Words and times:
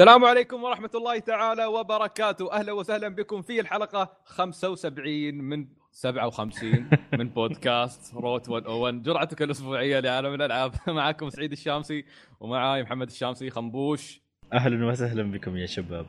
السلام 0.00 0.24
عليكم 0.24 0.64
ورحمة 0.64 0.90
الله 0.94 1.18
تعالى 1.18 1.66
وبركاته، 1.66 2.52
أهلا 2.52 2.72
وسهلا 2.72 3.08
بكم 3.08 3.42
في 3.42 3.60
الحلقة 3.60 4.16
75 4.24 5.34
من 5.34 5.66
57 5.90 6.90
من 7.18 7.28
بودكاست 7.28 8.14
روت 8.14 8.48
101 8.48 9.02
جرعتك 9.02 9.42
الأسبوعية 9.42 10.00
لعالم 10.00 10.34
الألعاب، 10.34 10.72
معكم 10.88 11.30
سعيد 11.30 11.52
الشامسي 11.52 12.04
ومعاي 12.40 12.82
محمد 12.82 13.06
الشامسي 13.06 13.50
خنبوش. 13.50 14.20
أهلا 14.52 14.86
وسهلا 14.86 15.22
بكم 15.22 15.56
يا 15.56 15.66
شباب. 15.66 16.06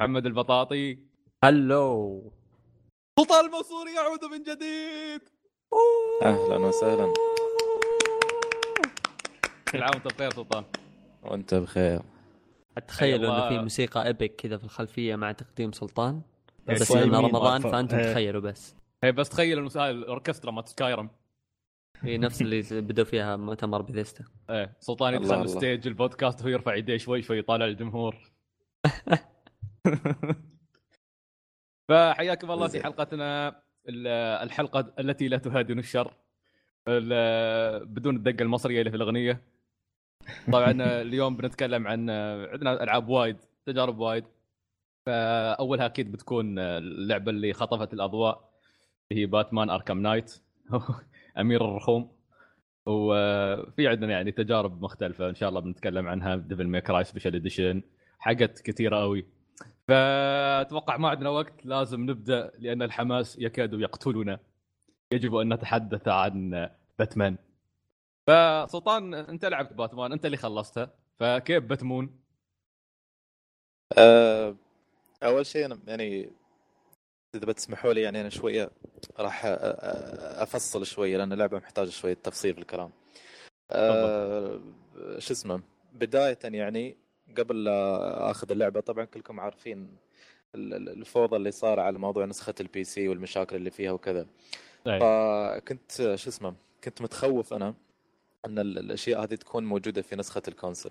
محمد 0.00 0.26
البطاطي. 0.26 0.98
هلو. 1.44 2.32
سلطان 3.20 3.44
المنصوري 3.44 3.94
يعود 3.94 4.24
من 4.24 4.42
جديد. 4.42 5.20
أهلا 6.22 6.56
وسهلا. 6.56 7.12
كل 9.72 9.82
عام 9.82 9.90
وأنت 9.94 10.14
بخير 10.14 10.30
سلطان. 10.30 10.64
وأنت 11.22 11.54
بخير. 11.54 12.13
أتخيل 12.76 13.24
الله. 13.24 13.38
إنه 13.38 13.48
في 13.48 13.58
موسيقى 13.62 14.06
epic 14.06 14.36
كذا 14.36 14.56
في 14.56 14.64
الخلفية 14.64 15.16
مع 15.16 15.32
تقديم 15.32 15.72
سلطان 15.72 16.22
إيه، 16.68 16.74
بس 16.74 16.92
إنه 16.92 17.20
رمضان 17.20 17.60
فأنتم 17.60 17.96
إيه. 17.96 18.12
تخيلوا 18.12 18.40
بس 18.40 18.76
هي 19.04 19.12
بس 19.12 19.28
تخيل 19.28 19.58
الأوركسترا 19.76 20.50
مالت 20.50 20.68
Skyrim 20.68 21.10
هي 22.00 22.18
نفس 22.18 22.42
اللي 22.42 22.62
بدوا 22.80 23.04
فيها 23.04 23.36
مؤتمر 23.36 23.82
بيثيستا 23.82 24.24
إيه 24.50 24.76
سلطان 24.80 25.14
يدخل. 25.14 25.42
ال 25.42 25.49
stage 25.49 25.86
البودكاست 25.86 26.40
وهو 26.40 26.48
يرفع 26.50 26.74
يديه 26.74 26.96
شوي 26.96 27.22
شوي 27.22 27.38
يطالع 27.38 27.64
الجمهور 27.66 28.16
فحياكم 31.88 32.50
الله 32.50 32.68
في. 32.68 32.82
حلقتنا 32.82 33.48
ال- 33.88 34.06
الحلقة 34.42 34.92
التي 34.98 35.28
لا 35.28 35.38
تهادن 35.38 35.78
الشر 35.78 36.14
ال- 36.88 37.86
بدون 37.86 38.16
الدقة 38.16 38.42
المصرية 38.42 38.78
اللي 38.78 38.90
في 38.90 38.96
الأغنية 38.96 39.53
طبعا 40.52 40.70
اليوم 41.02 41.36
بنتكلم 41.36 41.86
عن 41.86 42.10
عندنا 42.50 42.82
ألعاب 42.82 43.08
وايد 43.08 43.36
تجارب 43.66 43.98
وايد. 43.98 44.24
فأولها 45.06 45.86
أكيد 45.86 46.12
بتكون 46.12 46.58
اللعبة 46.58 47.30
اللي 47.30 47.52
خطفت 47.52 47.94
الأضواء 47.94 48.50
اللي 49.10 49.22
هي 49.22 49.26
Batman 49.26 49.70
Arkham 49.70 50.02
Knight 50.02 50.42
أمير 51.38 51.64
الرحوم 51.64 52.12
وفي 52.86 53.88
عندنا 53.88 54.12
يعني 54.12 54.32
تجارب 54.32 54.82
مختلفة 54.82 55.28
إن 55.28 55.34
شاء 55.34 55.48
الله 55.48 55.60
بنتكلم 55.60 56.08
عنها 56.08 56.36
Devil 56.36 56.68
May 56.68 56.90
Cry 56.90 57.04
Special 57.04 57.34
Edition 57.34 57.82
حاجات 58.18 58.60
كثيرة 58.60 58.96
قوي 58.96 59.26
فأتوقع 59.88 60.96
ما 60.96 61.08
عندنا 61.08 61.28
وقت 61.30 61.66
لازم 61.66 62.00
نبدأ 62.10 62.52
لأن 62.58 62.82
الحماس 62.82 63.38
يكاد 63.38 63.72
يقتلنا. 63.72 64.38
يجب 65.12 65.34
أن 65.34 65.52
نتحدث 65.52 66.08
عن 66.08 66.68
باتمان 66.98 67.36
فسلطان 68.26 69.14
انت 69.14 69.44
لعبت 69.44 69.72
باتمان 69.72 70.12
انت 70.12 70.26
اللي 70.26 70.36
خلصتها 70.36 70.94
فكيف 71.16 71.64
باتمون؟ 71.64 72.20
أه 73.98 74.56
أول 75.22 75.46
شيء 75.46 75.64
أنا 75.64 75.78
يعني 75.86 76.32
إذا 77.34 77.46
بتسمحوا 77.46 77.92
لي 77.92 78.00
يعني 78.02 78.20
أنا 78.20 78.28
شوية 78.28 78.70
راح 79.18 79.42
أفصل 79.44 80.86
شوية 80.86 81.16
لأن 81.16 81.32
اللعبة 81.32 81.58
محتاجة 81.58 81.88
شوية 81.88 82.14
تفصيل 82.14 82.54
في 82.54 82.60
الكلام. 82.60 82.90
أه 83.70 84.60
شو 85.18 85.32
اسمه؟ 85.32 85.62
بداية 85.92 86.38
يعني 86.44 86.96
قبل 87.38 87.64
لا 87.64 88.30
أخذ 88.30 88.50
اللعبة 88.50 88.80
طبعا 88.80 89.04
كلكم 89.04 89.40
عارفين 89.40 89.96
ال- 90.54 90.74
ال- 90.74 90.88
الفوضى 90.88 91.36
اللي 91.36 91.50
صار 91.50 91.80
على 91.80 91.98
موضوع 91.98 92.24
نسخة 92.24 92.54
ال 92.60 92.84
PC 92.84 93.08
والمشاكل 93.08 93.56
اللي 93.56 93.70
فيها 93.70 93.92
وكذا. 93.92 94.26
أي. 94.86 95.00
فكنت 95.00 95.92
شو 95.92 96.28
اسمه؟ 96.30 96.54
كنت 96.84 97.02
متخوف 97.02 97.54
أنا. 97.54 97.74
أن 98.44 98.58
ال- 98.58 98.78
الأشياء 98.78 99.22
هذه 99.22 99.34
تكون 99.34 99.64
موجودة 99.64 100.02
في 100.02 100.16
نسخة 100.16 100.42
ال 100.48 100.53
console. 100.53 100.90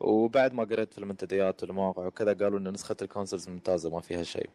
وبعد 0.00 0.52
ما 0.54 0.64
قريت 0.64 0.92
في 0.92 0.98
المنتديات 0.98 1.62
والمواقع 1.62 2.06
وكذا 2.06 2.32
قالوا 2.32 2.58
إن 2.58 2.68
نسخة 2.72 2.96
ال 3.02 3.07
consoles 3.07 3.48
ممتازة 3.48 3.90
ما 3.90 4.00
فيها 4.00 4.22
شيء. 4.22 4.50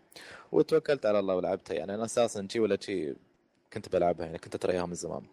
وتوكلت 0.51 1.05
على 1.05 1.19
الله 1.19 1.35
ولعبتها. 1.35 1.73
يعني 1.73 1.95
أنا 1.95 2.05
أساسا 2.05 2.47
شي 2.51 2.59
ولا 2.59 2.77
شي 2.81 3.13
كنت 3.73 3.89
بلعبها 3.89 4.25
يعني 4.25 4.37
كنت 4.37 4.55
اترياها 4.55 4.85
من 4.85 4.93
زمان. 4.93 5.23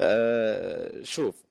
أه 0.00 1.02
شوف 1.02 1.44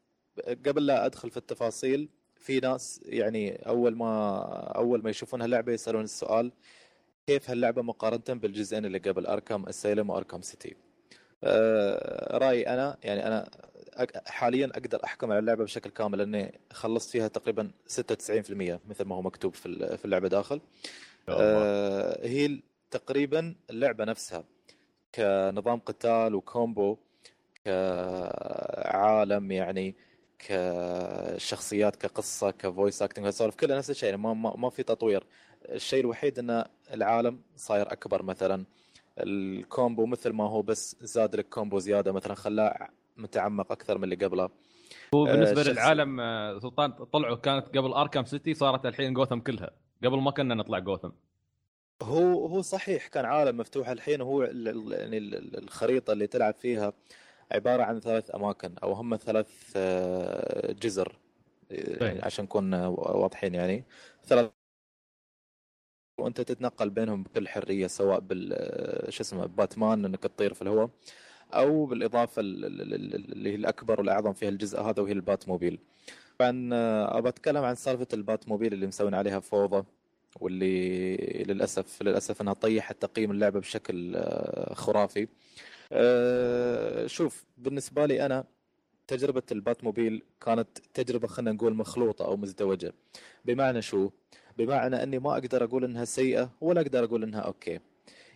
قبل 0.65 0.85
لا 0.85 1.05
أدخل 1.05 1.29
في 1.29 1.37
التفاصيل 1.37 2.09
في 2.35 2.59
ناس 2.59 3.01
يعني 3.05 3.55
أول 3.55 3.95
ما 3.95 4.37
أول 4.75 5.03
ما 5.03 5.09
يشوفون 5.09 5.41
هاللعبة 5.41 5.71
يسألون 5.73 6.03
السؤال 6.03 6.51
كيف 7.27 7.49
هاللعبة 7.49 7.81
مقارنة 7.81 8.39
بالجزئين 8.39 8.85
اللي 8.85 8.97
قبل 8.97 9.25
أركام 9.25 9.65
اسيلم 9.65 10.09
وأركام 10.09 10.41
سيتي؟ 10.41 10.75
أه 11.43 12.37
رأيي 12.37 12.67
أنا 12.67 12.97
يعني 13.03 13.27
أنا 13.27 13.49
حاليا 14.27 14.65
أقدر 14.65 15.03
أحكم 15.03 15.31
على 15.31 15.39
اللعبة 15.39 15.63
بشكل 15.63 15.89
كامل 15.89 16.17
لأني 16.17 16.59
خلصت 16.73 17.09
فيها 17.09 17.27
تقريبا 17.27 17.71
96% 17.87 18.79
مثل 18.89 19.05
ما 19.05 19.15
هو 19.15 19.21
مكتوب 19.21 19.53
في 19.55 19.97
في 19.97 20.05
اللعبة 20.05 20.27
داخل. 20.27 20.61
آه، 21.29 22.27
هي 22.27 22.59
تقريبا 22.91 23.55
اللعبة 23.69 24.05
نفسها 24.05 24.43
كنظام 25.15 25.79
قتال 25.79 26.35
وكومبو 26.35 26.97
كعالم 27.65 29.51
يعني 29.51 29.95
كشخصيات 30.39 31.95
كقصة 31.95 32.51
ك 32.51 32.59
voice 32.59 33.01
acting 33.01 33.25
هالسوالف 33.25 33.55
كلها 33.55 33.77
نفس 33.77 33.89
الشيء 33.89 34.09
يعني 34.09 34.21
ما, 34.21 34.33
ما, 34.33 34.55
ما 34.57 34.69
في 34.69 34.83
تطوير. 34.83 35.23
الشيء 35.69 35.99
الوحيد 35.99 36.39
إن 36.39 36.63
العالم 36.93 37.41
صاير 37.55 37.91
أكبر 37.91 38.23
مثلا. 38.23 38.65
ال 39.19 39.34
combo 39.34 40.05
مثل 40.05 40.29
ما 40.29 40.43
هو 40.49 40.61
بس 40.61 40.95
زاد 41.01 41.35
لك 41.35 41.49
combo 41.49 41.79
زيادة 41.79 42.11
مثلا 42.11 42.33
خلاه 42.35 42.89
متعمق 43.17 43.71
أكثر 43.71 43.97
من 43.97 44.03
اللي 44.03 44.15
قبله. 44.25 44.49
هو 45.13 45.23
بالنسبة 45.23 45.61
الشخص- 45.61 45.73
للعالم 45.73 46.19
آه، 46.19 46.59
سلطان 46.59 46.91
طلعوا 46.91 47.35
كانت 47.35 47.67
قبل 47.77 47.93
Arkham 47.93 48.25
City 48.25 48.53
صارت 48.53 48.85
الحين 48.85 49.13
جوثم 49.13 49.39
كلها. 49.39 49.69
قبل 50.03 50.17
ما 50.21 50.31
كنا 50.31 50.55
نطلع 50.55 50.79
جوثم. 50.79 51.09
هو 52.03 52.45
هو 52.47 52.61
صحيح 52.61 53.07
كان 53.07 53.25
عالم 53.25 53.57
مفتوح 53.57 53.89
الحين 53.89 54.21
ال- 54.67 54.91
يعني 54.91 55.17
ال- 55.17 55.35
ال- 55.35 55.63
الخريطة 55.63 56.13
اللي 56.13 56.27
تلعب 56.27 56.53
فيها 56.53 56.93
عبارة 57.51 57.83
عن 57.83 57.99
ثلاث 57.99 58.35
أماكن 58.35 58.75
أو 58.83 58.93
هم 58.93 59.15
ثلاث 59.15 59.73
آه، 59.75 60.71
جزر 60.71 61.19
يعني 61.71 62.21
عشان 62.23 62.43
نكون 62.45 62.73
واضحين 62.85 63.55
يعني. 63.55 63.83
ثلاث 64.25 64.49
وأنت 66.19 66.41
تتنقل 66.41 66.89
بينهم 66.89 67.23
بكل 67.23 67.47
حرية 67.47 67.87
سواء 67.87 68.19
بال 68.19 68.53
آه، 68.53 69.09
شو 69.09 69.23
اسمه 69.23 69.45
باتمان 69.45 70.05
إنك 70.05 70.19
تطير 70.23 70.53
في 70.53 70.61
الهواء. 70.61 70.89
أو 71.57 71.85
بالإضافة 71.85 72.39
ال- 72.39 72.65
ال- 72.65 72.93
ال- 72.93 73.31
اللي 73.31 73.51
هي 73.51 73.55
الأكبر 73.55 73.99
والأعظم 73.99 74.33
فيها 74.33 74.49
الجزء 74.49 74.81
هذا 74.81 75.01
وهي 75.01 75.11
البات 75.11 75.47
موبيل 75.49 75.79
طبعا 76.39 76.69
آه، 76.73 77.17
ابى 77.17 77.29
أتكلم 77.29 77.63
عن 77.63 77.75
سالفة 77.75 78.07
البات 78.13 78.47
موبيل 78.49 78.73
اللي 78.73 78.87
مسوين 78.87 79.13
عليها 79.13 79.39
فوضى 79.39 79.85
واللي 80.39 81.15
للأسف 81.47 82.01
للأسف 82.03 82.41
أنها 82.41 82.53
طيحت 82.53 83.01
تقييم 83.01 83.31
اللعبة 83.31 83.59
بشكل 83.59 84.13
آه، 84.15 84.73
خرافي. 84.73 85.27
آه، 85.91 87.07
شوف 87.07 87.45
بالنسبة 87.57 88.05
لي 88.05 88.25
أنا 88.25 88.43
تجربة 89.07 89.43
ال 89.51 89.83
Batmobile 89.83 90.23
كانت 90.41 90.67
تجربة 90.93 91.27
خلينا 91.27 91.51
نقول 91.51 91.73
مخلوطة 91.75 92.25
أو 92.25 92.37
مزدوجة. 92.37 92.93
بمعنى 93.45 93.81
شو؟ 93.81 94.09
بمعنى 94.57 95.03
أني 95.03 95.19
ما 95.19 95.33
أقدر 95.33 95.63
أقول 95.63 95.83
إنها 95.83 96.05
سيئة 96.05 96.49
ولا 96.61 96.81
أقدر 96.81 97.03
أقول 97.03 97.23
إنها 97.23 97.39
أوكي. 97.41 97.79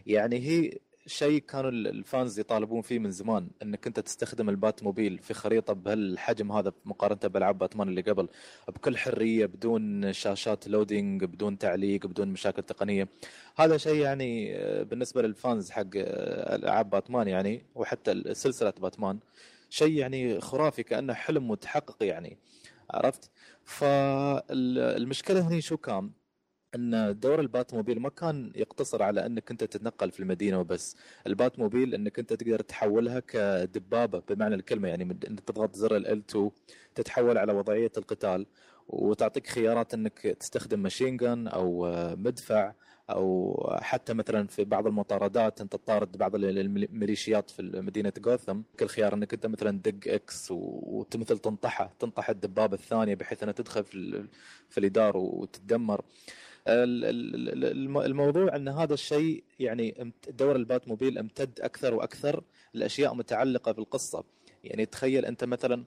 يعني 0.05 0.39
هي 0.39 0.72
شيء 1.07 1.40
كانوا 1.41 1.69
ال- 1.69 1.88
ال 1.88 1.98
fans 1.98 2.40
يطالبون 2.40 2.81
فيه 2.81 3.00
من 3.00 3.12
زمان 3.12 3.47
إنك 3.62 3.88
أنت 3.88 4.00
تستخدم 4.00 4.50
ال 4.50 4.84
Batmobile 4.84 5.19
في 5.19 5.34
خريطة 5.34 5.73
بهالحجم 5.73 6.51
هذا 6.51 6.72
مقارنة 6.85 7.19
بألعاب 7.34 7.57
باتمان 7.57 7.90
اللي 7.90 8.01
قبل 8.01 8.28
بكل 8.68 8.97
حرية 8.97 9.46
بدون 9.46 10.13
شاشات 10.13 10.67
loading 10.68 11.24
بدون 11.23 11.57
تعليق 11.57 12.06
بدون 12.07 12.28
مشاكل 12.28 12.63
تقنية. 12.63 13.07
هذا 13.57 13.78
شيء 13.78 13.96
يعني 13.96 14.56
آه، 14.57 14.84
بالنسبة 14.84 15.22
لل 15.22 15.38
fans 15.38 15.72
حق 15.72 15.84
آه، 15.96 16.56
ألعاب 16.56 16.90
باتمان 16.90 17.28
يعني 17.28 17.66
وحتى 17.75 18.34
سلسلة 18.34 18.73
باتمان 18.81 19.19
شيء 19.69 19.91
يعني 19.94 20.41
خرافي 20.41 20.84
كأنه 20.84 21.13
حلم 21.13 21.47
متحقق 21.47 22.03
يعني 22.03 22.38
عرفت؟ 22.91 23.31
فالمشكلة 23.64 25.47
هنا 25.47 25.59
شو 25.59 25.78
كان؟ 25.78 26.11
أن 26.75 27.19
دور 27.19 27.40
ال 27.40 27.73
Batmobile 27.73 27.99
ما 27.99 28.09
كان 28.09 28.52
يقتصر 28.55 29.03
على 29.03 29.25
أنك 29.25 29.52
أنت 29.52 29.64
تتنقل 29.64 30.11
في 30.11 30.19
المدينة 30.19 30.59
وبس. 30.59 30.96
ال 31.28 31.59
Batmobile 31.59 31.94
أنك 31.93 32.19
أنت 32.19 32.34
تقدر 32.34 32.59
تحولها 32.61 33.19
كدبابة 33.19 34.19
بمعنى 34.29 34.55
الكلمة 34.55 34.87
يعني 34.87 35.03
أنك 35.03 35.40
تضغط 35.40 35.75
زر 35.75 35.96
ال 35.97 36.08
2 36.08 36.52
تتحول 36.96 37.37
على 37.37 37.53
وضعية 37.53 37.91
القتال 37.97 38.46
وتعطيك 38.87 39.47
خيارات 39.47 39.93
أنك 39.93 40.19
تستخدم 40.19 40.79
ماشين 40.79 41.17
جن 41.17 41.47
أو 41.47 41.91
مدفع 42.16 42.73
أو 43.09 43.55
حتى 43.81 44.13
مثلا 44.13 44.47
في 44.47 44.63
بعض 44.63 44.87
المطاردات 44.87 45.61
أنت 45.61 45.72
تطارد 45.73 46.17
بعض 46.17 46.35
ال- 46.35 46.59
الميليشيات 46.59 47.49
في 47.49 47.61
مدينة 47.61 48.13
جوثم 48.17 48.61
كل 48.79 48.87
خيار 48.87 49.13
أنك 49.13 49.34
أنت 49.34 49.46
مثلا 49.46 49.79
دق 49.79 50.13
إكس 50.13 50.47
ومثل 50.52 51.37
تنطحه 51.37 51.93
تنطح 51.99 52.29
الدبابة 52.29 52.73
الثانية 52.73 53.16
بحيث 53.16 53.43
أنها 53.43 53.53
تدخل 53.53 53.84
في 54.70 54.78
الادار 54.78 55.17
وتتدمر. 55.17 56.02
ال- 56.67 57.05
ال- 57.05 57.49
ال- 57.49 57.66
الم- 57.66 57.97
الموضوع 57.97 58.55
أن 58.55 58.67
هذا 58.67 58.93
الشيء 58.93 59.43
يعني 59.59 60.14
دور 60.29 60.55
البات 60.55 60.87
موبيل 60.87 61.17
أمتد 61.17 61.59
أكثر 61.61 61.93
وأكثر 61.93 62.43
الاشياء 62.75 63.14
متعلقة 63.14 63.72
بالقصة. 63.72 64.23
يعني 64.64 64.85
تخيل 64.85 65.25
أنت 65.25 65.43
مثلا 65.43 65.84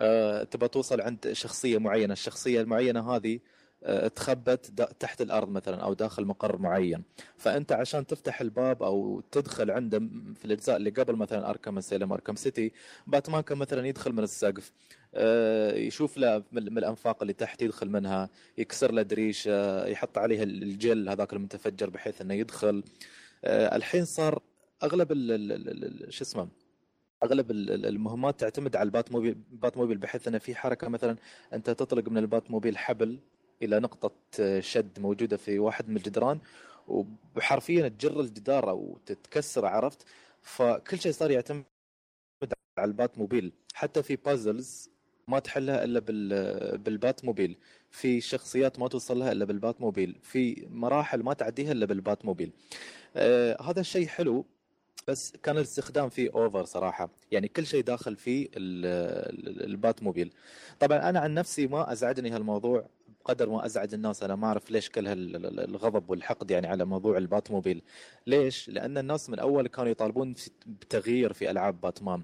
آه، 0.00 0.42
تبى 0.42 0.68
توصل 0.68 1.00
عند 1.00 1.32
شخصية 1.32 1.78
معينة 1.78 2.12
الشخصية 2.12 2.60
المعينة 2.60 3.10
هذه 3.16 3.38
آه، 3.84 4.08
تخبت 4.08 4.66
تحت 5.00 5.20
الأرض 5.22 5.48
مثلا 5.48 5.76
أو 5.76 5.92
داخل 5.94 6.24
مقر 6.24 6.58
معين. 6.58 7.02
فأنت 7.36 7.72
عشان 7.72 8.06
تفتح 8.06 8.40
الباب 8.40 8.82
أو 8.82 9.20
تدخل 9.32 9.70
عنده 9.70 9.98
في 10.34 10.44
الأجزاء 10.44 10.76
اللي 10.76 10.90
قبل 10.90 11.16
مثلا 11.16 11.50
أركم 11.50 11.80
سيلم 11.80 12.12
أركم 12.12 12.34
سيتي 12.36 12.72
باتمان 13.06 13.40
كان 13.42 13.58
مثلا 13.58 13.86
يدخل 13.86 14.12
من 14.12 14.22
السقف. 14.22 14.72
يشوف 15.76 16.16
له 16.18 16.42
من 16.52 16.78
الأنفاق 16.78 17.22
اللي 17.22 17.32
تحت 17.32 17.62
يدخل 17.62 17.88
منها 17.90 18.30
يكسر 18.58 18.92
له 18.92 19.02
دريشه 19.02 19.86
يحط 19.86 20.18
عليها 20.18 20.42
الجل 20.42 21.08
هذاك 21.08 21.32
المتفجر 21.32 21.90
بحيث 21.90 22.20
إنه 22.20 22.34
يدخل. 22.34 22.84
آه، 23.44 23.76
الحين 23.76 24.04
صار 24.04 24.42
أغلب 24.82 25.12
شو 26.10 26.24
اسمه؟ 26.24 26.48
أغلب 27.22 27.50
ال- 27.50 27.70
ال- 27.70 27.86
المهمات 27.86 28.40
تعتمد 28.40 28.76
على 28.76 28.86
ال 28.86 29.12
Batmobile 29.12 29.34
Batmobile 29.50 29.98
بحيث 29.98 30.28
إنه 30.28 30.38
في 30.38 30.54
حركة 30.54 30.88
مثلا 30.88 31.16
أنت 31.52 31.70
تطلق 31.70 32.08
من 32.08 32.18
ال 32.18 32.50
Batmobile 32.50 32.78
حبل 32.78 33.18
إلى 33.62 33.80
نقطة 33.80 34.12
آه، 34.40 34.60
شد 34.60 35.00
موجودة 35.00 35.36
في 35.36 35.58
واحد 35.58 35.88
من 35.88 35.96
الجدران 35.96 36.40
وحرفيا 37.36 37.88
تجر 37.88 38.20
الجدار 38.20 38.70
أو 38.70 38.98
تتكسر 39.06 39.66
عرفت؟ 39.66 40.06
فكل 40.42 40.98
شيء 40.98 41.12
صار 41.12 41.30
يعتمد 41.30 41.64
على 42.78 42.88
ال 42.88 43.18
Batmobile 43.18 43.52
حتى 43.74 44.02
في 44.02 44.16
puzzles 44.16 44.90
ما 45.28 45.38
تحلها 45.38 45.84
إلا 45.84 46.00
بال 46.00 46.78
بال 46.78 47.24
Batmobile 47.24 47.56
في 47.90 48.20
شخصيات 48.20 48.78
ما 48.78 48.88
توصل 48.88 49.18
لها 49.18 49.32
إلا 49.32 49.44
بال 49.44 49.80
Batmobile 49.80 50.16
في 50.22 50.66
مراحل 50.70 51.22
ما 51.22 51.32
تعديها 51.34 51.72
إلا 51.72 51.86
بال 51.86 52.24
Batmobile 52.24 52.52
آه 53.16 53.62
هذا 53.62 53.80
الشيء 53.80 54.06
حلو 54.06 54.46
بس 55.08 55.32
كان 55.42 55.56
الاستخدام 55.56 56.08
فيه 56.08 56.30
over 56.34 56.64
صراحة. 56.64 57.10
يعني 57.30 57.48
كل 57.48 57.66
شيء 57.66 57.82
داخل 57.84 58.16
فيه 58.16 58.46
ال- 58.46 58.50
ال- 59.48 59.64
ال 59.64 60.02
Batmobile 60.02 60.32
طبعا 60.80 61.08
أنا 61.08 61.20
عن 61.20 61.34
نفسي 61.34 61.66
ما 61.66 61.92
أزعجني 61.92 62.30
هالموضوع. 62.30 62.86
بقدر 63.24 63.50
ما 63.50 63.66
أزعج 63.66 63.94
الناس. 63.94 64.22
أنا 64.22 64.36
ما 64.36 64.46
أعرف 64.46 64.70
ليش 64.70 64.90
كل 64.90 65.06
هالغضب 65.06 66.10
والحقد 66.10 66.50
يعني 66.50 66.66
على 66.66 66.84
موضوع 66.84 67.18
ال 67.18 67.50
Batmobile 67.50 67.82
ليش؟ 68.26 68.68
لأن 68.68 68.98
الناس 68.98 69.30
من 69.30 69.38
أول 69.38 69.66
كانوا 69.68 69.90
يطالبون 69.90 70.34
بتغيير 70.66 71.32
في 71.32 71.50
ألعاب 71.50 71.80
باتمان. 71.80 72.22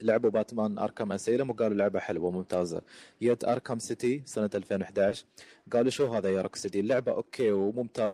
لعبوا 0.00 0.30
باتمان 0.30 0.78
Arkham 0.78 1.12
Asylum 1.12 1.50
وقالوا 1.50 1.76
لعبة 1.76 1.98
حلوة 2.00 2.30
ممتازه 2.30 2.82
يت 3.20 3.44
Arkham 3.44 3.78
City 3.78 4.22
سنة 4.26 4.50
2011 4.54 5.24
قالوا 5.72 5.90
شو 5.90 6.06
هذا 6.14 6.30
يا 6.30 6.42
Rocksteady؟ 6.42 6.80
اللعبة 6.80 7.12
أوكي 7.12 7.50
وممتاز 7.52 8.12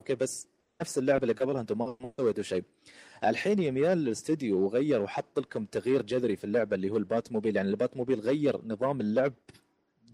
أوكي 0.00 0.14
بس 0.14 0.48
نفس 0.82 0.98
اللعبة 0.98 1.22
اللي 1.22 1.34
قبلها 1.34 1.60
أنتم 1.60 1.78
ما 1.78 1.96
سويتوا 2.20 2.42
شيء. 2.42 2.64
الحين 3.24 3.58
يم 3.62 3.86
يا 3.86 3.98
الاستديو 3.98 4.64
وغير 4.64 5.02
وحط 5.02 5.38
لكم 5.38 5.64
تغيير 5.64 6.02
جذري 6.02 6.36
في 6.36 6.44
اللعبة 6.44 6.76
اللي 6.76 6.90
هو 6.90 6.96
ال 6.96 7.32
Batmobile 7.32 7.56
يعني 7.56 7.68
ال 7.68 7.96
Batmobile 7.96 8.20
غير 8.20 8.60
نظام 8.66 9.00
اللعب 9.00 9.32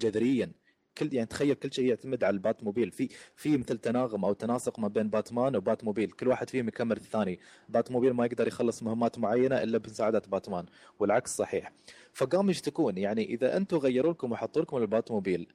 جذريا. 0.00 0.52
كل 0.98 1.14
يعني 1.14 1.26
تخيل 1.26 1.54
كل 1.54 1.72
شيء 1.72 1.86
يعتمد 1.86 2.24
على 2.24 2.34
ال 2.34 2.64
Batmobile 2.64 2.90
في 2.90 3.08
في 3.36 3.56
مثل 3.58 3.78
تناغم 3.78 4.24
أو 4.24 4.32
تناسق 4.32 4.78
ما 4.78 4.88
بين 4.88 5.08
باتمان 5.08 5.56
و 5.56 5.84
Batmobile 5.84 6.10
كل 6.10 6.28
واحد 6.28 6.50
فيهم 6.50 6.68
يكمل 6.68 6.96
الثاني. 6.96 7.38
Batmobile 7.68 8.12
ما 8.12 8.26
يقدر 8.26 8.46
يخلص 8.48 8.82
مهمات 8.82 9.18
معينة 9.18 9.62
إلا 9.62 9.78
بمساعدة 9.78 10.22
باتمان 10.28 10.66
والعكس 10.98 11.36
صحيح. 11.36 11.72
فقاموا 12.12 12.50
يشتكون. 12.50 12.98
يعني 12.98 13.24
إذا 13.24 13.56
أنتم 13.56 13.76
غيروا 13.76 14.12
لكم 14.12 14.32
وحطوا 14.32 14.62
لكم 14.62 14.76
البات 14.76 15.10
موبيل 15.10 15.52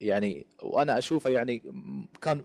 يعني 0.00 0.46
وأنا 0.62 0.98
أشوفه 0.98 1.30
يعني 1.30 1.62
كان 2.22 2.44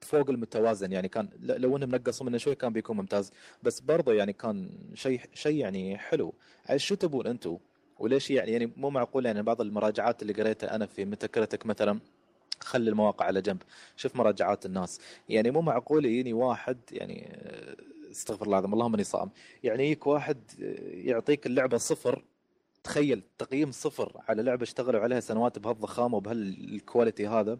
فوق 0.00 0.30
المتوازن. 0.30 0.92
يعني 0.92 1.08
كان 1.08 1.28
لو 1.40 1.76
إنهم 1.76 1.90
نقصوا 1.90 2.26
منه 2.26 2.38
شوي 2.38 2.54
كان 2.54 2.72
بيكون 2.72 2.96
ممتاز. 2.96 3.32
بس 3.62 3.80
برضه 3.80 4.12
يعني 4.12 4.32
كان 4.32 4.70
شيء 4.94 5.20
شيء 5.34 5.56
يعني 5.56 5.98
حلو. 5.98 6.34
شو 6.76 6.94
تبون 6.94 7.26
أنتم 7.26 7.58
وليش 8.02 8.30
يعني 8.30 8.52
يعني 8.52 8.72
مو 8.76 8.90
معقول 8.90 9.26
يعني 9.26 9.42
بعض 9.42 9.60
المراجعات 9.60 10.22
اللي 10.22 10.32
قريتها 10.32 10.74
أنا 10.74 10.86
في 10.86 11.04
متكرتك 11.04 11.66
مثلا 11.66 12.00
خلي 12.60 12.90
المواقع 12.90 13.26
على 13.26 13.42
جنب. 13.42 13.62
شوف 13.96 14.16
مراجعات 14.16 14.66
الناس. 14.66 15.00
يعني 15.28 15.50
مو 15.50 15.60
معقول 15.60 16.04
يجيني 16.04 16.32
واحد 16.32 16.78
يعني 16.92 17.28
آه، 17.32 17.76
استغفر 18.10 18.44
الله 18.44 18.58
العظيم 18.58 18.72
اللهم 18.72 18.94
إني 18.94 19.04
صائم. 19.04 19.30
يعني 19.64 19.84
يجيك 19.84 20.06
واحد 20.06 20.38
آه، 20.62 20.74
يعطيك 21.08 21.46
اللعبة 21.46 21.76
صفر. 21.78 22.24
تخيل 22.84 23.22
تقييم 23.38 23.70
صفر 23.70 24.20
على 24.28 24.42
لعبة 24.42 24.62
اشتغلوا 24.62 25.00
عليها 25.00 25.20
سنوات 25.20 25.58
بهالضخامة 25.58 26.16
وبهالكواليتي 26.16 27.26
هذا 27.26 27.58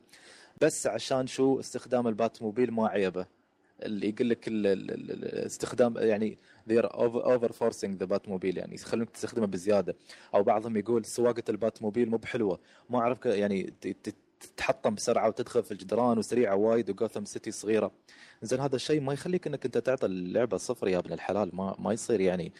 بس 0.60 0.86
عشان 0.86 1.26
شو؟ 1.26 1.60
استخدام 1.60 2.08
البات 2.08 2.42
موبيل 2.42 2.70
ما 2.70 2.88
عيبه. 2.88 3.26
اللي 3.82 4.08
يقول 4.08 4.30
لك 4.30 4.48
استخدام 5.46 5.94
يعني 5.96 6.38
they're 6.68 6.96
over, 6.96 7.22
over 7.24 7.52
forcing 7.52 7.98
the 8.00 8.04
بات 8.04 8.28
موبيل 8.28 8.58
يعني 8.58 8.74
يخلونك 8.74 9.10
تستخدمه 9.10 9.46
بزيادة. 9.46 9.96
أو 10.34 10.42
بعضهم 10.42 10.76
يقول 10.76 11.04
سواقة 11.04 11.42
البات 11.48 11.82
موبيل 11.82 12.10
مو 12.10 12.16
بحلوة. 12.16 12.60
ما 12.90 12.98
أعرف 12.98 13.26
يعني 13.26 13.72
تتحطم 14.40 14.94
بسرعة 14.94 15.28
وتدخل 15.28 15.62
في 15.62 15.72
الجدران 15.72 16.18
وسريعة 16.18 16.56
وايد 16.56 16.90
وجوثم 16.90 17.24
سيتي 17.24 17.50
صغيرة. 17.50 17.92
زين 18.42 18.60
هذا 18.60 18.76
الشيء 18.76 19.00
ما 19.00 19.12
يخليك 19.12 19.46
إنك 19.46 19.64
أنت 19.64 19.78
تعطي 19.78 20.06
اللعبة 20.06 20.56
صفر 20.56 20.88
يا 20.88 20.98
ابن 20.98 21.12
الحلال. 21.12 21.50
ما 21.56 21.76
ما 21.78 21.92
يصير 21.92 22.20
يعني. 22.20 22.52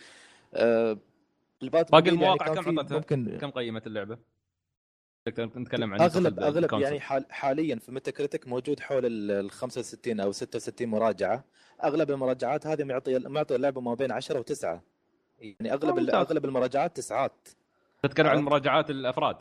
آه 0.55 0.98
البات 1.62 1.93
باقي 1.93 2.05
يعني 2.05 2.19
المواقع 2.19 2.55
كان 2.55 2.64
كم 2.64 2.78
عطتها؟ 2.78 2.96
ممكن 2.96 3.38
كم 3.40 3.50
قيمت 3.50 3.87
اللعبة؟ 3.87 4.19
نتكلم 5.28 5.94
عن 5.94 6.00
اغلب 6.00 6.40
أغلب. 6.40 6.72
يعني 6.80 7.00
حال 7.00 7.24
حاليا 7.30 7.76
في 7.76 7.92
ميتا 7.92 8.10
كريتك 8.10 8.48
موجود 8.48 8.80
حول 8.80 9.06
ال 9.06 9.30
ال 9.30 9.50
65 9.50 10.20
أو 10.20 10.32
66 10.32 10.88
مراجعة. 10.88 11.44
أغلب 11.84 12.10
المراجعات 12.10 12.66
هذه 12.66 12.84
معطي 12.84 13.19
معطي 13.19 13.56
اللعبة 13.56 13.80
ما 13.80 13.94
بين 13.94 14.12
10 14.12 14.42
و9 14.42 14.64
يعني 15.40 15.72
أغلب. 15.72 16.10
أغلب 16.10 16.44
المراجعات 16.44 16.96
تسعات. 16.96 17.48
تتكلم 18.02 18.26
عن؟ 18.26 18.38
مراجعات 18.38 18.90
الأفراد. 18.90 19.36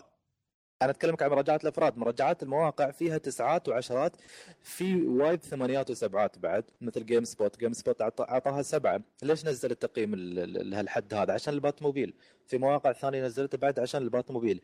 أنا 0.82 0.92
اتكلم 0.92 1.16
عن 1.22 1.30
مراجعات 1.30 1.64
الأفراد. 1.64 1.98
مراجعات 1.98 2.44
المواقع 2.44 2.92
فيها 2.92 3.18
تسعات 3.18 3.70
وعشرات 3.70 4.16
في 4.62 5.02
وايد 5.08 5.44
ثمانيات 5.44 5.90
وسبعات 5.92 6.40
بعد 6.40 6.64
مثل 6.82 7.06
GameSpot 7.06 7.60
GameSpot 7.60 8.02
عط- 8.02 8.22
أعطاها 8.22 8.62
سبعة. 8.62 9.02
ليش 9.24 9.46
نزل 9.46 9.72
التقييم 9.72 10.14
ال- 10.14 10.40
ال- 10.40 10.70
لهالحد 10.70 11.14
هذا؟ 11.14 11.34
عشان 11.34 11.54
ال 11.54 11.82
Batmobile 11.84 12.14
في 12.46 12.58
مواقع 12.58 12.92
ثانية 12.92 13.26
نزلته 13.26 13.58
بعد 13.58 13.80
عشان 13.80 14.02
ال 14.02 14.32
Batmobile 14.32 14.62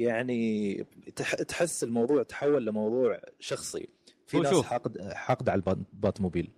يعني 0.00 0.74
تح- 1.16 1.34
تحس 1.34 1.84
الموضوع 1.84 2.22
تحول 2.22 2.66
لموضوع 2.66 3.20
شخصي. 3.40 3.88
في 4.26 4.38
ناس 4.38 4.50
شوف. 4.50 4.66
حاقد 4.66 5.12
حاقد 5.12 5.48
على 5.48 5.56
ال 5.58 5.61
Bat- 5.61 5.75
ال 5.75 5.78
Batmobile 5.94 6.50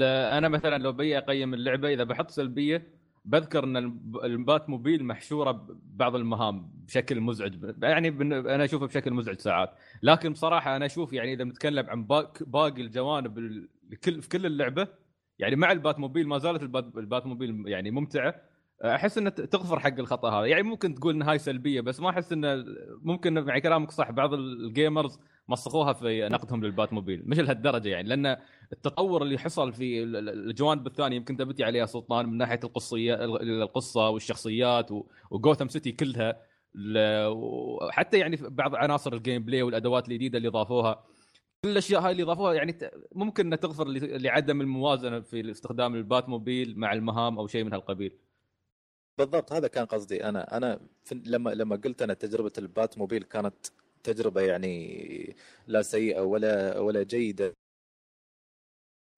أنا 0.00 0.48
مثلا 0.48 0.78
لو 0.78 0.92
بي 0.92 1.18
أقيم 1.18 1.54
اللعبة 1.54 1.88
إذا 1.92 2.04
بحط 2.04 2.30
سلبية 2.30 2.86
بذكر 3.24 3.64
إن 3.64 3.76
ال 3.76 3.86
B- 3.86 4.06
ال 4.06 4.16
Batmobile 4.24 5.04
محشوره 5.04 5.50
ببعض 5.52 6.14
المهام 6.14 6.70
بشكل 6.86 7.20
مزعج. 7.20 7.74
يعني 7.82 8.10
بن- 8.10 8.32
أنا 8.32 8.64
أشوفه 8.64 8.86
بشكل 8.86 9.12
مزعج 9.12 9.38
ساعات. 9.38 9.70
لكن 10.02 10.32
بصراحة 10.32 10.76
أنا 10.76 10.86
أشوف 10.86 11.12
يعني 11.12 11.32
إذا 11.32 11.44
بنتكلم 11.44 11.86
عن 11.90 12.04
باق- 12.04 12.42
باقي 12.42 12.82
الجوانب 12.82 13.34
في 14.20 14.28
كل 14.28 14.46
اللعبة 14.46 14.88
يعني 15.38 15.56
مع 15.56 15.72
ال 15.72 15.98
Batmobile 15.98 16.28
ما 16.28 16.38
زالت 16.38 16.62
ال 16.62 16.66
Bat, 16.66 16.80
ال 16.80 16.84
Batmobile 16.96 17.62
يعني 17.68 17.90
ممتعة. 17.90 18.34
أحس 18.84 19.18
انها 19.18 19.30
تغفر 19.30 19.78
حق 19.80 19.98
الخطأ 19.98 20.30
هذا. 20.30 20.46
يعني 20.46 20.62
ممكن 20.62 20.94
تقول 20.94 21.14
ان 21.14 21.22
هاي 21.22 21.38
سلبية 21.38 21.80
بس 21.80 22.00
ما 22.00 22.10
أحس 22.10 22.32
إنه 22.32 22.64
ممكن 23.02 23.44
مع 23.44 23.58
كلامك 23.58 23.90
صح. 23.90 24.10
بعض 24.10 24.34
ال 24.34 24.46
gamers 24.46 25.18
مسخوها 25.48 25.92
في 25.92 26.28
نقدهم 26.28 26.64
لل 26.64 26.92
Batmobile 26.92 27.22
مش 27.26 27.38
لهالدرجة 27.38 27.88
يعني 27.88 28.08
لأن 28.08 28.36
التطور 28.72 29.22
اللي 29.22 29.38
حصل 29.38 29.72
في 29.72 30.02
ال- 30.02 30.16
ال- 30.16 30.28
الجوانب 30.50 30.86
الثانية 30.86 31.16
يمكن 31.16 31.36
ثبتي 31.36 31.64
عليها 31.64 31.86
سلطان 31.86 32.26
من 32.28 32.36
ناحية 32.38 32.60
القصية 32.64 33.14
القصة 33.24 34.08
والشخصيات 34.08 34.88
و 35.30 35.35
Gotham 35.35 35.68
City 35.68 35.92
كلها 35.92 36.36
وحتى 37.28 38.18
يعني 38.18 38.38
بعض 38.42 38.74
عناصر 38.74 39.12
ال 39.12 39.42
gameplay 39.44 39.62
والأدوات 39.62 40.08
الجديدة 40.08 40.38
اللي 40.38 40.48
ضافوها. 40.48 41.04
كل 41.64 41.70
الأشياء 41.70 42.00
هاي 42.02 42.12
اللي 42.12 42.22
ضافوها 42.22 42.54
يعني 42.54 42.78
ممكن 43.14 43.46
إنها 43.46 43.56
تغفر 43.58 43.88
لعدم 43.98 44.60
الموازنة 44.60 45.20
في 45.20 45.50
استخدام 45.50 45.94
ال 45.94 46.28
Batmobile 46.28 46.78
مع 46.78 46.92
المهام 46.92 47.38
أو 47.38 47.46
شيء 47.46 47.64
من 47.64 47.72
هالقبيل. 47.72 48.12
بالضبط 49.18 49.52
هذا 49.52 49.68
كان 49.68 49.86
قصدي. 49.86 50.24
أنا 50.24 50.56
أنا 50.56 50.80
لما 51.12 51.50
لما 51.50 51.76
قلت 51.76 52.02
أنا 52.02 52.14
تجربة 52.14 52.52
ال 52.58 52.98
Batmobile 52.98 53.22
كانت 53.24 53.54
تجربة 54.02 54.40
يعني 54.40 55.36
لا 55.66 55.82
سيئة 55.82 56.20
ولا 56.20 56.78
ولا 56.78 57.02
جيدة. 57.02 57.54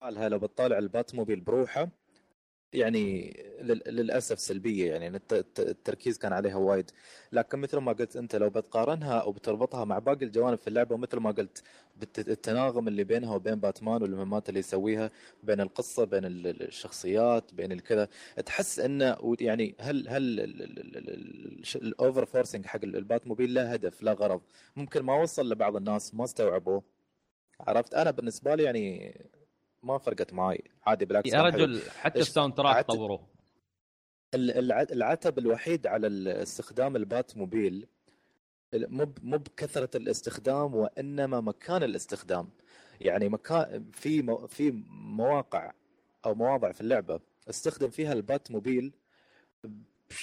لو 0.03 0.39
بتطالع 0.39 0.77
ال 0.77 1.15
Batmobile 1.15 1.39
بروحه. 1.41 1.98
يعني 2.73 3.33
لل- 3.61 3.81
للأسف 3.87 4.39
سلبية 4.39 4.91
يعني 4.91 5.07
الت- 5.17 5.33
الت- 5.33 5.59
التركيز 5.59 6.17
كان 6.17 6.33
عليها 6.33 6.55
وايد. 6.55 6.91
لكن 7.31 7.59
مثل 7.59 7.77
ما 7.77 7.91
قلت 7.91 8.15
أنت 8.15 8.35
لو 8.35 8.49
بتقارنها 8.49 9.19
أو 9.19 9.31
بتربطها 9.31 9.85
مع 9.85 9.99
باقي 9.99 10.25
الجوانب 10.25 10.57
في 10.57 10.67
اللعبة 10.67 10.95
ومثل 10.95 11.17
ما 11.17 11.31
قلت 11.31 11.63
التناغم 12.17 12.87
اللي 12.87 13.03
بينها 13.03 13.35
وبين 13.35 13.55
باتمان 13.55 14.01
والمهمات 14.01 14.49
اللي 14.49 14.59
يسويها 14.59 15.11
بين 15.43 15.61
القصة 15.61 16.03
بين 16.05 16.25
ال- 16.25 16.47
ال- 16.47 16.63
الشخصيات 16.67 17.53
بين 17.53 17.71
الكذا 17.71 18.07
تحس 18.45 18.79
إنه 18.79 19.17
يعني 19.41 19.75
هل 19.79 20.07
هل 20.09 20.39
ال 21.75 21.85
over 21.85 22.25
forcing 22.25 22.65
حق 22.65 22.83
ال 22.83 23.27
Batmobile 23.27 23.53
له 23.53 23.73
هدف 23.73 24.01
له 24.03 24.13
غرض. 24.13 24.41
ممكن 24.75 25.01
ما 25.01 25.21
وصل 25.21 25.49
لبعض 25.49 25.75
الناس 25.75 26.15
ما 26.15 26.23
استوعبوه. 26.23 26.83
عرفت؟ 27.59 27.93
أنا 27.93 28.11
بالنسبة 28.11 28.55
لي 28.55 28.63
يعني 28.63 29.15
ما 29.83 29.97
فرقت 29.97 30.33
معي 30.33 30.63
عادي 30.85 31.05
بالعكس 31.05 31.33
يا. 31.33 31.41
رجل 31.41 31.81
حتى 31.89 32.19
ال 32.19 32.53
soundtrack 32.53 32.85
طوروه. 32.85 33.27
ال- 34.33 34.51
الع- 34.51 34.81
العتب 34.91 35.39
الوحيد 35.39 35.87
على 35.87 36.07
استخدام 36.41 36.95
ال 36.95 37.37
Batmobile 37.37 37.87
مو 38.73 39.13
مو 39.23 39.37
بكثرة 39.37 39.97
الاستخدام 39.97 40.75
وإنما 40.75 41.41
مكان 41.41 41.83
الاستخدام. 41.83 42.49
يعني 43.01 43.29
مكان 43.29 43.91
في 43.93 44.21
مو- 44.21 44.47
في 44.47 44.71
مواقع 44.91 45.71
أو 46.25 46.35
مواضع 46.35 46.71
في 46.71 46.81
اللعبة 46.81 47.19
استخدم 47.49 47.89
فيها 47.89 48.13
ال 48.13 48.51
Batmobile 48.51 48.93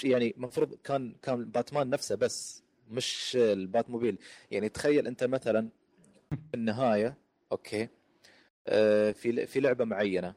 يعني 0.05 0.35
المفروض 0.37 0.75
كان 0.75 1.15
كان 1.23 1.45
باتمان 1.45 1.91
نفسه 1.91 2.15
بس 2.15 2.63
مش 2.91 3.37
ال 3.41 3.91
Batmobile 3.91 4.19
يعني 4.51 4.69
تخيل 4.69 5.07
أنت 5.07 5.25
مثلا 5.25 5.69
في 6.31 6.55
النهاية 6.55 7.17
okay 7.53 7.89
في 9.13 9.47
في 9.47 9.61
لعبة 9.61 9.85
معينة. 9.85 10.35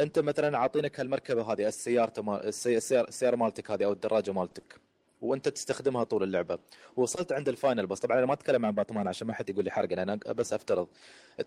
أنت 0.00 0.18
مثلا 0.18 0.58
عاطينك 0.58 1.00
هالمركبة 1.00 1.52
هذه 1.52 1.68
السيارة 1.68 2.20
مال 2.22 2.46
السي- 2.48 2.76
السيارة 2.76 3.08
السيارة 3.08 3.36
مالتك 3.36 3.70
هذه 3.70 3.84
أو 3.84 3.92
الدراجة 3.92 4.30
مالتك 4.32 4.80
وأنت 5.20 5.48
تستخدمها 5.48 6.04
طول 6.04 6.22
اللعبة. 6.22 6.58
وصلت 6.96 7.32
عند 7.32 7.48
ال 7.48 7.54
final 7.54 7.86
boss. 7.86 8.00
طبعا 8.00 8.18
أنا 8.18 8.26
ما 8.26 8.32
أتكلم 8.32 8.66
عن 8.66 8.72
باتمان 8.74 9.08
عشان 9.08 9.26
ما 9.26 9.34
حد 9.34 9.50
يقول 9.50 9.64
لي 9.64 9.70
حرق 9.70 9.92
أنا 9.92 10.14
بس 10.14 10.52
أفترض. 10.52 10.88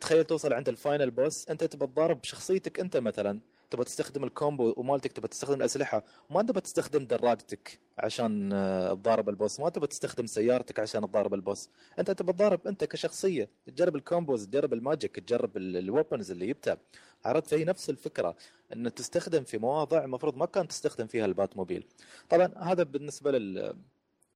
تخيل 0.01 0.23
توصل 0.23 0.53
عند 0.53 0.69
ال 0.69 0.76
final 0.76 1.11
boss 1.11 1.49
أنت 1.49 1.63
تبى 1.63 1.87
تضارب 1.87 2.21
بشخصيتك 2.21 2.79
أنت 2.79 2.97
مثلا. 2.97 3.39
تبى 3.69 3.83
تستخدم 3.83 4.23
ال 4.23 4.31
combo 4.31 4.73
ومالتك 4.77 5.11
تبى 5.11 5.27
تستخدم 5.27 5.55
الأسلحة 5.55 6.03
ما 6.29 6.41
تبى 6.43 6.61
تستخدم 6.61 7.05
دراجتك 7.05 7.79
عشان 7.97 8.53
آه، 8.53 8.93
تضارب 8.93 9.29
ال 9.29 9.35
boss 9.35 9.59
ما 9.59 9.69
تبى 9.69 9.87
تستخدم 9.87 10.25
سيارتك 10.25 10.79
عشان 10.79 11.01
تضارب 11.01 11.33
ال 11.33 11.39
boss. 11.39 11.69
أنت 11.99 12.11
تبى 12.11 12.33
تضارب 12.33 12.67
أنت 12.67 12.83
كشخصية 12.83 13.49
تجرب 13.67 13.95
ال 13.95 14.02
combos 14.02 14.45
تجرب 14.47 14.73
ال 14.73 14.80
magic 14.80 15.15
تجرب 15.19 15.57
ال 15.57 15.66
weapons 15.66 16.31
اللي 16.31 16.47
جبتها 16.47 16.77
عرفت؟ 17.25 17.47
فهي 17.47 17.63
نفس 17.65 17.89
الفكرة 17.89 18.35
إن 18.73 18.93
تستخدم 18.93 19.43
في 19.43 19.57
مواضع 19.57 20.03
المفروض 20.03 20.37
ما 20.37 20.45
كان 20.45 20.67
تستخدم 20.67 21.07
فيها 21.07 21.25
البات 21.25 21.57
موبيل 21.57 21.87
طبعا 22.29 22.51
هذا 22.57 22.83
بالنسبة 22.83 23.31
لل 23.31 23.75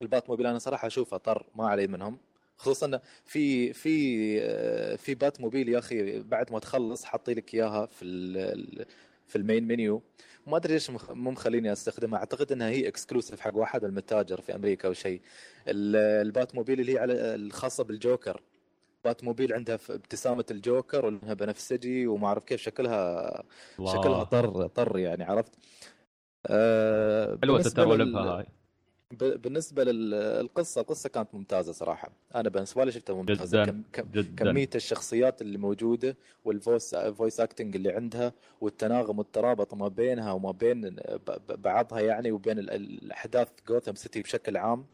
البات 0.01 0.29
موبيل 0.29 0.47
أنا 0.47 0.59
صراحة 0.59 0.87
أشوفه 0.87 1.17
طر 1.17 1.45
ما 1.55 1.67
علي 1.69 1.87
منهم. 1.87 2.17
خصوصا 2.57 2.99
في 3.25 3.73
في 3.73 4.37
آه، 4.41 4.95
في 4.95 5.15
بات 5.15 5.41
موبيل 5.41 5.69
يا 5.69 5.79
أخي 5.79 6.19
بعد 6.19 6.51
ما 6.51 6.59
تخلص 6.59 7.03
حاطي 7.03 7.33
لك 7.33 7.53
إياها 7.53 7.85
في 7.85 8.05
في 9.31 9.37
ال 9.37 9.43
main 9.43 9.67
menu. 9.67 10.01
ما 10.47 10.57
أدري 10.57 10.73
ليش 10.73 10.89
مو 10.89 11.31
مخليني 11.31 11.71
أستخدمها. 11.71 12.19
أعتقد 12.19 12.51
إنها 12.51 12.69
هي 12.69 12.87
exclusive 12.87 13.39
حق 13.39 13.55
واحد 13.55 13.83
من 13.83 13.89
المتاجر 13.89 14.41
في 14.41 14.55
أمريكا 14.55 14.87
أو 14.87 14.93
شيء. 14.93 15.21
ال- 15.67 15.95
البات 16.27 16.55
موبيل 16.55 16.79
اللي 16.79 16.93
هي 16.93 16.99
على 16.99 17.13
الخاصة 17.13 17.83
بالجوكر. 17.83 18.41
بات 19.05 19.23
موبيل 19.23 19.53
عندها 19.53 19.79
ابتسامة 19.89 20.45
الجوكر 20.51 21.05
وإنها 21.05 21.33
بنفسجي 21.33 22.07
وما 22.07 22.27
أعرف 22.27 22.43
كيف 22.43 22.61
شكلها 22.61 23.43
الله. 23.79 23.93
شكلها 23.93 24.23
طر 24.23 24.67
طر 24.67 24.97
يعني 24.97 25.23
عرفت؟ 25.23 25.53
آه 26.47 27.37
حلوة 27.43 27.57
لعبها 27.95 28.37
هاي. 28.37 28.45
بالنسبة 29.19 29.83
للقصه 29.83 30.81
القصة 30.81 31.09
كانت 31.09 31.27
ممتازة 31.33 31.71
صراحة. 31.71 32.11
أنا 32.35 32.49
بالنسبة 32.49 32.83
لي 32.85 32.91
شفتها 32.91 33.13
ممتازة. 33.15 33.63
جداً. 33.63 33.83
كم 33.93 34.05
جدا. 34.13 34.51
كمية 34.51 34.69
الشخصيات 34.75 35.41
اللي 35.41 35.57
موجودة 35.57 36.17
وال 36.45 36.59
voice 36.59 36.95
voice 36.95 37.39
acting 37.39 37.75
اللي 37.75 37.91
عندها 37.91 38.33
والتناغم 38.61 39.19
والترابط 39.19 39.73
ما 39.73 39.87
بينها 39.87 40.31
وما 40.31 40.51
بين 40.51 40.95
بعضها 41.49 41.99
يعني 41.99 42.31
وبين 42.31 42.59
ال- 42.59 42.71
الأحداث 42.71 43.47
جوثام 43.67 43.95
سيتي 43.95 44.21
بشكل 44.21 44.57
عام 44.57 44.85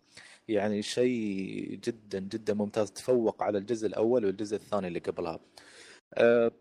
يعني 0.48 0.82
شيء 0.82 1.80
جدا 1.84 2.20
جدا 2.20 2.54
ممتاز. 2.54 2.92
تفوق 2.92 3.44
على 3.44 3.58
الجزء 3.58 3.88
الأول 3.88 4.26
والجزء 4.26 4.56
الثاني 4.56 4.88
اللي 4.88 5.00
قبلها. 5.00 5.40
أه، 6.14 6.52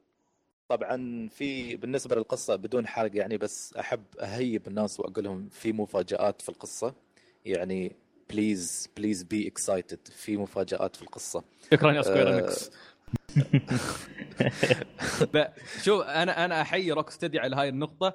طبعا 0.68 1.28
في 1.28 1.76
بالنسبة 1.76 2.16
للقصة 2.16 2.56
بدون 2.56 2.86
حرق 2.86 3.16
يعني 3.16 3.36
بس 3.38 3.74
أحب 3.76 4.02
أهيب 4.20 4.66
الناس 4.68 5.00
واقول 5.00 5.24
لهم 5.24 5.48
في 5.48 5.72
مفاجآت 5.72 6.42
في 6.42 6.48
القصة. 6.48 6.94
يعني 7.46 7.96
please 8.30 8.88
please 8.96 9.22
be 9.22 9.48
excited 9.48 10.08
في 10.08 10.36
مفاجآت 10.36 10.96
في 10.96 11.02
القصة. 11.02 11.44
شكرا 11.72 11.92
يا 11.92 12.02
سكوير 12.02 12.28
آه. 12.28 12.38
اينكس 12.38 12.70
شوف 15.84 16.02
أنا 16.02 16.44
أنا 16.44 16.60
أحيي 16.60 16.92
روك 16.92 17.10
ستيدي 17.10 17.38
على 17.38 17.56
هاي 17.56 17.68
النقطة. 17.68 18.14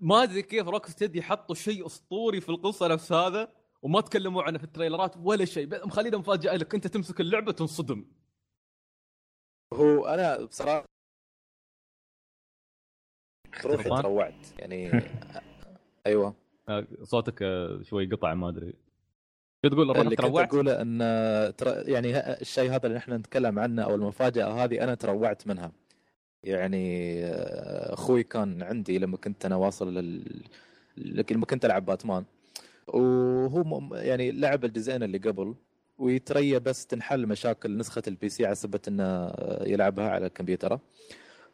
ما 0.00 0.22
أدري 0.22 0.42
كيف 0.42 0.68
روك 0.68 0.86
ستدي 0.86 1.22
حطوا 1.22 1.54
شيء 1.54 1.86
أسطوري 1.86 2.40
في 2.40 2.48
القصة 2.48 2.88
نفس 2.88 3.12
هذا 3.12 3.52
وما 3.82 4.00
تكلموا 4.00 4.42
عنه 4.42 4.58
في 4.58 4.64
التريلرات 4.64 5.16
ولا 5.16 5.44
شيء. 5.44 5.86
مخلينا 5.86 6.18
مفاجأة 6.18 6.56
لك. 6.56 6.74
أنت 6.74 6.86
تمسك 6.86 7.20
اللعبة 7.20 7.52
تنصدم. 7.52 8.04
هو 9.74 10.06
أنا 10.06 10.44
بصراحة 10.44 10.84
روحي. 13.64 13.88
تروعت. 13.88 14.46
يعني 14.58 15.02
أيوه. 16.06 16.47
صوتك 17.02 17.42
آه، 17.42 17.80
شوي 17.82 18.06
قطع 18.06 18.34
ما 18.34 18.48
أدري. 18.48 18.74
شو 19.64 19.68
تقول 19.70 19.90
اللي 19.90 20.04
كنت 20.16 20.18
تروعت؟ 20.18 20.48
أقوله 20.48 20.82
إن 20.82 20.98
ترى 21.56 21.70
يعني 21.92 22.14
ه- 22.14 22.18
الشيء 22.18 22.70
هذا 22.70 22.86
اللي 22.86 22.98
إحنا 22.98 23.16
نتكلم 23.16 23.58
عنه 23.58 23.82
أو 23.82 23.94
المفاجأة 23.94 24.64
هذه 24.64 24.84
أنا 24.84 24.94
تروعت 24.94 25.46
منها. 25.46 25.72
يعني 26.44 27.14
آه، 27.24 27.94
أخوي 27.94 28.22
كان 28.22 28.62
عندي 28.62 28.98
لما 28.98 29.16
كنت 29.16 29.44
أنا 29.46 29.56
واصل 29.56 29.94
لل... 29.94 30.42
لما 31.30 31.46
كنت 31.46 31.64
ألعب 31.64 31.86
باتمان. 31.86 32.24
وهو 32.88 33.80
م- 33.80 33.94
يعني 33.94 34.30
لعب 34.32 34.64
الجزئين 34.64 35.02
اللي 35.02 35.18
قبل 35.18 35.54
ويتريى 35.98 36.58
بس 36.60 36.86
تنحل 36.86 37.26
مشاكل 37.26 37.76
نسخة 37.76 38.02
ال 38.08 38.28
PC 38.28 38.46
على 38.46 38.54
سبة 38.54 38.80
إنه 38.88 39.32
يلعبها 39.66 40.10
على 40.10 40.28
كمبيوتره 40.28 40.80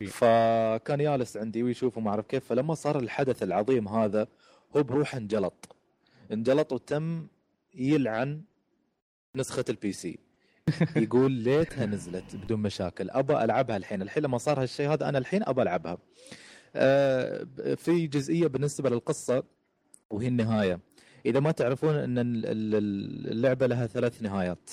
إيه. 0.03 0.07
فكان 0.09 0.99
جالس 0.99 1.37
عندي 1.37 1.63
ويشوف 1.63 1.99
وما 1.99 2.11
أعرف 2.11 2.27
كيف. 2.27 2.45
فلما 2.45 2.75
صار 2.75 2.99
الحدث 2.99 3.43
العظيم 3.43 3.89
هذا 3.89 4.27
هو 4.77 4.83
بروحه 4.83 5.19
انجلط. 5.19 5.77
انجلط 6.33 6.73
وتم 6.73 7.27
يلعن 7.75 8.43
نسخة 9.37 9.65
ال 9.69 9.93
PC 9.93 10.19
يقول 10.97 11.33
ليتها 11.33 11.87
نزلت 11.87 12.37
بدون 12.37 12.61
مشاكل. 12.63 13.11
ابى 13.11 13.45
ألعبها 13.45 13.77
الحين. 13.77 14.03
الحين 14.03 14.23
لما 14.23 14.39
صار 14.39 14.63
هالشيء 14.63 14.93
هذا 14.93 15.09
أنا 15.09 15.19
الحين 15.19 15.43
ابى 15.43 15.63
ألعبها. 15.63 15.99
آه، 16.77 17.45
في 17.77 18.07
جزئية 18.07 18.47
بالنسبة 18.47 18.91
للقصة 18.91 19.43
وهي 20.11 20.29
النهاية. 20.29 20.81
إذا 21.27 21.41
ما 21.41 21.51
تعرفون 21.51 21.95
إن 21.95 22.19
ال- 22.19 22.47
ال- 22.47 23.31
اللعبة 23.33 23.67
لها 23.67 23.87
ثلاث 23.87 24.23
نهايات. 24.23 24.71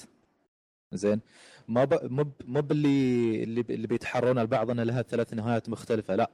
زين؟ 0.93 1.19
ما 1.67 1.83
ب... 1.85 2.11
مو 2.11 2.23
ب... 2.23 2.31
مو 2.45 2.61
باللي 2.61 3.43
اللي, 3.43 3.65
اللي 3.69 3.87
بيتحرون 3.87 4.39
البعض 4.39 4.69
إن 4.71 4.79
لها 4.79 5.01
ثلاث 5.01 5.33
نهايات 5.33 5.69
مختلفة. 5.69 6.15
لا. 6.15 6.31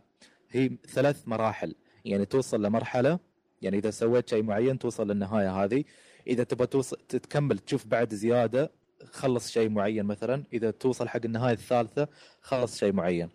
هي 0.49 0.71
ثلاث 0.87 1.27
مراحل. 1.27 1.75
يعني 2.05 2.25
توصل 2.25 2.65
لمرحلة 2.65 3.19
يعني 3.61 3.77
إذا 3.77 3.91
سويت 3.91 4.29
شيء 4.29 4.43
معين 4.43 4.79
توصل 4.79 5.07
للنهاية 5.07 5.63
هذه. 5.63 5.83
إذا 6.27 6.43
تبغى 6.43 6.67
توصل 6.67 6.97
تكمل 7.09 7.59
تشوف 7.59 7.87
بعد 7.87 8.13
زيادة 8.13 8.71
خلص 9.11 9.51
شيء 9.51 9.69
معين 9.69 10.05
مثلا. 10.05 10.43
إذا 10.53 10.71
توصل 10.71 11.07
حق 11.07 11.21
النهاية 11.25 11.53
الثالثة 11.53 12.07
خلص 12.41 12.77
شيء 12.77 12.93
معين. 12.93 13.29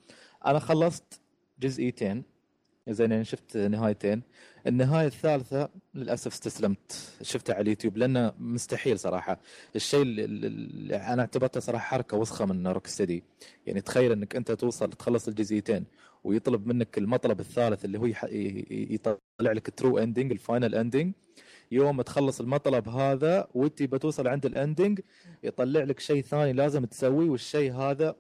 أنا 0.47 0.59
خلصت 0.59 1.21
جزئيتين. 1.61 2.25
زين 2.88 3.12
يعني 3.12 3.25
شفت 3.25 3.57
نهايتين. 3.57 4.23
النهاية 4.67 5.07
الثالثة 5.07 5.69
للأسف 5.95 6.33
استسلمت. 6.33 7.12
شفتها 7.23 7.55
على 7.55 7.62
اليوتيوب 7.62 7.97
لأنه 7.97 8.33
مستحيل 8.38 8.99
صراحة. 8.99 9.41
الشيء 9.76 10.02
اللي 10.02 10.97
أنا 10.97 11.23
اعتبرته 11.23 11.61
صراحة 11.61 11.85
حركة 11.85 12.17
وسخة 12.17 12.47
من 12.47 12.67
روك 12.67 12.87
ستدي. 12.87 13.23
يعني 13.67 13.81
تخيل 13.81 14.12
إنك 14.12 14.37
أنت 14.37 14.52
توصل 14.52 14.91
تخلص 14.91 15.29
الجزئيتين. 15.29 15.85
ويطلب 16.25 16.67
منك 16.67 16.99
المطلب 16.99 17.41
الثالث 17.41 17.85
اللي 17.85 17.99
هو 17.99 18.07
يطلع 18.95 19.17
لك 19.41 19.71
true 19.71 19.99
ending 19.99 20.33
ال 20.33 20.39
final 20.39 20.75
ending 20.75 21.12
يوم 21.71 22.02
تخلص 22.02 22.41
المطلب 22.41 22.88
هذا 22.88 23.49
وانت 23.55 23.83
بتوصل 23.83 24.29
عند 24.29 24.47
ال 24.47 24.54
ending 24.54 25.00
يطلع 25.43 25.83
لك 25.83 26.00
شيء 26.00 26.23
ثاني 26.23 26.52
لازم 26.52 26.85
تسويه 26.85 27.31
والشيء 27.31 27.73
هذا 27.73 28.17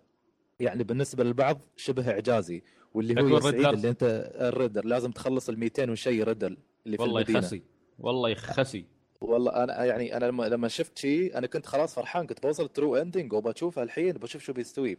يعني 0.60 0.84
بالنسبة 0.84 1.24
للبعض 1.24 1.60
شبه 1.76 2.10
إعجازي 2.10 2.62
واللي 2.94 3.22
هو 3.22 3.40
سعيد. 3.40 3.66
اللي 3.66 3.88
أنت 3.90 4.32
ال 4.34 4.40
riddler 4.40 4.84
لازم 4.84 5.10
تخلص 5.10 5.48
ال 5.48 5.58
200 5.58 5.90
وشيء 5.90 6.24
riddle 6.24 6.56
اللي 6.86 6.96
في 6.96 7.02
والله 7.02 7.18
المدينة. 7.20 7.38
يخسي. 7.38 7.62
والله 7.98 8.30
يخسي. 8.30 8.84
والله 9.32 9.64
أنا 9.64 9.84
يعني 9.84 10.16
أنا 10.16 10.24
لما 10.24 10.48
لما 10.48 10.68
شفت 10.68 10.98
شيء 10.98 11.38
أنا 11.38 11.46
كنت 11.46 11.66
خلاص 11.66 11.94
فرحان 11.94 12.26
كنت 12.26 12.42
بوصل 12.42 12.68
true 12.68 12.96
ending 12.96 13.32
وبشوفها 13.32 13.84
الحين 13.84 14.12
بشوف 14.12 14.42
شو 14.42 14.52
بيستوي 14.52 14.98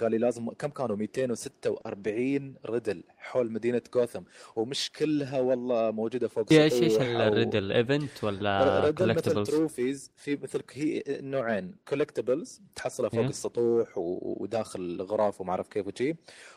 قال 0.00 0.10
لي 0.10 0.18
لازم 0.18 0.50
كم 0.50 0.68
كانوا 0.68 0.96
246 0.96 2.54
riddle 2.66 3.02
حول 3.18 3.52
مدينة 3.52 3.82
جوثم 3.94 4.22
ومش 4.56 4.90
كلها 4.92 5.40
والله 5.40 5.90
موجودة 5.90 6.28
فوق 6.28 6.52
إيش 6.52 6.72
إيش 6.72 6.96
ال 7.00 7.10
riddle 7.10 7.72
event 7.72 8.24
ولا 8.24 8.90
collectibles؟ 8.98 9.50
trophies 9.50 10.12
في 10.16 10.36
مثل 10.36 10.62
هي 10.72 11.02
نوعين 11.08 11.74
collectibles 11.88 12.62
تحصلها 12.74 13.08
فوق 13.08 13.20
إيه. 13.20 13.28
السطوح 13.28 13.88
وداخل 13.96 14.80
الغرف 14.80 15.40
وما 15.40 15.50
أعرف 15.50 15.68
كيف 15.68 15.86
وشي 15.86 16.14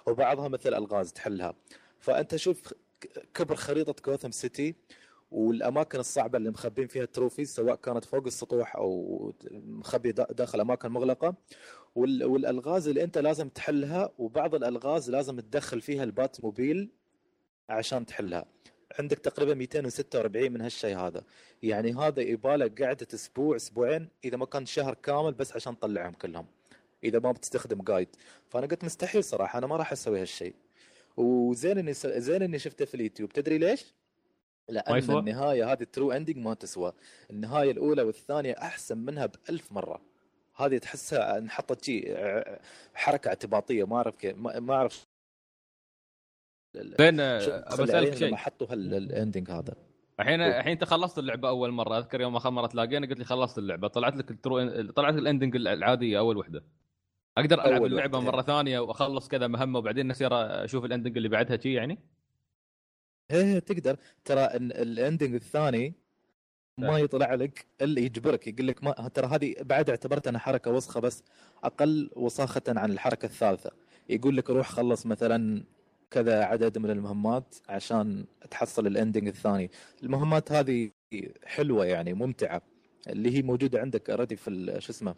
وبعضها 0.07 0.47
مثل 0.47 0.73
الغاز 0.73 1.13
تحلها 1.13 1.53
فأنت 1.99 2.35
شوف 2.35 2.73
كبر 3.33 3.55
خريطة 3.55 3.95
جوثم 4.05 4.31
سيتي 4.31 4.75
والأماكن 5.33 5.99
الصعبة 5.99 6.37
اللي 6.37 6.49
مخبين 6.49 6.87
فيها 6.87 7.03
ال 7.03 7.09
trophies 7.09 7.53
سواء 7.55 7.75
كانت 7.75 8.05
فوق 8.05 8.25
السطوح 8.25 8.75
أو 8.75 9.33
مخبي 9.53 10.11
دا- 10.11 10.27
داخل 10.31 10.59
أماكن 10.61 10.89
مغلقة. 10.91 11.35
وال- 11.95 12.23
والألغاز 12.25 12.87
اللي 12.87 13.03
أنت 13.03 13.17
لازم 13.17 13.49
تحلها 13.49 14.11
وبعض 14.17 14.55
الألغاز 14.55 15.09
لازم 15.09 15.39
تدخل 15.39 15.81
فيها 15.81 16.03
البات 16.03 16.43
موبيل 16.43 16.89
عشان 17.69 18.05
تحلها. 18.05 18.45
عندك 18.99 19.19
تقريبا 19.19 19.53
246 19.53 20.51
من 20.51 20.61
هالشيء 20.61 20.97
هذا. 20.97 21.23
يعني 21.63 21.93
هذا 21.93 22.21
يباله 22.21 22.71
قعدة 22.85 23.07
أسبوع 23.13 23.55
أسبوعين 23.55 24.09
إذا 24.25 24.37
ما 24.37 24.45
كان 24.45 24.65
شهر 24.65 24.93
كامل 24.93 25.33
بس 25.33 25.55
عشان 25.55 25.79
تطلعهم 25.79 26.13
كلهم 26.13 26.45
إذا 27.03 27.19
ما 27.19 27.31
بتستخدم 27.31 27.81
guide 27.81 28.09
فأنا 28.49 28.67
قلت 28.67 28.83
مستحيل 28.83 29.23
صراحة 29.23 29.59
أنا 29.59 29.67
ما 29.67 29.75
راح 29.77 29.91
أسوي 29.91 30.21
هالشيء. 30.21 30.55
وزين 31.17 31.77
إني 31.77 31.93
س... 31.93 32.07
زين 32.07 32.41
إني 32.41 32.59
شفته 32.59 32.85
في 32.85 32.95
اليوتيوب. 32.95 33.29
تدري 33.33 33.57
ليش؟ 33.57 33.93
لأن 34.69 34.97
يسوى؟ 34.97 35.19
النهاية 35.19 35.71
هذه 35.71 35.81
ال 35.81 35.87
true 35.87 36.11
ending 36.11 36.37
ما 36.37 36.53
تسوى. 36.53 36.93
النهاية 37.31 37.71
الأولى 37.71 38.01
والثانية 38.01 38.53
أحسن 38.57 38.97
منها 38.97 39.25
بألف 39.25 39.71
مرة. 39.71 40.01
هذه 40.55 40.77
تحسها 40.77 41.37
انحطت 41.37 41.85
شيء 41.85 42.15
حركة 42.93 43.27
اعتباطية 43.27 43.83
ما 43.87 43.95
أعرف 43.95 44.15
كيف 44.15 44.37
ما 44.37 44.73
أعرف. 44.73 45.07
زين 46.75 47.17
شو- 47.39 47.51
آه، 47.51 47.75
بسالك 47.83 48.15
شيء. 48.15 48.35
حطوا 48.35 48.67
هال 48.71 48.91
ending 48.91 49.51
هذا. 49.51 49.75
الحين 50.19 50.41
الحين 50.41 50.71
انت 50.71 50.83
خلصت 50.83 51.19
اللعبة 51.19 51.49
أول 51.49 51.71
مرة. 51.71 51.97
أذكر 51.97 52.21
يوم 52.21 52.35
آخر 52.35 52.49
مرة 52.49 52.67
تلاقينا 52.67 53.07
قلت 53.07 53.19
لي 53.19 53.25
خلصت 53.25 53.57
اللعبة. 53.57 53.87
طلعت 53.87 54.15
لك 54.15 54.31
ال 54.31 54.41
true 54.41 54.81
طلعت 54.91 55.13
لك 55.13 55.19
ال 55.19 55.24
ending 55.24 55.55
العادية 55.55 56.19
أول 56.19 56.37
وحدة. 56.37 56.63
أقدر 57.37 57.65
ألعب 57.65 57.85
اللعبة 57.85 58.17
وحدة. 58.17 58.31
مرة 58.31 58.41
ثانية 58.41 58.79
وأخلص 58.79 59.27
كذا 59.27 59.47
مهمة 59.47 59.79
وبعدين 59.79 60.11
أصير 60.11 60.29
أشوف 60.63 60.85
ال 60.85 60.90
ending 60.90 61.17
اللي 61.17 61.29
بعدها 61.29 61.57
شي 61.57 61.73
يعني؟ 61.73 61.99
إيه 63.31 63.59
تقدر. 63.59 63.97
ترى 64.25 64.45
ال- 64.45 64.73
ال 64.73 64.82
ending 64.82 65.33
الثاني 65.33 65.93
ما 66.79 66.99
يطلع 66.99 67.33
لك 67.33 67.65
الا 67.81 67.99
يجبرك 68.01 68.47
يقول 68.47 68.67
لك 68.67 68.83
ما 68.83 68.91
ترى 69.13 69.27
هذه 69.27 69.55
بعد 69.61 69.89
اعتبرت 69.89 70.27
أنا 70.27 70.39
حركة 70.39 70.71
وسخة 70.71 70.99
بس 70.99 71.23
أقل 71.63 72.09
وساخة 72.15 72.61
عن 72.67 72.91
الحركة 72.91 73.25
الثالثة. 73.25 73.71
يقول 74.09 74.37
لك 74.37 74.49
روح 74.49 74.69
خلص 74.69 75.05
مثلا 75.05 75.63
كذا 76.11 76.43
عدد 76.43 76.77
من 76.77 76.89
المهمات 76.89 77.55
عشان 77.69 78.25
تحصل 78.51 78.87
ال 78.87 78.93
ending 78.93 79.27
الثاني. 79.27 79.71
المهمات 80.03 80.51
هذه 80.51 80.91
حلوة 81.45 81.85
يعني 81.85 82.13
ممتعة. 82.13 82.61
اللي 83.09 83.37
هي 83.37 83.41
موجودة 83.41 83.79
عندك 83.81 84.09
already 84.09 84.35
في 84.35 84.75
شو 84.79 84.91
اسمه 84.91 85.15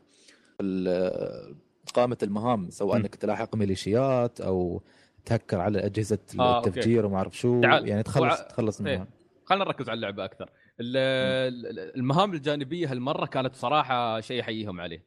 في 1.86 1.94
قائمة 1.94 2.18
المهام 2.24 2.70
سواء. 2.70 2.98
إنك 2.98 3.16
تلاحق 3.16 3.56
ميليشيات 3.56 4.42
أو 4.42 4.82
تهكر 5.26 5.60
على 5.60 5.86
أجهزة 5.86 6.20
آه، 6.40 6.58
okay. 6.58 6.70
التفجير 6.70 7.06
وما 7.06 7.18
أعرف 7.18 7.38
شو. 7.38 7.62
تعال. 7.62 7.88
يعني 7.88 8.04
تخلص 8.04 8.22
وع- 8.40 8.48
تخلص 8.48 8.82
إيه. 8.82 8.94
المهام 8.94 9.08
خلينا 9.46 9.66
نركز 9.66 9.90
على 9.90 9.96
اللعبة 9.98 10.26
أكثر. 10.26 10.50
ال- 10.80 10.98
ال- 10.98 11.96
المهام 11.96 12.34
الجانبية 12.34 12.92
هالمرة 12.92 13.26
كانت 13.26 13.56
صراحة 13.56 14.20
شيء 14.22 14.42
احييهم 14.42 14.82
عليه. 14.82 15.06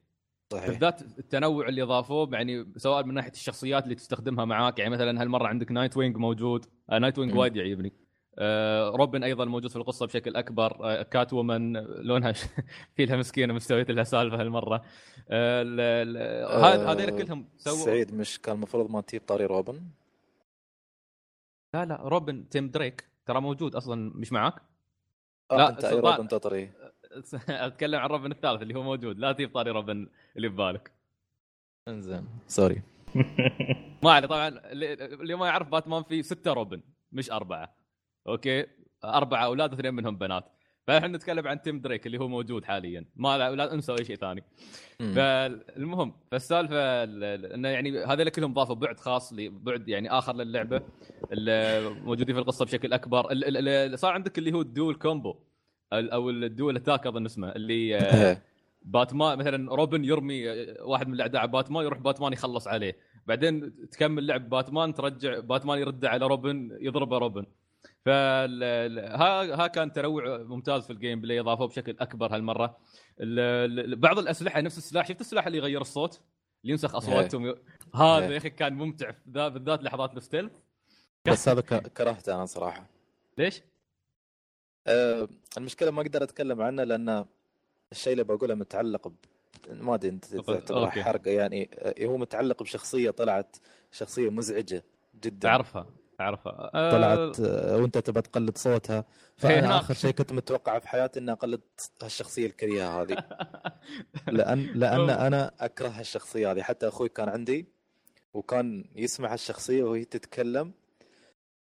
صحيح. 0.53 0.67
بالذات 0.69 1.03
التنوع 1.19 1.69
اللي 1.69 1.83
ضافوه 1.83 2.29
يعني 2.33 2.67
سواء 2.77 3.05
من 3.05 3.15
ناحية 3.15 3.31
الشخصيات 3.31 3.85
اللي 3.85 3.95
تستخدمها 3.95 4.45
معاك 4.45 4.79
يعني 4.79 4.91
مثلا 4.91 5.23
هالمرة 5.23 5.47
عندك 5.47 5.73
نايت 5.73 5.97
وينج 5.97 6.17
موجود. 6.17 6.67
آه 6.91 6.99
نايت 6.99 7.19
وينج. 7.19 7.35
وايد 7.37 7.57
يعجبني. 7.57 7.93
آه 8.39 8.89
روبن 8.91 9.25
أيضا 9.25 9.45
موجود 9.45 9.71
في 9.71 9.77
القصة 9.77 10.07
بشكل 10.07 10.37
أكبر. 10.37 10.77
آه 10.85 11.03
كات 11.03 11.33
وومن 11.33 11.73
لونها 11.77 12.33
ش- 12.33 12.45
في 12.97 13.05
لها 13.07 13.17
مسكينة 13.17 13.55
مستويت 13.55 13.91
لها 13.91 14.05
سالفة 14.05 14.41
هالمرة. 14.41 14.83
آه 15.31 15.63
هذا 15.63 16.89
آه، 16.89 16.93
هذول 16.93 17.23
كلهم 17.23 17.49
سووا 17.57 17.77
سعيد 17.77 18.15
مش 18.15 18.39
كان 18.41 18.55
المفروض 18.55 18.91
ما 18.91 19.01
تجيب 19.01 19.23
طاري 19.27 19.45
روبن؟ 19.47 19.81
لا 21.75 21.85
لا 21.85 21.97
روبن 22.09 22.49
تيم 22.49 22.71
دريك 22.71 23.09
ترى 23.27 23.41
موجود 23.41 23.75
أصلا 23.75 24.13
مش 24.15 24.33
معاك؟ 24.33 24.55
آه 25.51 25.57
لا، 25.57 25.69
أنت 25.69 25.85
أي. 25.85 26.01
روبن 26.01 26.29
تطري. 26.29 26.73
أتكلم 27.49 28.01
عن 28.01 28.09
روبن 28.09 28.33
الثالث 28.33 28.63
اللي 28.63 28.75
هو 28.75 28.83
موجود. 28.83 29.19
لا 29.19 29.33
تجيب 29.33 29.55
طاري 29.55 29.71
روبن 29.71 30.09
اللي 30.37 30.49
ببالك. 30.49 30.93
انزين 31.89 32.29
sorry. 32.47 32.83
ما 34.05 34.13
عليه 34.13 34.27
طبعا 34.27 34.49
اللي 34.49 34.93
اللي 34.95 35.35
ما 35.35 35.47
يعرف 35.47 35.69
باتمان 35.69 36.03
في 36.03 36.23
ستة 36.23 36.53
روبن 36.53 36.83
مش 37.13 37.31
أربعة. 37.31 37.75
okay؟ 38.29 38.67
أربعة 39.05 39.45
أولاد 39.45 39.73
اثنين 39.73 39.95
منهم 39.95 40.17
بنات. 40.19 40.45
فاحنا 40.89 41.09
نتكلم 41.09 41.49
عن 41.49 41.63
تيم 41.63 41.81
دريك 41.81 42.07
اللي 42.07 42.19
هو 42.19 42.29
موجود 42.29 42.65
حاليا. 42.65 43.05
ما 43.17 43.39
لا, 43.39 43.51
لا 43.55 43.73
انسوا 43.75 43.99
أي 43.99 44.05
شيء 44.05 44.17
ثاني. 44.17 44.45
فالمهم 44.99 46.13
فالسالفة 46.31 46.75
ال- 47.05 47.25
ال- 47.25 47.53
انه 47.53 47.69
يعني 47.69 48.05
هذول 48.05 48.29
كلهم 48.29 48.55
ضافوا 48.55 48.75
بعد 48.75 49.01
خاص 49.01 49.35
بعد 49.35 49.89
يعني 49.89 50.11
آخر 50.11 50.37
للعبة 50.37 50.83
موجودين 52.05 52.35
في 52.35 52.41
القصة 52.41 52.65
بشكل 52.65 52.93
أكبر. 52.93 53.31
ال- 53.31 53.45
ال- 53.57 53.69
ال- 53.69 53.99
صار 53.99 54.13
عندك 54.13 54.39
اللي 54.39 54.53
هو 54.53 54.61
ال 54.61 54.67
dual 54.67 54.95
combo 54.95 55.37
أو 55.93 56.31
ال 56.31 56.40
dual 56.40 56.77
attack 56.77 57.07
اظن 57.07 57.25
اسمه 57.25 57.49
اللي 57.53 57.75
إيه. 57.99 58.43
باتمان 58.83 59.39
مثلا 59.39 59.75
روبن 59.75 60.05
يرمي 60.05 60.45
واحد 60.81 61.09
من 61.09 61.15
الأعداء 61.15 61.41
على 61.43 61.51
باتمان 61.51 61.85
يروح 61.85 61.99
باتمان 61.99 62.33
يخلص 62.33 62.69
عليه. 62.69 62.97
بعدين 63.27 63.75
تكمل 63.91 64.27
لعب 64.27 64.49
باتمان 64.49 64.95
ترجع 64.95 65.39
باتمان 65.39 65.79
يرد 65.79 66.05
على 66.05 66.27
روبن 66.27 66.79
يضربه 66.81 67.19
روبن. 67.19 67.47
ال- 68.07 68.99
ها 69.53 69.67
كان 69.67 69.93
تنوع 69.93 70.39
ممتاز 70.39 70.85
في 70.87 70.93
ال 70.93 71.21
gameplay 71.21 71.41
إضافوه 71.41 71.67
بشكل 71.69 71.97
أكبر 72.01 72.35
هالمرة. 72.35 72.77
ال- 73.21 73.81
ال- 73.81 73.97
بعض 73.97 74.19
الأسلحة 74.19 74.61
نفس 74.61 74.79
السلاح 74.79 75.09
شفت 75.09 75.21
السلاح 75.21 75.47
اللي 75.47 75.59
يغير 75.59 75.81
الصوت؟ 75.81 76.21
اللي 76.63 76.73
ينسخ 76.73 76.95
أصواتهم. 76.95 77.47
ي- 77.47 77.55
هذا 77.95 78.19
إيه. 78.27 78.33
يا 78.33 78.37
أخي 78.37 78.51
كان 78.51 78.75
ممتع 78.75 79.11
ذا- 79.31 79.49
بالذات 79.49 79.83
لحظات 79.83 80.17
ال 80.17 80.21
stealth 80.21 80.51
بس 81.25 81.49
هذا 81.49 81.61
كرهته 81.81 82.35
أنا 82.35 82.47
صراحة. 82.47 82.87
ليش؟ 83.39 83.63
أه 84.87 85.29
المشكلة 85.59 85.91
ما 85.91 86.03
أقدر 86.03 86.23
أتكلم 86.23 86.63
عنه 86.63 86.85
لأن 86.85 87.25
الشيء 87.93 88.13
اللي 88.13 88.25
بقوله 88.25 88.55
متعلق 88.55 89.09
ب... 89.09 89.15
ما 89.71 89.95
أدري 89.95 90.11
أنت 90.11 90.25
تعتبره 90.25 90.85
أوكي. 90.87 91.03
حرقه 91.03 91.31
يعني 91.31 91.71
آه، 91.75 92.07
هو 92.07 92.17
متعلق 92.17 92.63
بشخصية 92.63 93.11
طلعت 93.11 93.57
شخصية 93.93 94.31
مزعجة 94.31 94.85
جدا. 95.21 95.49
تعرفها. 95.49 95.87
تعرفها 96.19 96.71
أه 96.75 96.91
طلعت 96.91 97.41
آه، 97.41 97.77
وانت 97.77 97.99
تبى 97.99 98.23
تقلد 98.23 98.59
صوتها. 98.59 99.05
هي 99.45 99.61
فأنا 99.61 99.69
هناك. 99.69 99.79
آخر 99.79 99.95
شيء 99.95 100.11
كنت 100.11 100.33
متوقع 100.33 100.79
في 100.79 100.89
حياتي 100.89 101.21
إني 101.21 101.33
أقلد 101.33 101.61
هالشخصية 102.03 102.47
الكريهة 102.47 103.03
هذه. 103.03 103.17
لأن 104.31 104.71
لأن 104.75 105.11
أنا 105.11 105.53
أكره 105.61 105.89
هالشخصية 105.89 106.53
هذه. 106.53 106.63
حتى 106.63 106.89
أخوي 106.89 107.09
كان 107.09 107.29
عندي 107.29 107.69
وكان 108.35 108.85
يسمع 108.97 109.33
هالشخصية 109.33 109.83
وهي 109.85 110.05
تتكلم. 110.05 110.73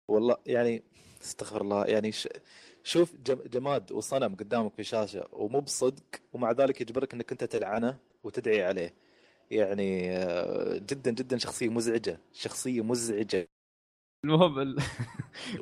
والله 0.07 0.37
يعني 0.45 0.83
استغفر 1.23 1.61
الله. 1.61 1.85
يعني 1.85 2.11
ش... 2.11 2.27
شوف 2.83 3.15
جم... 3.15 3.39
جماد 3.45 3.91
وصنم 3.91 4.35
قدامك 4.35 4.73
في 4.75 4.83
شاشة 4.83 5.27
ومو 5.31 5.61
بصدق 5.61 6.03
ومع 6.33 6.51
ذلك 6.51 6.81
يجبرك 6.81 7.13
إنك 7.13 7.31
أنت 7.31 7.43
تلعنه 7.43 7.97
وتدعي 8.23 8.63
عليه. 8.65 8.93
يعني 9.51 10.17
آه، 10.17 10.77
جدا 10.77 11.11
جدا 11.11 11.37
شخصية 11.37 11.69
مزعجة. 11.69 12.19
شخصية 12.33 12.81
مزعجة. 12.83 13.47
المهم 14.23 14.59
ال... 14.59 14.77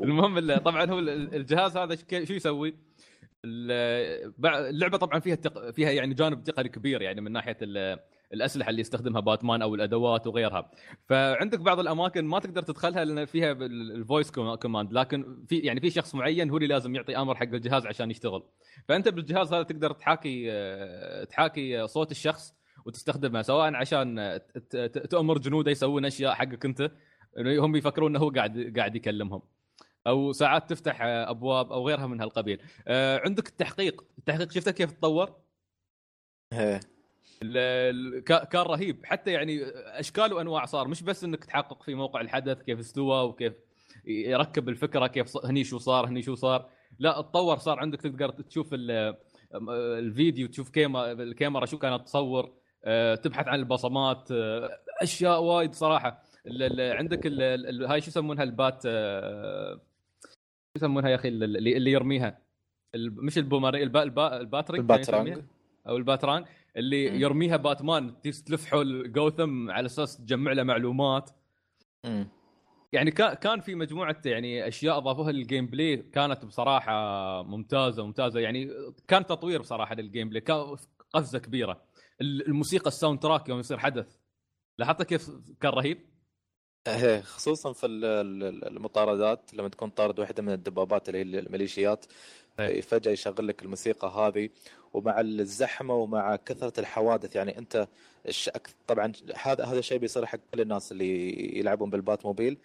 المهم 0.03 0.37
ال- 0.37 0.63
طبعا 0.63 0.85
هو 0.91 0.99
ال- 0.99 1.35
الجهاز 1.35 1.77
هذا 1.77 1.95
شو 2.25 2.33
يسوي؟ 2.33 2.75
اللعبة 3.45 4.97
طبعا 4.97 5.19
فيها 5.19 5.35
تق... 5.35 5.71
فيها 5.71 5.91
يعني 5.91 6.13
جانب 6.13 6.43
تقني 6.43 6.69
كبير 6.69 7.01
يعني 7.01 7.21
من 7.21 7.31
ناحية 7.31 7.57
ال... 7.61 7.99
الأسلحة 8.33 8.69
اللي 8.69 8.81
يستخدمها 8.81 9.21
باتمان 9.21 9.61
أو 9.61 9.75
الأدوات 9.75 10.27
وغيرها. 10.27 10.71
فعندك 11.09 11.59
بعض 11.59 11.79
الأماكن 11.79 12.25
ما 12.25 12.39
تقدر 12.39 12.61
تدخلها 12.61 13.05
لأن 13.05 13.25
فيها 13.25 13.51
ال 13.51 13.65
voice 13.65 14.31
command 14.31 14.93
لكن 14.93 15.45
في 15.47 15.57
يعني 15.57 15.79
في 15.79 15.89
شخص 15.89 16.15
معين 16.15 16.49
هو 16.49 16.57
اللي 16.57 16.67
لازم 16.67 16.95
يعطي 16.95 17.17
آمر 17.17 17.35
حق 17.35 17.43
الجهاز 17.43 17.85
عشان 17.85 18.11
يشتغل. 18.11 18.43
فأنت 18.87 19.09
بالجهاز 19.09 19.53
هذا 19.53 19.63
تقدر 19.63 19.91
تحاكي 19.91 20.51
آه، 20.51 21.23
تحاكي 21.23 21.87
صوت 21.87 22.11
الشخص 22.11 22.53
وتستخدمه 22.85 23.41
سواء 23.41 23.73
عشان 23.73 24.39
تأمر 25.09 25.37
جنوده 25.37 25.71
يسوون 25.71 26.05
أشياء 26.05 26.33
حقك 26.33 26.65
أنت 26.65 26.91
إنه 27.39 27.65
هم 27.65 27.75
يفكرون 27.75 28.11
إنه 28.15 28.25
هو 28.25 28.29
قاعد 28.29 28.73
قاعد 28.77 28.95
يكلمهم. 28.95 29.41
أو 30.07 30.31
ساعات 30.31 30.69
تفتح 30.69 31.01
أبواب 31.01 31.71
أو 31.71 31.87
غيرها 31.87 32.07
من 32.07 32.21
هالقبيل. 32.21 32.61
آه، 32.87 33.21
عندك 33.25 33.47
التحقيق. 33.47 34.03
التحقيق 34.17 34.51
شفته 34.51 34.71
كيف 34.71 34.91
تطور؟ 34.91 35.35
إيه. 36.53 36.79
كان 38.25 38.61
رهيب. 38.61 39.05
حتى 39.05 39.31
يعني 39.31 39.63
أشكال 39.75 40.33
وأنواع 40.33 40.65
صار. 40.65 40.87
مش 40.87 41.03
بس 41.03 41.23
إنك 41.23 41.45
تحقق 41.45 41.83
في 41.83 41.95
موقع 41.95 42.21
الحدث 42.21 42.61
كيف 42.61 42.79
استوى 42.79 43.23
وكيف 43.23 43.53
يركب 44.05 44.69
الفكرة 44.69 45.07
كيف 45.07 45.45
هني 45.45 45.63
شو 45.63 45.77
صار 45.77 46.07
هني 46.07 46.21
شو 46.21 46.35
صار. 46.35 46.69
لا 46.99 47.19
اتطور 47.19 47.57
صار 47.57 47.79
عندك. 47.79 48.01
تقدر 48.01 48.29
تشوف 48.29 48.69
ال- 48.73 49.15
الفيديو 49.69 50.47
تشوف 50.47 50.69
كيما 50.69 51.11
الكاميرا 51.11 51.65
شو 51.65 51.77
كانت 51.77 52.05
تصور. 52.05 52.53
آه، 52.83 53.15
تبحث 53.15 53.47
عن 53.47 53.59
البصمات. 53.59 54.31
آه، 54.31 54.69
أشياء 55.01 55.41
وايد 55.43 55.73
صراحة. 55.73 56.23
عندك 56.79 57.27
هاي 57.89 58.01
شو 58.01 58.07
يسمونها؟ 58.07 58.43
البات 58.43 58.81
آه، 58.85 59.75
شو 59.75 60.71
يسمونها 60.77 61.09
يا 61.09 61.15
أخي؟ 61.15 61.27
اللي 61.27 61.77
اللي 61.77 61.91
يرميها. 61.91 62.41
مش 62.95 63.37
البومري 63.37 63.83
البا 63.83 64.03
البا 64.03 64.37
ال 64.41 64.47
batarang 64.47 64.91
ال 64.91 64.95
batarang. 64.95 65.27
يسميها؟ 65.27 65.45
أو 65.87 65.97
ال 65.97 66.03
batarang 66.03 66.45
اللي 66.77 67.09
مم. 67.11 67.21
يرميها 67.21 67.57
باتمان 67.57 68.21
تيس- 68.21 68.43
تلف 68.43 68.65
حول 68.65 69.11
جوثم 69.11 69.71
على 69.71 69.85
أساس 69.85 70.17
تجمع 70.17 70.51
له 70.51 70.63
معلومات. 70.63 71.29
مم. 72.05 72.27
يعني 72.93 73.11
كان 73.11 73.33
كان 73.33 73.59
في 73.61 73.75
مجموعة 73.75 74.21
يعني 74.25 74.67
أشياء 74.67 74.97
أضافوها 74.97 75.31
لل 75.31 75.67
gameplay 75.67 75.97
كانت 75.97 76.45
بصراحة 76.45 76.93
ممتازة 77.43 78.05
ممتازة. 78.05 78.39
يعني 78.39 78.69
كان 79.07 79.25
تطوير 79.25 79.61
بصراحة 79.61 79.95
لل 79.95 80.29
gameplay 80.29 80.41
كان 80.41 80.75
قفزة 81.13 81.39
كبيرة. 81.39 81.81
ال- 82.21 82.47
الموسيقى 82.47 82.87
ال 82.87 83.19
soundtrack 83.19 83.49
يوم 83.49 83.59
يصير 83.59 83.77
حدث. 83.77 84.17
لاحظت 84.77 85.03
كيف 85.03 85.29
كان 85.61 85.71
رهيب؟ 85.71 85.97
إيه 86.87 87.21
خصوصا 87.21 87.73
في 87.73 87.85
ال- 87.85 88.05
ال- 88.05 88.67
المطاردات 88.67 89.39
لما 89.53 89.69
تكون 89.69 89.89
طارد 89.89 90.19
واحدة 90.19 90.43
من 90.43 90.53
الدبابات 90.53 91.09
اللي 91.09 91.17
هي 91.19 91.39
الميليشيات 91.39 92.05
إيه. 92.59 92.81
فجأة 92.81 93.11
يشغل 93.11 93.47
لك 93.47 93.61
الموسيقى 93.63 94.07
هذه 94.07 94.49
ومع 94.93 95.19
الزحمة 95.19 95.93
ومع 95.95 96.35
كثرة 96.35 96.79
الحوادث 96.79 97.35
يعني 97.35 97.57
أنت 97.57 97.87
طبعا 98.87 99.11
هذا 99.35 99.65
هذا 99.65 99.79
الشيء 99.79 99.97
بيصير 99.97 100.25
حق 100.25 100.39
كل 100.53 100.61
الناس 100.61 100.91
اللي 100.91 101.35
يلعبون 101.59 101.89
بالبات 101.89 102.25
موبيل 102.25 102.57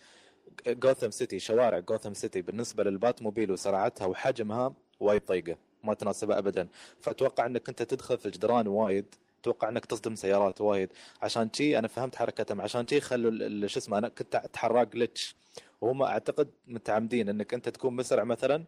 جوثم 0.67 1.11
سيتي 1.11 1.39
شوارع 1.39 1.79
جوثم 1.79 2.15
سيتي 2.15 2.43
بالنسبة 2.43 2.85
للبات 2.85 3.23
موبيل 3.23 3.51
وسرعتها 3.53 4.07
وحجمها 4.07 4.73
وايد 5.01 5.23
ضيقه 5.29 5.57
ما 5.85 5.95
تناسبها 5.95 6.39
ابدا 6.39 6.69
فأتوقع 7.01 7.47
إنك 7.47 7.69
أنت 7.69 7.83
تدخل 7.83 8.19
في 8.19 8.27
الجدران 8.27 8.69
وايد 8.69 9.15
أتوقع 9.41 9.69
انك 9.69 9.85
تصدم 9.87 10.15
سيارات 10.15 10.61
وايد. 10.61 10.93
عشان 11.23 11.51
شي 11.53 11.79
أنا 11.79 11.89
فهمت 11.89 12.17
حركتهم. 12.17 12.61
عشان 12.61 12.87
شي 12.87 13.01
خلوا 13.01 13.67
شو 13.67 13.79
اسمه 13.79 13.99
أنا 13.99 14.09
كنت 14.09 14.35
اتحرك 14.35 14.97
جلتش 14.97 15.37
وهم 15.81 16.03
اعتقد 16.03 16.51
متعمدين 16.67 17.29
انك 17.29 17.55
انت 17.55 17.69
تكون 17.69 17.97
مسرع 17.97 18.25
مثلا 18.25 18.65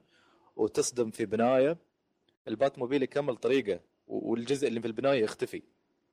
وتصدم 0.57 1.11
في 1.11 1.27
بناية. 1.27 1.77
البات 2.49 2.79
موبيل 2.79 3.03
يكمل 3.03 3.37
طريقة 3.37 3.81
والجزء 4.07 4.69
اللي 4.69 4.81
في 4.81 4.87
البناية 4.87 5.23
يختفي. 5.25 5.63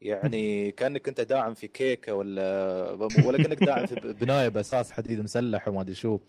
يعني 0.02 0.72
كأنك 0.78 1.08
انت 1.08 1.22
داعم 1.22 1.54
في 1.54 1.68
كيكة 1.68 2.14
ولا 2.14 2.92
ولا 3.26 3.38
كأنك 3.38 3.58
داعم 3.64 3.86
في 3.86 3.96
بناية 3.96 4.48
بأساس 4.50 4.92
حديد 4.92 5.20
مسلح 5.20 5.68
وما 5.68 5.82
أدري 5.82 5.96
شو. 5.96 6.20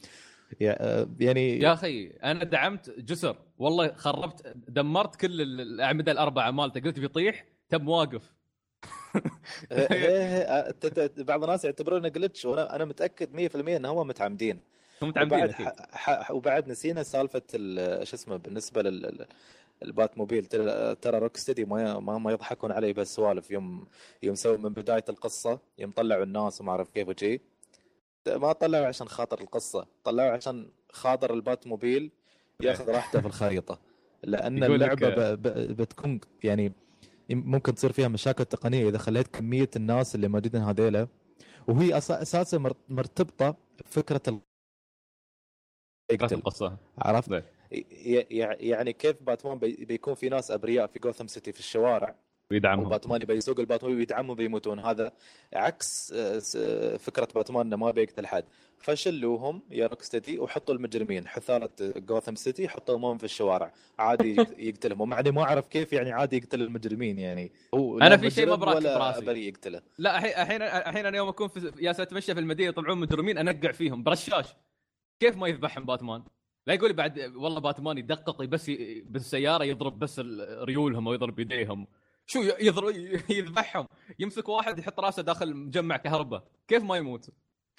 يا- 0.60 1.08
يعني 1.20 1.58
يا 1.58 1.72
أخي 1.72 2.06
أنا 2.06 2.44
دعمت 2.44 2.90
جسر. 2.90 3.36
والله 3.58 3.92
خربت 3.94 4.54
دمرت 4.68 5.16
كل 5.16 5.40
ال- 5.42 5.60
الأعمدة 5.60 6.12
الأربعة 6.12 6.50
مالته. 6.50 6.80
قلت 6.80 6.98
بيطيح 7.00 7.44
تم 7.70 7.88
واقف. 7.88 8.32
إيه 9.72 9.86
إيه 9.92 10.70
ت- 10.70 11.20
بعض 11.20 11.42
الناس 11.44 11.64
يعتبرونه 11.64 12.08
جلتش 12.08 12.44
وأنا 12.44 12.76
أنا 12.76 12.84
متأكد 12.84 13.50
100% 13.52 13.68
إن 13.68 13.84
هم 13.84 14.06
متعمدين. 14.08 14.60
هم 15.02 15.08
متعمدين 15.08 15.38
وبعد 15.38 15.52
ح- 15.92 16.30
وبعد 16.30 16.68
نسينا 16.68 17.02
سالفة 17.02 17.42
ال- 17.54 18.06
شو 18.08 18.16
اسمه 18.16 18.36
بالنسبة 18.36 18.82
لل 18.82 19.26
البات 19.82 20.18
موبيل 20.18 20.46
ترى 20.96 21.18
روك 21.18 21.36
ستدي 21.36 21.64
ما 21.64 21.98
ما, 22.00 22.18
ما 22.18 22.32
يضحكون 22.32 22.72
علي 22.72 22.92
بس 22.92 23.14
سوالف. 23.14 23.50
يوم 23.50 23.86
يوم 24.22 24.34
سووا 24.34 24.56
من 24.56 24.68
بداية 24.72 25.04
القصة 25.08 25.58
يوم 25.78 25.90
طلعوا 25.90 26.22
الناس 26.24 26.60
وما 26.60 26.72
أعرف 26.72 26.88
كيف 26.90 27.08
وشي. 27.08 27.40
ما 28.26 28.52
طلعوا 28.52 28.86
عشان 28.86 29.08
خاطر 29.08 29.40
القصة 29.40 29.86
طلعوا 30.04 30.30
عشان 30.30 30.70
خاطر 30.92 31.34
البات 31.34 31.66
موبيل 31.66 32.10
ياخذ 32.60 32.90
راحته 32.90 33.20
في 33.20 33.26
الخريطة. 33.26 33.78
لأن 34.22 34.64
اللعبة 34.64 35.08
ب... 35.34 35.42
ب... 35.42 35.76
بتكون 35.76 36.20
يعني 36.44 36.72
ممكن 37.34 37.74
تصير 37.74 37.92
فيها 37.92 38.08
مشاكل 38.08 38.44
تقنية 38.44 38.88
إذا 38.88 38.98
خليت 38.98 39.28
كمية 39.28 39.70
الناس 39.76 40.14
اللي 40.14 40.28
موجودين 40.28 40.60
هذيلا 40.62 41.08
وهي. 41.68 41.96
أساسا 41.98 42.58
مر- 42.58 42.76
مرتبطة 42.88 43.56
بفكرة 43.78 44.22
ال... 44.28 44.40
فكرة 46.10 46.34
القصة 46.34 46.76
عرفت؟ 46.98 47.44
يعني 48.60 48.92
كيف 48.92 49.22
باتمان 49.22 49.58
بي- 49.58 49.84
بيكون 49.84 50.14
في 50.14 50.28
ناس 50.28 50.50
أبرياء 50.50 50.86
في 50.86 50.98
جوثم 50.98 51.26
سيتي 51.26 51.52
في 51.52 51.58
الشوارع 51.58 52.14
ويدعمهم. 52.50 52.86
وباتمان 52.86 53.22
يبي 53.22 53.34
يسوق 53.34 53.60
الباتمان 53.60 53.96
ويدعمهم 53.96 54.34
بيموتون 54.36 54.78
هذا 54.80 55.12
عكس 55.54 56.12
آه، 56.12 56.42
آه، 56.56 56.96
فكرة 56.96 57.28
باتمان 57.34 57.66
إنه 57.66 57.76
ما 57.76 57.90
بيقتل 57.90 58.26
حد. 58.26 58.44
فشلوهم 58.78 59.62
يا 59.70 59.86
روك 59.86 60.02
ستدي 60.02 60.38
وحطوا 60.38 60.74
المجرمين. 60.74 61.28
حثالة 61.28 61.68
جوثم 61.80 62.34
سيتي 62.34 62.68
حطوهم 62.68 63.18
في 63.18 63.24
الشوارع. 63.24 63.72
عادي 63.98 64.34
يقت- 64.36 64.58
يقتلهم. 64.68 65.00
ومع 65.00 65.20
إني 65.20 65.30
ما 65.30 65.42
أعرف 65.42 65.68
كيف 65.68 65.92
يعني 65.92 66.12
عادي 66.12 66.36
يقتل 66.36 66.62
المجرمين 66.62 67.18
يعني. 67.18 67.52
هو 67.74 67.98
لا 67.98 68.16
في 68.16 68.30
شيء 68.30 68.46
ما 68.46 68.54
براكب 68.54 68.82
براسي. 68.82 69.24
بريء 69.24 69.48
يقتله. 69.48 69.82
لا 69.98 70.16
الحين 70.18 70.32
الحين 70.42 70.62
الحين 70.62 71.06
أنا 71.06 71.16
يوم 71.16 71.28
أكون 71.28 71.48
في 71.48 71.72
يا 71.80 71.90
اتمشى 71.90 72.34
في 72.34 72.40
المدينة 72.40 72.68
يطلعون 72.68 72.98
مجرمين 72.98 73.38
أنقع 73.38 73.72
فيهم. 73.72 74.02
برشاش. 74.02 74.46
كيف 75.20 75.36
ما 75.36 75.48
يذبحهم 75.48 75.84
باتمان؟ 75.84 76.22
لا 76.66 76.74
يقول 76.74 76.88
لي 76.88 76.94
بعد 76.96 77.18
والله 77.36 77.60
باتمان 77.60 77.98
يدقق 77.98 78.42
بس 78.44 78.70
بالسيارة 79.04 79.64
يضرب 79.64 79.98
بس 79.98 80.20
ريولهم 80.64 81.08
أو 81.08 81.14
يضرب 81.14 81.38
يديهم. 81.38 81.86
شو 82.30 82.42
يذبحهم 83.38 83.86
يمسك 84.18 84.48
واحد 84.48 84.78
يحط 84.78 85.00
راسه 85.00 85.22
داخل 85.22 85.54
مجمع 85.54 85.96
كهرباء 85.96 86.44
كيف 86.68 86.82
ما 86.82 86.96
يموت؟ 86.96 87.30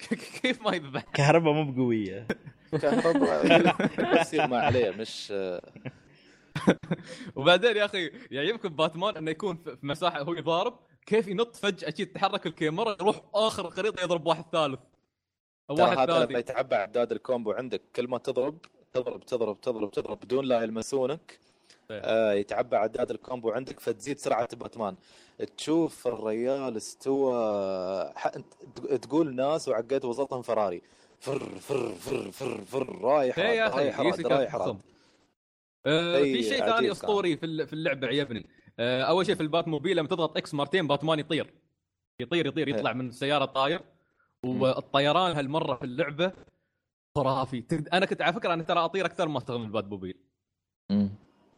كيف 0.42 0.62
ما 0.62 0.74
يذبح؟ 0.74 1.02
كهرباء 1.02 1.52
مو 1.52 1.72
بقوية 1.72 2.26
كهرباء 2.72 4.20
يصير 4.20 4.46
ما 4.46 4.58
عليه 4.58 4.90
مش 4.90 5.32
وبعدين 7.36 7.76
يا 7.76 7.84
أخي 7.84 8.10
يعجبك 8.30 8.66
باتمان 8.66 9.16
إنه 9.16 9.30
يكون 9.30 9.56
في 9.56 9.76
مساحة 9.82 10.22
هو 10.22 10.34
يضارب 10.34 10.78
كيف 11.06 11.28
ينط 11.28 11.56
فجأة 11.56 11.90
شي 11.90 12.04
تتحرك 12.04 12.46
الكاميرا 12.46 12.96
يروح 13.00 13.22
آخر 13.34 13.66
الخريطه 13.66 14.02
يضرب 14.02 14.26
واحد 14.26 14.44
ثالث 14.52 14.80
أو 15.70 15.76
واحد 15.80 15.98
هذا 15.98 16.12
لما 16.12 16.26
ثاني 16.26 16.38
يتعبى 16.38 16.74
عداد 16.74 17.12
ال 17.12 17.19
combo 17.19 17.52
عندك 17.52 17.82
كل 17.96 18.08
ما 18.08 18.18
تضرب 18.18 18.58
تضرب 18.92 19.20
تضرب 19.26 19.60
تضرب 19.60 19.90
تضرب 19.90 20.20
بدون 20.20 20.44
لا 20.44 20.62
يلمسونك. 20.62 21.38
آه 21.90 22.32
يتعبى 22.32 22.76
عداد 22.76 23.10
ال 23.10 23.17
combo 23.17 23.50
عندك 23.50 23.80
فتزيد 23.80 24.18
سرعة 24.18 24.56
باتمان. 24.56 24.96
تشوف 25.56 26.06
الريال 26.06 26.76
استوى 26.76 27.34
تقول 29.02 29.34
ناس 29.34 29.68
وعقيت 29.68 30.04
وسطهم 30.04 30.42
فراري. 30.42 30.82
فر 31.20 31.38
فر 31.38 31.94
فر 31.94 32.30
فر 32.30 32.60
فر 32.60 32.98
رايح 33.02 33.38
إيه 33.38 33.62
راد، 33.64 33.72
رايح 33.74 34.00
راد 34.00 34.26
رايح. 34.26 34.54
راد 34.54 34.78
آه 35.86 36.22
شيء 36.22 36.34
في 36.36 36.42
شيء 36.42 36.58
ثاني. 36.66 36.92
أسطوري 36.92 37.36
في 37.36 37.46
ال- 37.46 37.66
في 37.66 37.72
اللعبة 37.72 38.06
عجبني 38.06 38.46
آه 38.78 39.02
أول 39.02 39.26
شيء 39.26 39.34
في 39.34 39.40
البات 39.40 39.68
موبيل 39.68 39.96
لما 39.96 40.08
تضغط 40.08 40.36
X 40.36 40.54
مرتين 40.54 40.86
باتمان 40.86 41.18
يطير. 41.18 41.54
يطير 42.20 42.46
يطير 42.46 42.68
يطلع 42.68 42.92
من 42.92 43.08
السيارة 43.08 43.44
طاير 43.44 43.80
والطيران 44.44 45.36
هالمرة 45.36 45.74
في 45.74 45.84
اللعبة 45.84 46.32
خرافي. 47.16 47.64
أنا 47.92 48.06
كنت 48.06 48.22
على 48.22 48.32
فكرة 48.32 48.54
أنا 48.54 48.62
ترى 48.62 48.78
أطير 48.84 49.06
أكثر 49.06 49.28
ما 49.28 49.38
أستخدم 49.38 49.62
البات 49.62 49.84
موبيل 49.84 50.14
مم. 50.90 51.10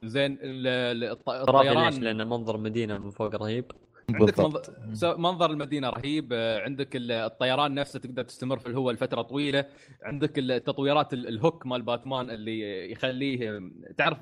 زين 0.08 0.32
ال- 0.42 0.66
ال- 0.66 1.04
الط- 1.04 1.30
خرافي 1.30 1.68
ليش؟ 1.68 1.76
الطيران. 1.76 2.02
لأن 2.16 2.28
منظر 2.28 2.54
المدينة 2.56 2.98
من 2.98 3.10
فوق 3.10 3.34
رهيب. 3.36 3.72
عندك 4.10 4.36
بالضبط. 4.36 4.70
منظر, 4.86 5.16
منظر 5.18 5.50
المدينة 5.50 5.90
رهيب. 5.90 6.28
آه، 6.32 6.60
عندك 6.60 6.96
ال- 6.96 7.12
الطيران 7.12 7.74
نفسه 7.74 7.98
تقدر 7.98 8.22
تستمر 8.22 8.58
في 8.58 8.66
الهواء 8.66 8.94
لفترة 8.94 9.22
طويلة. 9.22 9.64
عندك 10.02 10.38
التطويرات 10.38 11.12
ال- 11.12 11.28
ال 11.28 11.36
hook 11.36 11.66
مال 11.66 11.82
باتمان 11.82 12.30
اللي 12.30 12.90
يخليه 12.92 13.60
تعرف 13.98 14.18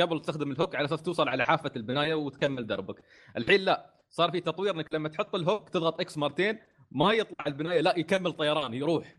قبل 0.00 0.20
تستخدم 0.20 0.50
ال 0.52 0.56
hook 0.56 0.74
على 0.76 0.84
أساس 0.84 1.02
توصل 1.02 1.28
على 1.28 1.46
حافة 1.46 1.70
البناية 1.76 2.14
وتكمل 2.14 2.66
دربك. 2.66 2.96
الحين 3.36 3.60
لا 3.60 3.90
صار 4.10 4.30
في 4.30 4.40
تطوير 4.40 4.74
إنك 4.74 4.94
لما 4.94 5.08
تحط 5.08 5.34
الهوك 5.34 5.68
تضغط 5.68 6.00
X 6.00 6.18
مرتين 6.18 6.58
ما 6.92 7.12
يطلع 7.12 7.44
البناية 7.46 7.80
لا 7.80 7.98
يكمل 7.98 8.32
طيران 8.32 8.74
يروح. 8.74 9.14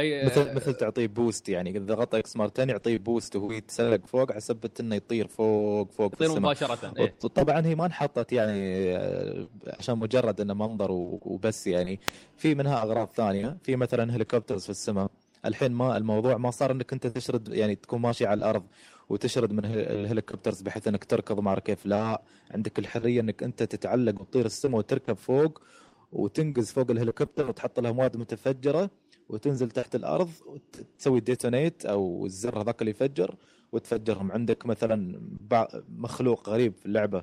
في 0.00 0.24
مثل 0.24 0.54
مثل 0.54 0.74
تعطيه 0.74 1.06
boost 1.06 1.48
يعني. 1.48 1.70
إذا 1.70 1.78
ضغط 1.94 2.14
X 2.14 2.36
مرتين 2.36 2.68
يعطيه 2.68 2.98
boost 2.98 3.36
وهو 3.36 3.52
يتسلق 3.52 4.06
فوق 4.06 4.32
على 4.32 4.40
سبة 4.40 4.70
إنه 4.80 4.94
يطير 4.94 5.26
فوق 5.26 5.90
فوق 5.92 6.08
في 6.08 6.24
يطير 6.24 6.26
السماء. 6.26 6.40
مباشرة 6.40 6.92
إيه. 6.98 7.14
طبعا 7.34 7.66
هي 7.66 7.74
ما 7.74 7.86
انحطت 7.86 8.32
يعني 8.32 8.96
آه، 8.96 9.48
عشان 9.78 9.98
مجرد 9.98 10.40
إنه 10.40 10.54
منظر 10.54 10.88
وبس 10.90 11.66
يعني. 11.66 12.00
في 12.36 12.54
منها 12.54 12.82
أغراض 12.82 13.08
ثانية. 13.16 13.56
في 13.62 13.76
مثلا 13.76 14.16
helicopters 14.16 14.64
في 14.64 14.70
السماء. 14.70 15.10
الحين 15.44 15.72
ما 15.72 15.96
الموضوع 15.96 16.36
ما 16.36 16.50
صار 16.50 16.70
إنك 16.72 16.92
أنت 16.92 17.06
تشرد 17.06 17.48
يعني 17.48 17.74
تكون 17.74 18.00
ماشي 18.00 18.26
على 18.26 18.38
الأرض 18.38 18.62
وتشرد 19.08 19.52
من 19.52 19.64
ال 19.64 19.72
helicopters 19.72 20.62
بحيث 20.62 20.88
إنك 20.88 21.04
تركض 21.04 21.40
ما 21.40 21.58
كيف 21.58 21.86
لا 21.86 22.22
عندك 22.50 22.78
الحرية 22.78 23.20
إنك 23.20 23.42
أنت 23.42 23.62
تتعلق 23.62 24.20
وتطير 24.20 24.46
السماء 24.46 24.78
وتركب 24.78 25.16
فوق 25.16 25.62
وتنقز 26.12 26.70
فوق 26.70 26.90
الهليكوبتر 26.90 27.48
وتحط 27.48 27.80
لها 27.80 27.92
مواد 27.92 28.16
متفجرة 28.16 28.90
وتنزل 29.28 29.70
تحت 29.70 29.94
الأرض 29.94 30.30
وتسوي 30.46 31.20
detonate 31.20 31.86
أو 31.86 32.26
الزر 32.26 32.60
هذاك 32.62 32.80
اللي 32.80 32.90
يفجر 32.90 33.34
وتفجرهم. 33.72 34.32
عندك 34.32 34.66
مثلا 34.66 35.20
مخلوق 35.88 36.48
غريب 36.48 36.74
في 36.74 36.86
اللعبة 36.86 37.22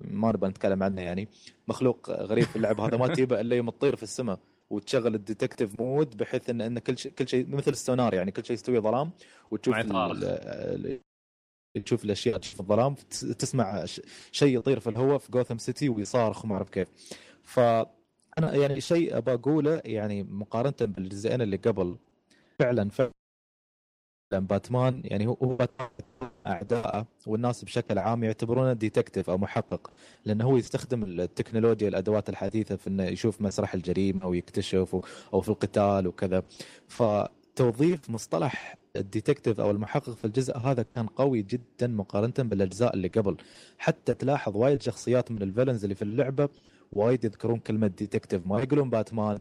ما 0.00 0.32
نبغى 0.32 0.50
نتكلم 0.50 0.82
عنه 0.82 1.02
يعني. 1.02 1.28
مخلوق 1.68 2.10
غريب 2.10 2.44
في 2.44 2.56
اللعبة 2.56 2.86
هذا 2.86 2.96
ما 2.96 3.06
تجيبه 3.06 3.40
إلا 3.40 3.56
يوم 3.56 3.70
تطير 3.70 3.96
في 3.96 4.02
السماء 4.02 4.38
وتشغل 4.70 5.14
ال 5.14 5.21
detective 5.21 5.80
mode 5.80 6.16
بحيث 6.16 6.50
ان 6.50 6.60
إن 6.60 6.78
كل 6.78 6.98
شيء 6.98 7.12
كل 7.12 7.28
شيء 7.28 7.46
مثل 7.48 7.70
السونار 7.70 8.14
يعني 8.14 8.30
كل 8.30 8.44
شيء 8.44 8.54
يستوي 8.54 8.78
ظلام 8.80 9.10
وتشوف 9.50 9.74
تشوف 11.84 12.04
الأشياء 12.04 12.38
تشوف 12.38 12.60
الظلام 12.60 12.94
تس- 12.94 13.20
تسمع 13.20 13.84
شيء 14.32 14.58
يطير 14.58 14.80
في 14.80 14.90
الهواء 14.90 15.18
في 15.18 15.32
جوثم 15.32 15.58
سيتي 15.58 15.88
ويصارخ 15.88 16.44
وما 16.44 16.54
أعرف 16.54 16.70
كيف. 16.70 16.88
ف 17.42 17.60
أنا 18.38 18.54
يعني 18.54 18.80
شيء 18.80 19.16
أبى 19.16 19.32
أقوله 19.32 19.82
يعني 19.84 20.22
مقارنة 20.22 20.74
بالجزئين 20.80 21.42
اللي 21.42 21.56
قبل 21.56 21.96
فعلا 22.58 22.88
فعلا 22.90 23.12
باتمان 24.32 25.00
يعني 25.04 25.26
هو 25.26 25.66
اعدائه 26.46 27.06
والناس 27.26 27.64
بشكل 27.64 27.98
عام 27.98 28.24
يعتبرونه 28.24 28.72
detective 28.72 29.30
أو 29.30 29.38
محقق 29.38 29.90
لأنه 30.24 30.44
هو 30.44 30.56
يستخدم 30.56 31.02
التكنولوجيا 31.04 31.88
الأدوات 31.88 32.28
الحديثة 32.28 32.76
في 32.76 32.86
إنه 32.86 33.04
يشوف 33.04 33.40
مسرح 33.42 33.74
الجريمة 33.74 34.26
ويكتشف 34.26 34.94
و- 34.94 35.02
أو 35.34 35.40
في 35.40 35.48
القتال 35.48 36.06
وكذا. 36.06 36.42
فتوظيف 36.88 38.10
مصطلح 38.10 38.76
ال 38.96 39.02
detective 39.02 39.60
أو 39.60 39.70
المحقق 39.70 40.10
في 40.10 40.24
الجزء 40.24 40.56
هذا 40.58 40.84
كان 40.94 41.06
قوي 41.06 41.42
جدا 41.42 41.86
مقارنة 41.86 42.34
بالأجزاء 42.38 42.94
اللي 42.94 43.08
قبل. 43.08 43.36
حتى 43.78 44.14
تلاحظ 44.14 44.56
وايد 44.56 44.82
شخصيات 44.82 45.30
من 45.30 45.42
ال 45.42 45.46
villains 45.46 45.82
اللي 45.84 45.94
في 45.94 46.02
اللعبة 46.02 46.48
وايد 46.92 47.24
يذكرون 47.24 47.58
كلمة 47.58 47.86
detective 47.86 48.46
ما 48.46 48.62
يقولون 48.62 48.90
باتمان 48.90 49.38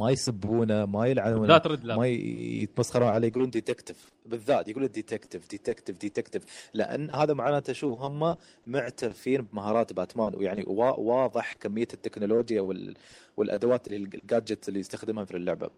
ما 0.00 0.10
يسبونه 0.10 0.84
ما 0.86 1.06
يلعنونه 1.06 1.46
ذات 1.48 1.66
ريدلر 1.66 1.96
ما 1.96 2.06
ي- 2.06 2.62
يتمسخرون 2.62 3.08
عليه 3.08 3.28
يقولون 3.28 3.50
detective 3.50 4.10
بالذات 4.26 4.68
يقولون 4.68 4.90
detective 4.90 5.48
detective 5.50 5.98
detective 5.98 6.70
لأن 6.74 7.10
هذا 7.14 7.34
معناته 7.34 7.72
شو 7.72 7.94
هم 7.94 8.36
معترفين 8.66 9.42
بمهارات 9.42 9.92
باتمان 9.92 10.34
ويعني 10.34 10.64
وا- 10.66 10.98
واضح 11.00 11.52
كمية 11.52 11.88
التكنولوجيا 11.94 12.60
وال... 12.60 12.94
والأدوات 13.36 13.86
اللي 13.86 13.96
ال 14.14 14.22
gadget 14.22 14.68
اللي 14.68 14.80
يستخدمها 14.80 15.24
في 15.24 15.36
اللعبة. 15.36 15.70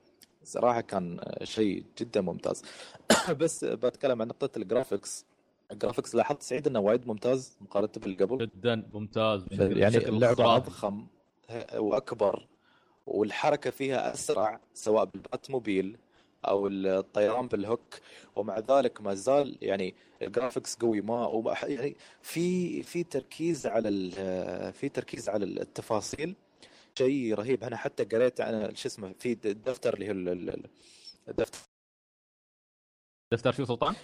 صراحة 0.44 0.80
كان 0.80 1.20
شيء 1.42 1.84
جدا 1.98 2.20
ممتاز. 2.20 2.62
بس 3.40 3.64
بتكلم 3.64 4.22
عن 4.22 4.28
نقطة 4.28 4.58
ال 4.58 4.66
graphics 4.66 5.24
ال 5.72 5.77
graphics 5.77 6.14
لاحظت 6.14 6.42
سعيد 6.42 6.66
إنه 6.66 6.78
وايد 6.80 7.06
ممتاز 7.06 7.56
مقارنه 7.60 7.90
باللي 7.96 8.16
قبل 8.16 8.38
جدا 8.38 8.90
ممتاز. 8.92 9.46
يعني 9.52 9.96
اللعبة. 9.96 10.56
اضخم 10.56 11.06
وأكبر 11.74 12.48
والحركة 13.06 13.70
فيها 13.70 14.12
أسرع 14.14 14.60
سواء 14.74 15.04
بالباتموبيل 15.04 15.98
أو 16.44 16.66
الطيران 16.66 17.48
بال 17.48 17.61
hook. 17.61 17.94
ومع 18.36 18.58
ذلك 18.58 19.00
ما 19.00 19.14
زال 19.14 19.58
يعني 19.62 19.94
ال 20.22 20.28
graphics 20.28 20.74
قوي. 20.76 21.00
ما 21.00 21.54
يعني 21.62 21.96
في 22.22 22.82
في 22.82 23.02
تركيز 23.02 23.66
على 23.66 24.10
في 24.72 24.88
تركيز 24.88 25.28
على 25.28 25.44
التفاصيل. 25.44 26.34
شيء 26.98 27.34
رهيب. 27.34 27.64
أنا 27.64 27.76
حتى 27.76 28.04
قريت 28.04 28.40
عن 28.40 28.74
شو 28.74 28.88
اسمه 28.88 29.12
في 29.18 29.34
دفتر 29.34 29.94
اللي 29.94 30.08
هو 30.08 30.12
ال- 30.12 30.28
ال- 30.28 30.50
ال- 30.50 30.70
الدفتر 31.28 31.58
دفتر 33.32 33.52
شو 33.52 33.64
سلطان؟ 33.64 33.94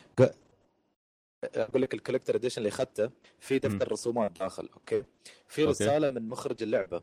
أقول 1.45 1.83
لك 1.83 1.95
ال 1.95 1.99
collector 1.99 2.37
edition 2.37 2.59
اللي 2.59 2.69
أخذته 2.69 3.11
في 3.41 3.59
دفتر 3.59 3.93
رسومات 3.93 4.39
داخل 4.39 4.69
أوكي؟ 4.75 5.05
في. 5.49 5.65
رسالة 5.65 6.11
من 6.11 6.29
مخرج 6.29 6.63
اللعبة 6.63 7.03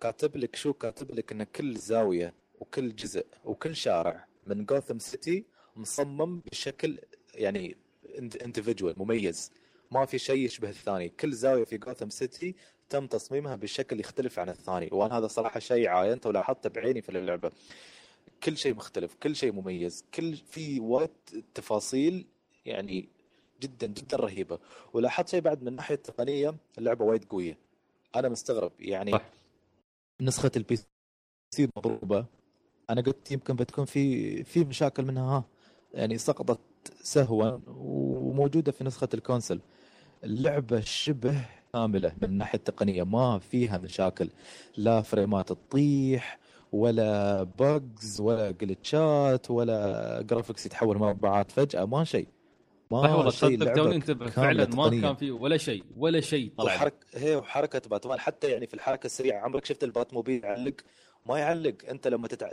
كاتب 0.00 0.36
لك 0.36 0.56
شو؟ 0.56 0.72
كاتب 0.72 1.10
لك 1.14 1.32
إن 1.32 1.44
كل 1.44 1.76
زاوية 1.76 2.34
وكل 2.60 2.94
جزء 2.96 3.26
وكل 3.44 3.76
شارع 3.76 4.26
من 4.46 4.64
جوثم 4.64 4.98
سيتي 4.98 5.44
مصمم 5.76 6.40
بشكل 6.40 6.98
يعني 7.34 7.76
individual 8.18 8.94
مميز. 8.98 9.50
ما 9.90 10.06
في 10.06 10.18
شيء 10.18 10.44
يشبه 10.44 10.68
الثاني. 10.68 11.08
كل 11.08 11.32
زاوية 11.32 11.64
في 11.64 11.78
جوثم 11.78 12.08
سيتي 12.08 12.54
تم 12.88 13.06
تصميمها 13.06 13.56
بشكل 13.56 14.00
يختلف 14.00 14.38
عن 14.38 14.48
الثاني 14.48 14.88
وأنا 14.92 15.18
هذا 15.18 15.26
صراحة 15.26 15.60
شيء 15.60 15.88
عاينته 15.88 16.28
ولاحظته 16.28 16.70
بعيني 16.70 17.02
في 17.02 17.08
اللعبة. 17.08 17.50
كل 18.42 18.56
شيء 18.56 18.74
مختلف 18.74 19.14
كل 19.14 19.36
شيء 19.36 19.52
مميز 19.52 20.04
كل 20.14 20.36
في 20.36 20.80
وايد 20.80 21.10
تفاصيل 21.54 22.26
يعني 22.66 23.08
جدا 23.62 23.86
جدا 23.86 24.16
رهيبة. 24.16 24.58
ولاحظت 24.92 25.28
شيء 25.28 25.40
بعد 25.40 25.62
من 25.62 25.68
الناحيه 25.68 25.94
التقنيه 25.94 26.54
اللعبة 26.78 27.04
وايد 27.04 27.24
قوية. 27.24 27.58
أنا 28.16 28.28
مستغرب. 28.28 28.72
يعني 28.80 29.12
صح. 29.12 29.24
نسخة 30.22 30.50
ال 30.56 30.78
PC 31.54 31.68
مضروبة. 31.76 32.26
أنا 32.90 33.00
قلت 33.00 33.32
يمكن 33.32 33.56
بتكون 33.56 33.84
في 33.84 34.44
في 34.44 34.64
مشاكل 34.64 35.04
منها. 35.04 35.22
ها 35.22 35.44
يعني 35.94 36.18
سقطت 36.18 36.60
سهوا 37.02 37.58
وموجودة 37.66 38.72
في 38.72 38.84
نسخة 38.84 39.08
ال 39.14 39.19
console. 39.19 39.60
اللعبة 40.24 40.80
شبه 40.80 41.44
كاملة 41.72 42.12
من 42.22 42.28
الناحيه 42.28 42.58
التقنية. 42.58 43.02
ما 43.02 43.38
فيها 43.38 43.78
مشاكل. 43.78 44.30
لا 44.76 45.02
فريمات 45.02 45.48
تطيح 45.48 46.38
ولا 46.72 47.42
bugs 47.42 48.20
ولا 48.20 48.50
glitch 48.50 49.36
ات 49.36 49.50
ولا 49.50 50.22
graphics 50.22 50.66
يتحول 50.66 50.98
مربعات 50.98 51.50
فجأة 51.50 51.84
ما 51.84 52.04
شيء. 52.04 52.28
ما 52.92 53.02
صح 53.02 53.10
والله 53.10 53.30
تصدق 53.30 53.72
توني 53.72 53.96
انتبه 53.96 54.26
فعلا 54.26 54.66
ما. 54.66 55.00
كان 55.00 55.14
في 55.14 55.30
ولا 55.30 55.56
شيء 55.56 55.84
ولا 55.96 56.20
شيء 56.20 56.52
طلع. 56.58 56.74
وحرك 56.74 56.94
هي 57.14 57.36
وحركة 57.36 57.88
باتمان 57.88 58.20
حتى 58.20 58.50
يعني 58.50 58.66
في 58.66 58.74
الحركة 58.74 59.06
السريعة 59.06 59.40
عمرك 59.40 59.64
شفت 59.64 59.84
ال 59.84 60.14
Batmobile 60.14 60.44
يعلق؟ 60.44 60.74
ما 61.26 61.38
يعلق. 61.38 61.74
أنت 61.88 62.08
لما 62.08 62.28
تتع... 62.28 62.50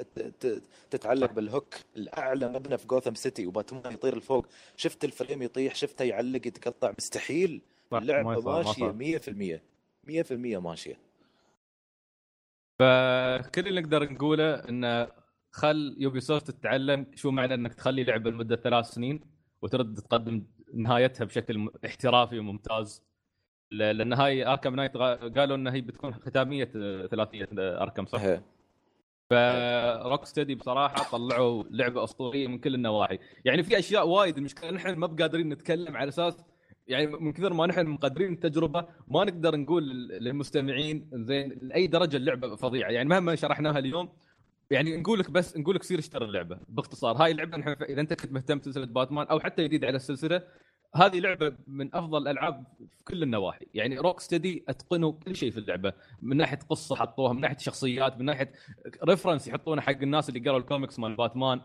تتعلق 0.90 1.32
بال 1.32 1.46
hook 1.46 1.76
الأعلى 1.98 2.48
مبنى 2.48 2.78
في 2.78 2.88
Gotham 2.88 3.14
City 3.14 3.48
وباتمان 3.48 3.94
يطير 3.94 4.18
لفوق. 4.18 4.48
شفت 4.76 5.04
ال 5.04 5.10
frame 5.10 5.42
يطيح 5.42 5.76
شفته 5.76 6.06
يعلق 6.06 6.48
يتقطع. 6.48 6.94
مستحيل. 6.98 7.62
اللعبة 7.94 8.42
ماشية 8.42 8.72
صار. 8.72 8.94
100% 8.94 9.62
100% 10.08 10.60
ماشية. 10.60 11.00
فكل 12.80 13.68
اللي 13.68 13.82
نقدر 13.82 14.12
نقوله 14.12 14.56
انه 14.56 15.08
خل 15.52 15.96
Ubisoft 15.98 16.52
تتعلم 16.52 17.06
شو 17.16 17.32
معنى 17.32 17.54
إنك 17.54 17.74
تخلي 17.74 18.04
لعبة 18.04 18.30
لمدة 18.30 18.56
ثلاث 18.56 18.86
سنين؟ 18.86 19.39
وترد 19.62 19.96
تقدم 20.00 20.44
نهايتها 20.74 21.26
بشكل 21.26 21.70
احترافي 21.86 22.40
وممتاز 22.40 23.04
لأن 23.72 24.14
هاي 24.14 24.48
Arkham 24.48 24.76
Knight 24.76 24.98
قالوا 24.98 25.56
إن 25.56 25.68
هي 25.68 25.82
بتكون 25.82 26.14
ختامية 26.14 26.72
آه، 26.76 27.06
ثلاثية 27.08 27.50
آه، 27.60 27.82
Arkham 27.82 28.06
صح؟ 28.06 28.22
هي. 28.22 28.42
ف 29.30 30.26
Rocksteady 30.26 30.56
بصراحة 30.56 31.12
طلعوا 31.12 31.64
لعبة 31.72 32.04
أسطورية 32.04 32.48
من 32.48 32.60
كل 32.60 32.76
النواحي، 32.76 33.20
يعني 33.46 33.64
في 33.64 33.80
أشياء 33.80 34.08
وايد 34.08 34.38
المشكلة 34.38 34.72
نحن 34.72 34.94
ما 34.96 35.08
بقادرين 35.08 35.50
نتكلم 35.50 35.98
على 35.98 36.10
أساس 36.10 36.46
يعني 36.88 37.08
من 37.08 37.34
كثر 37.34 37.54
ما 37.54 37.66
نحن 37.68 37.86
مقدرين 37.88 38.34
التجربة 38.34 38.86
ما 39.08 39.24
نقدر 39.24 39.56
نقول 39.56 39.90
لل- 39.90 40.24
للمستمعين 40.24 41.10
زين 41.14 41.60
لأي 41.62 41.88
درجة 41.88 42.18
اللعبة 42.18 42.56
فظيعة، 42.56 42.90
يعني 42.90 43.10
مهما 43.10 43.36
شرحناها 43.36 43.80
اليوم 43.80 44.10
يعني 44.70 44.98
نقول 44.98 45.20
لك 45.20 45.32
بس 45.32 45.58
نقول 45.58 45.76
لك 45.76 45.84
سير 45.84 46.00
اشتري 46.00 46.26
اللعبة 46.26 46.60
باختصار 46.68 47.16
هاي 47.16 47.32
اللعبة 47.32 47.58
إذا 47.74 48.02
أنت 48.02 48.14
كنت 48.14 48.32
مهتم 48.32 48.60
بسلسلة 48.60 48.86
باتمان 48.86 49.28
أو 49.28 49.40
حتى 49.40 49.64
جديد 49.64 49.86
على 49.86 49.96
السلسلة 49.96 50.42
هذه 50.96 51.20
لعبة 51.20 51.56
من 51.68 51.96
أفضل 51.96 52.22
الألعاب 52.22 52.66
في 52.98 53.04
كل 53.04 53.24
النواحي. 53.24 53.66
يعني 53.74 53.98
Rocksteady 53.98 54.64
أتقنوا 54.68 55.12
كل 55.12 55.36
شيء 55.36 55.52
في 55.52 55.58
اللعبة 55.58 55.94
من 56.22 56.38
ناحية 56.38 56.60
قصة 56.70 56.96
حطوها 56.96 57.34
من 57.34 57.42
ناحية 57.42 57.58
شخصيات 57.58 58.18
من 58.18 58.26
ناحية 58.26 58.52
reference 59.04 59.48
يحطونه 59.48 59.82
حق 59.82 60.02
الناس 60.02 60.30
اللي 60.30 60.40
قروا 60.40 60.60
الكوميكس 60.60 61.00
مال 61.00 61.16
باتمان 61.16 61.62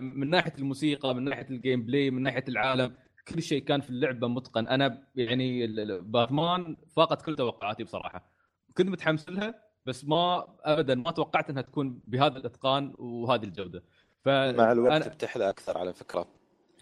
من 0.00 0.30
ناحية 0.30 0.52
الموسيقى 0.58 1.14
من 1.14 1.24
ناحية 1.24 1.46
ال 1.50 1.82
gameplay 1.82 2.10
من 2.10 2.22
ناحية 2.22 2.44
العالم 2.48 2.94
كل 3.28 3.42
شيء 3.42 3.62
كان 3.62 3.80
في 3.80 3.90
اللعبة 3.90 4.28
متقن. 4.28 4.68
أنا 4.68 5.02
يعني 5.14 5.66
باتمان 6.00 6.76
فاقت 6.96 7.22
كل 7.22 7.36
توقعاتي 7.36 7.84
بصراحة. 7.84 8.32
كنت 8.76 8.88
متحمس 8.88 9.28
لها 9.28 9.67
بس 9.88 10.04
ما 10.04 10.46
ابدا 10.60 10.94
ما 10.94 11.10
توقعت 11.10 11.50
إنها 11.50 11.62
تكون 11.62 12.00
بهذا 12.06 12.38
الإتقان 12.38 12.94
وهذه 12.98 13.44
الجودة. 13.44 13.82
ف 14.24 14.28
مع 14.28 14.72
الوقت 14.72 15.02
أنا- 15.04 15.08
بتحلى 15.08 15.48
أكثر 15.48 15.78
على 15.78 15.92
فكرة. 15.92 16.26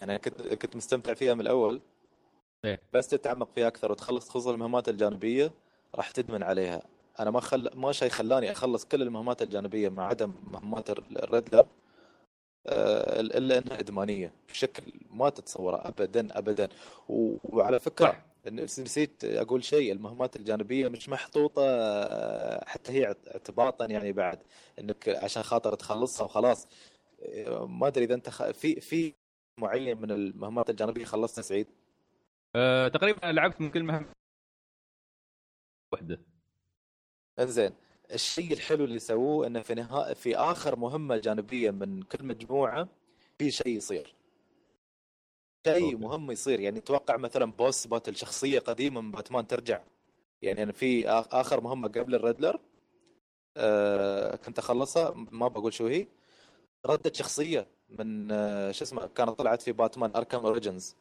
يعني 0.01 0.19
كنت 0.19 0.43
كنت 0.43 0.77
مستمتع 0.77 1.15
فيها 1.15 1.35
من 1.35 1.41
الأول 1.41 1.81
إيه. 2.65 2.81
بس 2.93 3.09
تتعمق 3.09 3.49
فيها 3.55 3.69
أكثر 3.69 3.93
وتخلص 3.93 4.29
خصوصا 4.29 4.55
المهمات 4.55 4.89
الجانبية 4.89 5.53
راح 5.95 6.11
تدمن 6.11 6.43
عليها. 6.43 6.83
أنا 7.21 7.31
ما 7.31 7.41
خل... 7.41 7.71
ما 7.75 7.93
شيء 7.93 8.09
خلاني 8.09 8.53
أخلص 8.53 8.85
كل 8.85 9.03
المهمات 9.03 9.43
الجانبية 9.43 9.89
ما 9.89 10.05
عدا 10.05 10.33
مهمات 10.51 10.91
ال 10.91 11.00
Riddler 11.00 11.67
آه، 12.67 13.21
إلا 13.21 13.59
إنها 13.59 13.81
إدمانية 13.81 14.33
بشكل 14.49 14.93
ما 15.11 15.29
تتصوره 15.31 15.77
ابدا 15.77 16.39
ابدا. 16.39 16.69
و... 17.09 17.37
وعلى 17.45 17.81
فكرة 17.81 18.25
نسيت 18.49 19.25
أقول 19.25 19.65
شيء 19.65 19.93
المهمات 19.93 20.37
الجانبية 20.37 20.89
مش 20.89 21.09
محطوطة 21.09 21.63
آه، 21.67 22.65
حتى 22.69 22.93
هي 22.93 23.07
اعت- 23.07 23.29
اعتباطا 23.29 23.87
يعني 23.87 24.13
بعد 24.13 24.43
إنك 24.79 25.09
عشان 25.09 25.43
خاطر 25.43 25.75
تخلصها 25.75 26.25
وخلاص. 26.25 26.69
آه، 27.23 27.67
ما 27.67 27.87
أدري 27.87 28.05
إذا 28.05 28.15
أنت 28.15 28.29
خ... 28.31 28.51
في 28.51 28.81
في 28.81 29.15
معين 29.61 30.01
من 30.01 30.11
المهمات 30.11 30.71
الجانبية 30.71 31.05
خلصتها 31.05 31.43
سعيد؟ 31.43 31.67
أه 32.57 32.89
تقريبا 32.89 33.27
لعبت 33.27 33.61
من 33.61 33.71
كل 33.71 33.83
مهمة. 33.83 34.13
وحدة. 35.93 36.21
إنزين 37.39 37.71
الشيء 38.13 38.53
الحلو 38.53 38.85
اللي 38.85 38.99
سووه 38.99 39.47
إنه 39.47 39.63
في 39.63 39.75
نهاية 39.75 40.15
في 40.15 40.37
آخر 40.37 40.77
مهمة 40.77 41.17
جانبية 41.17 41.71
من 41.71 42.03
كل 42.03 42.25
مجموعة 42.25 42.89
في 43.39 43.51
شيء 43.51 43.69
يصير. 43.77 44.15
شيء. 45.75 45.97
مهم 45.97 46.31
يصير. 46.31 46.61
يعني 46.61 46.81
توقع 46.81 47.17
مثلا 47.17 47.53
boss 47.53 47.87
battle 47.87 48.17
شخصية 48.17 48.59
قديمة 48.59 49.01
من 49.01 49.11
باتمان 49.11 49.47
ترجع؟ 49.47 49.81
يعني 50.43 50.63
أنا 50.63 50.73
في 50.73 51.09
آخر 51.11 51.61
مهمة 51.61 51.89
قبل 51.89 52.15
ال 52.15 52.20
Riddler 52.21 52.61
آه 53.57 54.37
كنت 54.37 54.59
أخلصها 54.59 55.15
ما 55.33 55.49
بقول 55.49 55.73
شو 55.75 55.87
هي. 55.87 56.07
ردت 56.87 57.17
شخصية 57.17 57.67
من 57.99 58.31
آه 58.33 58.71
شو 58.73 58.85
اسمه 58.85 59.07
كانت 59.07 59.31
طلعت 59.31 59.63
في 59.63 59.73
Batman 59.73 60.11
Arkham 60.17 60.47
Origins 60.47 60.97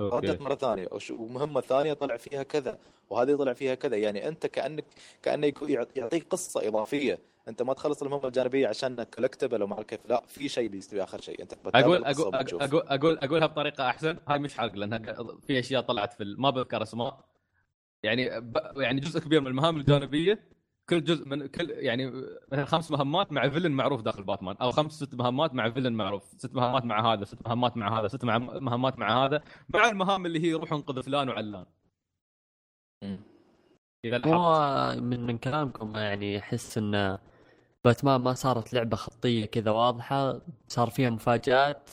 ردت 0.00 0.40
مرة 0.40 0.54
ثانية. 0.54 0.88
وش- 0.92 1.10
ومهمة 1.10 1.60
ثانية 1.60 1.92
طلع 1.92 2.16
فيها 2.16 2.42
كذا 2.42 2.78
وهذه 3.10 3.36
طلع 3.36 3.52
فيها 3.52 3.74
كذا. 3.74 3.96
يعني 3.96 4.28
أنت 4.28 4.46
كانك 4.46 4.84
كأنه 5.22 5.52
يعطيك 5.96 6.26
قصة 6.30 6.68
إضافية. 6.68 7.18
أنت 7.48 7.62
ما 7.62 7.74
تخلص 7.74 8.02
المهمة 8.02 8.26
الجانبية 8.26 8.68
عشان 8.68 9.02
collectible 9.02 9.62
وما 9.62 9.82
كيف. 9.82 10.00
لا 10.08 10.22
في 10.28 10.48
شيء 10.48 10.68
بيستوي 10.68 11.02
آخر 11.02 11.20
شيء. 11.20 11.42
أنت 11.42 11.52
أقول 11.74 11.96
القصة 11.96 12.28
أقول. 12.28 12.62
أقول 12.62 12.82
أقول 12.88 13.18
أقولها 13.18 13.46
بطريقة 13.46 13.88
أحسن. 13.90 14.16
هاي 14.28 14.38
مش 14.38 14.54
حرق 14.58 14.74
لأنها 14.74 14.98
في 15.46 15.58
أشياء 15.58 15.82
طلعت 15.82 16.12
في 16.12 16.34
ما 16.38 16.50
بذكر 16.50 16.82
أسماء. 16.82 17.24
يعني 18.02 18.40
ب... 18.40 18.56
يعني 18.76 19.00
جزء 19.00 19.20
كبير 19.20 19.40
من 19.40 19.46
المهام 19.46 19.76
الجانبية 19.76 20.44
كل 20.90 21.04
جزء 21.04 21.28
من 21.28 21.46
كل 21.46 21.70
يعني 21.70 22.06
مثلا 22.52 22.64
خمس 22.64 22.90
مهمات 22.90 23.32
مع 23.32 23.48
villain 23.48 23.72
معروف 23.72 24.02
داخل 24.02 24.22
باتمان 24.22 24.56
أو 24.56 24.70
خمس 24.70 24.92
ست 24.92 25.14
مهمات 25.14 25.54
مع 25.54 25.70
villain 25.70 25.92
معروف 25.92 26.22
ست 26.38 26.54
مهمات 26.54 26.84
مع 26.84 27.12
هذا 27.12 27.24
ست 27.24 27.46
مهمات 27.46 27.76
مع 27.76 28.00
هذا 28.00 28.08
ست 28.08 28.24
مهمات 28.24 28.98
مع 28.98 29.24
هذا 29.24 29.42
مع 29.74 29.88
المهام 29.88 30.26
اللي 30.26 30.42
هي 30.44 30.52
روح 30.52 30.72
انقذ 30.72 31.02
فلان 31.02 31.28
وعلان. 31.28 31.66
إذا 34.04 34.26
هو 34.26 34.94
من 35.00 35.26
من 35.26 35.38
كلامكم 35.38 35.96
يعني 35.96 36.38
احس 36.38 36.78
انه 36.78 37.18
باتمان 37.84 38.20
ما 38.20 38.34
صارت 38.34 38.74
لعبة 38.74 38.96
خطية 38.96 39.44
كذا 39.44 39.70
واضحة 39.70 40.40
صار 40.68 40.90
فيها 40.90 41.10
مفاجآت 41.10 41.90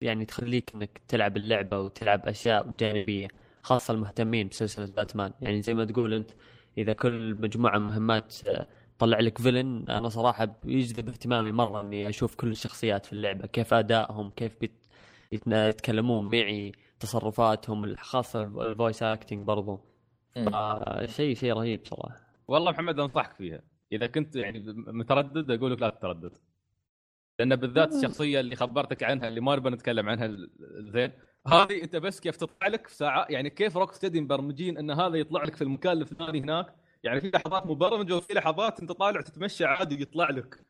يعني 0.00 0.24
تخليك 0.24 0.74
إنك 0.74 1.00
تلعب 1.08 1.36
اللعبة 1.36 1.80
وتلعب 1.80 2.28
أشياء 2.28 2.70
جانبية 2.80 3.28
خاصة 3.62 3.94
المهتمين 3.94 4.48
بسلسلة 4.48 4.86
باتمان. 4.86 5.32
يعني 5.40 5.62
زي 5.62 5.74
ما 5.74 5.84
تقول 5.84 6.14
أنت 6.14 6.30
إذا 6.78 6.92
كل 6.92 7.34
مجموعة 7.40 7.78
مهمات 7.78 8.34
آه، 8.48 8.66
طلع 8.98 9.20
لك 9.20 9.38
فيلن 9.38 9.84
أنا 9.88 10.08
صراحة 10.08 10.44
بيجذب 10.64 11.08
اهتمامي 11.08 11.52
مرة 11.52 11.80
إني 11.80 12.08
أشوف 12.08 12.34
كل 12.34 12.50
الشخصيات 12.50 13.06
في 13.06 13.12
اللعبة 13.12 13.46
كيف 13.46 13.74
أدائهم 13.74 14.30
كيف 14.30 14.52
يتكلمون 15.46 16.24
معي 16.24 16.72
تصرفاتهم 17.00 17.96
خاصة 17.96 18.42
ال 18.42 18.52
voice 18.52 19.02
acting 19.02 19.44
برضو. 19.46 19.80
شيء 21.04 21.34
شيء 21.34 21.52
رهيب 21.52 21.80
صراحة. 21.86 22.20
والله 22.48 22.70
محمد 22.70 23.00
أنصحك 23.00 23.32
فيها. 23.32 23.60
إذا 23.92 24.06
كنت 24.06 24.36
يعني 24.36 24.64
متردد 24.76 25.50
أقول 25.50 25.72
لك 25.72 25.80
لا 25.82 25.90
تتردد. 25.90 26.32
لأن 27.38 27.56
بالذات 27.56 27.92
الشخصية 27.94 28.40
اللي 28.40 28.56
خبرتك 28.56 29.02
عنها 29.02 29.28
اللي 29.28 29.40
ما 29.40 29.56
نبغى 29.56 29.70
نتكلم 29.70 30.08
عنها 30.08 30.26
ال- 30.26 30.50
زين 30.92 31.12
هذه 31.48 31.82
انت 31.82 31.96
بس 31.96 32.20
كيف 32.20 32.36
تطلع 32.36 32.68
لك 32.68 32.86
في 32.86 32.94
ساعة 32.94 33.26
يعني 33.30 33.50
كيف 33.50 33.76
Rocksteady 33.76 34.20
مبرمجين 34.20 34.78
إن 34.78 34.90
هذا 34.90 35.16
يطلع 35.16 35.44
لك 35.44 35.56
في 35.56 35.62
المكان 35.64 35.92
الفلاني 35.92 36.40
هناك؟ 36.40 36.74
يعني 37.04 37.20
في 37.20 37.30
لحظات 37.34 37.66
مبرمجة 37.66 38.16
وفي 38.16 38.34
لحظات 38.34 38.80
أنت 38.80 38.92
طالع 38.92 39.20
تتمشى 39.20 39.64
عادي 39.64 39.96
ويطلع 39.96 40.30
لك. 40.30 40.64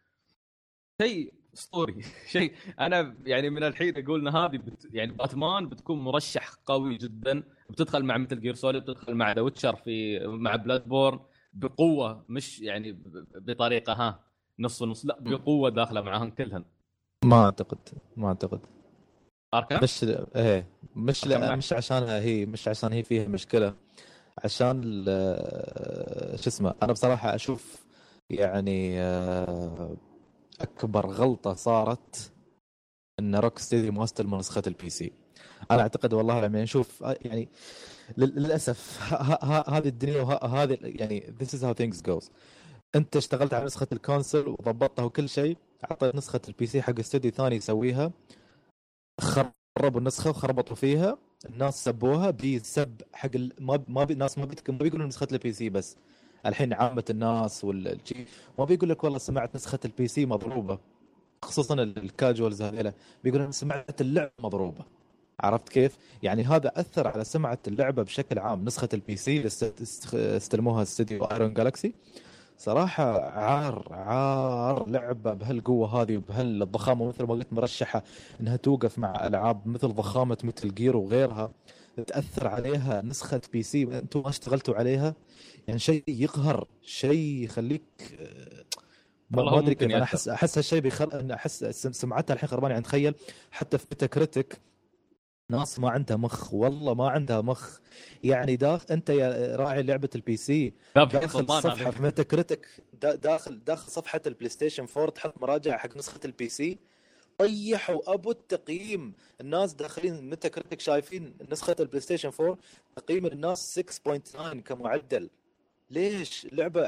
شيء 1.03 1.35
اسطوري 1.55 2.03
شيء 2.33 2.53
أنا 2.81 3.17
يعني 3.25 3.51
من 3.51 3.65
الحين 3.65 4.05
أقول 4.05 4.21
إن 4.29 4.37
هذه 4.37 4.57
بت 4.57 4.89
يعني 4.93 5.13
باتمان 5.13 5.69
بتكون 5.69 5.99
مرشح 5.99 6.55
قوي 6.67 6.97
جدا. 6.97 7.43
بتدخل 7.71 8.05
مع 8.05 8.17
مثل 8.17 8.41
Gear 8.41 8.55
Solid 8.55 8.83
بتدخل 8.83 9.15
مع 9.15 9.33
The 9.33 9.41
Witcher 9.41 9.77
في 9.77 10.19
مع 10.27 10.57
Bloodborne 10.57 11.21
بقوة 11.53 12.25
مش 12.29 12.61
يعني 12.61 13.03
بطريقة 13.35 13.93
ها 13.93 14.25
نص 14.59 14.83
ونص 14.83 15.07
لا 15.07 15.19
بقوة 15.21 15.71
داخلة 15.71 16.01
معاهم 16.01 16.31
كلهن 16.31 16.65
ما 17.25 17.45
أعتقد 17.45 17.79
ما 18.17 18.29
أعتقد. 18.29 18.78
أركان؟ 19.55 19.83
مش 19.83 20.05
إيه 20.37 20.67
مش 20.97 21.27
لأ. 21.27 21.57
مش 21.57 21.73
عشانها 21.73 22.21
هي 22.21 22.47
مش 22.47 22.69
عشان 22.69 22.93
هي 22.93 23.03
فيها 23.03 23.29
مشكلة 23.29 23.75
عشان 24.45 24.83
شو 26.37 26.49
اسمه 26.49 26.75
أنا 26.83 26.93
بصراحة 26.93 27.35
أشوف 27.35 27.85
يعني 28.31 29.01
آه، 29.01 29.97
أكبر 30.61 31.07
غلطة 31.07 31.55
صارت 31.55 32.33
إن 33.21 33.37
Rocksteady 33.37 33.91
ما 33.91 34.05
استلموا 34.05 34.39
نسخه 34.39 34.63
ال 34.67 34.91
PC 34.91 35.13
أنا 35.71 35.83
أعتقد 35.83 36.13
والله 36.13 36.41
لما 36.41 36.63
نشوف 36.63 37.03
آه، 37.05 37.17
يعني 37.23 37.49
لل- 38.17 38.35
للأسف 38.43 39.13
هذه 39.69 39.89
الدنيا 39.89 40.23
وهذه 40.23 40.79
يعني 40.83 41.35
this 41.41 41.47
is 41.47 41.61
how 41.63 41.75
things 41.83 42.03
goes. 42.11 42.31
أنت 42.95 43.17
اشتغلت 43.17 43.55
على 43.55 43.65
نسخة 43.65 43.87
ال 43.93 44.00
console 44.00 44.49
وضبطتها 44.49 45.03
وكل 45.05 45.29
شيء 45.29 45.57
عطيت 45.85 46.15
نسخة 46.15 46.41
ال 46.49 46.67
PC 46.67 46.83
حق 46.83 46.99
استوديو 46.99 47.31
ثاني 47.31 47.57
يسويها 47.57 48.13
خربوا 49.21 50.01
النسخة 50.01 50.31
وخربطوا 50.31 50.77
فيها. 50.77 51.19
الناس 51.51 51.85
سبوها. 51.85 52.31
بسب 52.31 53.01
حق 53.13 53.31
ال... 53.35 53.53
ما 53.61 53.85
ما 53.89 54.05
بي... 54.05 54.13
الناس 54.13 54.39
ما. 54.39 54.49
ما 54.69 54.79
بيقولون 54.79 55.07
نسخة 55.07 55.29
ال 55.33 55.53
PC 55.53 55.71
بس. 55.71 55.97
الحين 56.47 56.73
عامة 56.73 57.05
الناس 57.11 57.65
والشي 57.65 58.25
ما 58.59 58.65
بيقول 58.65 58.89
لك 58.91 59.05
والله 59.05 59.19
سمعت 59.19 59.55
نسخة 59.55 59.79
ال 59.85 60.09
PC 60.09 60.27
مضروبة. 60.27 60.79
خصوصا 61.45 61.75
ال- 61.75 61.99
ال 61.99 62.07
casuals 62.07 62.63
هذيلا. 62.63 62.93
أنا 63.27 63.51
سمعت 63.51 64.01
اللعبة 64.01 64.31
مضروبة. 64.41 64.85
عرفت 65.41 65.69
كيف؟ 65.69 65.99
يعني 66.23 66.45
هذا 66.45 66.73
أثر 66.81 67.09
على 67.09 67.25
سمعة 67.25 67.59
اللعبة 67.69 68.03
بشكل 68.03 68.39
عام. 68.39 68.65
نسخة 68.65 68.89
ال 68.95 69.17
PC 69.17 69.37
اللي 69.37 69.47
است- 69.47 69.81
است- 69.83 70.15
استلموها 70.15 70.83
استوديو 70.83 71.25
Iron 71.25 71.55
Galaxy 71.55 71.95
صراحة 72.59 73.21
عار 73.31 73.89
عار 73.91 74.89
لعبة 74.89 75.35
بهالقوة 75.35 76.03
هذه 76.03 76.17
وبهالضخامة 76.17 77.09
مثل 77.09 77.25
ما 77.25 77.31
قلت 77.35 77.53
مرشحة 77.53 78.03
إنها 78.41 78.57
توقف 78.57 78.99
مع 78.99 79.27
ألعاب 79.27 79.69
مثل 79.69 79.89
ضخامة 79.89 80.39
مثل 80.45 80.75
Gear 80.75 80.97
وغيرها 80.97 81.51
تأثر 82.07 82.47
عليها 82.49 83.03
نسخة 83.03 83.41
PC 83.53 83.83
أنتم 83.99 84.21
ما 84.23 84.29
اشتغلتوا 84.29 84.75
عليها؟ 84.75 85.15
يعني 85.69 85.81
شيء 85.81 86.05
يقهر 86.09 86.67
شيء 86.83 87.45
يخليك 87.45 87.83
آه، 88.21 88.65
ما 89.31 89.39
والله 89.39 89.51
ما 89.53 89.57
هو 89.59 89.63
ادري 89.63 89.75
كيف. 89.75 89.91
أنا. 89.91 90.03
احس 90.03 90.29
احس 90.29 90.59
هالشيء 90.59 90.81
بيخل 90.81 91.33
أحس 91.33 91.65
سم- 91.65 91.93
سمعتها 91.93 92.35
الحين 92.35 92.49
خربانه 92.49 92.73
يعني 92.73 92.85
تخيل 92.85 93.15
حتى 93.51 93.79
في 93.79 93.87
Metacritic 93.93 94.59
ناس 95.51 95.79
ما 95.79 95.91
عندها 95.91 96.17
مخ 96.17 96.55
والله 96.55 96.95
ما 96.95 97.09
عندها 97.11 97.41
مخ. 97.41 97.79
يعني 98.25 98.57
داخل 98.57 98.87
انت 98.91 99.11
يا 99.11 99.57
راعي 99.57 99.83
لعبة 99.83 100.09
ال 100.15 100.37
PC 100.37 100.73
داخل 101.21 101.47
صفحة. 101.63 101.91
في 101.91 102.03
Metacritic 102.03 102.67
دا- 103.03 103.15
داخل 103.15 103.65
داخل 103.65 103.91
صفحة 103.91 104.21
ال 104.27 104.49
PlayStation 104.49 104.87
4 104.97 105.11
تحط 105.11 105.35
مراجعه 105.43 105.79
حق 105.79 105.97
نسخة 105.97 106.21
ال 106.25 106.49
PC 106.49 106.79
طيحوا 107.39 108.15
ابو 108.15 108.31
التقييم. 108.31 109.13
الناس 109.41 109.73
داخلين 109.73 110.31
Metacritic 110.31 110.81
شايفين 110.81 111.35
نسخة 111.53 111.77
ال 111.81 112.01
PlayStation 112.01 112.31
4 112.41 112.59
تقييم 112.97 113.27
الناس 113.27 113.81
6.9 113.81 114.61
كمعدل. 114.61 115.31
ليش؟ 115.91 116.47
لعبة 116.53 116.81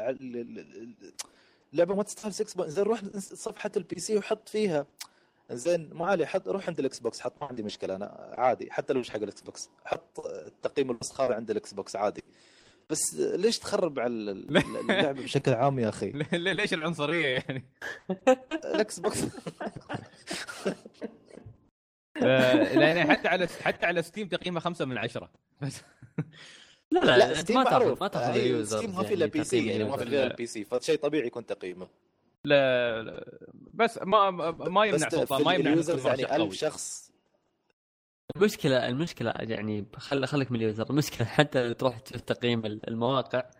اللعبه 1.72 1.94
ما 1.94 2.02
تستاهل 2.02 2.34
6 2.34 2.66
زين 2.68 2.84
روح 2.84 3.00
صفحة 3.18 3.70
ال 3.76 4.00
PC 4.00 4.16
وحط 4.16 4.48
فيها. 4.48 4.86
زين 5.50 5.90
ما 5.94 6.06
علي 6.06 6.26
حط 6.26 6.48
روح 6.48 6.68
عند 6.68 6.78
ال 6.78 6.98
Xbox 6.98 7.20
حط 7.20 7.42
ما 7.42 7.48
عندي 7.48 7.62
مشكلة 7.62 7.96
أنا 7.96 8.34
عادي. 8.38 8.70
حتى 8.72 8.92
لو 8.92 9.00
مش 9.00 9.10
حق 9.10 9.16
ال 9.16 9.40
Xbox 9.40 9.70
حط 9.84 10.20
التقييم 10.26 10.90
الوسخ 10.90 11.20
هذا 11.20 11.34
عند 11.34 11.50
ال 11.50 11.74
Xbox 11.74 11.96
عادي. 11.96 12.24
بس 12.90 13.00
ليش 13.18 13.58
تخرب 13.58 13.98
على 13.98 14.12
ال- 14.12 14.56
اللعبة 14.90 15.22
بشكل 15.22 15.52
عام 15.54 15.78
يا 15.78 15.88
أخي؟ 15.88 16.10
ليه- 16.32 16.52
ليش 16.52 16.74
العنصرية 16.74 17.26
يعني؟ 17.26 17.64
ال 18.64 19.00
Xbox 19.00 19.24
آه، 22.22 22.54
يعني 22.78 23.10
حتى 23.12 23.28
على 23.28 23.46
حتى 23.46 23.86
على 23.86 24.02
Steam 24.02 24.28
تقييمه 24.28 24.60
خمسة 24.60 24.84
من 24.84 24.98
عشرة. 24.98 25.30
بس 25.62 25.80
لا 26.90 27.00
لا, 27.00 27.16
لا 27.16 27.28
ما 27.54 27.64
تاخذ 27.64 28.00
ما 28.00 28.08
تاخذ 28.08 28.36
يعني 28.36 28.64
Steam 28.64 28.94
ما 28.96 29.02
في 29.02 29.14
إلا 29.14 29.26
PC 29.26 29.66
يعني 29.66 29.84
ما 29.84 29.96
في. 29.96 30.04
غير 30.04 30.26
ال 30.30 30.46
PC 30.46 30.64
فشيء 30.64 30.98
طبيعي 30.98 31.26
يكون 31.26 31.46
تقييمه. 31.46 31.88
لا 32.44 33.02
لا، 33.02 33.24
بس 33.74 33.98
ما 34.02 34.30
ما 34.50 34.84
يمنع 34.84 35.08
سلطان 35.08 35.44
ما 35.44 35.54
يمنع 35.54 35.70
يعني 35.70 35.80
مرشح 35.80 36.06
1000 36.12 36.26
قوي. 36.32 36.50
شخص 36.50 37.10
المشكلة 38.36 38.88
المشكلة 38.88 39.32
يعني 39.38 39.86
خل 39.96 40.26
خليك 40.26 40.50
من 40.52 40.56
ال 40.56 40.63
user 40.63 40.90
المشكلة 40.90 41.26
حتى 41.36 41.74
تروح 41.74 41.98
تشوف 41.98 42.20
تقييم 42.20 42.66
المواقع 42.66 43.50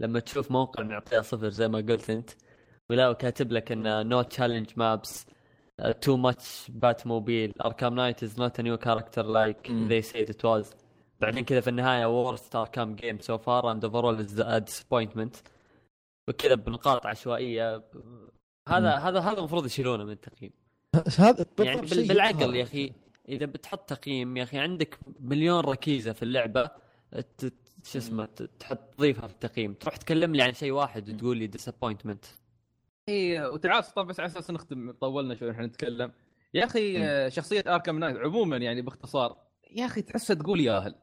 لما 0.00 0.20
تشوف 0.20 0.50
موقع 0.50 0.82
معطية 0.82 1.20
صفر 1.20 1.48
زي 1.48 1.68
ما 1.68 1.78
قلت 1.78 2.10
أنت 2.10 2.30
ولا 2.90 3.12
كاتب 3.12 3.52
لك 3.52 3.72
إن 3.72 4.08
no 4.08 4.22
challenge 4.22 4.70
maps 4.76 5.26
too 6.00 6.16
much 6.16 6.66
Batmobile 6.68 7.52
Arkham 7.64 7.94
Knight 7.94 8.22
is 8.22 8.38
not 8.40 8.58
a 8.60 8.62
new 8.62 8.76
character 8.76 9.26
like. 9.26 9.70
they 9.70 10.02
said 10.02 10.30
it 10.30 10.44
was 10.44 10.70
بعدين 11.20 11.44
كذا 11.44 11.60
في 11.60 11.70
النهاية 11.70 12.06
worst 12.06 12.56
Arkham 12.56 12.94
game 12.96 13.18
so 13.20 13.38
far 13.38 13.70
and 13.72 13.84
overall 13.84 14.18
is 14.18 14.42
disappointment 14.42 15.36
وكذا 16.28 16.54
بنقاط 16.54 17.06
عشوائية. 17.06 17.84
هذا 18.68 18.94
هذا 18.94 19.20
هذا 19.20 19.38
المفروض 19.38 19.66
يشيلونه 19.66 20.04
من 20.04 20.10
التقييم. 20.12 20.52
هذا 21.18 21.46
يعني 21.58 21.80
بالعقل. 21.80 22.56
يا 22.56 22.62
أخي 22.62 22.92
إذا 23.28 23.46
بتحط 23.46 23.88
تقييم 23.88 24.36
يا 24.36 24.42
أخي 24.42 24.58
عندك 24.58 24.98
مليون 25.20 25.60
ركيزة 25.60 26.12
في 26.12 26.22
اللعبة 26.22 26.70
شو 27.84 27.98
اسمه 27.98 28.24
ت- 28.24 28.42
تحط 28.42 28.78
تضيفها 28.78 29.26
في 29.26 29.32
التقييم. 29.34 29.74
تروح 29.74 29.96
تكلم 29.96 30.34
لي 30.34 30.42
عن 30.42 30.54
شيء 30.54 30.72
واحد 30.72 31.08
وتقول 31.10 31.36
لي 31.36 31.46
disappointment 31.46 32.24
إي 33.08 33.46
وتعال 33.46 33.84
سلطان 33.84 34.06
بس 34.06 34.20
على 34.20 34.26
أساس 34.26 34.50
نختم 34.50 34.90
طولنا 34.90 35.34
شوي 35.34 35.50
نحن 35.50 35.62
نتكلم. 35.62 36.12
يا 36.54 36.64
أخي 36.64 37.04
آه، 37.04 37.28
شخصية 37.28 37.64
Arkham 37.66 37.98
Knight 37.98 38.16
عموما 38.16 38.56
يعني 38.56 38.82
باختصار 38.82 39.36
يا 39.70 39.86
أخي 39.86 40.02
تحسها 40.02 40.34
تقول 40.34 40.60
ياهل 40.60 40.94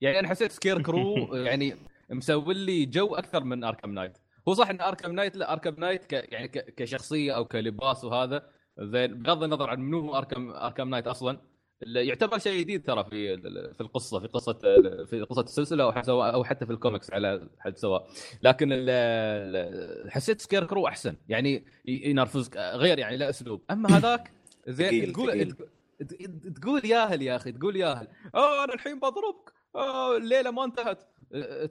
يعني 0.00 0.18
أنا 0.18 0.28
حسيت 0.28 0.52
Scarecrow 0.52 1.16
يعني 1.46 1.76
مسوي 2.10 2.54
لي 2.54 2.84
جو 2.84 3.14
أكثر 3.14 3.44
من 3.44 3.64
Arkham 3.64 3.94
Knight 3.94 4.18
هو 4.48 4.54
صح 4.54 4.70
إن 4.70 4.80
Arkham 4.80 5.12
Knight 5.12 5.36
لا 5.36 5.52
Arkham 5.52 5.74
Knight 5.78 6.04
ك 6.04 6.12
يعني 6.12 6.48
ك 6.48 6.74
كشخصية 6.74 7.32
أو 7.32 7.44
كلباس 7.44 8.04
وهذا 8.04 8.48
زين 8.78 9.22
بغض 9.22 9.42
النظر 9.42 9.70
عن 9.70 9.80
منو 9.80 10.00
هو 10.00 10.16
Arkham 10.18 10.50
Arkham 10.50 10.90
Knight 10.90 11.06
أصلا 11.06 11.52
اللي 11.82 12.06
يعتبر 12.06 12.38
شيء 12.38 12.60
جديد 12.60 12.86
ترى 12.86 13.04
في 13.04 13.36
في 13.74 13.80
القصة 13.80 14.20
في 14.20 14.26
قصة 14.26 14.52
في 15.04 15.26
قصة 15.30 15.42
السلسلة 15.42 15.84
أو 15.84 15.92
حتى 15.92 16.10
أو 16.10 16.44
حتى 16.44 16.66
في 16.66 16.72
الكوميكس 16.72 17.10
على 17.12 17.48
حد 17.58 17.76
سواء. 17.76 18.08
لكن 18.42 18.68
حسيت 20.10 20.40
Scarecrow 20.40 20.86
أحسن 20.86 21.16
يعني 21.28 21.64
ينرفزك 21.84 22.56
غير 22.56 22.98
يعني 22.98 23.16
لا 23.16 23.28
أسلوب. 23.30 23.62
أما 23.70 23.88
هذاك 23.98 24.32
زين 24.68 25.12
تقول 25.12 25.54
تقول 26.54 26.84
ياهل 26.84 27.22
يا 27.22 27.36
أخي 27.36 27.52
تقول 27.52 27.76
ياهل. 27.76 28.08
آه 28.34 28.64
أنا 28.64 28.74
الحين 28.74 28.98
بضربك. 28.98 29.52
الليلة 30.16 30.50
ما 30.50 30.64
انتهت. 30.64 31.11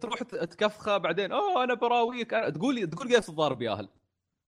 تروح 0.01 0.23
ت- 0.23 0.35
تكفخه 0.35 0.97
بعدين 0.97 1.31
آه 1.31 1.63
أنا 1.63 1.73
براويك 1.73 2.35
أنا- 2.35 2.49
تقول 2.53 2.89
تقول 2.89 3.15
قيس 3.15 3.29
الضارب 3.29 3.61
ياهل 3.61 3.89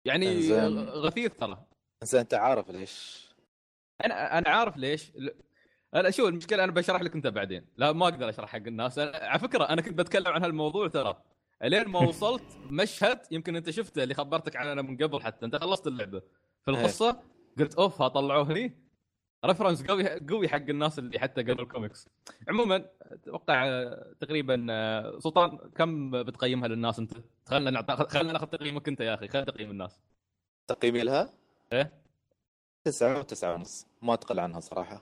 يعني 0.06 0.42
زين. 0.42 0.80
غثيث 0.80 1.32
ترى. 1.34 1.66
زين 2.04 2.20
أنت 2.22 2.34
عارف 2.34 2.70
ليش؟ 2.70 3.26
أنا 4.06 4.38
أنا 4.38 4.50
عارف 4.50 4.78
ليش. 4.78 5.12
أنا 5.96 6.12
شو 6.12 6.28
المشكلة 6.28 6.64
أنا 6.64 6.72
بشرح 6.72 7.02
لك 7.02 7.16
أنت 7.16 7.28
بعدين. 7.28 7.66
لا 7.78 7.92
ما 7.92 8.06
أقدر 8.06 8.30
أشرح 8.30 8.50
حق 8.50 8.56
الناس. 8.68 9.00
أنا 9.00 9.18
على 9.18 9.40
فكرة 9.40 9.64
أنا 9.70 9.82
كنت 9.82 9.98
بتكلم 10.00 10.28
عن 10.28 10.44
هالموضوع 10.44 10.88
ترى. 10.88 11.22
إلين 11.64 11.88
ما 11.88 12.00
وصلت 12.10 12.44
مشهد 12.70 13.20
يمكن 13.32 13.56
أنت 13.56 13.70
شفته 13.70 14.04
اللي 14.04 14.14
خبرتك 14.14 14.56
عنه 14.56 14.82
من 14.82 14.98
قبل 14.98 15.22
حتى. 15.22 15.46
أنت 15.46 15.56
خلصت 15.56 15.88
اللعبة. 15.88 16.20
في 16.66 16.72
إيه. 16.72 16.78
القصة 16.78 17.22
قلت 17.60 17.76
أوف 17.76 18.02
ها 18.02 18.08
طلعوه 18.08 18.52
هني. 18.52 18.85
reference 19.46 19.84
قوي 19.84 20.20
قوي 20.20 20.48
حق 20.50 20.56
الناس 20.56 21.00
اللي 21.00 21.20
حتى 21.20 21.44
قروا 21.44 21.62
الكوميكس. 21.64 22.10
عموما 22.50 22.86
أتوقع 23.02 23.68
آه، 23.68 24.14
تقريبا 24.20 24.68
آه، 24.70 25.20
سلطان 25.20 25.58
كم 25.58 26.24
بتقيمها 26.24 26.68
للناس 26.68 27.00
أنت؟ 27.00 27.12
خلينا 27.46 27.72
نعطي 27.72 27.96
خلينا 28.10 28.32
ناخذ 28.34 28.48
تقييمك 28.48 28.88
أنت 28.88 29.00
يا 29.02 29.14
أخي 29.14 29.28
خلينا 29.28 29.52
تقييم 29.52 29.72
الناس. 29.72 30.00
تقييمي 30.68 31.04
لها؟ 31.04 31.30
إيه؟ 31.74 31.92
تسعة 32.86 33.20
وتسعة 33.20 33.54
ونص. 33.54 33.88
ما 34.02 34.16
تقل 34.16 34.40
عنها 34.40 34.60
صراحة. 34.60 35.02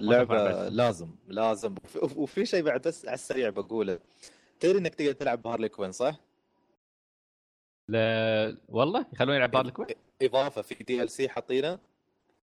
اللعبة. 0.00 0.68
لازم 0.68 1.10
لازم. 1.28 1.74
وفي- 2.02 2.46
شيء 2.46 2.62
بعد 2.62 2.88
بس 2.88 3.06
على 3.06 3.14
السريع 3.14 3.50
بقوله. 3.50 3.98
تدري 4.60 4.78
إنك 4.78 4.94
تقدر 4.94 5.12
تلعب 5.12 5.42
ب 5.42 5.46
Harley 5.46 5.68
Quinn 5.68 5.92
صح؟ 5.92 6.20
لا 7.88 8.56
والله؟ 8.68 9.06
يخلوني 9.12 9.36
يلعب 9.36 9.56
Harley 9.56 9.70
Quinn؟ 9.72 9.88
إضافة 10.22 10.62
في 10.62 10.74
DLC 10.84 11.28
حاطينه 11.28 11.78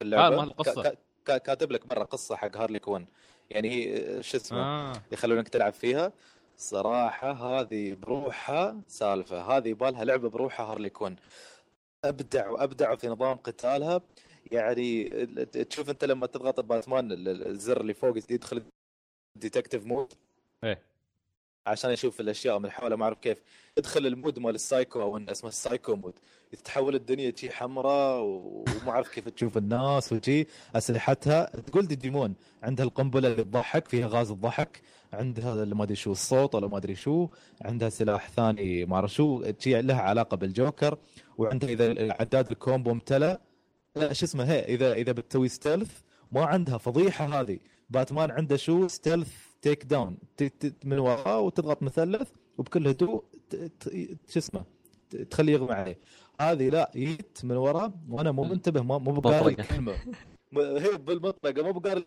آه، 0.03 0.43
القصة. 0.43 0.83
ك- 0.83 0.97
ك- 1.25 1.41
كاتب 1.41 1.71
لك 1.71 1.85
مرة 1.91 2.03
قصة 2.03 2.35
حق 2.35 2.57
Harley 2.57 2.79
Quinn. 2.79 3.07
يعني 3.49 3.69
هي 3.69 4.23
شو 4.23 4.37
اسمه 4.37 4.59
آه. 4.59 4.93
يخلونك 5.11 5.47
تلعب 5.49 5.73
فيها. 5.73 6.11
صراحة 6.57 7.31
هذه 7.31 7.93
بروحها 7.93 8.81
سالفة. 8.87 9.41
هذه 9.57 9.67
يبالها 9.67 10.05
لعبة 10.05 10.29
بروحها 10.29 10.65
Harley 10.65 10.89
Quinn. 10.89 11.15
ابدعوا 12.05 12.63
ابدعوا 12.63 12.95
في 12.95 13.07
نظام 13.07 13.37
قتالها. 13.37 14.01
يعني 14.51 15.09
تشوف 15.45 15.89
أنت 15.89 16.05
لما 16.05 16.27
تضغط 16.27 16.59
باتمان 16.59 17.11
ال- 17.11 17.27
ال- 17.29 17.47
الزر 17.47 17.81
اللي 17.81 17.93
فوق 17.93 18.17
يدخل 18.29 18.63
detective 19.35 19.85
mode 19.85 20.13
إيه. 20.63 20.81
عشان 21.67 21.91
يشوف 21.91 22.19
الأشياء 22.19 22.59
من 22.59 22.71
حوله 22.71 22.95
ما 22.95 23.03
أعرف 23.03 23.17
كيف. 23.17 23.41
يدخل 23.77 24.07
ال 24.07 24.14
mode 24.14 24.39
مال 24.39 24.55
السايكو 24.55 25.01
أو 25.01 25.17
اسمه 25.17 25.49
ال 25.49 25.56
psycho 25.56 25.95
mode. 25.95 26.13
تتحول 26.51 26.95
الدنيا 26.95 27.33
شي 27.35 27.49
حمراء 27.49 28.21
وما 28.21 28.89
أعرف 28.89 29.09
كيف 29.09 29.29
تشوف 29.29 29.57
الناس 29.57 30.13
وشي 30.13 30.45
أسلحتها. 30.75 31.45
تقول 31.45 31.87
ديجيمون 31.87 32.35
عندها 32.63 32.85
القنبلة 32.85 33.27
اللي 33.27 33.43
تضحك 33.43 33.87
فيها 33.87 34.07
غاز 34.07 34.31
الضحك. 34.31 34.81
عندها 35.13 35.65
ما 35.65 35.83
أدري 35.83 35.95
شو 35.95 36.11
الصوت 36.11 36.55
ولا 36.55 36.67
ما 36.67 36.77
أدري 36.77 36.95
شو. 36.95 37.27
عندها 37.61 37.89
سلاح 37.89 38.29
ثاني 38.29 38.85
ما 38.85 38.95
أعرف 38.95 39.13
شو. 39.13 39.43
شي 39.59 39.81
لها 39.81 40.01
علاقة 40.01 40.37
بالجوكر. 40.37 40.97
وعندها 41.37 41.69
إذا 41.69 41.91
العداد 41.91 42.51
ال 42.51 42.58
combo 42.58 42.91
امتلأ. 42.91 43.41
لا 43.95 44.13
شو 44.13 44.25
اسمه 44.25 44.43
هي 44.51 44.59
إذا 44.59 44.93
إذا 44.93 45.11
بتسوي 45.11 45.47
stealth 45.47 45.91
ما 46.31 46.45
عندها 46.45 46.77
فضيحة 46.77 47.41
هذه. 47.41 47.59
باتمان 47.89 48.31
عنده 48.31 48.57
شو؟ 48.57 48.87
stealth 48.87 49.46
takedown 49.61 50.17
من 50.83 50.99
وراه 50.99 51.39
وتضغط 51.39 51.83
مثلث 51.83 52.29
وبكل 52.57 52.87
هدوء 52.87 53.23
شو 54.27 54.39
اسمه 54.39 54.63
تخليه 55.29 55.53
يغمى 55.53 55.73
عليه. 55.73 55.97
هذه 56.41 56.69
لا 56.69 56.91
جيت 56.95 57.39
من 57.43 57.55
ورا 57.55 57.93
وأنا 58.09 58.31
مو 58.31 58.43
منتبه 58.43 58.81
مو 58.81 58.97
بقاري. 58.97 59.53
الكلمة. 59.53 59.93
هي 60.57 60.97
بالمطلقة 60.97 61.63
مو 61.63 61.71
بقاري. 61.71 62.05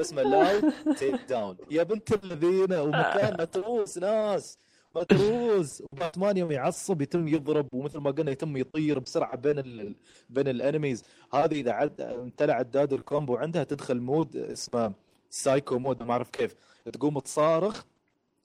اسمه 0.00 0.22
loud 0.22 0.72
takedown. 0.98 1.56
يا 1.70 1.82
بنت 1.82 2.24
الذين 2.24 2.72
ومكان 2.72 3.32
متروس 3.40 3.98
ناس 3.98 4.58
متروس. 4.96 5.82
وباتمان 5.92 6.36
يوم 6.36 6.52
يعصب 6.52 7.02
يتم 7.02 7.28
يضرب 7.28 7.68
ومثل 7.72 7.98
ما 7.98 8.10
قلنا 8.10 8.30
يتم 8.30 8.56
يطير 8.56 8.98
بسرعة 8.98 9.36
بين 9.36 9.58
ال... 9.58 9.94
بين 10.30 10.48
ال 10.48 10.55
enemies 10.55 11.04
هذه 11.32 11.60
إذا 11.60 11.72
عد 11.72 12.00
امتلع 12.00 12.54
عداد 12.54 12.92
ال 12.92 12.99
combo 12.99 13.36
عندها 13.36 13.64
تدخل 13.64 14.00
mode 14.00 14.36
اسمه 14.36 14.92
psycho 15.34 15.78
mode 15.78 16.02
ما 16.02 16.12
أعرف 16.12 16.30
كيف. 16.30 16.54
تقوم 16.92 17.18
تصارخ 17.18 17.84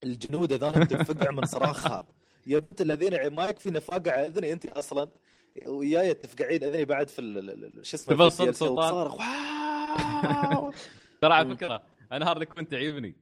الجنود 0.03 0.53
هذول 0.53 0.87
تنفقع 0.87 1.31
من 1.31 1.45
صراخها 1.45 2.07
يا 2.47 2.59
بنت 2.59 2.81
الذين 2.81 3.27
ما 3.35 3.45
يكفي 3.45 3.71
نفاقع 3.71 4.25
أذني 4.25 4.53
أنت 4.53 4.65
أصلا 4.65 5.09
وياي 5.67 6.13
تفقعين 6.13 6.63
أذني 6.63 6.85
بعد 6.85 7.07
في 7.09 7.21
شو 7.83 7.97
اسمه 7.97 8.15
في 8.15 8.23
تبص 8.23 8.41
ال 8.41 8.53
DLC 8.53 8.57
سلطان. 8.57 9.11
ترى 11.21 11.33
على 11.33 11.55
فكرة 11.55 11.83
أنا 12.11 12.29
Harley 12.29 12.45
Quinn 12.45 12.67
تعيبني 12.67 13.15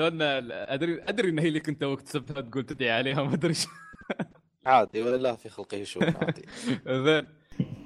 لأن 0.00 0.22
ادري 0.52 1.02
أدري 1.02 1.28
إن 1.28 1.38
هي 1.38 1.48
اللي 1.48 1.60
كنت 1.60 1.80
توك 1.80 2.00
تسبها 2.00 2.40
تقول 2.40 2.66
تدعي 2.66 2.90
عليها 2.90 3.22
ما 3.22 3.34
أدري 3.34 3.54
عادي 4.66 5.02
ولله 5.02 5.36
في 5.36 5.48
خلقه 5.48 5.84
شؤون 5.84 6.08
عادي. 6.16 6.42
زين. 7.06 7.39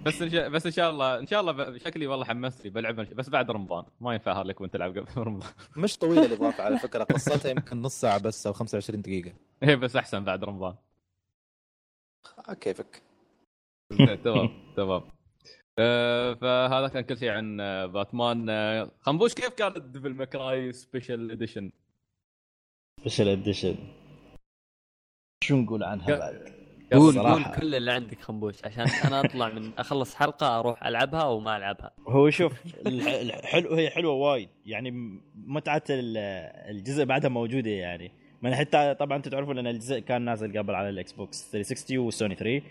بس 0.04 0.22
إن 0.22 0.30
شاء 0.30 0.48
بس 0.48 0.66
إن 0.66 0.72
شاء 0.72 0.90
الله 0.90 1.18
إن 1.18 1.26
شاء 1.26 1.40
الله 1.40 1.52
ب- 1.52 1.76
شكلي 1.78 2.06
والله 2.06 2.24
حمستني 2.24 2.70
بلعب 2.70 2.94
بس 2.96 3.28
بعد 3.28 3.50
رمضان. 3.50 3.84
ما 4.00 4.12
ينفع 4.12 4.32
Harley 4.38 4.54
Quinn 4.54 4.70
تلعب 4.70 4.98
قبل 4.98 5.22
رمضان. 5.28 5.50
مش 5.76 5.98
طويلة 5.98 6.24
الإضافة 6.24 6.64
على 6.64 6.78
فكرة 6.78 7.04
قصتها 7.04 7.50
يمكن 7.50 7.82
نص 7.82 8.00
ساعة 8.00 8.18
بس 8.22 8.46
أو 8.46 8.52
25 8.52 9.02
دقيقة. 9.02 9.32
إيه 9.62 9.74
بس 9.74 9.96
أحسن 9.96 10.24
بعد 10.24 10.44
رمضان. 10.44 10.74
آه، 12.48 12.54
كيفك؟ 12.54 13.02
زين، 13.92 14.22
تمام 14.22 14.50
تمام. 14.76 15.02
آه، 15.78 16.34
فهذا 16.34 16.88
كان 16.88 17.00
كل 17.02 17.18
شيء 17.18 17.28
عن 17.30 17.60
آه، 17.60 17.86
باتمان. 17.86 18.90
خنبوش 19.00 19.34
كيف 19.34 19.48
كانت 19.48 19.78
Devil 19.78 20.14
May 20.14 20.43
Cry 20.43 20.72
Special 20.72 21.30
Edition 21.30 21.72
special 23.00 23.28
edition 23.28 23.76
شو 25.44 25.56
نقول 25.56 25.82
عنها 25.82 26.18
بعد؟ 26.18 26.53
قول. 26.98 27.18
قول 27.18 27.44
كل 27.44 27.74
اللي 27.74 27.92
عندك 27.92 28.20
خنبوش 28.20 28.54
عشان 28.64 28.86
أنا 29.04 29.20
أطلع 29.20 29.48
من 29.48 29.70
أخلص 29.78 30.14
حلقة 30.14 30.58
أروح 30.58 30.86
ألعبها 30.86 31.20
أو 31.22 31.40
ما 31.40 31.56
ألعبها. 31.56 31.90
هو 32.08 32.30
شوف 32.30 32.52
الحلو 32.86 33.74
هي 33.74 33.90
حلوة 33.90 34.12
وايد. 34.12 34.48
يعني 34.66 35.18
متعة 35.46 35.82
ال- 35.90 36.16
الجزء 36.76 37.04
بعدها 37.04 37.30
موجودة 37.30 37.70
يعني. 37.70 38.12
من 38.42 38.54
حتى 38.54 38.94
طبعا 38.94 39.16
أنتم 39.16 39.30
تعرفون 39.30 39.58
إن 39.58 39.66
الجزء 39.66 39.98
كان 39.98 40.22
نازل 40.22 40.58
قبل 40.58 40.74
على 40.74 40.88
ال 40.88 41.12
Xbox 41.12 41.50
360 41.52 41.98
وسوني 41.98 42.34
3 42.34 42.62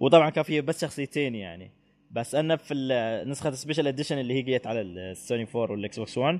وطبعا 0.00 0.30
كان 0.30 0.44
فيه 0.44 0.60
بس 0.60 0.80
شخصيتين 0.84 1.34
يعني. 1.34 1.70
بس 2.10 2.34
أنا 2.34 2.56
في 2.56 2.74
نسخة 3.26 3.48
ال 3.48 3.53
special 3.53 3.86
edition 3.86 4.18
اللي 4.18 4.34
هي 4.34 4.42
جيت 4.42 4.66
على 4.66 4.80
السوني 4.80 5.46
4 5.56 5.70
وال 5.72 5.98
Xbox 5.98 6.18
1 6.18 6.38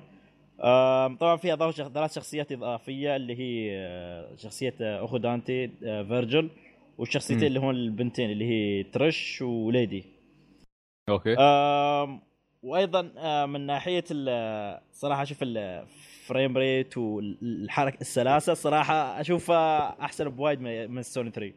آم، 0.64 1.16
طبعا 1.16 1.36
فيها 1.36 1.52
اضافه 1.52 1.88
ثلاث 1.88 2.14
شخصيات 2.14 2.52
إضافية 2.52 3.16
اللي 3.16 3.38
هي 3.38 3.70
آه، 3.76 4.36
شخصية 4.36 4.74
آه، 4.80 5.04
أخو 5.04 5.16
دانتي 5.16 5.70
آه، 5.84 6.02
Vergil. 6.02 6.50
والشخصيتين. 6.98 7.46
اللي 7.46 7.60
هون 7.60 7.74
البنتين 7.74 8.30
اللي 8.30 8.44
هي 8.44 8.82
Trish 8.82 9.42
و 9.42 9.55
Lady 9.55 10.04
okay. 11.08 11.34
آم، 11.38 12.20
وأيضا 12.62 13.02
من 13.46 13.66
ناحية 13.66 14.04
ال- 14.10 14.80
صراحة 14.92 15.22
أشوف 15.22 15.38
ال 15.42 15.61
frame 15.61 16.56
rate 16.56 16.98
والحركه 16.98 18.00
السلاسة 18.00 18.54
صراحة 18.54 19.20
أشوفها 19.20 19.96
أحسن 20.00 20.28
بوايد 20.28 20.60
من 20.60 20.98
السوني 20.98 21.30
3 21.30 21.54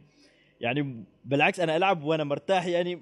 يعني 0.61 1.03
بالعكس 1.25 1.59
أنا 1.59 1.77
ألعب 1.77 2.03
وأنا 2.03 2.23
مرتاح 2.23 2.65
يعني 2.65 3.01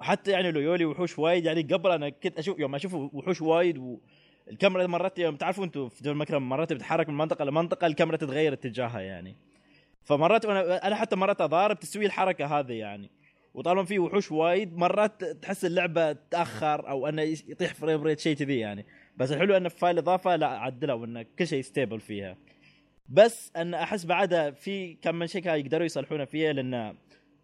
حتى 0.00 0.30
يعني 0.30 0.50
لو 0.50 0.60
يولي 0.60 0.84
وحوش 0.84 1.18
وايد 1.18 1.44
يعني 1.44 1.62
قبل 1.62 1.90
أنا 1.90 2.08
كنت 2.08 2.38
أشوف 2.38 2.58
يوم 2.58 2.74
أشوف 2.74 2.94
وحوش 2.94 3.42
وايد 3.42 3.78
والكاميرا 4.46 4.86
مرات 4.86 5.18
يوم 5.18 5.36
تعرفوا 5.36 5.64
أنتم 5.64 5.88
في 5.88 6.02
Devil 6.02 6.12
May 6.12 6.30
Cry 6.30 6.48
مرات 6.48 6.72
بتتحرك 6.72 7.08
من 7.08 7.16
منطقة 7.16 7.44
لمنطقة 7.44 7.86
الكاميرا 7.86 8.16
تتغير 8.16 8.52
اتجاهها 8.52 9.00
يعني. 9.00 9.36
فمرات 10.08 10.44
أنا 10.44 10.86
أنا 10.86 10.96
حتى 10.96 11.16
مرات 11.16 11.40
أضارب 11.40 11.78
تسوي 11.78 12.06
الحركة 12.06 12.58
هذه 12.58 12.72
يعني. 12.72 13.10
وطالما 13.54 13.84
في 13.84 13.98
وحوش 13.98 14.32
وايد 14.32 14.76
مرات 14.76 15.24
تحس 15.24 15.64
اللعبة 15.64 16.12
تأخر 16.12 16.88
أو 16.88 17.08
أنه 17.08 17.22
يطيح 17.22 17.74
frame 17.74 18.02
rate 18.02 18.20
شيء 18.20 18.36
كذي 18.36 18.58
يعني. 18.58 18.86
بس 19.16 19.32
الحلو 19.32 19.56
انه 19.56 19.68
في 19.68 19.78
فايل 19.78 19.98
إضافة 19.98 20.36
لا 20.36 20.46
عدلوا 20.46 21.06
انه 21.06 21.26
كل 21.38 21.46
شيء 21.46 21.62
stable 21.62 22.00
فيها. 22.00 22.36
بس 23.08 23.52
أن 23.56 23.74
أحس 23.74 24.04
بعدها 24.04 24.50
في 24.50 24.94
كم 24.94 25.14
من 25.14 25.26
شيء 25.26 25.48
يقدروا 25.48 25.84
يصلحونه 25.84 26.24
فيها 26.24 26.52
لأن 26.52 26.94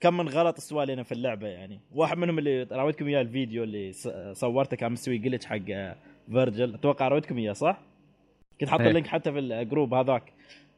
كم 0.00 0.16
من 0.16 0.28
غلط 0.28 0.60
سوى 0.60 0.86
لنا 0.86 1.02
في 1.02 1.12
اللعبة 1.12 1.46
يعني. 1.46 1.80
واحد 1.92 2.18
منهم 2.18 2.38
اللي 2.38 2.62
راويتكم 2.62 3.08
إياه 3.08 3.20
الفيديو 3.20 3.64
اللي 3.64 3.92
صورته 4.32 4.76
كان 4.76 4.92
مسوي 4.92 5.18
glitch 5.18 5.46
حق 5.46 5.58
Vergil 6.30 6.74
أتوقع 6.74 7.08
راويتكم 7.08 7.38
إياه 7.38 7.52
صح؟ 7.52 7.80
كنت 8.60 8.68
حاط. 8.68 8.80
ال 8.80 8.85
link 8.85 9.06
حتى 9.06 9.32
في 9.32 9.38
ال 9.38 9.47
group 9.47 9.94
هذاك. 9.94 10.33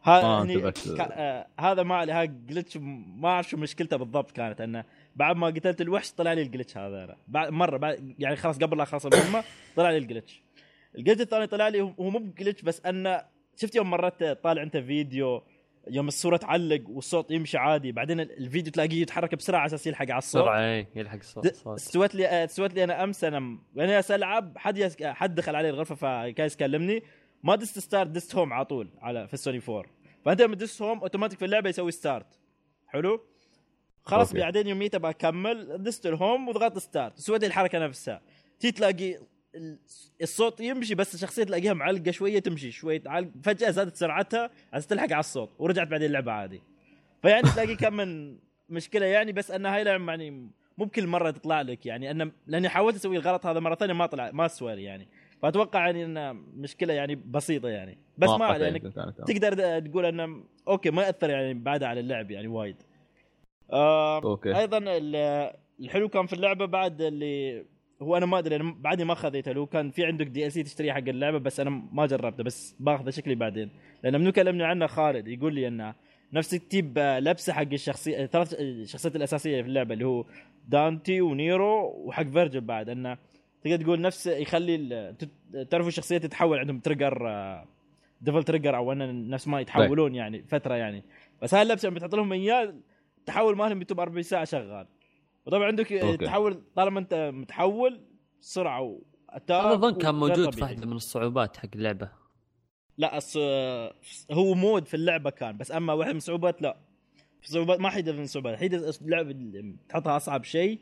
ها 0.07 0.45
ما 0.45 0.53
يعني 0.53 0.73
آه، 1.01 1.47
هذا 1.61 1.83
ما 1.83 1.95
عليه 1.95 2.25
glitch 2.25 2.77
ما 2.77 3.29
أعرف 3.29 3.49
شو 3.49 3.57
مشكلته 3.57 3.97
بالضبط 3.97 4.31
كانت 4.31 4.61
إنه 4.61 4.85
بعد 5.17 5.37
ما 5.37 5.47
قتلت 5.47 5.81
الوحش 5.81 6.13
طلع 6.13 6.33
لي 6.33 6.43
ال 6.43 6.48
glitch 6.48 6.79
هذا 6.79 7.05
أنا. 7.05 7.17
بعد 7.29 7.53
مرة 7.53 7.77
بعد 7.77 8.15
يعني 8.19 8.37
خلاص 8.37 8.59
قبل 8.59 8.77
لا 8.77 8.83
اخلص 8.83 9.07
المهمة 9.07 9.45
طلع 9.77 9.91
لي 9.91 9.99
ال 9.99 10.05
glitch 10.05 10.43
ال 10.99 11.02
glitch 11.02 11.21
الثاني 11.21 11.47
طلع 11.47 11.69
لي 11.69 11.81
هو 11.81 11.93
مو 11.99 12.19
ب 12.19 12.25
glitch 12.25 12.63
بس 12.63 12.87
إنه 12.87 13.23
شفت 13.57 13.75
يوم 13.75 13.91
مرات 13.91 14.25
طالع 14.25 14.63
أنت 14.63 14.77
فيديو 14.77 15.43
يوم 15.91 16.09
الصورة 16.09 16.37
تعلق 16.37 16.83
والصوت 16.89 17.31
يمشي 17.31 17.59
عادي 17.59 17.93
بعدين 17.93 18.21
الفيديو 18.21 18.73
تلاقيه 18.73 19.03
يتحرك 19.03 19.35
بسرعة 19.35 19.59
على 19.59 19.67
أساس 19.67 19.87
يلحق 19.87 20.11
على 20.11 20.19
الصوت. 20.19 20.43
بسرعة 20.43 20.61
إيه 20.61 20.89
يلحق 20.97 21.17
الصوت. 21.17 21.47
استوت 21.67 22.15
لي 22.15 22.27
آه، 22.27 22.45
استوت 22.45 22.75
لي 22.75 22.85
أنا 22.85 23.05
أمس 23.05 23.25
أنا 23.25 23.59
وأنا 23.77 23.93
جالس 23.93 24.11
العب 24.11 24.59
حد 24.59 24.79
يس... 24.79 25.03
حد 25.03 25.35
دخل 25.35 25.57
علي 25.57 25.71
الغرفة 25.71 25.95
فكان 25.95 26.47
يكلمني 26.47 27.03
ما 27.43 27.57
دست 27.57 27.79
start 27.79 28.11
دست 28.11 28.35
home 28.35 28.53
على 28.53 28.65
طول 28.65 28.89
على 29.03 29.29
في 29.29 29.35
السوني 29.35 29.61
4 29.69 29.96
فانت 30.27 30.43
لما 30.43 30.55
تدس 30.55 30.83
home 30.83 30.99
automatic 31.01 31.39
في 31.39 31.45
اللعبة 31.45 31.69
يسوي 31.71 31.91
start 31.91 32.27
حلو؟ 32.87 33.21
خلاص 34.03 34.29
okay. 34.29 34.41
بعدين 34.41 34.67
يوميتها 34.67 34.99
بكمل 34.99 35.83
دست 35.83 36.07
ال 36.07 36.15
home 36.15 36.49
وضغطت 36.49 36.79
start 36.79 37.19
سويت 37.19 37.45
الحركة 37.45 37.79
نفسها. 37.79 38.21
تي 38.61 38.73
تلاقي 38.73 39.19
ال- 39.55 39.79
الصوت 40.23 40.61
يمشي 40.61 40.95
بس 40.95 41.15
الشخصية 41.15 41.45
تلاقيها 41.45 41.73
معلقة 41.75 42.11
شوية 42.11 42.39
تمشي 42.39 42.71
شوية 42.71 43.01
تعلق 43.01 43.29
فجأة 43.43 43.71
زادت 43.71 43.97
سرعتها 43.97 44.51
عشان 44.73 44.89
تلحق 44.89 45.13
على 45.13 45.21
الصوت 45.21 45.51
ورجعت 45.59 45.89
بعدين 45.89 46.07
اللعبة 46.07 46.33
عادي. 46.33 46.63
فيعني 47.23 47.43
تلاقي 47.43 47.77
كم 47.77 47.93
من 47.95 48.39
مشكلة 48.69 49.07
يعني 49.07 49.33
بس 49.33 49.51
أن 49.51 49.67
هاي 49.67 49.85
لعبة 49.85 50.07
يعني 50.07 50.31
مو 50.79 50.85
بكل 50.85 51.07
مرة 51.07 51.31
تطلع 51.31 51.61
لك 51.63 51.87
يعني 51.87 52.11
أنا 52.11 52.33
لأني 52.47 52.69
حاولت 52.69 52.97
أسوي 52.97 53.17
الغلط 53.17 53.47
هذا 53.47 53.61
مرة 53.61 53.75
ثانية 53.75 53.95
ما 53.95 54.07
طلع 54.07 54.31
ما 54.31 54.49
سوى 54.49 54.73
يعني. 54.83 55.09
فأتوقع 55.47 55.87
يعني 55.87 56.05
إنه 56.05 56.33
مشكلة 56.57 56.95
يعني 56.95 57.15
بسيطة 57.15 57.69
يعني. 57.69 57.99
بس 58.19 58.29
ما 58.29 58.37
مؤقتة 58.37 58.65
يعني. 58.65 58.79
تقدر 59.27 59.81
تقول 59.81 60.07
إنه 60.07 60.45
okay 60.69 60.91
ما 60.91 61.03
يأثر 61.03 61.31
يعني 61.31 61.55
بعدها 61.55 61.89
على 61.89 62.01
اللعب 62.01 62.31
يعني 62.31 62.47
وايد. 62.49 62.77
آه 63.73 64.23
okay. 64.23 64.59
أيضا 64.59 64.79
ال- 64.79 65.53
الحلو 65.81 66.09
كان 66.09 66.27
في 66.27 66.33
اللعبة 66.33 66.67
بعد 66.67 67.01
اللي 67.01 67.65
هو 68.03 68.17
أنا 68.17 68.27
ما 68.27 68.39
أدري 68.39 68.57
أنا 68.57 68.75
بعدني 68.79 69.05
ما 69.05 69.15
خذيته. 69.15 69.53
لو 69.53 69.67
كان 69.67 69.91
في 69.91 70.05
عندك 70.05 70.27
DLC 70.27 70.63
تشتريه 70.63 70.93
حق 70.93 70.99
اللعبة 71.09 71.39
بس 71.39 71.61
أنا 71.61 71.71
ما 71.93 72.07
جربته 72.07 72.45
بس 72.45 72.77
باخذه 72.81 73.11
شكلي 73.11 73.35
بعدين. 73.35 73.71
لأن 74.03 74.21
منو 74.21 74.33
كلمني 74.33 74.65
عنه؟ 74.65 74.87
خالد 74.87 75.29
يقول 75.29 75.55
لي 75.55 75.69
إنه 75.69 75.95
نفس 76.33 76.55
التيب 76.55 76.99
لبسه 76.99 77.53
حق 77.53 77.73
الشخصية 77.73 78.27
ثلاث 78.27 78.55
الشخصيات 78.61 79.17
الأساسية 79.17 79.63
في 79.63 79.69
اللعبة 79.69 79.95
اللي 79.95 80.05
هو 80.07 80.25
Dante 80.69 81.21
و 81.21 81.35
Nero 81.35 81.93
وحق 81.97 82.23
Vergil 82.27 82.61
بعد. 82.61 82.89
إنه 82.89 83.19
تقدر 83.63 83.83
تقول 83.85 84.01
نفس 84.01 84.27
يخلي 84.27 85.15
تعرفوا 85.71 85.89
الشخصية 85.89 86.19
تتحول 86.19 86.59
عندهم 86.59 86.81
trigger 86.81 87.29
Devil 88.21 88.45
Trigger 88.45 88.77
أو 88.77 88.93
انه 88.93 89.13
نفس 89.13 89.49
ما 89.49 89.61
يتحولون 89.61 90.15
يعني 90.15 90.43
فترة 90.43 90.75
يعني. 90.75 91.05
بس 91.43 91.55
هاي 91.55 91.63
اللبسه 91.63 91.89
لما 91.89 91.97
بتحط 91.97 92.15
لهم 92.15 92.33
إياه 92.33 92.75
التحول 93.19 93.57
مالهم 93.57 93.79
بيتم 93.79 94.01
40 94.01 94.23
ساعة 94.23 94.45
شغال. 94.45 94.87
وطبعا 95.47 95.67
عندك 95.67 95.93
okay. 95.93 96.25
تحول 96.25 96.63
طالما 96.77 97.01
أنت 97.01 97.31
متحول 97.35 98.01
سرعة 98.41 98.81
و 98.81 98.93
attack 98.93 99.65
هذا 99.65 99.75
اظن 99.75 99.95
كان 99.95 100.15
موجود 100.15 100.55
في. 100.55 100.63
واحدة 100.63 100.87
من 100.87 100.93
الصعوبات 100.93 101.57
حق 101.57 101.69
اللعبة. 101.75 102.11
لا 102.99 103.17
الص... 103.17 103.37
هو 104.31 104.55
mode 104.55 104.87
في 104.87 104.95
اللعبة 104.95 105.31
كان 105.31 105.57
بس 105.57 105.73
أما 105.73 105.93
واحد 105.93 106.11
من 106.11 106.17
الصعوبات 106.17 106.63
لا. 106.63 106.77
في 107.43 107.49
صعوبات 107.49 107.81
ما 107.81 107.91
حيده 107.91 108.13
من 108.13 108.23
الصعوبات. 108.23 108.59
حيده 108.59 108.91
اللعبة 109.03 109.31
اللي 109.31 109.77
تحطها 109.89 110.17
أصعب 110.17 110.45
شيء 110.45 110.81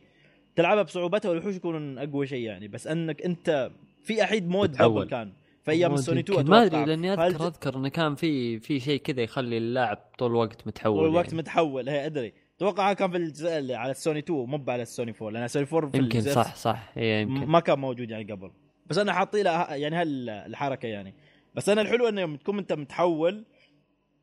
تلعبها 0.57 0.82
بصعوبتها 0.82 1.28
والوحوش 1.28 1.55
يكونون 1.57 1.98
أقوى 1.98 2.26
شيء 2.26 2.44
يعني 2.46 2.68
بس 2.68 2.86
أنك 2.86 3.22
أنت 3.22 3.70
في 4.02 4.22
أحيد 4.22 4.48
mode. 4.49 4.72
devil 4.72 5.05
كان 5.09 5.32
في 5.62 5.70
أيام 5.70 5.94
السوني 5.94 6.20
2 6.20 6.38
يمكن. 6.38 6.50
ما 6.50 6.62
أدري. 6.64 6.84
لأني 6.84 7.16
فهل- 7.16 7.30
أذكر 7.32 7.46
أذكر 7.46 7.76
انه 7.76 7.88
كان 7.88 8.14
في 8.14 8.59
في 8.59 8.80
شيء 8.80 9.00
كذا 9.00 9.22
يخلي 9.22 9.59
اللاعب 9.59 9.98
طول 10.18 10.30
الوقت 10.30 10.66
متحول 10.66 10.98
طول 10.98 11.09
الوقت 11.09 11.26
يعني. 11.26 11.38
متحول 11.38 11.88
هي 11.88 12.07
أدري 12.07 12.32
أتوقع 12.57 12.92
كان 12.92 13.11
في 13.11 13.16
الجزء 13.16 13.59
اللي 13.59 13.74
على 13.74 13.90
السوني 13.90 14.18
2 14.18 14.38
مو 14.46 14.64
على 14.68 14.82
السوني 14.82 15.12
4 15.20 15.30
لأن 15.30 15.44
السوني 15.44 15.66
4 15.72 15.90
في 15.90 15.96
يمكن 15.98 16.18
الجزء 16.18 16.32
صح 16.34 16.55
صح 16.55 16.90
هي 16.94 17.22
يمكن 17.22 17.46
ما 17.46 17.61
كان 17.61 17.78
موجود 17.78 18.11
يعني 18.11 18.32
قبل 18.32 18.50
بس 18.86 18.98
أنا 18.98 19.12
حاطي 19.12 19.42
له 19.42 19.74
يعني 19.74 19.96
هالحركه 19.96 20.86
يعني 20.86 21.14
بس 21.55 21.68
أنا 21.68 21.80
الحلو 21.80 22.09
إنه 22.09 22.20
يوم 22.20 22.36
تكون 22.36 22.59
أنت 22.59 22.72
متحول 22.72 23.44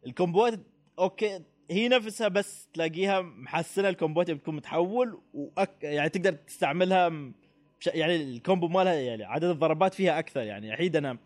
الكومبوات 0.07 0.59
okay 0.99 1.39
هي 1.71 1.87
نفسها 1.87 2.27
بس 2.27 2.67
تلاقيها 2.73 3.21
محسنة 3.21 3.89
الكومبوات 3.89 4.29
يوم 4.29 4.37
تكون 4.37 4.55
متحول 4.55 5.21
وأك... 5.33 5.69
يعني 5.83 6.09
تقدر 6.09 6.31
تستعملها 6.31 7.09
م- 7.09 7.33
بش... 7.79 7.87
يعني 7.87 8.15
ال 8.15 8.24
combo 8.24 8.67
مالها 8.67 8.93
يعني 8.93 9.23
عدد 9.23 9.43
الضربات 9.43 9.93
فيها 9.93 10.19
أكثر. 10.19 10.41
يعني 10.41 10.73
أكيد 10.73 10.95
أنا 10.95 11.17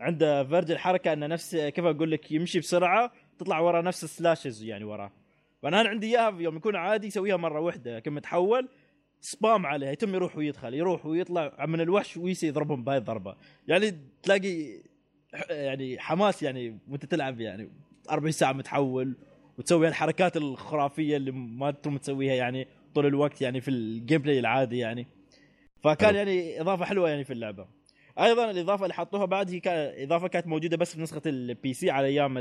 عند 0.00 0.46
Vergil 0.48 0.78
حركة 0.78 1.12
انه 1.12 1.26
نفس 1.26 1.56
كيف 1.56 1.84
أقول 1.84 2.10
لك 2.10 2.32
يمشي 2.32 2.58
بسرعة 2.58 3.12
تطلع 3.38 3.60
ورا 3.60 3.82
نفس 3.82 4.04
ال 4.04 4.11
slashes 4.11 4.62
يعني 4.64 4.84
وراه. 4.84 5.12
فانا 5.62 5.78
عندي 5.78 6.06
إياها 6.06 6.40
يوم 6.40 6.56
يكون 6.56 6.76
عادي 6.76 7.06
يسويها 7.06 7.36
مرة 7.36 7.60
واحدة 7.60 7.96
لكن 7.96 8.12
متحول 8.12 8.68
spam 9.20 9.66
عليه 9.66 9.86
يتم 9.88 10.14
يروح 10.14 10.36
ويدخل 10.36 10.74
يروح 10.74 11.06
ويطلع 11.06 11.66
من 11.66 11.80
الوحش 11.80 12.16
ويسي 12.16 12.46
يضربهم 12.46 12.84
بهاي 12.84 12.98
الضربة. 12.98 13.36
يعني 13.68 13.98
تلاقي 14.22 14.82
يعني 15.50 15.98
حماس 15.98 16.42
يعني 16.42 16.78
وأنت 16.88 17.04
تلعب 17.06 17.40
يعني 17.40 17.70
40 18.10 18.32
ساعة 18.32 18.52
متحول 18.52 19.16
وتسوي 19.60 19.88
الحركات 19.88 20.36
الخرافية 20.36 21.16
اللي 21.16 21.30
ما 21.30 21.70
تروم 21.70 21.96
تسويها 21.96 22.34
يعني 22.34 22.66
طول 22.94 23.06
الوقت 23.06 23.42
يعني 23.42 23.60
في 23.60 23.70
ال 23.70 24.22
gameplay 24.22 24.38
العادي 24.38 24.78
يعني. 24.78 25.06
فكان. 25.82 26.14
يعني 26.14 26.60
إضافة 26.60 26.84
حلوة 26.84 27.08
يعني 27.10 27.24
في 27.24 27.32
اللعبة. 27.32 27.66
أيضا 28.20 28.50
الإضافة 28.50 28.82
اللي 28.84 28.94
حطوها 28.94 29.24
بعد 29.24 29.50
هي 29.50 29.60
كان 29.60 30.02
إضافة 30.02 30.28
كانت 30.28 30.46
موجودة 30.46 30.76
بس 30.76 30.94
في 30.94 31.00
نسخة 31.02 31.22
ال 31.26 31.74
PC 31.74 31.90
على 31.90 32.06
أيام 32.06 32.38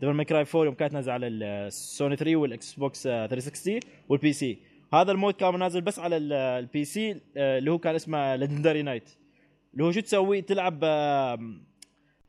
Devil 0.00 0.12
May 0.12 0.24
Cry 0.24 0.44
4 0.54 0.64
يوم 0.64 0.74
كانت 0.74 0.92
نازلة 0.92 1.12
على 1.12 1.26
السوني 1.26 2.16
3 2.16 2.36
وال 2.36 2.74
Xbox 2.74 3.06
آه، 3.06 3.26
360 3.26 3.80
وال 4.08 4.32
PC 4.32 4.58
هذا 4.94 5.12
ال 5.12 5.16
mode 5.16 5.34
كان 5.34 5.58
نازل 5.58 5.80
بس 5.80 5.98
على 5.98 6.16
ال- 6.16 6.32
ال 6.32 6.84
PC 6.84 7.20
آه، 7.36 7.58
اللي 7.58 7.70
هو 7.70 7.78
كان 7.78 7.94
اسمه 7.94 8.36
Legendary 8.36 8.82
Knight 8.82 9.10
اللي 9.72 9.84
هو 9.84 9.92
شو 9.92 10.00
تسوي؟ 10.00 10.42
تلعب 10.42 10.80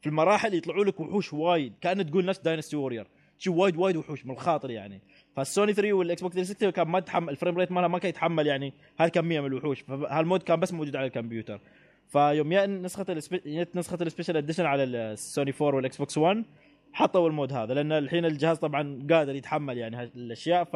في 0.01 0.07
المراحل 0.09 0.53
يطلعوا 0.53 0.85
لك 0.85 0.99
وحوش 0.99 1.33
وايد. 1.33 1.73
كانه 1.81 2.03
تقول 2.03 2.25
نفس 2.25 2.39
Dynasty 2.39 2.75
Warrior 2.75 3.07
شي 3.37 3.49
وايد 3.49 3.77
وايد 3.77 3.97
وحوش 3.97 4.25
من 4.25 4.31
الخاطر 4.31 4.71
يعني. 4.71 5.01
فالسوني 5.35 5.73
3 5.73 5.93
وال 5.93 6.21
Xbox 6.21 6.35
360 6.35 6.69
كان 6.69 6.87
ما 6.87 6.99
تحمل 6.99 7.29
ال 7.29 7.34
frame 7.34 7.57
rate 7.57 7.71
مالها 7.71 7.87
ما 7.87 7.99
كان 7.99 8.09
يتحمل 8.09 8.47
يعني 8.47 8.73
هالكميه 8.99 9.39
من 9.39 9.47
الوحوش. 9.47 9.81
فهال 9.81 10.08
mode 10.08 10.43
كان 10.43 10.59
بس 10.59 10.73
موجود 10.73 10.95
على 10.95 11.07
الكمبيوتر. 11.07 11.61
فيوم 12.07 12.51
يا 12.51 12.65
نسخة. 12.65 13.05
جت 13.45 13.75
نسخة 13.75 13.97
ال 14.01 14.06
Special 14.06 14.37
Edition 14.37 14.65
على 14.65 14.83
السوني 14.83 15.53
4 15.61 15.75
وال 15.75 15.97
Xbox 15.97 16.17
1 16.17 16.45
حطوا 16.93 17.27
ال 17.27 17.32
mode 17.32 17.53
هذا 17.53 17.73
لأن 17.73 17.91
الحين 17.91 18.25
الجهاز 18.25 18.57
طبعا 18.57 19.07
قادر 19.09 19.35
يتحمل 19.35 19.77
يعني 19.77 19.95
هالاشياء 19.95 20.63
ف 20.63 20.75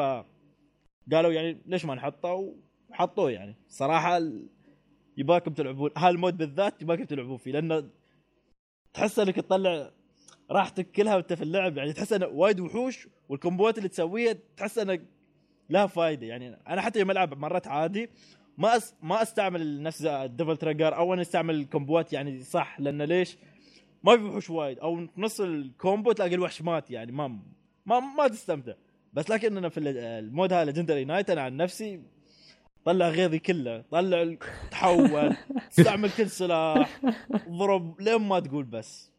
قالوا 1.11 1.31
يعني 1.31 1.61
ليش 1.65 1.85
ما 1.85 1.95
نحطه؟ 1.95 2.53
وحطوه 2.89 3.31
يعني. 3.31 3.55
صراحة 3.67 4.19
يباكم 5.17 5.53
تلعبون 5.53 5.91
هال 5.97 6.11
mode 6.11 6.37
بالذات 6.37 6.81
يباكم 6.81 7.03
تلعبون 7.03 7.37
فيه 7.37 7.51
لأنه 7.51 7.89
تحس 8.93 9.19
إنك 9.19 9.35
تطلع 9.35 9.91
راحتك 10.51 10.91
كلها 10.91 11.15
وانت 11.15 11.33
في 11.33 11.41
اللعب 11.41 11.77
يعني 11.77 11.93
تحس 11.93 12.13
إنه 12.13 12.25
وايد 12.27 12.59
وحوش 12.59 13.07
والكومبوات 13.29 13.77
اللي 13.77 13.89
تسويها 13.89 14.35
تحس 14.57 14.77
انك 14.77 15.01
لها 15.69 15.87
فائده 15.87 16.27
يعني 16.27 16.57
أنا 16.67 16.81
حتى 16.81 16.99
يوم 16.99 17.11
ألعب 17.11 17.37
مرات 17.37 17.67
عادي 17.67 18.09
ما 18.57 18.77
أس... 18.77 18.95
ما 19.01 19.21
أستعمل 19.21 19.83
نفس 19.83 20.05
ال 20.05 20.14
Devil 20.14 20.57
Trigger 20.57 20.95
أو 20.95 21.13
أنا 21.13 21.21
أستعمل 21.21 21.55
الكومبوات 21.55 22.13
يعني 22.13 22.43
صح 22.43 22.79
لأن 22.79 23.01
ليش؟ 23.01 23.37
ما 24.03 24.17
في 24.17 24.23
وحوش 24.23 24.49
وايد 24.49 24.79
أو 24.79 24.95
في 24.95 25.07
نص 25.21 25.41
ال 25.41 25.53
combo 25.53 26.11
تلاقي 26.11 26.35
الوحش 26.35 26.61
مات 26.61 26.91
يعني 26.91 27.11
ما 27.11 27.27
ما 27.85 27.99
ما 27.99 28.27
تستمتع. 28.27 28.73
بس 29.13 29.29
لكن 29.29 29.57
أنا 29.57 29.69
في 29.69 29.77
ال- 29.77 29.97
ال 29.97 30.09
mode 30.09 30.53
هذا 30.53 30.65
Legendary 30.65 31.05
Knight 31.05 31.29
أنا 31.29 31.41
عن 31.41 31.57
نفسي 31.57 32.01
طلع 32.85 33.09
غيظي 33.09 33.39
كله 33.39 33.83
طلع 33.91 34.35
تحول 34.71 35.35
استعمل 35.79 36.09
كل 36.11 36.29
سلاح 36.29 37.01
ضرب 37.49 38.01
لين 38.01 38.21
ما 38.21 38.39
تقول 38.39 38.63
بس. 38.65 39.10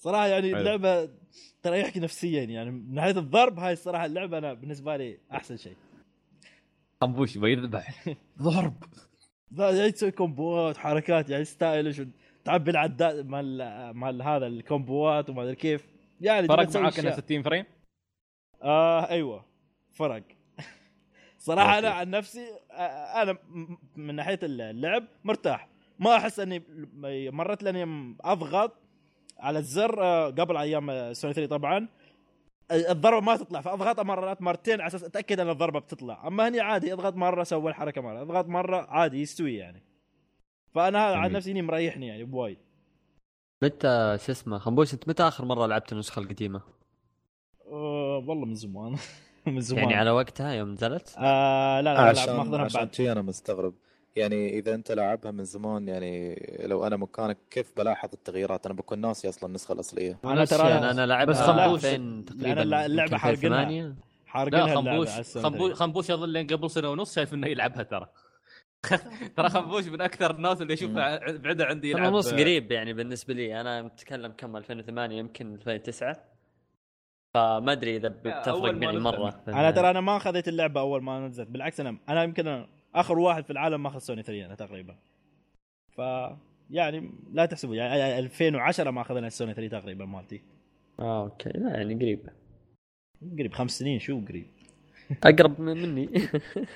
صراحة 0.00 0.26
يعني 0.26 0.48
حلو. 0.48 0.58
اللعبة 0.58 1.10
تريحك 1.62 1.98
نفسيا 1.98 2.42
يعني 2.44 2.70
من 2.70 2.94
ناحيه 2.94 3.10
الضرب 3.10 3.58
هاي 3.58 3.72
الصراحة 3.72 4.04
اللعبة 4.06 4.38
أنا 4.38 4.54
بالنسبة 4.54 4.96
لي 4.96 5.18
أحسن 5.32 5.56
شيء. 5.56 5.76
يبغى 7.36 7.52
يذبح. 7.52 8.04
ضرب. 8.42 8.74
يعني 9.58 9.92
تسوي 9.92 10.10
كومبوات 10.10 10.76
حركات 10.76 11.30
يعني 11.30 11.44
stylish 11.44 12.02
تعبي 12.44 12.70
العداد 12.70 13.26
مال 13.26 13.90
مال 13.90 14.22
هذا 14.22 14.46
الكومبوات 14.46 15.30
وما 15.30 15.42
أدري 15.42 15.54
كيف. 15.54 15.86
يعني 16.20 16.48
فرق 16.48 16.56
معاك 16.76 16.76
إنه 16.76 16.88
أشياء. 16.88 17.20
60 17.20 17.42
فريم؟ 17.42 17.64
آه 18.62 19.08
أيوه 19.10 19.44
فرق. 19.92 20.22
صراحة 21.38 21.78
أنا. 21.78 21.88
عن 21.90 22.10
نفسي 22.10 22.46
أنا 23.22 23.38
من 23.96 24.14
ناحية 24.14 24.38
اللعب 24.42 25.04
مرتاح. 25.24 25.68
ما 25.98 26.16
أحس 26.16 26.40
اني 26.40 26.62
مرت 27.30 27.62
لأني 27.62 28.14
أضغط 28.20 28.76
على 29.40 29.58
الزر 29.58 30.02
آه 30.02 30.26
قبل 30.30 30.56
أيام 30.56 31.12
سوني 31.12 31.34
3 31.34 31.56
طبعا. 31.56 31.88
الضربة 32.70 33.20
ما 33.20 33.36
تطلع 33.36 33.60
فاضغطها 33.60 34.02
مرات 34.02 34.42
مرتين 34.42 34.80
على 34.80 34.86
أساس 34.86 35.04
أتأكد 35.04 35.40
أن 35.40 35.50
الضربة 35.50 35.78
بتطلع. 35.80 36.26
أما 36.28 36.48
هني 36.48 36.60
عادي 36.60 36.92
أضغط 36.92 37.14
مرة 37.14 37.42
سوى 37.44 37.70
الحركة 37.70 38.00
مرة 38.00 38.22
أضغط 38.22 38.46
مرة 38.46 38.86
عادي 38.90 39.20
يستوي 39.20 39.56
يعني. 39.56 39.82
فأنا 40.74 41.08
هذا 41.08 41.16
عن. 41.16 41.32
نفسي 41.32 41.62
مريحني 41.62 42.06
يعني 42.06 42.24
بوايد. 42.24 42.58
متى 43.62 44.16
شو 44.26 44.32
اسمه 44.32 44.58
خنبوش 44.58 44.94
انت 44.94 45.08
متى 45.08 45.22
آخر 45.22 45.44
مرة 45.44 45.66
لعبت 45.66 45.92
النسخة 45.92 46.20
القديمة؟ 46.20 46.60
أه 47.66 48.24
والله 48.26 48.44
من 48.46 48.54
زمان. 48.54 48.96
من 49.46 49.60
زمان. 49.60 49.82
يعني 49.82 49.94
على 49.94 50.10
وقتها 50.10 50.52
يوم 50.52 50.70
نزلت؟ 50.72 51.14
آه 51.18 51.80
لا 51.80 51.94
لا, 51.94 51.94
لا 51.94 52.00
عشان 52.00 52.36
ماخذينها 52.36 52.64
عشان 52.64 52.80
بعد 52.80 53.00
أنا 53.00 53.22
مستغرب. 53.22 53.74
يعني 54.16 54.58
إذا 54.58 54.74
أنت 54.74 54.92
لاعبها 54.92 55.30
من 55.30 55.44
زمان 55.44 55.88
يعني 55.88 56.34
لو 56.60 56.86
أنا 56.86 56.96
مكانك 56.96 57.38
كيف 57.50 57.72
بلاحظ 57.76 58.08
التغييرات؟ 58.12 58.66
أنا 58.66 58.74
بكون 58.74 59.00
ناسي 59.00 59.28
أصلا 59.28 59.48
النسخة 59.48 59.72
الأصلية. 59.72 60.18
أنا 60.24 60.44
ترى 60.44 60.62
أنا 60.62 60.90
أنا 60.90 61.06
لعبها 61.06 61.24
بس 61.32 61.40
خنبوش- 61.40 61.84
2000 61.84 62.24
تقريبا 62.24 62.62
أنا 62.62 62.86
اللعبة 62.86 63.02
يمكن 63.02 63.16
حارقينها. 63.16 63.62
2008. 63.62 63.94
حارقينها 64.26 64.74
خنبوش 64.74 65.08
خنبوش. 65.08 65.32
3. 65.32 65.74
خنبوش 65.74 66.10
اظن 66.10 66.28
لين 66.28 66.46
قبل 66.46 66.70
سنه 66.70 66.90
ونص 66.90 67.14
شايف 67.14 67.34
إنه 67.34 67.46
يلعبها 67.46 67.82
ترى. 67.82 68.06
ترى 69.36 69.48
خنبوش 69.48 69.84
من 69.86 70.00
أكثر 70.00 70.30
الناس 70.30 70.62
اللي 70.62 70.74
اشوفها 70.74 71.32
بعدها 71.32 71.66
عندي 71.66 71.90
يلعب. 71.90 72.12
ونص 72.12 72.32
قريب 72.34 72.72
يعني 72.72 72.92
بالنسبة 72.92 73.34
لي. 73.34 73.60
أنا 73.60 73.82
متكلم 73.82 74.32
كم 74.36 74.56
2008 74.56 75.16
يمكن 75.18 75.54
2009 75.54 76.16
فما 77.34 77.72
أدري 77.72 77.96
إذا 77.96 78.08
بتفرق 78.08 78.74
معي. 78.74 78.98
مرة. 78.98 79.42
أنا 79.48 79.70
ترى 79.70 79.90
أنا 79.90 80.00
ما 80.00 80.16
أخذت 80.16 80.48
اللعبة 80.48 80.80
أول 80.80 81.02
ما 81.02 81.20
نزلت. 81.28 81.48
بالعكس 81.48 81.80
أنا 81.80 81.96
أنا 82.08 82.22
يمكن 82.24 82.46
أنا 82.46 82.68
آخر 82.94 83.18
واحد 83.18 83.44
في 83.44 83.50
العالم 83.50 83.82
ماخذ 83.82 83.98
سوني 83.98 84.22
3 84.22 84.46
أنا 84.46 84.54
تقريبا. 84.54 84.96
ف 85.96 86.00
يعني 86.70 87.10
لا 87.32 87.46
تحسبوا 87.46 87.74
يعني 87.74 88.18
2010 88.18 88.90
ما 88.90 89.00
أخذنا 89.00 89.26
السوني 89.26 89.54
3 89.54 89.78
تقريبا 89.80 90.04
مالتي. 90.04 90.42
آه 91.00 91.22
okay 91.24 91.50
لا 91.54 91.70
يعني 91.76 91.94
قريب. 91.94 92.28
قريب 93.38 93.52
خمس 93.54 93.78
سنين 93.78 93.98
شو 93.98 94.20
قريب؟ 94.28 94.46
أقرب 95.24 95.60
من 95.60 95.76
مني. 95.82 96.08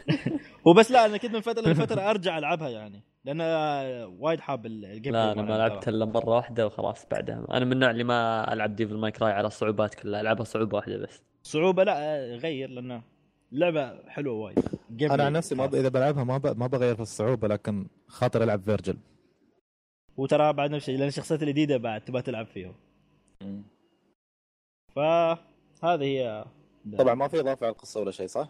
هو 0.67 0.73
بس 0.73 0.91
لا 0.91 1.07
أنا 1.07 1.17
كنت 1.17 1.35
من 1.35 1.41
فتره 1.41 1.69
لفتره 1.73 2.11
أرجع 2.11 2.39
ألعبها 2.39 2.69
يعني 2.69 3.03
لأن 3.25 3.41
وايد 4.19 4.41
حاب 4.41 4.67
ال- 4.67 4.85
ال 4.85 4.90
game 4.90 5.13
لا 5.13 5.33
أنا 5.33 5.43
ما 5.43 5.49
مالها 5.49 5.69
لعبت 5.69 5.85
ترى. 5.85 5.95
إلا 5.95 6.05
مرة 6.05 6.29
واحدة 6.31 6.67
وخلاص 6.67 7.07
بعدها 7.11 7.47
أنا 7.51 7.65
من 7.65 7.73
النوع 7.73 7.91
اللي 7.91 8.05
ما 8.05 8.53
ألعب 8.53 8.77
Devil 8.77 8.97
May 8.97 9.11
Cry 9.11 9.33
على 9.33 9.47
الصعوبات 9.47 9.95
كلها 9.95 10.21
ألعبها 10.21 10.45
صعوبة 10.45 10.77
واحدة 10.77 10.97
بس. 10.97 11.23
صعوبة 11.43 11.85
لا 11.85 12.25
غير 12.37 12.71
لأنه 12.71 13.03
لعبة 13.55 14.09
حلوة 14.09 14.35
وايد. 14.35 14.59
أنا. 15.03 15.25
عن 15.25 15.33
نفسي 15.33 15.55
ما 15.55 15.67
ب... 15.67 15.75
إذا 15.75 15.89
بلعبها 15.89 16.25
ما 16.25 16.39
ب... 16.39 16.59
ما 16.59 16.67
بغير 16.67 16.95
في 16.95 17.03
الصعوبة 17.03 17.49
لكن 17.49 17.87
خاطر 18.07 18.43
ألعب 18.43 18.61
Vergil. 18.63 18.97
وترى 20.17 20.53
بعد 20.53 20.71
نفس 20.71 20.83
الشيء 20.83 20.99
لأن 20.99 21.09
الشخصيات 21.09 21.43
الجديدة 21.43 21.77
بعد 21.77 22.01
تبغى 22.05 22.23
تلعب 22.23 22.47
فيهم. 22.47 22.75
فهذه 24.97 26.03
هي 26.03 26.45
طبعا 26.99 27.15
ما 27.15 27.29
في 27.29 27.41
إضافة 27.41 27.67
على 27.67 27.73
القصة 27.73 28.01
ولا 28.01 28.11
شيء 28.11 28.27
صح؟ 28.27 28.49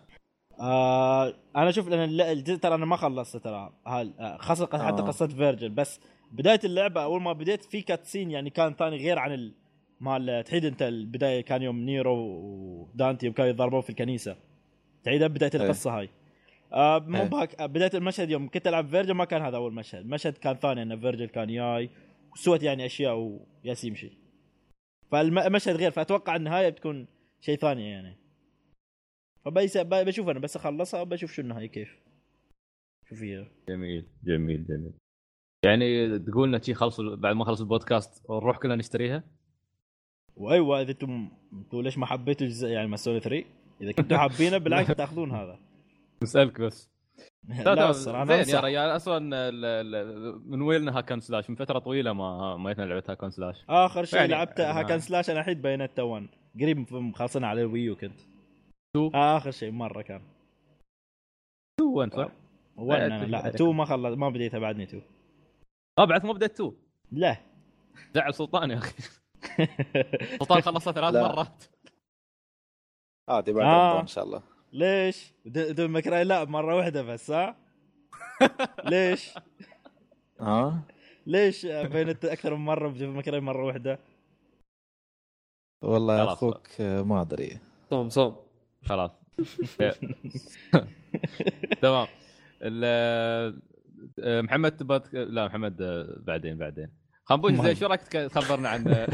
آه 0.61 1.35
أنا 1.57 1.69
أشوف 1.69 1.89
لأن 1.89 2.21
الجزء 2.21 2.57
ترى 2.57 2.75
أنا 2.75 2.87
ما 2.87 2.97
خلصت 2.97 3.37
ترى. 3.37 3.73
هال- 3.87 4.21
آه، 4.21 4.37
خاصة 4.37 4.67
حتى 4.67 5.03
آه. 5.03 5.07
قصة 5.07 5.27
Vergil. 5.27 5.69
بس 5.69 6.01
بداية 6.33 6.61
اللعبة 6.65 7.03
أول 7.05 7.23
ما 7.23 7.33
بديت 7.33 7.65
في 7.65 7.83
cutscene 7.83 8.31
يعني 8.31 8.51
كان 8.51 8.75
ثاني 8.75 8.97
غير 8.97 9.19
عن 9.19 9.33
ال... 9.33 9.55
مال 10.01 10.45
تعيد 10.45 10.65
أنت 10.65 10.83
البداية 10.83 11.41
كان 11.41 11.63
يوم 11.63 11.77
Nero 11.81 12.15
و 12.17 12.36
Dante 12.36 13.31
كانوا 13.31 13.51
يتضاربون 13.51 13.81
في 13.81 13.91
الكنيسة. 13.91 14.37
تعيدها 15.05 15.29
بداية 15.29 15.51
إيه. 15.55 15.61
القصة 15.63 15.99
هاي. 15.99 16.09
آه 16.73 16.99
مو 16.99 17.19
إيه. 17.23 17.29
بهاك 17.29 17.55
آه، 17.61 17.67
بداية 17.67 17.91
المشهد 17.95 18.31
يوم 18.31 18.49
كنت 18.49 18.67
ألعب 18.67 18.87
Vergil 18.87 19.13
ما 19.13 19.25
كان 19.25 19.43
هذا 19.43 19.57
أول 19.57 19.75
مشهد. 19.75 20.01
المشهد 20.01 20.33
كان 20.39 20.55
ثاني 20.55 20.83
ان 20.83 21.01
Vergil 21.01 21.27
كان 21.27 21.49
جاي 21.55 21.91
وسوت 22.33 22.63
يعني 22.63 22.87
أشياء 22.87 23.17
وياس 23.65 23.85
يمشي 23.85 24.11
فالمشهد 25.11 25.77
غير 25.77 25.91
فأتوقع 25.91 26.37
النهايه 26.37 26.69
بتكون 26.69 27.07
شيء 27.41 27.57
ثاني 27.57 27.91
يعني. 27.91 28.17
فبيس 29.45 29.77
ب- 29.79 29.89
بشوف 29.89 30.29
أنا 30.29 30.39
بس 30.39 30.57
أخلصها 30.57 31.03
بشوف 31.05 31.33
شو 31.33 31.43
النهايه 31.43 31.67
كيف. 31.67 31.99
شوف 33.09 33.23
هي 33.23 33.47
جميل 33.69 34.07
جميل 34.25 34.67
جميل. 34.67 34.93
يعني 35.65 36.19
تقول 36.19 36.49
لنا 36.49 36.63
شي 36.63 36.75
خلصوا 36.75 37.17
بعد 37.17 37.37
ما 37.37 37.45
خلص 37.45 37.61
البودكاست 37.61 38.31
نروح 38.31 38.59
كلنا 38.59 38.77
نشتريها؟ 38.77 39.25
وأيوة 40.37 40.81
إذا 40.81 40.91
أنتم 40.91 41.31
ليش 41.73 41.99
ما 41.99 42.07
حبيتوا 42.07 42.47
الجزء 42.47 42.69
يعني 42.69 42.89
ماسوني 42.89 43.21
3 43.21 43.45
إذا 43.81 43.93
كنتوا 43.93 44.17
حابينه 44.19 44.59
بالعكس 44.59 44.89
تاخذون 45.01 45.31
هذا. 45.31 45.59
نسالك 46.23 46.61
بس. 46.61 46.91
لا 47.49 47.91
الصراحه 47.91 48.23
أنا 48.23 48.43
زين 48.43 48.55
يا 48.55 48.59
أنصح. 48.59 48.65
رجال 48.65 48.97
أصلا 48.97 49.49
ال- 49.49 49.65
ال- 49.65 50.51
من 50.51 50.63
ويلنا 50.63 50.99
هاكن 50.99 51.21
سلاش 51.21 51.51
من 51.51 51.57
فترة 51.57 51.79
طويلة 51.79 52.13
ما 52.13 52.57
ما 52.57 52.73
جتنا 52.73 52.85
لعبة 52.85 53.03
هاكن 53.09 53.31
سلاش. 53.31 53.65
آخر 53.69 54.05
شيء 54.05 54.19
يعني- 54.19 54.33
لعبت 54.33 54.59
يعني- 54.59 54.81
هاكن 54.81 54.99
سلاش 54.99 55.31
أنا 55.31 55.41
الحين 55.41 55.55
بينات 55.63 56.01
1 56.01 56.27
قريب 56.61 56.93
مخلصنا 56.95 57.49
على 57.49 57.61
الويو 57.61 57.97
كنت. 57.97 58.21
تو؟ 58.97 59.11
آه 59.15 59.37
آخر 59.37 59.51
شيء 59.51 59.71
مرة 59.71 60.03
كان. 60.03 60.23
تو 61.81 62.03
انت 62.03 62.15
صح؟ 62.15 62.29
1 62.77 63.01
لا، 63.11 63.25
لا. 63.25 63.49
2 63.49 63.75
ما 63.77 63.85
خلص 63.85 64.17
ما 64.19 64.29
بديتها 64.29 64.59
بعدني 64.59 64.83
2 64.85 65.03
آه 65.99 66.05
بعد 66.05 66.27
ما 66.27 66.33
بديت 66.33 66.57
تو؟ 66.57 66.73
لا. 67.13 67.37
زعل 68.15 68.35
سلطان 68.35 68.71
يا 68.71 68.79
أخي. 68.79 68.95
سلطان 70.41 70.61
خلصها 70.61 70.93
ثلاث 70.93 71.15
لا. 71.15 71.23
مرات. 71.23 71.65
عادي 73.29 73.53
بعد 73.53 73.65
آه. 73.67 74.01
إن 74.01 74.07
شاء 74.07 74.25
الله 74.25 74.43
ليش؟ 74.73 75.33
دون 75.47 75.91
مكراي 75.91 76.25
لا 76.25 76.45
مرة 76.45 76.77
واحدة 76.77 77.03
بس 77.03 77.31
ها؟ 77.31 77.57
ليش؟ 78.91 79.35
ها 80.41 80.83
ليش 81.27 81.67
بينت 81.67 82.25
أكثر 82.25 82.55
من 82.55 82.65
مرة 82.65 82.89
بدون 82.89 83.09
مكراي 83.09 83.41
مرة 83.41 83.65
واحدة؟ 83.67 83.99
والله 85.83 86.19
يا. 86.19 86.25
أخوك 86.33 86.69
آه، 86.81 87.03
ما 87.03 87.21
أدري 87.21 87.59
صوم 87.91 88.09
صوم 88.09 88.37
خلاص 88.85 89.11
تمام 91.83 92.07
ال- 92.63 93.61
آه، 94.19 94.41
محمد 94.41 94.77
تبغى 94.77 95.25
لا 95.25 95.47
محمد 95.47 95.83
آه، 95.83 96.17
بعدين 96.21 96.59
بعدين 96.59 96.89
خنبوش 97.25 97.53
زين 97.53 97.75
شو 97.75 97.87
رأيك 97.87 98.01
تخبرنا 98.03 98.69
عن 98.69 98.85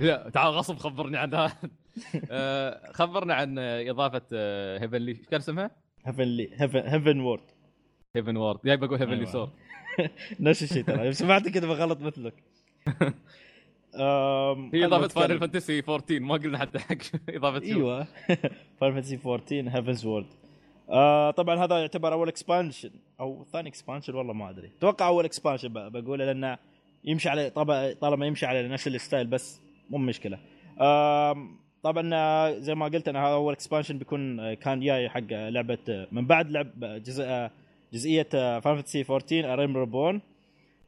لا 0.00 0.30
تعال 0.30 0.52
غصب 0.54 0.76
خبرني 0.76 1.16
عن 1.16 1.34
هذا 1.34 1.52
آه، 2.30 2.92
خبرنا 2.92 3.34
عن 3.34 3.58
آه، 3.58 3.90
اضافه 3.90 4.22
Heavenly 4.82 5.10
إيش 5.10 5.18
كان 5.18 5.40
اسمها؟ 5.40 5.70
Heaven 6.06 6.46
Heavensward 6.84 7.42
Heavensward 8.16 8.58
جاي 8.64 8.76
بقول 8.76 8.98
Heavenly 8.98 9.16
أيوة. 9.20 9.32
Sword 9.32 9.50
نفس 10.40 10.62
الشيء 10.62 10.84
ترى. 10.84 11.12
سمعت 11.12 11.48
كذا 11.48 11.66
بغلط 11.66 12.00
مثلك. 12.00 12.34
هي 14.74 14.84
إضافة. 14.84 15.08
Final 15.08 15.38
Fantasy 15.38 15.78
14 15.88 16.20
ما 16.20 16.34
قلنا 16.34 16.58
حتى 16.58 16.78
حق 16.78 16.96
إضافة 17.36 17.62
أيوه. 17.62 18.06
Final 18.80 18.94
Fantasy 18.94 19.18
14 19.26 19.68
Heavensward 19.68 20.26
آه 20.90 21.30
طبعا 21.30 21.64
هذا 21.64 21.78
يعتبر 21.78 22.12
أول 22.12 22.28
expansion 22.28 22.90
أو 23.20 23.44
ثاني 23.52 23.68
expansion 23.68 24.14
والله 24.14 24.32
ما 24.32 24.50
أدري. 24.50 24.70
أتوقع 24.78 25.06
أول 25.08 25.24
expansion 25.24 25.68
بقوله 25.72 26.24
لأنه 26.24 26.58
يمشي 27.04 27.28
على 27.28 27.50
طبعا 27.50 27.92
طالما 27.92 28.26
يمشي 28.26 28.46
على 28.46 28.68
نفس 28.68 28.88
ال 28.88 28.94
style 28.94 29.26
بس 29.26 29.60
مو 29.90 29.98
مشكلة. 29.98 30.38
آم، 30.80 31.56
طبعا 31.82 32.10
آه، 32.14 32.58
زي 32.58 32.74
ما 32.74 32.86
قلت 32.86 33.08
أنا 33.08 33.26
هذا 33.26 33.34
أول 33.34 33.52
expansion 33.52 33.98
بيكون 33.98 34.40
آه، 34.40 34.54
كان 34.54 34.80
جاي 34.80 35.08
حق 35.08 35.22
آه، 35.32 35.48
لعبة 35.48 35.78
آه، 35.88 36.06
من 36.12 36.26
بعد 36.26 36.50
لعب 36.50 36.84
آه، 36.84 36.98
جزء 36.98 37.24
آه، 37.24 37.50
جزئية 37.92 38.58
Fantasy 38.60 39.04
14 39.10 39.52
A 39.52 39.56
Realm 39.56 39.76
Reborn 39.76 40.20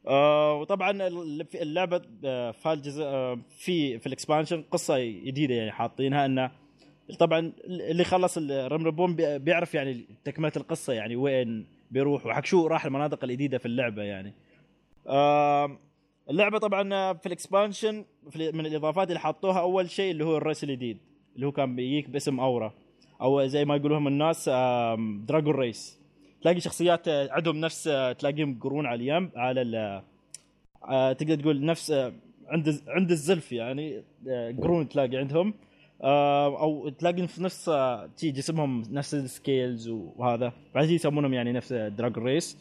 آه 0.07 0.53
وطبعا 0.55 1.07
اللعبة 1.55 2.01
آه، 2.25 2.51
في 2.51 2.69
هالجزء 2.69 3.03
آه، 3.03 3.39
في 3.57 3.99
في 3.99 4.07
ال 4.07 4.13
expansion 4.13 4.63
قصة 4.71 4.97
جديدة 4.99 5.53
يعني 5.55 5.71
حاطينها 5.71 6.25
إنه 6.25 6.51
طبعا 7.19 7.53
اللي 7.67 8.03
خلص 8.03 8.37
ال 8.37 8.45
Realm 8.45 8.85
Reborn 8.85 9.15
بي- 9.15 9.39
بيعرف 9.39 9.73
يعني 9.73 10.05
تكملة 10.23 10.51
القصة 10.57 10.93
يعني 10.93 11.15
وين 11.15 11.65
بيروح 11.91 12.25
وحق 12.25 12.45
شو 12.45 12.67
راح 12.67 12.85
المناطق 12.85 13.23
الجديدة 13.23 13.57
في 13.57 13.65
اللعبة 13.65 14.03
يعني. 14.03 14.33
اللعبة 16.29 16.57
طبعا 16.57 17.13
في 17.13 17.25
ال 17.25 17.33
expansion 17.33 18.05
من 18.35 18.65
الإضافات 18.65 19.07
اللي 19.07 19.19
حطوها 19.19 19.59
أول 19.59 19.89
شيء 19.89 20.11
اللي 20.11 20.25
هو 20.25 20.37
ال 20.37 20.42
race 20.42 20.63
الجديد 20.63 20.97
اللي 21.35 21.45
هو 21.47 21.51
كان 21.51 21.75
بيجيك 21.75 22.09
باسم 22.09 22.39
Au 22.39 22.56
Ra 22.56 22.73
أو 23.21 23.45
زي 23.45 23.65
ما 23.65 23.75
يقولوهم 23.75 24.07
الناس 24.07 24.49
dragon 25.27 25.55
race 25.55 25.99
تلاقي 26.41 26.59
شخصيات 26.59 27.07
آه، 27.07 27.27
عندهم 27.31 27.55
نفس 27.57 27.87
آه، 27.87 28.11
تلاقيهم 28.11 28.59
قرون 28.59 28.85
على 28.85 28.95
اليم 29.03 29.31
على 29.35 30.01
آه، 30.89 31.13
تقدر 31.13 31.35
تقول 31.35 31.65
نفس 31.65 31.91
عند 32.47 32.81
عند 32.87 33.11
الزلف 33.11 33.51
يعني 33.51 34.03
قرون 34.61 34.89
تلاقي 34.89 35.17
عندهم. 35.17 35.53
أو 36.03 36.89
تلاقي 36.89 37.27
في 37.27 37.43
نفس 37.43 37.69
آه، 37.69 38.05
تي 38.17 38.31
جسمهم 38.31 38.83
نفس 38.91 39.13
ال 39.15 39.26
scales 39.26 39.89
وهذا. 39.89 40.53
بعدين 40.75 40.95
يسمونهم 40.95 41.33
يعني 41.33 41.51
نفس 41.51 41.73
dragon 41.73 42.23
race 42.23 42.57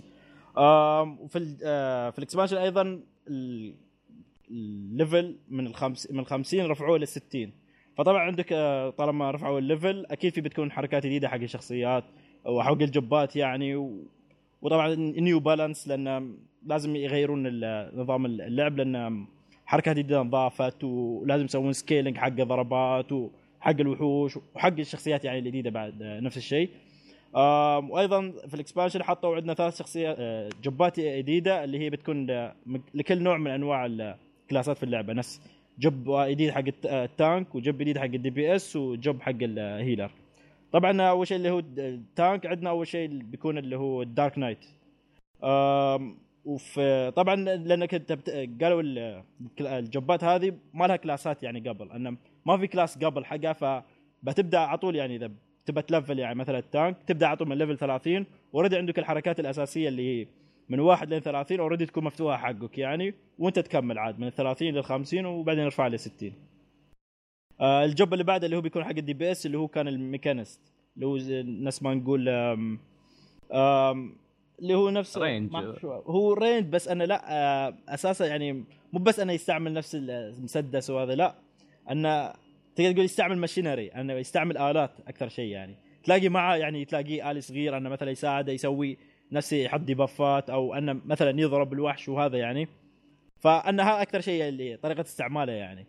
وفي 0.56 1.56
آه، 1.64 2.10
في 2.10 2.18
ال 2.18 2.22
expansion 2.22 2.56
أيضا 2.56 3.00
ال- 3.28 3.74
ال 4.50 4.65
level 4.65 5.36
من 5.48 5.66
الخمس 5.66 6.10
من 6.10 6.18
ال 6.20 6.26
50 6.26 6.66
رفعوه 6.66 6.98
ل 6.98 7.08
60 7.08 7.52
فطبعا 7.96 8.18
عندك 8.22 8.52
آه، 8.52 8.90
طالما 8.90 9.30
رفعوا 9.30 9.58
ال 9.58 9.66
level 9.66 10.06
أكيد 10.10 10.32
في 10.32 10.40
بتكون 10.40 10.72
حركات 10.72 11.06
جديدة 11.06 11.28
حق 11.28 11.36
الشخصيات 11.40 12.04
وحق 12.44 12.72
الجبات 12.82 13.36
يعني. 13.36 13.74
وطبعا 14.62 14.94
new 14.94 15.40
balance 15.40 15.88
لأن 15.88 16.34
لازم 16.66 16.96
يغيرون 16.96 17.46
نظام 18.00 18.26
اللعب 18.26 18.76
لأن 18.76 19.26
حركات 19.70 19.96
جديده 19.96 20.20
انضافت 20.20 20.84
ولازم 20.84 21.44
يسوون 21.44 21.72
scaling 21.72 22.16
حق 22.16 22.28
ضربات 22.28 23.12
وحق 23.12 23.80
الوحوش 23.80 24.38
وحق 24.54 24.78
الشخصيات 24.78 25.24
يعني 25.24 25.38
الجديدة 25.38 25.70
بعد 25.70 26.02
آه، 26.02 26.20
نفس 26.20 26.36
الشيء. 26.36 26.70
وأيضا 27.90 28.30
في 28.48 28.54
ال 28.54 28.59
expansion 28.59 29.02
حطوا 29.02 29.36
عندنا 29.36 29.54
ثلاث 29.54 29.78
شخصيات 29.78 30.16
آه، 30.18 30.50
جبات 30.62 31.00
جديدة 31.00 31.64
اللي 31.64 31.78
هي 31.78 31.90
بتكون 31.90 32.26
لكل 32.94 33.22
نوع 33.22 33.36
من 33.38 33.50
أنواع 33.50 33.86
الكلاسات 33.86 34.76
في 34.76 34.82
اللعبة. 34.82 35.12
نفس 35.12 35.40
job 35.78 36.04
جديد 36.28 36.50
حق 36.50 36.58
الت- 36.66 36.86
آه، 36.86 37.04
ال 37.04 37.14
tank 37.14 37.54
و 37.54 37.60
job 37.60 37.78
جديد 37.78 37.98
حق 37.98 38.04
ال 38.04 38.30
DPS 38.30 38.76
و 38.76 38.88
job 38.88 39.22
حق 39.22 39.32
ال 39.42 39.52
healer 39.52 40.10
طبعا 40.72 41.02
أول 41.02 41.26
شيء 41.26 41.36
اللي 41.36 41.50
هو 41.50 41.58
ال 41.78 41.92
tank 41.92 42.46
عندنا 42.46 42.70
أول 42.70 42.86
شيء 42.86 43.08
بيكون 43.08 43.58
اللي 43.58 43.76
هو 43.76 44.02
ال 44.02 44.10
Dark 44.10 44.38
Knight 44.38 44.64
وفي 46.44 47.10
طبعا 47.16 47.34
لأنك 47.36 47.94
أنت 47.94 48.12
قالوا 48.62 48.82
ال- 48.82 49.22
الجبات 49.60 50.24
هذه 50.24 50.52
ما 50.74 50.86
لها 50.86 50.96
كلاسات 50.96 51.42
يعني 51.42 51.68
قبل. 51.68 51.92
انه 51.92 52.16
ما 52.46 52.56
في 52.58 52.66
class 52.66 52.98
قبل 52.98 53.24
حقها 53.24 53.52
فبتبدأ 53.52 54.58
على 54.58 54.78
طول 54.78 54.96
يعني 54.96 55.16
إذا 55.16 55.30
تبى 55.66 55.82
تلفل 55.82 56.18
يعني 56.18 56.34
مثلا 56.34 56.58
ال 56.58 56.66
tank 56.66 56.96
تبدأ 57.06 57.26
على 57.26 57.36
طول 57.36 57.48
من 57.48 57.58
level 57.58 57.78
30 57.78 58.26
already 58.54 58.76
عندك 58.76 58.98
الحركات 58.98 59.40
الأساسية 59.40 59.88
اللي 59.88 60.20
هي 60.22 60.26
من 60.68 60.80
واحد 60.80 61.10
لين 61.10 61.20
30 61.20 61.60
already 61.60 61.86
تكون 61.86 62.04
مفتوحة 62.04 62.36
حقك 62.36 62.78
يعني 62.78 63.14
وأنت 63.38 63.58
تكمل 63.58 63.98
عاد 63.98 64.18
من 64.18 64.26
ال 64.26 64.32
30 64.34 64.68
لل 64.68 64.84
50 64.84 65.26
وبعدين 65.26 65.64
يرفع 65.64 65.86
ل 65.86 65.98
60 65.98 66.32
آه 67.60 67.84
ال 67.84 67.91
job 67.91 68.12
اللي 68.12 68.24
بعده 68.24 68.46
اللي 68.46 68.56
هو 68.56 68.60
بيكون 68.60 68.84
حق 68.84 68.90
ال 68.90 69.14
DPS 69.14 69.46
اللي 69.46 69.58
هو 69.58 69.68
كان 69.68 69.88
ال 69.88 69.96
Machinist 69.96 70.60
اللي 70.96 71.06
هو 71.06 71.18
نفس 71.64 71.82
ما 71.82 71.94
نقول 71.94 72.28
آم 72.28 72.78
آم 73.52 74.16
اللي 74.60 74.74
هو 74.74 74.90
نفس 74.90 75.18
range. 75.18 75.50
هو 75.84 76.32
range 76.32 76.66
بس 76.66 76.88
انه 76.88 77.04
لا 77.04 77.22
آه، 77.32 77.74
أساسا 77.88 78.26
يعني 78.26 78.52
مو 78.92 78.98
بس 78.98 79.20
انه 79.20 79.32
يستعمل 79.32 79.72
نفس 79.72 79.94
المسدس 79.94 80.90
وهذا 80.90 81.14
لا. 81.14 81.34
انه 81.90 82.32
تقدر 82.76 82.92
تقول 82.92 83.04
يستعمل 83.04 83.38
machinery 83.38 83.88
انه 83.88 84.12
يستعمل 84.12 84.58
آلات 84.58 84.90
أكثر 85.08 85.28
شيء 85.28 85.50
يعني. 85.50 85.74
تلاقي 86.04 86.28
معه 86.28 86.56
يعني 86.56 86.84
تلاقيه 86.84 87.30
آلي 87.30 87.40
صغير 87.40 87.76
أنه 87.76 87.88
مثلا 87.88 88.10
يساعده 88.10 88.52
يسوي 88.52 88.98
نفسه 89.32 89.56
يحط 89.56 89.80
ديبافات 89.80 90.50
أو 90.50 90.74
انه 90.74 91.00
مثلا 91.06 91.40
يضرب 91.40 91.72
الوحش 91.72 92.08
وهذا 92.08 92.38
يعني. 92.38 92.68
فأن 93.38 93.80
هذا 93.80 94.02
أكثر 94.02 94.20
شيء 94.20 94.48
اللي 94.48 94.76
طريقة 94.76 95.00
استعماله 95.00 95.52
يعني. 95.52 95.86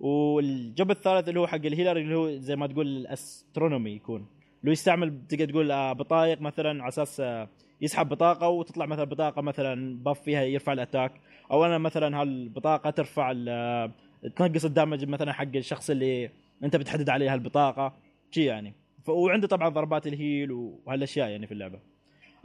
وال 0.00 0.36
job 0.36 0.90
الثالث 0.90 1.28
اللي 1.28 1.40
هو 1.40 1.46
حق 1.46 1.54
ال 1.54 1.60
healer 1.60 1.96
اللي 1.96 2.14
هو 2.14 2.30
زي 2.30 2.56
ما 2.56 2.66
تقول 2.66 2.86
ال 2.86 2.96
Astronomy 2.96 3.90
يكون. 3.90 4.26
اللي 4.60 4.70
هو 4.70 4.72
يستعمل 4.72 5.26
تقدر 5.28 5.50
تقول 5.50 5.70
آه، 5.70 5.92
بطايق 5.92 6.40
مثلا 6.40 6.82
على 6.82 6.88
أساس 6.88 7.20
آه، 7.20 7.48
يسحب 7.80 8.08
بطاقة 8.08 8.48
وتطلع 8.48 8.86
مثلا 8.86 9.04
بطاقة 9.04 9.42
مثلا 9.42 9.98
buff 10.02 10.20
فيها 10.20 10.42
يرفع 10.42 10.72
ال 10.72 10.77
attack. 10.77 11.12
أو 11.50 11.64
أنا 11.64 11.78
مثلا 11.78 12.20
هالبطاقة 12.20 12.90
ترفع 12.90 13.34
آه، 13.48 13.92
تنقص 14.36 14.64
ال 14.64 14.70
damage 14.70 15.04
مثلا 15.04 15.32
حق 15.32 15.56
الشخص 15.56 15.90
اللي 15.90 16.30
أنت 16.64 16.76
بتحدد 16.76 17.08
عليه 17.08 17.34
هالبطاقة. 17.34 17.92
شي 18.30 18.44
يعني. 18.44 18.74
وعنده 19.08 19.48
طبعا 19.48 19.68
ضربات 19.68 20.06
ال 20.06 20.15
heal 20.15 20.52
وهالأشياء 20.52 21.28
يعني 21.28 21.46
في 21.46 21.52
اللعبة. 21.52 21.80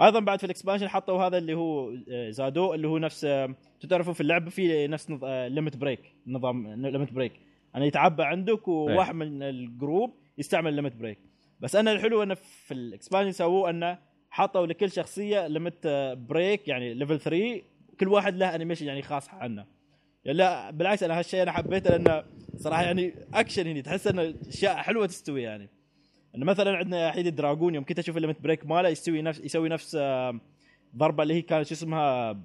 أيضا 0.02 0.20
بعد 0.20 0.40
في 0.40 0.44
ال 0.44 0.48
expansion 0.48 0.88
حطوا 0.88 1.24
هذا 1.24 1.38
اللي 1.38 1.54
هو 1.54 1.92
آه، 2.12 2.30
زادوه 2.30 2.76
اللي 2.76 2.88
هو 2.88 2.98
نفس 2.98 3.26
آه، 3.26 3.56
تعرفوا 3.90 4.14
في 4.14 4.22
اللعبة 4.22 4.50
في 4.50 4.88
نفس 4.88 5.12
limit 5.24 5.78
break 5.78 6.16
نظام 6.28 6.68
limit 6.86 7.14
break 7.14 7.34
أنا 7.76 7.86
يتعبى 7.86 8.24
عندك 8.24 8.68
وواحد 8.68 9.16
من 9.16 9.44
ال 9.44 9.55
group 9.55 10.14
يستعمل 10.38 10.74
limit 10.74 10.96
break 10.96 11.20
بس 11.60 11.76
أنا 11.76 11.92
الحلو 11.92 12.24
إنه 12.24 12.34
في 12.34 12.74
ال 12.74 12.80
expansion 12.80 13.32
سووه 13.32 13.70
إنه 13.70 13.98
حطوا 14.36 14.66
لكل 14.66 14.92
شخصية 14.92 15.48
limit 15.48 15.88
break 16.30 16.68
يعني 16.68 16.94
level 16.94 17.20
3 17.20 17.62
كل 18.00 18.08
واحد 18.08 18.36
له 18.36 18.56
animation 18.56 18.86
يعني 18.86 19.02
خاص 19.02 19.30
عنه. 19.30 19.66
يعني 20.26 20.38
لا 20.38 20.72
بالعكس 20.72 21.04
أنا 21.04 21.20
هالشيء 21.20 21.42
أنا 21.42 21.52
حبيته 21.52 21.90
لأنه 21.90 22.24
صراحة 22.58 22.84
يعني 22.84 23.14
اكشن 23.34 23.68
هنا 23.68 23.82
تحس 23.82 24.08
إنه 24.08 24.34
أشياء 24.48 24.76
حلوة 24.76 25.06
تستوي 25.06 25.42
يعني. 25.42 25.70
إنه 26.36 26.46
مثلا 26.46 26.78
عندنا 26.78 27.12
حيد 27.12 27.28
ال 27.28 27.34
Dragoon 27.34 27.76
يوم 27.76 27.84
كنت 27.84 28.00
أشوف 28.00 28.18
ال 28.18 28.22
limit 28.22 28.42
break 28.42 28.66
ماله 28.66 28.90
يسوي 28.90 29.22
نفس 29.22 29.40
يسوي 29.40 29.70
نفس 29.70 29.98
آه، 30.00 30.40
ضربة 30.96 31.24
اللي 31.24 31.34
هي 31.34 31.42
كانت 31.42 31.68
شو 31.68 31.74
اسمها 31.74 32.40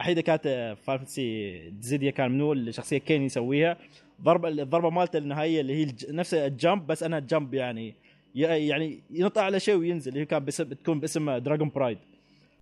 أحيدها 0.00 0.20
كانت 0.20 0.76
Fantasy 0.82 1.58
Dissidia 1.70 2.10
كان 2.10 2.30
منو 2.30 2.52
الشخصية 2.52 2.98
Kain 2.98 3.22
يسويها. 3.22 3.76
ضربة 4.22 4.48
الضربة 4.48 4.90
مالته 4.90 5.16
النهائية 5.18 5.60
اللي 5.60 5.74
هي 5.74 5.94
نفس 6.08 6.34
ال 6.34 6.44
jump 6.44 6.86
بس 6.86 7.02
انها 7.02 7.18
jump 7.18 7.54
يعني 7.54 7.94
يعني 8.34 9.02
ينط 9.10 9.38
على 9.38 9.60
شيء 9.60 9.74
وينزل 9.76 10.08
اللي 10.08 10.20
هي 10.20 10.24
كان 10.26 10.44
باسم 10.44 10.64
تكون 10.64 11.00
باسم 11.00 11.30
Dragoon 11.38 11.68
Dive 11.68 11.98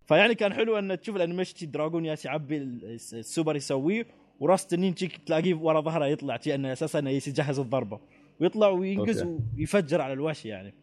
فيعني 0.06 0.34
كان 0.34 0.54
حلو 0.54 0.78
أن 0.78 1.00
تشوف 1.00 1.16
ال 1.16 1.22
animation 1.22 1.70
Dragoon 1.70 2.04
يلس 2.04 2.24
يعبي 2.24 2.56
ال- 2.56 2.84
السوبر 3.12 3.56
يسويه 3.56 4.06
وراس 4.40 4.66
تنين 4.66 4.94
تلاقيه 4.94 5.54
ورا 5.54 5.80
ظهره 5.80 6.06
يطلع 6.06 6.38
شي 6.38 6.54
أنه 6.54 6.72
أساسا 6.72 6.98
انه 6.98 7.10
يجهز 7.10 7.58
الضربة. 7.58 8.00
ويطلع 8.40 8.68
وينقز 8.68 9.22
أوكي. 9.22 9.42
ويفجر 9.58 10.00
على 10.00 10.12
الوحش 10.12 10.46
يعني. 10.46 10.74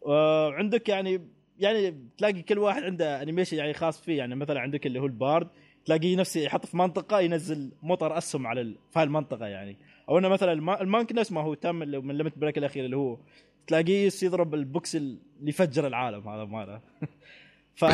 وعندك 0.00 0.88
يعني 0.88 1.20
يعني 1.58 2.08
تلاقي 2.18 2.42
كل 2.42 2.58
واحد 2.58 2.82
عنده 2.82 3.22
animation 3.22 3.56
يعني 3.56 3.72
خاص 3.72 4.00
فيه. 4.00 4.18
يعني 4.18 4.34
مثلا 4.34 4.60
عندك 4.60 4.86
اللي 4.86 5.00
هو 5.00 5.06
ال 5.06 5.14
Bard 5.14 5.48
تلاقيه 5.84 6.16
نفسه 6.16 6.40
يحط 6.40 6.66
في 6.66 6.76
منطقة 6.76 7.20
ينزل 7.20 7.72
مطر 7.82 8.18
أسهم 8.18 8.46
على 8.46 8.74
في 8.90 8.98
هالمنطقة 8.98 9.46
يعني. 9.46 9.76
أو 10.12 10.18
إنه 10.18 10.28
مثلا 10.28 10.52
الما- 10.52 10.80
ال 10.80 10.86
Monk 10.86 11.12
نفس 11.12 11.32
ما 11.32 11.40
هو 11.40 11.54
تم 11.54 11.82
اللي- 11.82 11.98
من 12.00 12.18
limit 12.18 12.38
break 12.38 12.58
الأخير 12.58 12.84
اللي 12.84 12.96
هو 12.96 13.18
تلاقيه 13.66 14.10
يضرب 14.22 14.54
ال 14.54 14.65
box 14.65 14.96
اللي 14.96 15.18
يفجر 15.42 15.86
العالم 15.86 16.28
هذا 16.28 16.44
ماله 16.44 16.80
ف 17.78 17.84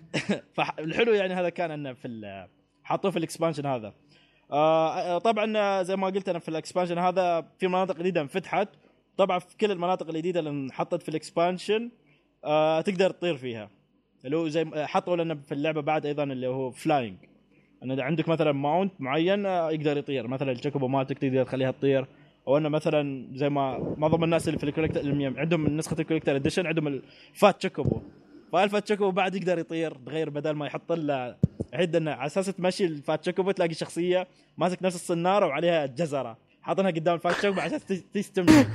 فالحلو 0.54 1.12
يعني 1.14 1.34
هذا 1.34 1.48
كان 1.48 1.70
إنه 1.70 1.92
في 1.92 2.46
حطوه 2.84 3.10
في 3.10 3.16
ال 3.16 3.21
expansion 3.21 3.66
هذا. 3.66 3.94
آه 4.50 5.18
طبعا 5.18 5.56
آه، 5.58 5.82
زي 5.82 5.96
ما 5.96 6.06
قلت 6.06 6.28
أنا 6.28 6.38
في 6.38 6.48
ال 6.48 6.53
expansion 6.53 6.98
هذا 6.98 7.46
في 7.58 7.66
مناطق 7.68 7.96
جديدة 7.98 8.20
انفتحت. 8.20 8.68
طبعا 9.16 9.38
في 9.38 9.56
كل 9.56 9.70
المناطق 9.70 10.08
الجديدة 10.08 10.40
اللي 10.40 10.50
انحطت 10.50 11.02
في 11.02 11.08
ال 11.08 11.16
expansion 11.16 11.90
آه 12.44 12.80
تقدر 12.80 13.10
تطير 13.10 13.36
فيها. 13.36 13.70
اللي 14.24 14.36
هو 14.36 14.48
زي 14.48 14.66
حطوا 14.76 15.16
لنا 15.16 15.34
في 15.34 15.52
اللعبة 15.52 15.80
بعد 15.80 16.06
أيضا 16.06 16.22
اللي 16.24 16.46
هو 16.46 16.70
flying 16.70 17.16
إن 17.84 17.90
إذا 17.90 18.02
عندك 18.02 18.28
مثلا 18.28 18.52
mount 18.52 18.92
معين 18.98 19.46
آه، 19.46 19.70
يقدر 19.70 19.96
يطير. 19.98 20.26
مثلا 20.28 20.52
ال 20.52 20.57
chocobo 20.57 20.88
مالتك 20.88 21.18
تقدر 21.18 21.44
تخليها 21.44 21.70
تطير. 21.70 22.06
أو 22.48 22.56
إنه 22.56 22.68
مثلا 22.68 23.28
زي 23.34 23.48
ما 23.48 23.94
معظم 23.98 24.24
الناس 24.24 24.48
اللي 24.48 24.58
في 24.58 24.64
ال 24.64 24.68
collector 24.68 25.00
اللي 25.00 25.26
عندهم 25.40 25.76
نسخة 25.76 25.96
ال 26.00 26.04
collector 26.04 26.36
edition 26.36 26.66
عندهم 26.66 26.86
ال 26.86 27.05
fat 27.05 27.62
chocobo 27.62 28.00
فال 28.52 28.66
fat 28.66 28.88
chocobo 28.88 29.10
بعد 29.10 29.34
يقدر 29.34 29.58
يطير 29.58 29.94
تغير 29.94 30.30
بدل 30.30 30.50
ما 30.50 30.66
يحط 30.66 30.92
له 30.92 31.36
عد 31.72 31.96
إنه 31.96 32.10
على 32.10 32.26
أساس 32.26 32.46
تمشي 32.46 32.84
ال 32.84 32.94
fat 32.94 33.24
chocobo 33.24 33.50
تلاقي 33.50 33.74
شخصية 33.74 34.26
ماسك 34.58 34.82
نفس 34.82 34.94
الصنارة 34.96 35.46
وعليها 35.46 35.86
جزرة. 35.86 36.36
حاطينها 36.62 36.90
قدام 36.90 37.14
ال 37.14 37.19
fat 37.19 37.34
chocobo 37.34 37.60
على 37.60 37.66
أساس 37.76 37.84
تس- 37.84 38.04
تستمر 38.14 38.66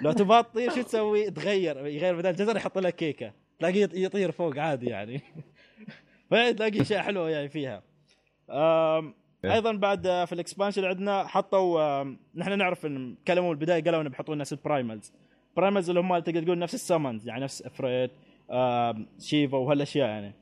لو 0.00 0.12
تبغى 0.12 0.42
تطير 0.42 0.70
شو 0.74 0.82
تسوي؟ 0.82 1.30
تغير 1.30 1.86
يغير 1.86 2.16
بدل 2.16 2.30
الجزر 2.30 2.56
يحط 2.56 2.78
لها 2.78 2.90
كيكة. 2.90 3.32
تلاقيه 3.58 3.86
يط- 3.86 3.94
يطير 3.94 4.30
فوق 4.32 4.58
عادي 4.58 4.86
يعني. 4.86 5.20
فتلاقي 6.30 6.80
أشياء 6.80 7.02
حلوة 7.02 7.30
يعني 7.30 7.48
فيها. 7.48 7.82
أيضا 9.44 9.72
بعد 9.72 10.06
آه، 10.06 10.24
في 10.24 10.32
ال 10.32 10.37
expansion 10.37 10.84
عندنا 10.84 11.26
حطوا 11.26 12.04
نحن 12.34 12.58
نعرف 12.58 12.86
إن 12.86 13.16
كلموا 13.26 13.52
البدايه 13.52 13.84
قالوا 13.84 14.00
انه 14.00 14.08
بيحطوا 14.08 14.34
نفس 14.34 14.52
ال 14.52 14.59
primals 14.59 15.12
primals 15.56 15.88
اللي 15.88 16.00
هم 16.00 16.18
تقدر 16.18 16.42
تقول 16.42 16.58
نفس 16.58 16.74
ال 16.74 16.81
summons 16.81 17.28
يعني 17.28 17.44
نفس 17.44 17.62
Ifrit 17.62 18.10
Shiva 19.18 19.58
وهالأشياء 19.58 20.08
يعني. 20.08 20.34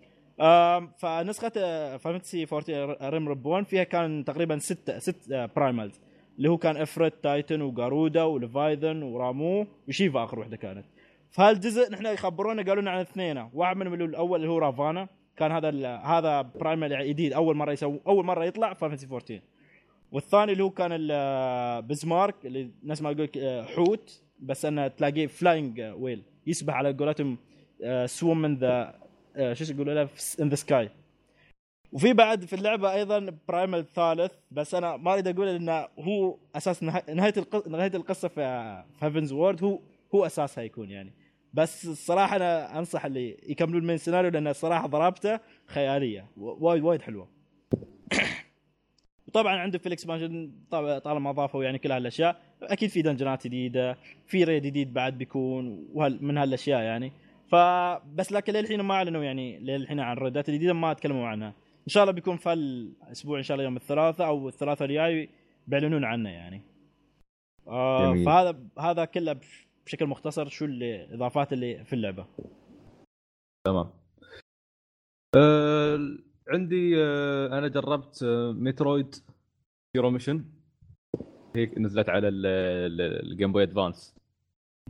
فنسخة 0.98 1.50
Fantasy 1.96 2.46
14 2.52 2.96
Realm 3.02 3.28
Reborn 3.28 3.64
فيها 3.64 3.84
كان 3.84 4.24
تقريبا 4.24 4.58
ست 4.58 4.90
ست 4.90 5.32
آه، 5.32 5.50
primals 5.56 6.00
اللي 6.36 6.48
هو 6.48 6.58
كان 6.58 6.76
افريت 6.76 7.14
تايتن 7.22 7.62
وجارودا 7.62 8.22
وليفايذن 8.22 9.02
ورامو 9.02 9.66
وشيفا 9.88 10.24
آخر 10.24 10.38
وحدة 10.38 10.56
كانت. 10.56 10.84
فهالجزء 11.30 11.92
نحن 11.92 12.06
يخبرونا 12.06 12.62
قالوا 12.62 12.82
لنا 12.82 12.90
عن 12.90 13.00
اثنين 13.00 13.48
واحد 13.52 13.76
منهم 13.76 13.94
اللي 13.94 14.04
هو 14.04 14.08
الأول 14.08 14.40
اللي 14.40 14.52
هو 14.52 14.58
Ravana 14.58 15.08
كان 15.36 15.52
هذا 15.52 15.96
هذا 15.96 16.42
primal 16.42 17.08
جديد 17.08 17.32
أول 17.32 17.56
مرة 17.56 17.72
يسوي 17.72 18.00
أول 18.06 18.24
مرة 18.24 18.44
يطلع 18.44 18.74
Fantasy 18.74 19.06
14 19.06 19.40
والثاني 20.12 20.52
اللي 20.52 20.62
هو 20.64 20.70
كان 20.70 20.90
Bismarck 21.88 22.34
اللي 22.46 22.70
نفس 22.84 23.02
ما 23.02 23.10
أقول 23.10 23.22
لك 23.22 23.38
حوت 23.76 24.22
بس 24.40 24.64
أنه 24.64 24.88
تلاقيه 24.88 25.26
flying 25.26 25.80
whale 25.80 26.22
يسبح 26.46 26.74
على 26.74 26.92
قولتهم 26.92 27.38
swim 28.06 28.42
in 28.42 28.56
the 28.56 28.94
شو 29.52 29.64
يقولوا 29.74 29.94
له؟ 29.94 30.08
in 30.40 30.48
the 30.48 30.54
sky 30.54 30.90
وفي 31.92 32.12
بعد 32.12 32.44
في 32.44 32.52
اللعبة 32.52 32.92
أيضا 32.94 33.36
primal 33.48 33.78
الثالث 33.80 34.32
بس 34.50 34.74
أنا 34.74 34.96
ما 34.96 35.12
أريد 35.12 35.28
أقول 35.28 35.48
إنه 35.48 35.86
هو 35.98 36.36
أساس 36.56 36.82
نها- 36.82 37.14
نهاية 37.14 37.34
نهاية 37.68 37.90
القصة 37.94 38.28
في 38.28 38.40
Heavensward 39.00 39.64
هو 39.64 39.78
هو 40.14 40.26
اساسها 40.26 40.64
يكون 40.64 40.90
يعني. 40.90 41.12
بس 41.54 41.86
الصراحة 41.86 42.36
أنا 42.36 42.78
أنصح 42.78 43.04
اللي 43.04 43.36
يكملون 43.48 43.84
من 43.84 43.94
السيناريو 43.94 44.30
لأن 44.30 44.48
الصراحة 44.48 44.86
ضربته 44.86 45.40
خيالية. 45.66 46.26
وايد 46.36 46.82
وايد 46.82 47.02
حلوة. 47.02 47.28
وطبعا 49.28 49.58
عندك 49.58 49.80
في 49.80 49.86
ال 49.86 49.93
expansion 49.93 50.52
طالما 51.04 51.30
أضافوا 51.30 51.64
يعني 51.64 51.78
كل 51.78 51.92
هالأشياء 51.92 52.40
أكيد 52.62 52.90
في 52.90 53.02
دنجنات 53.02 53.46
جديدة 53.46 53.96
في 54.26 54.44
raid 54.44 54.62
جديد 54.62 54.92
بعد 54.92 55.18
بيكون 55.18 55.88
من 56.20 56.38
هالأشياء 56.38 56.82
يعني. 56.82 57.12
فبس 57.48 58.32
لكن 58.32 58.52
للحين 58.52 58.80
ما 58.80 58.94
أعلنوا 58.94 59.24
يعني 59.24 59.58
للحين 59.58 60.00
عن 60.00 60.16
الريدات 60.16 60.48
الجديده 60.48 60.72
ما 60.72 60.92
تكلموا 60.92 61.26
عنها. 61.26 61.48
إن 61.48 61.88
شاء 61.88 62.02
الله 62.02 62.12
بيكون 62.12 62.36
في 62.36 62.52
الأسبوع 62.52 63.38
إن 63.38 63.42
شاء 63.42 63.54
الله 63.54 63.64
يوم 63.64 63.76
الثلاثاء 63.76 64.26
أو 64.26 64.48
الثلاثاء 64.48 64.88
الجاي 64.88 65.28
بيعلنون 65.66 66.04
عنه 66.04 66.30
يعني. 66.30 66.62
آه. 67.68 68.14
فهذا 68.14 68.58
هذا 68.78 69.04
كله 69.04 69.36
بشكل 69.86 70.06
مختصر 70.06 70.48
شو 70.48 70.64
الإضافات 70.64 71.52
اللي 71.52 71.84
في 71.84 71.92
اللعبة. 71.92 72.26
تمام. 73.66 73.90
آه 75.36 75.98
عندي 76.48 77.02
آه 77.02 77.58
أنا 77.58 77.68
جربت 77.68 78.24
Metroid 78.54 79.14
Zero 79.96 80.10
Mission 80.10 80.44
هي 81.56 81.66
نزلت 81.76 82.08
على 82.08 82.28
ال- 82.28 82.46
ال- 82.46 83.30
ال 83.32 83.36
Game 83.36 83.52
Boy 83.52 83.62
Advance 83.62 84.16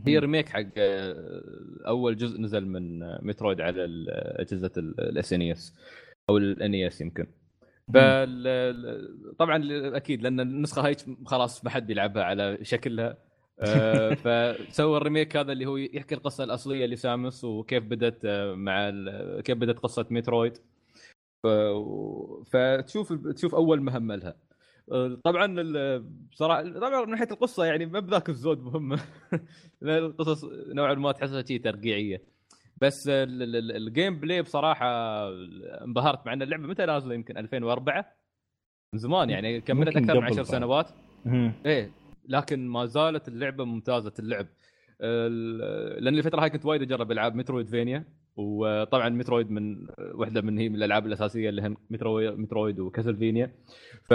هي 0.07 0.19
remake 0.19 0.49
حق 0.49 0.65
آه، 0.77 1.41
أول 1.87 2.17
جزء 2.17 2.41
نزل 2.41 2.65
من 2.65 3.03
آه، 3.03 3.19
Metroid 3.21 3.61
على 3.61 4.05
أجهزة 4.39 4.71
ال 4.77 5.33
SNES 5.33 5.73
أو 6.29 6.37
ال 6.37 6.75
NES 6.75 7.01
يمكن. 7.01 7.27
فال 7.93 8.47
ال- 8.47 9.37
طبعا 9.37 9.63
أكيد 9.97 10.21
لأن 10.21 10.39
النسخة 10.39 10.85
هاي 10.85 10.95
خلاص 11.25 11.63
ما 11.63 11.69
حد 11.69 11.87
بيلعبها 11.87 12.23
على 12.23 12.57
شكلها. 12.61 13.17
فسوى 14.15 14.97
ال 14.97 15.03
remake 15.03 15.37
هذا 15.37 15.51
اللي 15.51 15.65
هو 15.65 15.77
يحكي 15.77 16.15
القصة 16.15 16.43
الأصلية 16.43 16.85
ل 16.85 16.95
Samus 16.95 17.43
وكيف 17.43 17.83
بدت 17.83 18.25
آه، 18.25 18.55
مع 18.55 18.89
ال- 18.89 19.41
كيف 19.43 19.57
بدت 19.57 19.79
قصة 19.79 20.05
Metroid 20.09 20.57
فتشوف 22.51 23.13
تشوف 23.13 23.55
أول 23.55 23.81
مهمة 23.81 24.15
لها. 24.15 24.35
آه، 24.91 25.17
طبعا 25.23 25.55
بصراحه 26.31 26.63
طبعا 26.79 27.05
من 27.05 27.11
ناحية 27.11 27.27
القصة 27.31 27.65
يعني 27.65 27.85
ما 27.85 27.99
بذاك 27.99 28.29
الزود 28.29 28.63
مهمة. 28.63 28.99
القصص 29.83 30.45
نوعا 30.73 30.93
ما 30.93 31.11
تحسها 31.11 31.43
شيء 31.43 31.61
ترقيعية. 31.61 32.21
بس 32.81 33.07
ال- 33.07 33.43
ال- 33.43 33.55
ال- 33.55 33.75
ال 33.87 34.19
gameplay 34.19 34.41
بصراحة 34.41 34.85
انبهرت 35.83 36.25
مع 36.25 36.33
إن 36.33 36.41
اللعبة 36.41 36.67
متى 36.67 36.85
نازلة؟ 36.85 37.13
يمكن 37.13 37.37
2004 37.37 38.15
من 38.93 38.99
زمان 38.99 39.29
يعني 39.29 39.61
كملت 39.61 39.87
أكثر 39.97 40.01
من 40.01 40.09
قبل 40.11 40.23
10 40.25 40.35
بعد. 40.35 40.45
سنوات. 40.45 40.89
إيه. 41.65 41.91
لكن 42.27 42.67
ما 42.67 42.85
زالت 42.85 43.27
اللعبة 43.27 43.63
ممتازة 43.65 44.13
اللعب. 44.19 44.47
ال- 45.01 46.03
لأن 46.03 46.17
الفترة 46.17 46.41
هاي 46.43 46.49
كنت 46.49 46.65
وايد 46.65 46.81
أجرب 46.81 47.11
ألعاب 47.11 47.35
Metroidvania 47.35 48.03
وطبعا 48.35 49.09
Metroid 49.09 49.51
من 49.51 49.87
واحدة 50.13 50.41
من 50.41 50.57
هي 50.57 50.69
من 50.69 50.75
الألعاب 50.75 51.05
الأساسية 51.05 51.49
اللي 51.49 51.61
هن 51.61 51.75
Metroid, 51.89 52.39
Metroid 52.39 52.79
و 52.79 52.84
Castlevania. 52.84 53.51
ف 54.03 54.13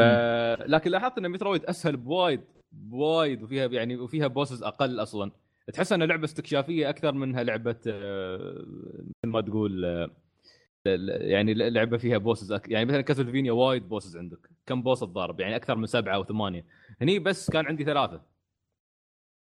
لكن 0.67 0.91
لاحظت 0.91 1.19
إن 1.19 1.31
Metroid 1.31 1.65
أسهل 1.65 1.97
بوايد 1.97 2.41
بوايد 2.73 3.43
وفيها 3.43 3.67
يعني 3.67 3.97
وفيها 3.97 4.27
bosses 4.27 4.63
أقل 4.63 5.03
أصلا. 5.03 5.31
تحس 5.73 5.93
انها 5.93 6.07
لعبة 6.07 6.25
استكشافية 6.25 6.89
أكثر 6.91 7.13
منها 7.13 7.43
لعبة 7.43 7.77
آه، 7.87 8.65
مثل 9.25 9.33
ما 9.33 9.41
تقول 9.41 9.85
آه، 9.85 10.11
يعني 10.85 11.55
لعبة 11.55 11.97
فيها 11.99 12.19
bosses 12.19 12.53
أك... 12.53 12.69
يعني 12.71 12.85
مثلا 12.85 13.01
Castlevania 13.01 13.53
وايد 13.53 13.89
bosses 13.89 14.17
عندك. 14.17 14.39
كم 14.67 14.83
boss 14.83 15.01
تضارب 15.01 15.41
يعني 15.41 15.57
أكثر 15.57 15.77
من 15.77 15.87
سبعة 15.87 16.15
أو 16.15 16.25
ثمانية. 16.25 16.65
هني 17.01 17.19
بس 17.19 17.51
كان 17.51 17.67
عندي 17.67 17.85
ثلاثة. 17.85 18.23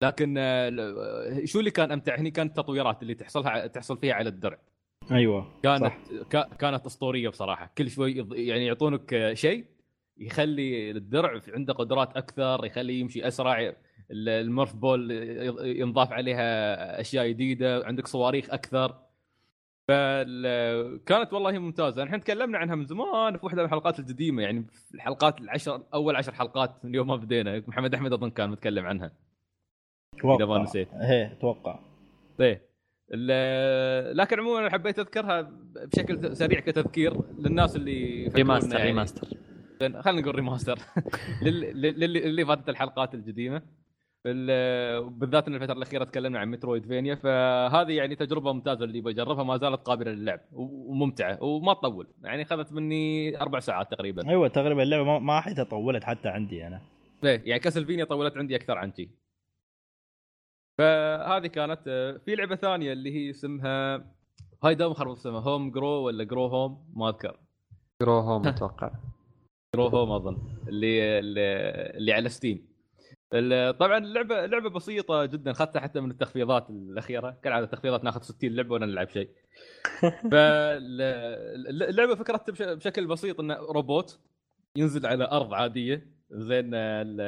لكن 0.03 0.35
آه، 0.39 0.68
ل- 0.68 1.49
شو 1.49 1.59
اللي 1.59 1.70
كان 1.70 1.93
أمتع؟ 1.93 2.16
هني 2.18 2.31
كانت 2.31 2.59
التطويرات 2.59 3.03
اللي 3.03 3.14
تحصلها 3.14 3.66
تحصل 3.66 3.99
فيها 3.99 4.14
على 4.14 4.28
الدرع. 4.28 4.59
أيوه 5.12 5.47
كانت 5.62 5.83
صح. 5.85 5.99
كا- 6.31 6.49
كانت 6.59 6.87
أسطورية 6.87 7.28
بصراحة. 7.28 7.72
كل 7.78 7.91
شوي 7.91 8.26
يعني 8.33 8.66
يعطونك 8.66 9.14
آه، 9.14 9.35
شيء 9.35 9.64
يخلي 10.18 10.91
الدرع 10.91 11.41
عنده 11.49 11.72
قدرات 11.74 12.16
أكثر 12.16 12.64
يخليه 12.66 13.01
يمشي 13.01 13.28
أسرع 13.28 13.61
ال- 14.11 14.28
ال 14.28 14.36
morph 14.36 14.76
ball 14.76 15.11
ينضاف 15.81 16.12
عليها 16.12 17.01
أشياء 17.01 17.28
جديدة 17.28 17.87
عندك 17.87 18.07
صواريخ 18.07 18.51
أكثر. 18.51 19.09
فكانت 19.91 21.32
والله 21.32 21.59
ممتازة. 21.59 22.03
الحين 22.03 22.20
تكلمنا 22.20 22.59
عنها 22.59 22.74
من 22.74 22.86
زمان 22.86 23.36
في 23.36 23.47
واحدة 23.47 23.62
من 23.62 23.66
الحلقات 23.66 23.99
القديمه 23.99 24.43
يعني 24.43 24.64
في 24.88 24.95
الحلقات 24.95 25.41
العشر 25.41 25.82
أول 25.95 26.16
عشر 26.16 26.32
حلقات 26.34 26.84
من 26.84 26.95
يوم 26.95 27.07
ما 27.07 27.16
بدينا. 27.16 27.62
محمد 27.66 27.95
أحمد 27.95 28.12
أظن 28.12 28.30
كان 28.30 28.51
متكلم 28.51 28.86
عنها 28.86 29.12
إذا 30.24 30.47
ما 30.47 30.59
نسيت. 30.62 30.88
إيه 30.95 31.32
أتوقع 31.32 31.78
إيه. 32.41 32.70
لكن 34.12 34.38
عموما 34.41 34.59
أنا 34.61 34.70
حبيت 34.70 34.99
أذكرها 34.99 35.41
بشكل 35.93 36.36
سريع 36.36 36.61
كتذكير 36.61 37.12
للناس 37.38 37.76
اللي 37.76 38.26
remaster 38.34 38.76
يعني- 38.76 38.84
remaster 38.90 39.28
خلينا 39.80 40.20
نقول 40.20 40.34
remaster 40.34 40.78
لل- 41.43 41.80
لل- 41.82 42.12
للي 42.12 42.47
فاتت 42.47 42.68
الحلقات 42.68 43.14
القديمه 43.14 43.57
ال- 43.57 43.62
بالذات 44.24 45.48
إن 45.48 45.54
الفترة 45.54 45.72
الأخيرة 45.72 46.04
تكلمنا 46.04 46.38
عن 46.38 46.48
Metroidvania 46.51 47.14
فهذه 47.14 47.92
يعني 47.92 48.16
تجربة 48.16 48.52
ممتازة 48.52 48.84
اللي 48.84 49.00
بجربها 49.00 49.44
ما 49.44 49.56
زالت 49.56 49.80
قابلة 49.80 50.10
للعب 50.12 50.40
وممتعة 50.52 51.42
وما 51.42 51.74
تطول 51.74 52.06
يعني 52.22 52.42
أخذت 52.42 52.72
مني 52.72 53.40
أربع 53.40 53.60
ساعات 53.60 53.90
تقريبا. 53.90 54.28
أيوه 54.28 54.48
تقريبا 54.48 54.82
اللعبة 54.82 55.04
ما- 55.04 55.18
ما 55.18 55.40
حتى 55.40 55.64
طولت 55.64 56.04
حتى 56.04 56.28
عندي 56.28 56.66
أنا. 56.66 56.80
إيه 57.24 57.42
يعني 57.44 57.60
Castlevania 57.61 58.05
طولت 58.04 58.36
عندي 58.36 58.56
أكثر 58.56 58.78
عن 58.78 58.92
شي. 58.92 59.10
فهذه 60.78 61.46
كانت 61.46 61.80
آه، 61.88 62.16
في 62.24 62.34
لعبة 62.34 62.56
ثانية 62.56 62.92
اللي 62.92 63.14
هي 63.14 63.30
اسمها 63.30 64.06
هاي 64.64 64.74
دوم 64.74 64.94
خرب 64.94 65.12
اسمها 65.12 65.40
Home 65.40 65.70
Grow 65.70 65.88
ولا 65.88 66.24
Grow 66.24 66.46
Home؟ 66.46 66.92
ما 66.94 67.08
أذكر. 67.08 67.40
Grow 68.03 68.18
Home 68.18 68.46
أتوقع. 68.48 68.90
Grow 69.76 69.86
Home 69.86 70.12
أظن 70.12 70.38
اللي 70.68 71.18
اللي, 71.18 71.40
اللي 71.96 72.12
على 72.12 72.28
Steam. 72.28 72.69
طبعا 73.78 73.99
اللعبه 73.99 74.47
لعبه 74.47 74.70
بسيطة 74.70 75.24
جدا 75.24 75.51
اخذتها 75.51 75.81
حتى 75.81 76.01
من 76.01 76.11
التخفيضات 76.11 76.70
الأخيرة. 76.70 77.39
كالعاده 77.43 77.64
التخفيضات 77.66 78.05
ناخذ 78.05 78.22
60 78.22 78.51
لعبة 78.57 78.74
ولا 78.74 78.87
نلعب 78.87 79.09
شيء. 79.09 79.28
فاللعبه 80.33 82.14
فكرتها 82.14 82.53
بش- 82.53 82.62
بشكل 82.62 83.07
بسيط 83.07 83.41
إنه 83.41 83.55
روبوت 83.55 84.20
ينزل 84.76 85.07
على 85.07 85.24
أرض 85.24 85.55
عادية. 85.55 86.20
زين 86.31 86.74
ال- 86.74 87.20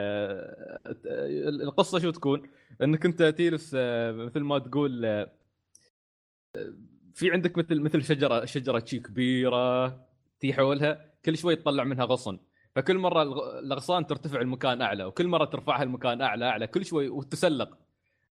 ال- 0.86 1.62
القصة 1.62 1.98
شو 1.98 2.10
تكون؟ 2.10 2.42
إنك 2.82 3.06
أنت 3.06 3.22
تجلس 3.22 3.72
آه، 3.78 4.12
مثل 4.12 4.40
ما 4.40 4.58
تقول 4.58 5.26
في 7.14 7.30
عندك 7.30 7.58
مثل 7.58 7.80
مثل 7.80 8.02
شجره 8.04 8.44
شجرة 8.44 8.84
شي 8.84 8.98
كبيرة 8.98 9.88
تي 10.40 10.52
حولها 10.52 11.12
كل 11.24 11.38
شوي 11.38 11.56
تطلع 11.56 11.84
منها 11.84 12.04
غصن. 12.04 12.38
فكل 12.74 12.98
مرة 12.98 13.22
الأغصان 13.58 14.06
ترتفع 14.06 14.40
المكان 14.40 14.82
أعلى 14.82 15.04
وكل 15.04 15.28
مرة 15.28 15.44
ترفعها 15.44 15.82
المكان 15.82 16.22
أعلى 16.22 16.44
أعلى 16.44 16.66
كل 16.66 16.84
شوي 16.84 17.08
وتتسلق. 17.08 17.78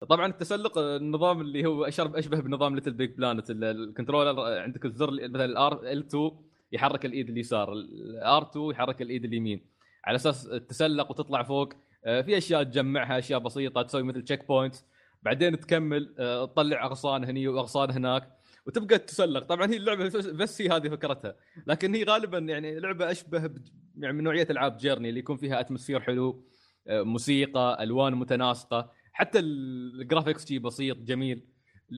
طبعا 0.08 0.26
التسلق 0.26 0.78
النظام 0.78 1.40
اللي 1.40 1.66
هو 1.66 1.84
أشبه 1.84 2.40
بنظام 2.40 2.74
LittleBigPlanet 2.74 3.50
ال 3.50 3.58
controller 3.58 4.40
عندك 4.60 4.84
الزر 4.84 5.10
مثلا 5.10 5.44
ال 5.44 6.02
L2 6.02 6.32
يحرك 6.72 7.06
الإيد 7.06 7.28
اليسار 7.30 7.74
ال 7.74 8.01
R2 8.01 8.56
يحرك 8.56 9.02
الإيد 9.02 9.24
اليمين. 9.24 9.66
على 10.04 10.16
أساس 10.16 10.44
تتسلق 10.44 11.10
وتطلع 11.10 11.42
فوق 11.42 11.72
آه، 12.04 12.20
في 12.22 12.38
أشياء 12.38 12.62
تجمعها 12.62 13.18
أشياء 13.18 13.40
بسيطة 13.40 13.82
تسوي 13.82 14.02
مثل 14.02 14.22
checkpoint 14.22 14.74
بعدين 15.22 15.60
تكمل 15.60 16.14
آه، 16.18 16.44
تطلع 16.44 16.84
أغصان 16.86 17.24
هني 17.24 17.48
وأغصان 17.48 17.90
هناك 17.90 18.32
وتبقى 18.66 18.98
تتسلق. 18.98 19.44
طبعا 19.44 19.70
هي 19.70 19.76
اللعبة 19.76 20.04
بس- 20.08 20.60
هي 20.62 20.68
هذه 20.68 20.88
فكرتها. 20.88 21.36
لكن 21.66 21.94
هي 21.94 22.04
غالبا 22.04 22.38
يعني 22.38 22.80
لعبة 22.80 23.10
أشبه 23.10 23.50
يعني 23.98 24.16
من 24.16 24.24
نوعية 24.24 24.46
ألعاب 24.50 24.76
Journey 24.76 25.08
اللي 25.08 25.20
يكون 25.20 25.36
فيها 25.36 25.60
atmosphere 25.60 26.00
حلو 26.00 26.44
آه، 26.86 27.02
موسيقى 27.02 27.78
ألوان 27.82 28.14
متناسقة 28.14 28.92
حتى 29.12 29.38
ال- 29.38 30.00
ال 30.00 30.05
graphics 30.05 30.46
شي 30.48 30.58
بسيط 30.58 30.96
جميل. 30.96 31.46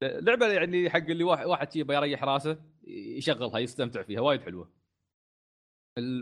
لعبة 0.03 0.47
يعني 0.47 0.91
حق 0.91 0.97
اللي 0.99 1.25
واحد 1.25 1.73
شي 1.73 1.83
بيريح 1.83 2.25
راسه 2.25 2.59
يشغلها 2.85 3.59
يستمتع 3.59 4.03
فيها 4.03 4.21
وايد 4.21 4.41
حلوة. 4.43 4.73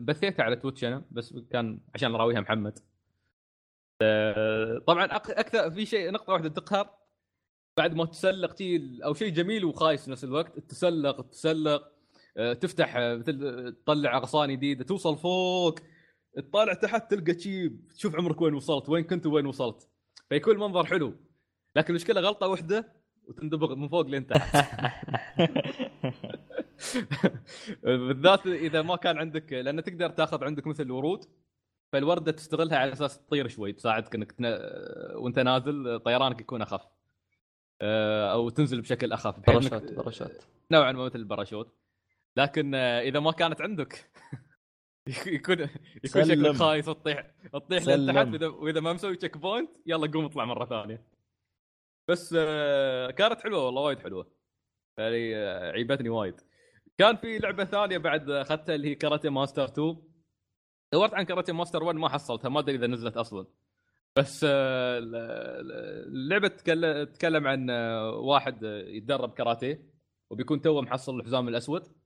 بثيتها 0.02 0.42
على 0.42 0.56
Twitch 0.56 0.84
أنا 0.84 1.04
بس 1.10 1.34
كان 1.50 1.80
عشان 1.94 2.14
اراويها 2.14 2.40
محمد. 2.40 2.78
آه، 4.02 4.78
طبعا 4.86 5.04
أكثر 5.04 5.70
في 5.70 5.86
شيء 5.86 6.10
نقطة 6.12 6.32
واحدة 6.32 6.48
تقهر 6.48 6.90
بعد 7.76 7.94
ما 7.94 8.04
تسلق 8.04 8.52
تي 8.52 8.98
أو 9.04 9.14
شيء 9.14 9.32
جميل 9.32 9.64
وخايس 9.64 10.04
في 10.04 10.10
نفس 10.10 10.24
الوقت 10.24 10.58
تسلق 10.58 11.20
تسلق. 11.28 11.92
تفتح 12.38 12.96
آه، 12.96 13.16
مثل 13.16 13.44
آه، 13.44 13.70
تطلع 13.70 14.16
أغصان 14.16 14.52
جديدة 14.52 14.84
توصل 14.84 15.18
فوق 15.18 15.78
تطالع 16.36 16.74
تحت 16.74 17.14
تلقى 17.14 17.40
شيء 17.40 17.76
تشوف 17.96 18.16
عمرك 18.16 18.40
وين 18.40 18.54
وصلت 18.54 18.88
وين 18.88 19.04
كنت 19.04 19.26
وين 19.26 19.46
وصلت. 19.46 19.88
فيكون 20.28 20.54
المنظر 20.54 20.86
حلو. 20.86 21.14
لكن 21.76 21.90
المشكلة 21.90 22.20
غلطة 22.20 22.46
واحدة 22.46 22.92
وتندبغ 23.24 23.74
من 23.74 23.88
فوق 23.88 24.06
لين 24.06 24.26
تحت. 24.26 24.56
بالذات 27.82 28.46
إذا 28.46 28.82
ما 28.82 28.96
كان 28.96 29.18
عندك 29.18 29.52
لأن 29.52 29.82
تقدر 29.82 30.10
تاخذ 30.10 30.44
عندك 30.44 30.66
مثل 30.66 30.90
ورود 30.90 31.24
فالوردة 31.92 32.32
تستغلها 32.32 32.78
على 32.78 32.92
أساس 32.92 33.18
تطير 33.26 33.48
شوي 33.48 33.72
تساعدك 33.72 34.14
إنك 34.14 34.32
تنا... 34.32 34.58
وأنت 35.14 35.38
نازل 35.38 36.00
طيرانك 36.00 36.40
يكون 36.40 36.62
أخف. 36.62 36.80
آه، 37.80 38.32
أو 38.32 38.48
تنزل 38.48 38.80
بشكل 38.80 39.12
أخف 39.12 39.40
parachute 39.46 39.92
parachute 39.92 40.46
نوعا 40.70 40.92
ما 40.92 41.04
مثل 41.04 41.18
الباراشوت 41.18 41.74
لكن 42.38 42.74
آه، 42.74 43.00
إذا 43.00 43.20
ما 43.20 43.32
كانت 43.32 43.60
عندك 43.60 44.10
يكون 45.26 45.58
يكون. 46.04 46.24
شكلك 46.24 46.56
خايس 46.56 46.86
تطيح 46.86 47.30
تطيح. 47.52 47.82
لتحت 47.82 48.26
واذا 48.28 48.46
وإذا 48.46 48.80
ما 48.80 48.92
مسوي 48.92 49.16
checkpoint 49.16 49.70
يلا 49.86 50.10
قوم 50.10 50.24
اطلع 50.24 50.44
مرة 50.44 50.64
ثانية. 50.64 51.02
بس 52.08 52.34
آه، 52.38 53.10
كانت 53.10 53.40
حلوة 53.40 53.66
والله 53.66 53.82
وايد 53.82 53.98
حلوة. 53.98 54.30
يعني 54.98 55.36
آه، 55.36 55.72
عيبتني 55.72 56.08
وايد. 56.08 56.40
كان 56.98 57.16
في 57.16 57.38
لعبة 57.38 57.64
ثانية 57.64 57.98
بعد 57.98 58.30
أخذتها 58.30 58.74
اللي 58.74 58.88
هي 58.88 58.94
Karate 58.94 59.28
Master 59.28 59.64
2 59.64 60.02
دورت 60.92 61.14
عن 61.14 61.22
Karate 61.24 61.52
Master 61.52 61.84
1 61.84 61.96
ما 61.96 62.08
حصلتها 62.08 62.48
ما 62.48 62.60
أدري 62.60 62.76
إذا 62.76 62.86
نزلت 62.86 63.16
أصلا. 63.16 63.46
بس 64.16 64.44
ال- 64.44 65.14
ال- 65.14 66.06
اللعبة 66.08 66.48
تكلم 66.48 67.04
تتكلم 67.04 67.46
عن 67.46 67.70
واحد 68.14 68.62
يتدرب 68.88 69.32
كاراتيه 69.34 69.90
وبيكون 70.30 70.60
توه 70.60 70.82
محصل 70.82 71.16
الحزام 71.20 71.48
الأسود. 71.48 71.97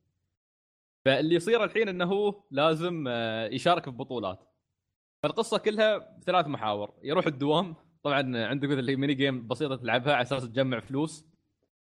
فاللي 1.04 1.34
يصير 1.34 1.64
الحين 1.64 1.88
إنه 1.88 2.04
هو 2.04 2.42
لازم 2.50 3.04
آه، 3.08 3.46
يشارك 3.48 3.84
في 3.84 3.90
بطولات. 3.90 4.38
فالقصة 5.22 5.58
كلها 5.58 5.98
بثلاث 6.18 6.46
محاور. 6.46 6.92
يروح 7.02 7.26
الدوام. 7.26 7.74
طبعا 8.02 8.46
عندك 8.46 8.68
مثل 8.68 8.96
mini 8.96 9.14
game 9.14 9.48
بسيطة 9.48 9.76
تلعبها 9.76 10.12
على 10.14 10.22
أساس 10.22 10.42
تجمع 10.44 10.80
فلوس 10.80 11.24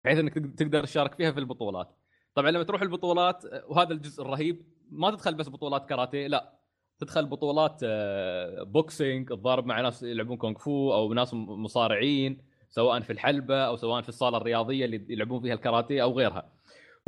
بحيث 0.04 0.18
إنك 0.18 0.34
تق- 0.34 0.54
تقدر 0.56 0.84
تشارك 0.84 1.14
فيها 1.14 1.30
في 1.32 1.40
البطولات. 1.40 1.88
طبعا 2.34 2.50
لما 2.50 2.62
تروح 2.62 2.82
البطولات 2.82 3.44
آه، 3.44 3.64
وهذا 3.68 3.92
الجزء 3.92 4.22
الرهيب 4.22 4.64
ما 4.90 5.10
تدخل 5.10 5.34
بس 5.34 5.48
بطولات 5.48 5.88
كاراتيه 5.88 6.26
لا. 6.26 6.58
تدخل 6.98 7.26
بطولات 7.26 7.80
آه، 7.84 8.62
boxing 8.62 9.32
تضارب 9.32 9.66
مع 9.66 9.80
ناس 9.80 10.02
يلعبون 10.02 10.36
كونغ 10.36 10.58
فو 10.58 10.94
أو 10.94 11.12
ناس 11.14 11.34
مصارعين 11.34 12.42
سواء 12.70 13.00
في 13.00 13.12
الحلبة 13.12 13.56
أو 13.56 13.76
سواء 13.76 14.02
في 14.02 14.08
الصالة 14.08 14.36
الرياضية 14.36 14.84
اللي 14.84 15.06
يلعبون 15.08 15.40
فيها 15.42 15.54
الكاراتيه 15.54 16.02
أو 16.02 16.12
غيرها. 16.12 16.52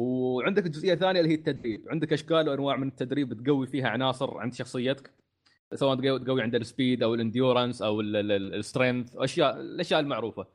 وعندك 0.00 0.66
الجزئيه 0.66 0.92
الثانية 0.92 1.20
اللي 1.20 1.30
هي 1.30 1.34
التدريب. 1.36 1.84
عندك 1.90 2.12
أشكال 2.12 2.48
وأنواع 2.48 2.76
من 2.76 2.88
التدريب 2.88 3.42
تقوي 3.44 3.66
فيها 3.66 3.88
عناصر 3.88 4.38
عند 4.38 4.54
شخصيتك. 4.54 5.10
سواء 5.74 6.18
تقوي, 6.18 6.42
عند 6.42 6.54
ال 6.54 6.62
speed 6.62 7.02
أو 7.02 7.14
ال 7.14 7.21
endurance 7.21 7.82
أو 7.82 8.00
ال 8.00 8.13
strength 8.13 9.16
أشياء 9.16 9.60
الأشياء 9.60 10.00
المعروفة. 10.00 10.46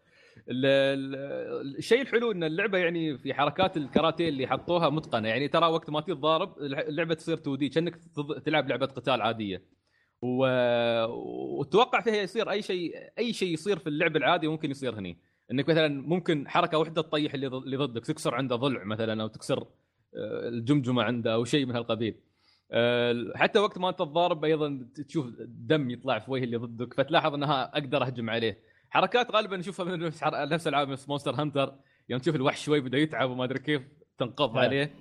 ال- 0.49 0.65
ال- 0.65 1.77
الشيء 1.77 2.01
الحلو 2.01 2.31
إن 2.31 2.43
اللعبة 2.43 2.77
يعني 2.77 3.17
في 3.17 3.33
حركات 3.33 3.77
الكاراتيه 3.77 4.29
اللي 4.29 4.47
حطوها 4.47 4.89
متقنة. 4.89 5.27
يعني 5.27 5.47
ترى 5.47 5.67
وقت 5.67 5.89
ما 5.89 6.01
تتضارب 6.01 6.57
اللعبة 6.61 7.13
تصير 7.13 7.37
2 7.37 7.57
دي 7.57 7.69
كأنك 7.69 7.95
تلعب 8.45 8.69
لعبة 8.69 8.85
قتال 8.85 9.21
عادية. 9.21 9.61
و... 10.21 10.45
وتوقع 11.59 12.01
فيها 12.01 12.15
يصير 12.15 12.51
أي 12.51 12.61
شيء 12.61 12.95
أي 13.17 13.33
شيء 13.33 13.53
يصير 13.53 13.79
في 13.79 13.87
اللعب 13.87 14.15
العادي 14.15 14.47
ممكن 14.47 14.71
يصير 14.71 14.99
هني. 14.99 15.17
إنك 15.51 15.69
مثلا 15.69 15.87
ممكن 16.07 16.47
حركة 16.47 16.77
واحدة 16.77 17.01
تطيح 17.01 17.33
اللي 17.33 17.47
ضد- 17.47 17.63
اللي 17.63 17.77
ضدك 17.77 18.05
تكسر 18.05 18.35
عنده 18.35 18.55
ضلع 18.55 18.83
مثلا 18.83 19.21
أو 19.23 19.27
تكسر 19.27 19.59
آه، 20.17 20.47
الجمجمة 20.49 21.03
عنده 21.03 21.33
أو 21.33 21.43
شيء 21.45 21.65
من 21.65 21.75
هالقبيل. 21.75 22.15
آه، 22.71 23.31
حتى 23.35 23.59
وقت 23.59 23.77
ما 23.77 23.89
انت 23.89 23.99
تضارب 23.99 24.45
أيضا 24.45 24.87
تشوف 25.07 25.25
دم 25.39 25.89
يطلع 25.89 26.19
في 26.19 26.31
وجه 26.31 26.43
اللي 26.43 26.57
ضدك 26.57 26.93
فتلاحظ 26.93 27.33
إنها 27.33 27.63
أقدر 27.77 28.03
أهجم 28.05 28.29
عليه. 28.29 28.59
حركات 28.89 29.31
غالبا 29.31 29.57
نشوفها 29.57 29.85
من 29.85 29.99
نفس 29.99 30.23
نفس 30.23 30.67
العاب 30.67 30.89
نفس 30.89 31.09
Monster 31.09 31.35
Hunter 31.35 31.75
يوم 32.09 32.19
تشوف 32.19 32.35
الوحش 32.35 32.65
شوي 32.65 32.79
بدا 32.81 32.97
يتعب 32.97 33.29
وما 33.29 33.43
أدري 33.43 33.59
كيف 33.59 33.81
تنقض 34.17 34.49
نعم. 34.53 34.63
عليه. 34.63 34.95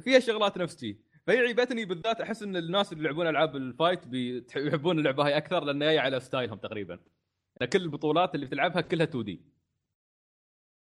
فيها 0.00 0.18
شغلات 0.20 0.58
نفس 0.58 0.80
شي. 0.80 0.96
فهي 1.26 1.38
عيبتني 1.38 1.84
بالذات 1.84 2.20
أحس 2.20 2.42
إن 2.42 2.56
الناس 2.56 2.92
اللي 2.92 3.04
يلعبون 3.04 3.26
ألعاب 3.26 3.56
ال 3.56 3.64
fight 3.64 4.06
بيتح- 4.06 4.56
يحبون 4.56 4.98
اللعبة 4.98 5.26
هاي 5.26 5.36
أكثر 5.36 5.64
لأن 5.64 5.78
جاية 5.78 6.00
على 6.00 6.20
style 6.20 6.47
هم 6.47 6.58
تقريبا. 6.58 6.98
كل 7.72 7.82
البطولات 7.82 8.34
اللي 8.34 8.46
بتلعبها 8.46 8.80
كلها 8.80 9.04
2D. 9.06 9.40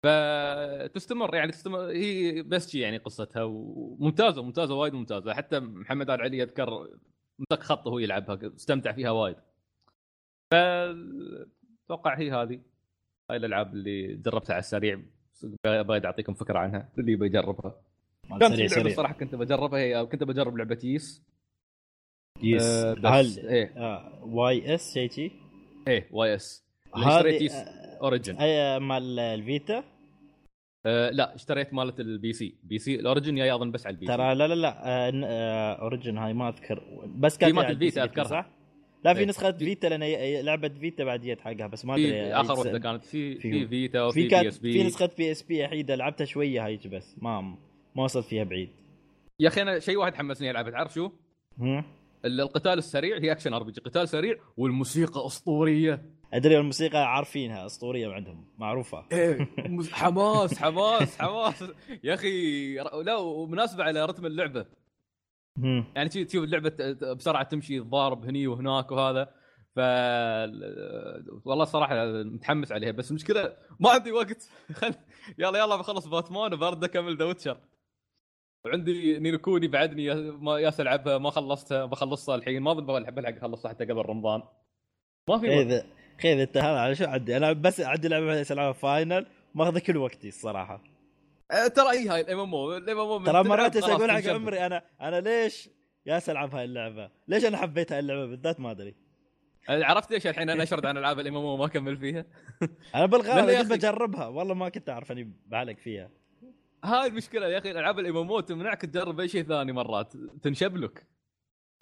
فتستمر 0.03 1.35
يعني 1.35 1.51
تستمر 1.51 1.89
هي 1.89 2.41
بس 2.41 2.69
شي 2.69 2.79
يعني 2.79 2.97
قصتها 2.97 3.43
وممتازة 3.43 4.43
ممتازة 4.43 4.75
وايد 4.75 4.93
ممتازة. 4.93 5.33
حتى 5.33 5.59
محمد 5.59 6.09
آل 6.09 6.21
علي 6.21 6.43
اذكر 6.43 6.87
مسك 7.39 7.63
خط 7.63 7.87
وهو 7.87 7.99
يلعبها 7.99 8.39
استمتع 8.55 8.91
فيها 8.91 9.11
وايد. 9.11 9.35
ف 10.51 10.55
أتوقع 11.85 12.17
هي 12.17 12.31
هذه. 12.31 12.61
هاي 13.31 13.37
الألعاب 13.37 13.73
اللي 13.73 14.15
جربتها 14.15 14.53
على 14.53 14.59
السريع. 14.59 15.01
بايد 15.65 16.05
أعطيكم 16.05 16.33
فكرة 16.33 16.59
عنها 16.59 16.89
اللي 16.97 17.15
بيجربها 17.15 17.81
كانت 18.29 18.53
سريع 18.53 18.67
سريع. 18.67 18.95
صراحة 18.95 19.13
كنت 19.13 19.35
بجربها 19.35 19.79
هي 19.79 20.05
كنت 20.05 20.23
بجرب 20.23 20.57
لعبة 20.57 20.79
يس 20.83 21.23
يس 22.43 22.63
آه، 22.63 22.95
هل 23.05 23.39
إيه. 23.39 23.73
آه، 23.77 24.23
واي 24.23 24.75
إس 24.75 24.93
شيء 24.93 25.09
شي؟ 25.09 25.31
إيه 25.87 26.09
واي 26.11 26.35
إس. 26.35 26.65
هذه 26.95 27.49
اوريجن 28.01 28.35
اي 28.35 28.79
مال 28.79 29.19
الفيتا. 29.19 29.83
آه 30.85 31.09
لا 31.09 31.35
اشتريت 31.35 31.73
مالت 31.73 31.99
البي 31.99 32.33
سي. 32.33 32.55
بي 32.63 32.77
سي 32.79 32.95
الاوريجن 32.95 33.35
جاي 33.35 33.55
أظن 33.55 33.71
بس 33.71 33.85
على 33.87 33.93
البي 33.93 34.05
سي. 34.05 34.13
ترى 34.13 34.35
لا 34.35 34.47
لا 34.47 34.53
لا 34.55 34.81
آه، 35.07 35.11
ن- 35.11 35.23
آه، 35.23 35.73
Origin 35.73 36.17
هاي 36.17 36.33
ما 36.33 36.49
أذكر. 36.49 36.83
بس 37.15 37.37
كانت 37.37 37.53
مالت 37.53 37.69
ال 37.69 37.76
Vita 37.76 38.03
أذكرها. 38.03 38.23
صح؟ 38.23 38.49
لا 39.05 39.13
في 39.13 39.19
إيه. 39.19 39.25
نسخة 39.25 39.51
Vita 39.51 39.87
لأن 39.87 40.45
لعبة 40.45 40.67
Vita 40.69 41.03
بعد 41.03 41.21
جت 41.21 41.41
حقها 41.41 41.67
بس 41.67 41.85
ما 41.85 41.95
في 41.95 42.07
أدري 42.07 42.33
آخر 42.33 42.55
سنة. 42.63 42.77
كانت. 42.77 43.03
في 43.03 43.35
في- 43.35 43.51
في 43.51 43.67
Vita 43.67 43.99
في 43.99 44.05
وفي 44.07 44.27
PS 44.27 44.57
في 44.59 44.71
P 44.71 44.83
نسخة 44.83 45.09
PSP 45.17 45.63
وحيده 45.63 45.95
لعبتها 45.95 46.25
شوية 46.25 46.65
هاي 46.65 46.79
بس 46.91 47.15
ما 47.21 47.41
ما 47.95 48.03
وصلت 48.03 48.25
فيها 48.25 48.43
بعيد. 48.43 48.69
يا 49.39 49.47
أخي 49.47 49.61
أنا 49.61 49.79
شيء 49.79 49.97
واحد 49.97 50.15
حمسني 50.15 50.51
العبها 50.51 50.71
تعرف 50.71 50.93
شو؟ 50.93 51.11
القتال 52.25 52.77
السريع 52.77 53.17
هي 53.17 53.31
action 53.31 53.53
RPG. 53.53 53.81
قتال 53.81 54.09
سريع 54.09 54.35
والموسيقى 54.57 55.25
أسطورية. 55.25 56.01
أدري 56.33 56.57
الموسيقى 56.57 57.15
عارفينها 57.15 57.65
أسطورية 57.65 58.13
عندهم 58.13 58.45
معروفة. 58.57 59.05
إيه 59.11 59.47
مز- 59.57 59.91
حماس 60.01 60.59
حماس 60.59 61.17
حماس. 61.21 61.63
يا 62.03 62.13
أخي 62.13 62.75
لا 63.03 63.15
ومناسبة 63.15 63.83
على 63.83 64.05
رتم 64.05 64.25
اللعبة. 64.25 64.65
يعني 65.95 66.09
تشوف 66.09 66.43
اللعبة 66.43 66.73
بسرعة 67.13 67.43
تمشي 67.43 67.79
تضارب 67.79 68.25
هني 68.25 68.47
وهناك 68.47 68.91
وهذا. 68.91 69.25
ف 69.75 69.79
والله 71.45 71.65
صراحة 71.65 72.05
متحمس 72.05 72.71
عليها. 72.71 72.91
بس 72.91 73.09
المشكلة 73.11 73.53
ما 73.79 73.89
عندي 73.89 74.11
وقت. 74.11 74.49
خل 74.73 74.93
يلا 75.37 75.59
يلا 75.59 75.75
بخلص 75.75 76.07
باتمان 76.07 76.53
وبرد 76.53 76.83
اكمل 76.83 77.17
ذا 77.17 77.25
Witcher. 77.25 77.57
وعندي 78.65 79.19
Ni 79.19 79.31
no 79.31 79.43
Kuni 79.43 79.67
بعدني 79.67 80.05
ياس 80.61 80.79
ألعبها 80.81 81.17
ما 81.17 81.29
خلصتها 81.29 81.85
بخلصها 81.85 82.35
الحين. 82.35 82.61
ما 82.61 82.73
بلحق 82.73 83.09
بلحق 83.09 83.35
أخلصها 83.37 83.69
حتى 83.69 83.85
قبل 83.85 84.01
رمضان. 84.01 84.41
ما 85.29 85.37
في 85.37 85.49
وقت. 85.49 85.85
خيذ 86.21 86.39
إنت 86.39 86.57
هذا 86.57 86.79
على 86.79 86.95
شو 86.95 87.05
عندي؟ 87.05 87.37
أنا 87.37 87.53
بس 87.53 87.81
عندي 87.81 88.07
لعبة 88.07 88.41
ألعبها 88.41 88.71
Final 88.71 89.25
ماخذه 89.55 89.79
كل 89.79 89.97
وقتي 89.97 90.27
الصراحة. 90.27 90.83
أه، 91.51 91.67
ترى 91.67 91.91
اي 91.91 92.07
هاي 92.07 92.21
ال 92.21 92.39
MMO 92.39 92.55
ال 92.55 92.99
MMO 92.99 93.25
ترى 93.25 93.43
مرات 93.43 93.77
أقول 93.77 94.11
حق 94.11 94.27
عمري 94.27 94.65
أنا 94.65 94.83
أنا 95.01 95.21
ليش 95.21 95.69
ياس 96.05 96.29
ألعب 96.29 96.55
هاي 96.55 96.63
اللعبة؟ 96.65 97.09
ليش 97.27 97.45
أنا 97.45 97.57
حبيت 97.57 97.91
هاي 97.91 97.99
اللعبة 97.99 98.25
بالذات؟ 98.25 98.59
ما 98.59 98.71
أدري. 98.71 98.95
عرفت 99.69 100.11
ليش 100.11 100.27
الحين 100.27 100.49
أنا 100.49 100.63
أشرد 100.63 100.85
عن 100.85 100.97
ألعاب 100.97 101.19
ال 101.19 101.35
MMO 101.35 101.57
ما 101.57 101.65
أكمل 101.65 101.97
فيها؟ 101.97 102.25
أنا 102.95 103.05
بالغالب 103.05 103.49
يا 103.49 103.61
كنت 103.61 103.71
بجربها 103.71 104.27
والله 104.27 104.53
ما 104.53 104.69
كنت 104.69 104.89
أعرف 104.89 105.11
إني 105.11 105.33
بعلق 105.47 105.77
فيها. 105.77 106.09
هاي 106.83 107.07
المشكلة 107.07 107.47
يا 107.47 107.57
أخي 107.57 107.71
الالعاب 107.71 107.99
ال 107.99 108.17
MMO 108.17 108.39
تمنعك 108.39 108.81
تجرب 108.81 109.19
أي 109.19 109.27
شيء 109.27 109.43
ثاني 109.43 109.71
مرات 109.71 110.13
تنشبلك 110.43 111.07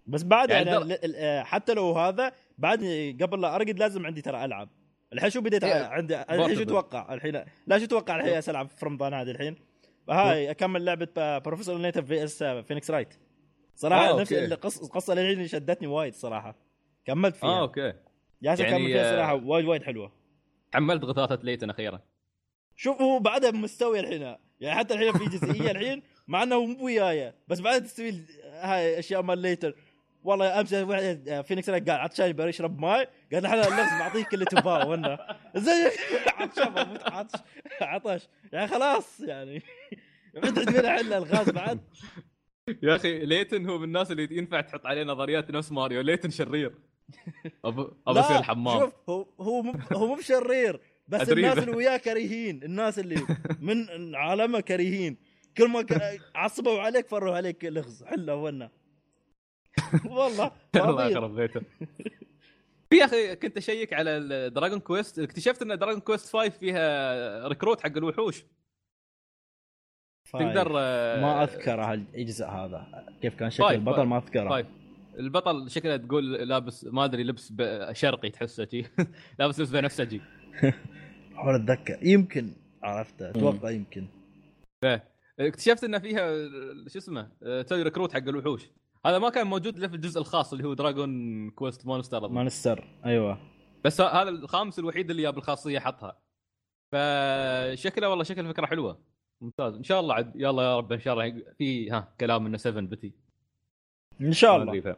بس 0.08 0.24
بعد 0.24 0.50
يعني 0.50 0.70
يعني, 0.70 0.80
در- 0.80 0.86
ل- 0.86 1.06
ال- 1.06 1.16
آه، 1.16 1.44
حتى 1.44 1.74
لو 1.74 1.92
هذا 1.92 2.32
بعد 2.58 2.80
قبل 3.22 3.42
لا 3.42 3.56
أرقد 3.56 3.80
لازم 3.80 4.06
عندي 4.06 4.22
ترى 4.22 4.46
العب 4.46 4.70
الحين 5.14 5.30
شو 5.30 5.42
بديت 5.42 5.64
إيه، 5.64 5.86
عندي 5.86 6.22
الحين 6.22 6.56
شو. 6.56 6.64
تتوقع؟ 6.64 7.14
الحين 7.14 7.44
لا. 7.68 7.80
شو 7.80 7.86
تتوقع 7.86 8.16
الحين 8.16 8.42
العب 8.50 8.68
في 8.70 8.86
رمضان 8.86 9.14
هذه 9.14 9.32
الحين؟ 9.32 9.56
هاي 10.10 10.52
أكمل 10.52 10.86
لعبة 10.86 11.38
Professor 11.38 11.78
Layton 11.78 12.06
vs 12.06 12.44
Phoenix 12.44 12.92
Wright 12.92 13.14
صراحة 13.76 14.10
آه، 14.10 14.22
نفس. 14.22 14.34
القصة 14.34 14.86
القصة 14.86 15.14
اللي 15.14 15.32
الحين 15.32 15.48
شدتني 15.48 15.88
وايد 15.88 16.14
صراحة. 16.14 16.56
كملت 17.06 17.36
فيها. 17.36 17.50
آه 17.50 17.62
okay. 17.62 17.94
جالس 18.44 18.60
يعني، 18.60 18.76
اكمل 18.76 18.86
فيها 18.86 19.10
آه، 19.14 19.16
صراحة 19.16 19.34
وايد 19.34 19.66
وايد 19.66 19.84
حلوة. 19.84 20.12
حملت 20.74 21.04
غثاثه 21.04 21.40
Layton 21.44 21.70
أخيرا. 21.70 22.00
شوف 22.76 23.02
هو 23.02 23.20
بعدها 23.20 23.52
مستوي 23.52 24.00
الحين. 24.00 24.36
يعني 24.60 24.80
حتى 24.80 24.94
الحين 24.94 25.14
في 25.14 25.26
جزئية 25.38 25.72
الحين 25.72 26.04
مع 26.28 26.44
إنه 26.44 26.66
مو 26.66 26.86
وياي. 26.86 27.34
بس 27.48 27.60
بعدها 27.60 27.80
تستوي 27.80 28.12
هاي 28.54 29.00
أشياء 29.00 29.22
مال 29.22 29.40
ليتر 29.40 29.76
والله 30.28 30.60
أمس 30.60 30.74
واحد 30.74 31.44
فينيكس 31.48 31.70
قال 31.70 31.92
عطشان 31.92 32.30
يبغى 32.30 32.50
يشرب 32.50 32.80
ماي 32.80 33.08
قال 33.34 33.46
الحين 33.46 33.60
اللغز 33.60 33.94
معطيك 34.00 34.34
اللي 34.34 34.46
تبغاه 34.46 34.88
وأنا 34.88 35.38
زي 35.56 35.92
عطشان 36.28 36.98
عطش 37.06 37.40
عطش. 37.82 38.28
يعني 38.54 38.68
خلاص 38.68 39.20
يعني. 39.20 39.62
بعد 40.44 40.60
عندنا 40.60 40.98
حل 40.98 41.14
الغاز 41.14 41.50
بعد؟ 41.50 41.80
يا 42.84 42.96
أخي 42.96 43.26
ليتن 43.26 43.70
هو 43.70 43.78
من 43.78 43.84
الناس 43.84 44.12
اللي 44.12 44.38
ينفع 44.38 44.62
تحط 44.62 44.86
عليه 44.86 45.04
نظريات 45.04 45.52
نفس 45.52 45.72
ماريو. 45.72 46.02
ليتن 46.02 46.30
شرير. 46.30 46.76
ابو 47.66 47.82
أبو 48.08 48.20
يصير 48.20 48.38
الحمام 48.38 48.80
شوف 48.80 48.94
هو 49.10 49.28
هو 49.42 49.62
مو 49.62 49.74
هو 49.94 50.08
مو 50.08 50.16
بشرير 50.16 50.80
بس 51.08 51.22
أدري. 51.22 51.42
الناس. 51.42 51.58
اللي 51.58 51.76
وياه 51.76 51.98
كريهين. 51.98 52.64
الناس 52.64 53.00
اللي 53.00 53.28
من 53.60 54.16
عالمه 54.16 54.60
كريهين. 54.60 55.18
كل 55.58 55.68
ما 55.68 55.86
عصبوا 56.36 56.82
عليك 56.82 57.08
فروا 57.08 57.36
عليك 57.36 57.66
لغز. 57.66 58.04
حله 58.04 58.36
ونا 58.36 58.70
والله 60.06 60.52
الله 60.76 60.86
فاضيين. 60.86 61.12
يخرب 61.12 61.36
بيته 61.36 61.62
في 62.90 62.96
يا 62.98 63.06
أخي 63.06 63.36
كنت 63.36 63.58
أشيك 63.58 63.94
على 63.94 64.50
Dragon 64.50 64.80
Quest 64.80 65.20
اكتشفت 65.20 65.62
إن 65.62 65.78
Dragon 65.78 66.00
Quest 66.00 66.34
5 66.34 66.50
فيها 66.50 67.48
recruit 67.48 67.82
حق 67.84 67.98
الوحوش. 67.98 68.44
five. 70.34 70.44
تقدر 70.48 70.72
آه، 70.80 71.14
طيب. 71.16 71.24
ما 71.24 71.44
أذكر 71.44 71.82
هالجزء 71.82 72.46
هذا. 72.46 73.06
كيف 73.22 73.36
كان 73.36 73.50
شكل 73.50 73.64
five، 73.64 73.80
البطل؟ 73.80 73.96
five. 73.96 74.08
ما 74.08 74.18
أذكره. 74.18 74.50
طيب. 74.50 74.66
البطل 75.20 75.72
شكله 75.72 75.98
تقول 75.98 76.32
لابس 76.34 76.84
ما 76.86 77.06
أدري 77.06 77.24
لبس 77.24 77.54
شرقي 77.92 78.30
تحسه 78.30 78.66
شي. 78.66 78.84
لابس 79.40 79.60
لبس 79.60 79.70
بنفسجي. 79.70 80.22
حاول 81.36 81.56
أتذكر. 81.56 82.00
يمكن 82.02 82.54
عرفته. 82.84 83.30
أتوقع 83.30 83.70
يمكن. 83.70 84.08
اكتشفت 85.40 85.84
إن 85.84 86.00
فيها 86.00 86.30
شو 86.88 87.00
اسمه 87.00 87.32
آه، 87.44 87.62
تسوي 87.62 87.84
recruit 87.84 88.14
حق 88.14 88.28
الوحوش. 88.28 88.70
هذا 89.06 89.20
ما 89.20 89.30
كان 89.30 89.48
موجود 89.48 89.78
إلا 89.78 89.88
في 89.88 89.96
الجزء 89.96 90.20
الخاص 90.20 90.54
اللي 90.54 90.68
هو 90.68 90.74
Dragon 90.74 91.50
Quest 91.50 91.86
Monster 91.86 92.26
أظن. 92.26 92.36
Monster 92.36 92.88
أيوه. 93.06 93.38
بس 93.84 94.02
هذا 94.02 94.30
الخامس 94.30 94.80
الوحيد 94.80 95.10
اللي 95.10 95.22
جاب 95.22 95.38
الخاصيه 95.38 95.80
حطها. 95.80 96.18
فشكله 96.92 98.10
والله 98.10 98.24
شكل 98.24 98.48
فكرة 98.48 98.66
حلوة. 98.66 99.00
ممتاز. 99.42 99.76
إن 99.76 99.84
شاء 99.84 100.00
الله 100.00 100.16
عد 100.16 100.36
يلا 100.36 100.64
يا 100.64 100.78
رب 100.78 100.94
إن 100.94 101.00
شاء 101.00 101.14
الله 101.14 101.44
في 101.58 101.92
ها 101.92 102.14
كلام 102.20 102.46
إنه 102.46 102.58
7 102.58 102.84
بتي. 102.84 103.14
إن 104.22 104.34
شاء 104.34 104.58
الله. 104.58 104.96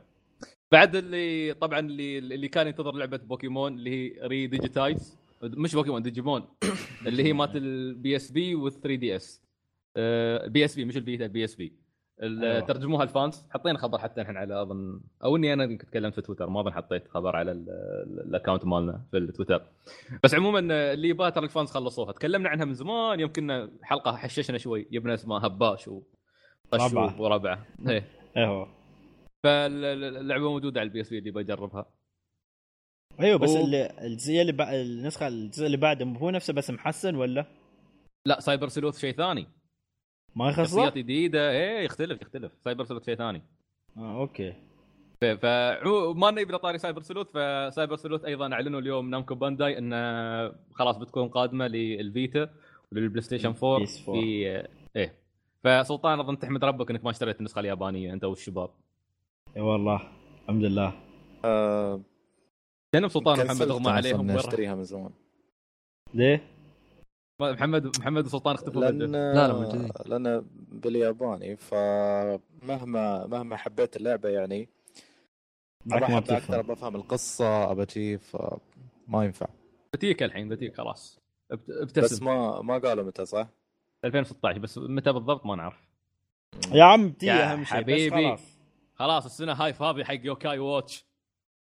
بعد 0.71 0.95
اللي 0.95 1.53
طبعا 1.53 1.79
اللي 1.79 2.17
اللي 2.17 2.47
كان 2.47 2.67
ينتظر 2.67 2.95
لعبة 2.95 3.17
بوكيمون 3.17 3.73
اللي 3.73 3.89
هي 3.89 4.27
Re:Digitize 4.27 5.17
مش 5.43 5.75
Pokémon 5.75 6.01
Digimon 6.01 6.47
اللي 7.07 7.23
هي 7.23 7.33
مالت 7.33 7.55
البي 7.55 8.15
اس 8.15 8.31
بي 8.31 8.55
وال 8.55 8.71
3 8.71 8.95
دي 8.95 9.15
اس 9.15 9.41
بي 10.47 10.65
اس 10.65 10.75
بي 10.75 10.85
مش 10.85 10.97
ال 10.97 11.25
Vita 11.25 11.43
ال 11.45 11.55
PSP. 11.55 11.73
ترجموها 12.67 13.03
ال 13.03 13.10
fans. 13.10 13.45
حطينا 13.49 13.77
خبر 13.77 13.97
حتى 13.97 14.21
الحين 14.21 14.37
على 14.37 14.61
أظن. 14.61 15.01
أو 15.23 15.35
إني 15.35 15.53
أنا 15.53 15.65
كنت 15.65 15.81
تكلمت 15.85 16.13
في 16.15 16.21
تويتر. 16.21 16.49
ما 16.49 16.61
أظن 16.61 16.71
حطيت 16.73 17.07
خبر 17.07 17.35
على 17.35 17.51
ال- 17.51 17.69
ال- 17.69 18.19
ال 18.29 18.34
account 18.34 18.65
مالنا 18.65 19.01
في 19.11 19.17
التويتر. 19.17 19.61
بس 20.23 20.35
عموما 20.35 20.59
اللي 20.93 21.09
يبغى 21.09 21.31
ترى 21.31 21.45
ال 21.45 21.50
fans 21.50 21.69
خلصوها. 21.71 22.11
تكلمنا 22.11 22.49
عنها 22.49 22.65
من 22.65 22.73
زمان. 22.73 23.19
يمكن 23.19 23.69
حلقة 23.83 24.15
حششنا 24.15 24.57
شوي. 24.57 24.87
جبنا 24.91 25.13
اسمها 25.13 25.47
هباش 25.47 25.87
و 25.87 26.01
ربعة. 26.73 27.21
وربعة. 27.21 27.65
إيه. 27.89 28.03
أيوه. 28.37 28.67
فاللعبة 29.43 30.49
موجودة 30.49 30.79
على 30.79 30.87
ال 30.87 31.01
PSP 31.01 31.17
اللي 31.17 31.31
بجربها. 31.31 31.85
أيوه 33.19 33.37
بس 33.39 33.49
و- 33.49 33.65
الجزئيه 34.01 34.41
اللي 34.41 34.81
النسخة 34.81 35.27
الجزء 35.27 35.65
اللي 35.65 35.77
بعده 35.77 36.05
هو 36.05 36.29
نفسه 36.29 36.53
بس 36.53 36.71
محسن 36.71 37.15
ولا؟ 37.15 37.45
لا 38.25 38.39
Cyber 38.39 38.67
Sleuth 38.67 38.99
شيء 38.99 39.13
ثاني. 39.15 39.47
ما 40.35 40.49
يخصه؟ 40.49 40.63
شخصيات 40.63 40.97
جديدة. 40.97 41.51
إيه 41.51 41.85
يختلف 41.85 42.21
يختلف. 42.21 42.51
Cyber 42.61 42.83
Sleuth 42.83 43.05
شيء 43.05 43.15
ثاني. 43.15 43.41
آه 43.97 44.19
أوكي. 44.21 44.53
ف 45.21 45.25
ف- 45.25 45.45
ما 46.15 46.31
نبي 46.31 46.57
طاري 46.57 46.77
Cyber 46.77 47.01
Sleuth 47.01 47.27
ف 47.31 47.42
Cyber 47.42 47.95
Sleuth 47.95 48.25
أيضا 48.25 48.53
أعلنوا 48.53 48.79
اليوم 48.79 49.09
Namco 49.09 49.35
Bandai 49.35 49.77
ان 49.77 49.91
خلاص 50.71 50.97
بتكون 50.97 51.27
قادمة 51.29 51.67
لل 51.67 51.95
Vita 51.95 52.49
ولل 52.91 53.21
PlayStation 53.21 53.53
4 53.63 53.85
PS4. 53.85 53.89
في 54.05 54.63
إيه. 54.95 55.15
فسلطان 55.63 56.19
أظن 56.19 56.39
تحمد 56.39 56.63
ربك 56.65 56.91
إنك 56.91 57.03
ما 57.03 57.09
اشتريت 57.11 57.39
النسخة 57.39 57.59
اليابانية 57.59 58.13
أنت 58.13 58.23
والشباب. 58.23 58.69
إي 59.57 59.61
والله 59.61 60.01
الحمد 60.43 60.63
لله. 60.63 60.93
جنب 62.95 63.07
سلطان 63.07 63.45
محمد 63.45 63.61
أغمى 63.69 63.89
عليهم. 63.89 64.31
أشتريها 64.31 64.75
من 64.75 64.83
زمان. 64.83 65.09
ليه؟ 66.13 66.43
محمد 67.41 67.97
محمد 67.99 68.25
وسلطان 68.25 68.55
اختفوا 68.55 68.81
لأن 68.81 68.97
بدري. 68.97 69.11
لا، 69.11 69.47
لا، 69.47 69.53
موجودين. 69.53 69.91
لأن 70.05 70.45
بالياباني 70.71 71.55
فمهما 71.55 73.27
مهما 73.27 73.57
حبيت 73.57 73.95
اللعبة 73.97 74.29
يعني 74.29 74.69
معك 75.85 76.03
ابى. 76.03 76.37
أكثر 76.37 76.61
بفهم 76.61 76.95
القصة 76.95 77.71
ابى 77.71 78.17
فما 78.17 79.23
ينفع 79.25 79.47
بتيك 79.93 80.23
الحين 80.23 80.49
بتيك 80.49 80.75
خلاص 80.77 81.19
ابت- 81.51 81.69
بس 81.71 81.81
ابتسم 81.81 82.25
ما 82.25 82.61
ما 82.61 82.77
قالوا 82.77 83.03
متى 83.03 83.25
صح؟ 83.25 83.47
2016 84.05 84.59
بس 84.59 84.77
متى 84.77 85.11
بالضبط 85.11 85.45
ما 85.45 85.55
نعرف 85.55 85.87
يا 86.73 86.83
عم 86.83 87.11
تي 87.11 87.25
يا 87.25 87.53
أهم 87.53 87.63
شيء 87.63 87.77
بس 87.81 87.83
حبيبي. 87.83 88.09
خلاص 88.09 88.57
خلاص 88.95 89.25
السنة 89.25 89.53
هاي 89.53 89.73
فاضي 89.73 90.05
حق 90.05 90.19
يوكاي 90.23 90.59
واتش 90.59 91.05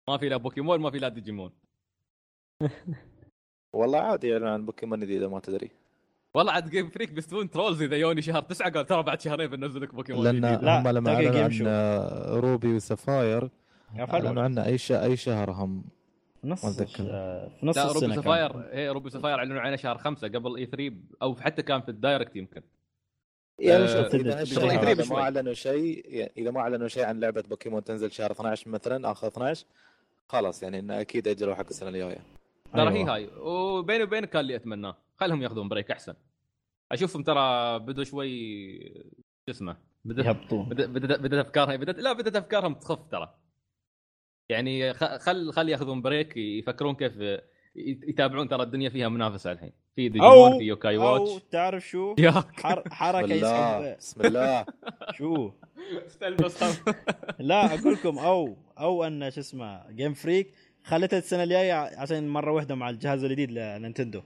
ما 0.08 0.16
في 0.18 0.28
لا 0.28 0.36
بوكيمون 0.36 0.80
ما 0.80 0.90
في 0.90 0.98
لا 0.98 1.08
ديجيمون 1.08 1.52
والله 3.72 3.98
عادي 3.98 4.28
يعني 4.28 4.48
عن 4.48 4.66
بوكيمون 4.66 5.00
جديده 5.00 5.28
ما 5.28 5.40
تدري 5.40 5.70
والله 6.34 6.52
عاد 6.52 6.70
جيم 6.70 6.90
فريك 6.90 7.12
بيستون 7.12 7.50
ترولز 7.50 7.82
إذا 7.82 7.96
يوني 7.96 8.22
شهر 8.22 8.42
تسعة 8.42 8.72
قال 8.72 8.86
ترى 8.86 9.02
بعد 9.02 9.20
شهرين 9.20 9.46
بنزل 9.46 9.82
لك 9.82 9.94
بوكيمون 9.94 10.24
لأن 10.24 10.44
هم 10.44 10.88
لما 10.88 11.14
أعلنوا. 11.14 11.42
عن 11.44 12.40
روبي 12.40 12.74
وسفاير 12.74 13.50
أعلنوا 13.98 14.42
عنه 14.42 14.64
أي 14.64 14.78
ش... 14.78 14.92
أي 14.92 15.16
شهر 15.16 15.50
هم 15.50 15.84
في 16.42 16.48
نص. 16.48 16.64
آه، 17.00 17.48
في 17.48 17.66
نص 17.66 17.76
لا 17.76 17.92
Ruby. 17.92 18.14
Sapphire 18.14 18.70
إيه 18.70 18.92
Ruby 18.92 19.10
Sapphire 19.10 19.38
أعلنوا 19.38 19.60
عنه 19.60 19.76
شهر 19.76 19.98
خمسة 19.98 20.28
قبل 20.28 20.56
E3 20.56 20.94
أو 21.22 21.34
حتى 21.34 21.62
كان 21.62 21.80
في 21.80 21.88
ال 21.88 21.95
Direct 21.95 22.36
يمكن 22.36 22.62
يعني 23.58 23.84
آه، 23.84 23.86
شوف 23.86 24.14
إذا 24.14 24.44
شهر 24.44 24.70
هذا 24.70 24.92
بشوي. 24.92 25.16
ما 25.16 25.22
أعلنوا 25.22 25.52
شيء 25.52 26.04
يعني 26.06 26.32
إذا 26.36 26.50
ما 26.50 26.60
أعلنوا 26.60 26.88
شيء 26.88 27.04
عن 27.04 27.20
لعبة 27.20 27.42
بوكيمون 27.48 27.84
تنزل 27.84 28.12
شهر 28.12 28.32
12 28.32 28.70
مثلا 28.70 29.10
آخر 29.10 29.28
12 29.28 29.66
خلاص 30.28 30.62
يعني 30.62 30.78
انه 30.78 31.00
أكيد 31.00 31.28
أجلوا 31.28 31.54
حق 31.54 31.66
السنة 31.70 31.88
الجاية 31.88 32.31
ترى 32.76 32.90
هي 32.90 32.96
أيوة. 32.96 33.14
هاي. 33.14 33.30
وبيني 33.36 34.02
وبينك 34.02 34.30
كان 34.30 34.40
اللي 34.40 34.56
اتمناه 34.56 34.96
خلهم 35.16 35.42
ياخذون 35.42 35.68
break 35.68 35.90
أحسن. 35.90 36.14
أشوفهم 36.92 37.22
ترى 37.22 37.78
بدوا 37.78 38.04
شوي 38.04 38.78
شو 39.46 39.50
اسمه 39.50 39.76
بدأ 40.04 40.22
يهبطون. 40.22 40.68
بدأت 40.68 40.88
بدأت 41.20 41.46
افكارها 41.46 41.76
بدأت 41.76 41.98
لا 41.98 42.12
بدأت 42.12 42.36
أفكارهم 42.36 42.74
تخف 42.74 43.06
ترى. 43.10 43.34
يعني 44.48 44.94
خ- 44.94 45.16
خل 45.16 45.52
خل 45.52 45.68
ياخذون 45.68 46.02
break 46.02 46.36
يفكرون 46.36 46.94
كيف 46.94 47.16
يت- 47.76 48.08
يتابعون 48.08 48.48
ترى 48.48 48.62
الدنيا 48.62 48.88
فيها 48.88 49.08
منافسة 49.08 49.52
الحين. 49.52 49.72
في 49.96 50.08
ديجيمون 50.08 50.52
أو 50.52 50.58
في 50.58 50.64
Yo-kai 50.64 50.96
أو 50.96 51.02
Watch. 51.22 51.42
تعرف 51.50 51.88
شو؟ 51.88 52.14
حر 52.62 52.82
حركة 52.90 53.32
يسحب. 53.34 53.96
بسم 53.98 54.20
الله. 54.26 54.64
شو. 55.18 55.50
لا 57.38 57.74
أقول 57.74 57.92
لكم 57.92 58.18
أو 58.18 58.56
أو 58.78 59.04
أن 59.04 59.30
شو 59.30 59.40
اسمه 59.40 59.90
Game 59.90 60.14
Freak 60.14 60.54
خلتها 60.84 61.18
السنة 61.18 61.42
الجاية 61.42 61.72
عشان 61.72 62.28
مرة 62.28 62.52
واحدة 62.52 62.74
مع 62.74 62.90
الجهاز 62.90 63.24
الجديد 63.24 63.50
ل 63.50 63.58
Nintendo. 63.58 64.22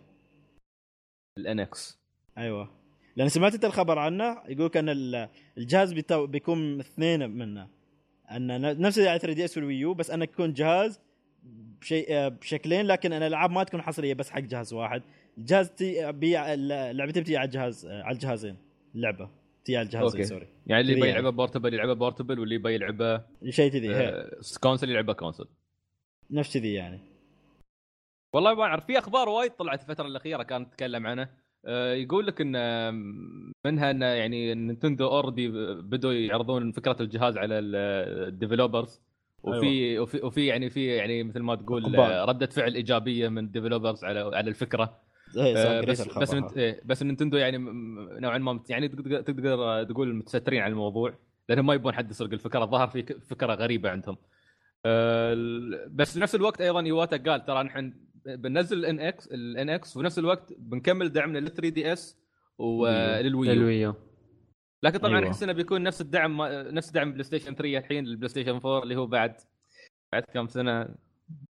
ال 1.39 1.54
NX. 1.54 1.99
أيوه. 2.39 2.69
لأن 3.17 3.29
سمعت 3.29 3.55
أنت 3.55 3.65
الخبر 3.65 3.99
عنه 3.99 4.43
يقول 4.49 4.71
أن 4.77 4.89
ال- 4.89 5.29
الجهاز 5.59 5.93
بيكون 6.13 6.81
اثنين 6.81 7.31
منه. 7.31 7.69
أن 8.31 8.81
نفس 8.81 8.99
يعني 8.99 9.19
3DS 9.19 9.33
وال 9.35 9.45
Wii 9.45 9.57
U 9.57 9.95
بس 9.95 10.11
أنه 10.11 10.25
يكون 10.25 10.53
جهاز 10.53 11.01
بشيء 11.81 12.07
آه، 12.11 12.29
بشكلين 12.29 12.87
لكن 12.87 13.13
الألعاب 13.13 13.51
ما 13.51 13.65
تكون 13.65 13.83
حصرية 13.83 14.15
بس 14.15 14.31
حق 14.31 14.41
جهاز 14.41 14.73
واحد. 14.73 15.03
الجهاز 15.39 15.71
تي 15.71 16.13
بي 16.13 16.41
اللعبتين 16.55 17.23
بتجي 17.23 17.37
على 17.37 17.47
الجهاز 17.47 17.87
على 17.87 18.15
الجهازين. 18.15 18.57
اللعبة 18.95 19.31
تجي 19.65 19.77
على 19.77 19.87
الجهازين. 19.87 20.25
sorry. 20.25 20.47
يعني 20.67 20.81
اللي 20.81 20.93
يبي. 20.93 21.09
يلعبها 21.09 21.31
portable 21.31 21.75
يلعبها 21.75 21.95
portable 21.95 22.39
واللي 22.41 22.55
يبي 22.55 22.75
يلعبها 22.75 23.27
شيء 23.51 23.71
كذي. 23.73 23.95
آه، 23.95 24.31
console 24.63 24.91
يلعبها 24.91 25.15
console 25.15 25.45
نفس 26.31 26.59
كذي 26.59 26.73
يعني. 26.75 27.01
والله 28.35 28.55
ما 28.55 28.63
أعرف 28.63 28.87
في 28.87 28.99
أخبار 28.99 29.29
وايد 29.29 29.51
طلعت 29.51 29.83
الفترة 29.83 30.07
الأخيرة 30.07 30.43
كانت 30.43 30.73
تتكلم 30.73 31.07
عنه. 31.07 31.29
آه، 31.67 31.95
يقول 31.95 32.27
لك 32.27 32.41
إن 32.41 32.53
منها 33.67 33.91
إن 33.91 34.03
يعني 34.03 34.55
Nintendo 34.55 35.07
already 35.07 35.49
بدوا 35.83 36.13
يعرضون 36.13 36.73
فكرة 36.73 36.97
الجهاز 37.01 37.39
على 37.39 37.59
ال 37.59 37.72
developers 37.72 39.01
وفي 39.43 39.99
وفي 39.99 40.21
وفي 40.23 40.47
يعني 40.47 40.71
في 40.71 40.87
يعني 40.87 41.23
مثل 41.23 41.41
ما 41.41 41.55
تقول. 41.55 41.97
آه، 41.97 42.25
ردة 42.25 42.47
فعل 42.47 42.75
إيجابية 42.75 43.29
من 43.29 43.45
ال 43.45 43.50
developers 43.50 44.05
على 44.05 44.21
على 44.21 44.51
الفكرة. 44.51 45.01
إيه، 45.37 45.57
آه، 45.57 45.81
بس 45.81 46.09
بس 46.19 46.35
نت- 46.35 46.57
إيه، 46.57 46.81
بس 46.85 47.03
Nintendo 47.03 47.37
يعني 47.37 47.59
نوعا 48.21 48.39
ما 48.39 48.61
يعني 48.69 48.89
تقدر 48.89 49.21
تقدر 49.21 49.85
تقول 49.85 50.15
متسترين 50.15 50.63
على 50.63 50.71
الموضوع 50.71 51.15
لأنهم 51.49 51.67
ما 51.67 51.75
يبون 51.75 51.95
حد 51.95 52.11
يسرق 52.11 52.33
الفكرة. 52.33 52.65
الظاهر 52.65 52.89
في 52.89 53.03
فكرة 53.03 53.55
غريبة 53.55 53.91
عندهم. 53.91 54.17
آه، 54.17 54.36
بس 55.89 56.13
في 56.13 56.21
نفس 56.21 56.35
الوقت 56.35 56.61
أيضا 56.61 56.85
ايواتا 56.85 57.17
قال 57.17 57.45
ترى 57.45 57.63
نحن 57.63 57.95
بننزل 58.27 58.79
ال 58.79 59.01
NX 59.01 59.27
ال 59.27 59.71
NX 59.71 59.97
وفي 59.97 60.07
نفس 60.07 60.19
الوقت 60.19 60.53
بنكمل 60.59 61.13
دعمنا 61.13 61.39
لل 61.39 61.49
3DS 61.49 61.69
ولل 61.69 61.93
Wii 61.93 62.19
U 62.59 63.95
لكن 64.83 64.99
طبعا 64.99 65.19
أيوة. 65.19 65.29
احس 65.29 65.43
إنه 65.43 65.53
بيكون 65.53 65.83
نفس 65.83 66.01
الدعم 66.01 66.43
نفس 66.43 66.91
دعم 66.91 67.13
بلاي 67.13 67.25
ستيشن 67.25 67.55
3 67.55 67.79
الحين 67.79 68.07
البلاي 68.07 68.29
ستيشن 68.29 68.51
4 68.51 68.83
اللي 68.83 68.97
هو 68.97 69.07
بعد 69.07 69.37
بعد 70.13 70.23
كم 70.35 70.49
سنة. 70.49 70.89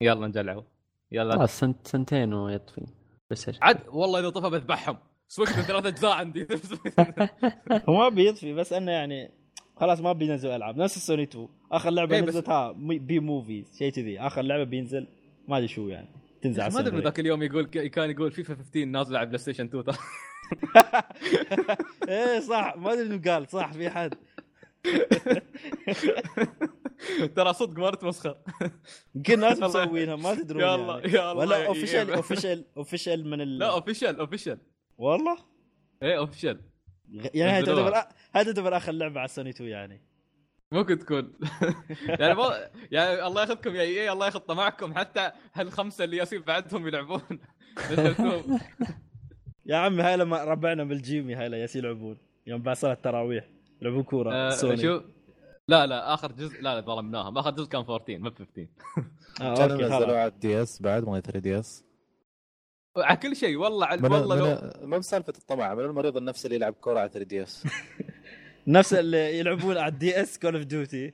يلا 0.02 0.28
نجلعوا 0.28 0.64
يلا. 1.12 1.36
خلاص 1.36 1.60
سنت 1.60 1.88
سنتين 1.88 2.34
ويطفي 2.34 2.86
بس. 3.32 3.52
عاد 3.62 3.80
والله 3.88 4.20
إذا 4.20 4.30
طفى 4.30 4.50
بذبحهم. 4.50 4.98
سويت 5.28 5.50
ثلاث 5.50 5.86
أجزاء 5.86 6.12
عندي. 6.12 6.48
هو 7.90 7.98
ما 7.98 8.10
بيطفي 8.10 8.54
بس 8.54 8.74
إنه 8.74 8.92
يعني 8.92 9.32
خلاص 9.80 10.02
ما 10.02 10.14
بينزل 10.14 10.50
ألعاب. 10.50 10.78
نفس 10.78 10.98
السوني 10.98 11.24
2 11.24 11.48
آخر 11.72 11.90
لعبة 11.90 12.16
إيه، 12.16 12.74
مي- 12.74 13.00
بي 13.00 13.20
موفيز 13.20 13.78
شيء 13.78 13.92
كذي. 13.92 14.20
آخر 14.20 14.42
لعبة 14.42 14.64
بينزل 14.64 15.08
ما 15.48 15.58
أدري 15.58 15.68
شو 15.68 15.88
يعني. 15.88 16.08
تنزل 16.42 16.62
ما 16.74 16.80
أدري 16.80 17.02
ذاك 17.02 17.20
اليوم 17.20 17.44
يقول 17.44 17.66
كان 17.66 18.10
يقول 18.10 18.32
فيفا 18.32 18.56
15 18.56 18.86
نازله 18.86 19.18
على 19.20 19.28
بلاي 19.28 19.38
ستيشن 19.38 19.66
2 19.66 19.84
ترى. 19.84 19.96
إيه 22.10 22.40
صح. 22.40 22.74
ما 22.78 22.94
أدري 22.94 23.06
إنه 23.08 23.22
قال. 23.32 23.48
صح 23.50 23.74
في 23.74 23.90
حد 23.90 24.14
ترى 27.36 27.54
صدق 27.54 27.80
ما 27.80 27.90
نتمسخر 27.92 28.38
يمكن 29.16 29.40
ناس. 29.40 29.60
مسوينها 29.60 30.16
ما 30.26 30.36
تدرون 30.36 30.62
يلا 30.64 31.00
يعني. 31.00 31.14
يا 31.14 31.32
الله 31.32 31.46
ولا 31.46 31.68
official. 31.68 32.14
official 32.14 32.66
official 32.78 33.30
من 33.30 33.42
ال... 33.42 33.58
لا 33.60 33.72
official 33.74 34.20
official 34.20 34.58
والله؟ 34.98 35.38
إيه 36.04 36.18
official 36.18 36.62
يعني 37.12 37.52
هاي. 37.52 37.64
تعتبر 37.64 37.96
هاي 38.36 38.46
تعتبر 38.46 38.78
آخر 38.78 38.92
لعبة 38.92 39.20
على 39.20 39.26
السوني 39.26 39.50
2 39.50 39.70
يعني. 39.70 40.02
ممكن 40.72 41.00
تكون. 41.00 41.34
يعني 42.20 42.34
ما 42.34 42.70
يعني 42.92 43.28
الله 43.28 43.42
ياخذكم 43.42 43.76
يا 43.76 43.82
EA 43.82 44.12
الله 44.12 44.26
ياخذ 44.26 44.40
طمعكم 44.40 44.94
حتى 44.94 45.32
هالخمسة 45.54 46.04
اللي 46.04 46.18
يالسين 46.18 46.42
بعدهم 46.42 46.88
يلعبون. 46.88 47.22
يا 49.66 49.78
عمي 49.78 50.04
هاي 50.04 50.18
لما 50.18 50.44
ربعنا 50.44 50.84
بالجيمي 50.84 51.36
هاي 51.36 51.52
يالسين 51.52 51.84
يلعبون. 51.84 52.18
يوم 52.48 52.62
بعد 52.62 52.76
صلاه 52.76 52.94
التراويح. 52.94 53.50
يلعبون 53.82 54.04
كورة. 54.04 54.34
آه، 54.34 54.50
سوني. 54.50 54.78
شوف 54.78 55.04
لا 55.68 55.86
لا 55.88 56.14
آخر 56.14 56.32
جزء 56.32 56.62
لا 56.62 56.76
لا 56.76 56.82
ظلمناهم. 56.82 57.38
آخر 57.38 57.52
جزء 57.52 57.70
كان 57.70 57.82
14 57.82 58.18
ما 58.20 58.30
15 58.30 58.68
آه 59.42 59.56
كانوا 59.56 59.74
okay 59.76 59.86
نزلوا 59.86 60.18
على 60.18 60.28
ال 60.28 60.62
DS 60.62 60.82
بعد 60.82 61.04
ما 61.04 61.20
3DS. 61.20 61.87
على 63.00 63.18
كل 63.18 63.36
شيء 63.36 63.56
والله 63.58 63.86
على 63.86 64.02
من 64.02 64.12
والله 64.12 64.36
لو 64.36 64.72
من 64.82 64.88
ما 64.90 64.98
بسالفة 64.98 65.34
الطمع 65.38 65.74
من 65.76 65.84
المريض 65.86 66.18
النفسي 66.18 66.46
اللي 66.46 66.56
يلعب 66.56 66.74
كوره 66.74 67.00
على 67.00 67.10
3DS؟ 67.10 67.64
نفس 68.68 68.94
اللي 68.94 69.40
يلعبون 69.40 69.78
على 69.78 69.92
ال 69.94 70.22
DS 70.22 70.40
Call 70.40 70.56
of 70.56 70.64
Duty 70.66 71.14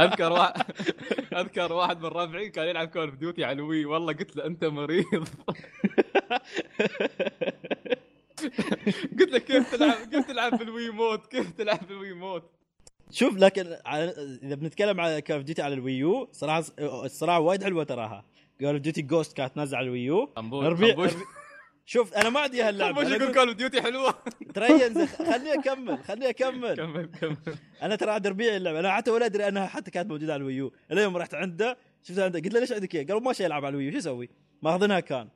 أذكر 0.00 0.32
واحد 0.32 0.62
أذكر 1.40 1.72
واحد 1.72 1.98
من 1.98 2.06
ربعي 2.06 2.48
كان 2.50 2.66
يلعب 2.68 2.88
Call 2.88 3.08
of 3.08 3.14
Duty 3.14 3.44
على 3.44 3.52
ال 3.52 3.60
Wii 3.60 3.84
والله 3.84 4.12
قلت 4.12 4.36
له 4.36 4.46
أنت 4.46 4.64
مريض. 4.64 5.28
قلت 9.20 9.30
له 9.32 9.38
كيف 9.38 9.74
تلعب 9.74 9.96
كيف 10.10 10.26
تلعب 10.26 10.58
بال 10.58 10.90
Wiimote؟ 10.90 11.26
كيف 11.26 11.50
تلعب 11.50 11.86
بال 11.88 12.12
Wiimote؟ 12.12 12.50
شوف 13.10 13.36
لكن 13.36 13.64
على- 13.64 14.18
إذا 14.42 14.54
بنتكلم 14.54 15.00
على 15.00 15.22
Call 15.22 15.36
of 15.36 15.44
Duty 15.44 15.62
على 15.62 15.74
ال 15.74 15.85
Wii 15.85 16.17
U 16.17 16.28
صراحة 16.32 16.64
الصراحه 16.80 17.38
وايد 17.40 17.64
حلوة 17.64 17.84
تراها. 17.84 18.24
Call 18.64 18.72
of 18.74 18.82
Duty 18.82 19.02
Ghosts 19.02 19.36
كانت 19.36 19.56
نازله 19.56 19.78
على 19.78 19.84
ال 19.86 19.94
Wii 19.94 20.17
U. 20.17 20.32
ربيع 20.52 21.10
شوف 21.86 22.14
أنا 22.14 22.30
ما 22.30 22.40
عندي 22.40 22.62
هاللعبة. 22.62 23.02
أنا 23.02 23.16
يقول 23.16 23.34
Call 23.34 23.48
of 23.48 23.56
Duty 23.56 23.82
حلوة. 23.82 24.14
ترينز 24.54 24.98
خليني 24.98 25.54
اكمل 25.54 25.98
خليني 25.98 26.28
اكمل 26.30 26.76
كمل 26.76 27.06
كمل. 27.06 27.36
أنا 27.82 27.96
ترى 27.96 28.10
عند 28.10 28.26
ربيع 28.26 28.56
اللعبة. 28.56 28.80
أنا 28.80 28.92
حتى 28.92 29.10
ولا 29.10 29.26
أدري 29.26 29.48
أنها 29.48 29.66
حتى 29.66 29.90
كانت 29.90 30.10
موجودة 30.10 30.32
على 30.32 30.40
ال 30.40 30.45
Wii 30.45 30.61
U. 30.61 30.72
اليوم 30.92 31.16
رحت 31.16 31.34
عنده 31.34 31.76
شفتها 32.02 32.26
انت 32.26 32.36
قلت 32.36 32.54
له 32.54 32.60
ليش 32.60 32.72
عندك 32.72 32.94
اياه؟ 32.94 33.04
قالوا 33.04 33.20
ما 33.20 33.32
شي 33.32 33.46
العب 33.46 33.64
على 33.64 33.72
ال 33.72 33.76
Wii 33.76 33.88
U 33.88 33.92
شو 33.92 33.98
أسوي؟ 33.98 34.28
ماخذينها 34.62 35.00
كان. 35.00 35.28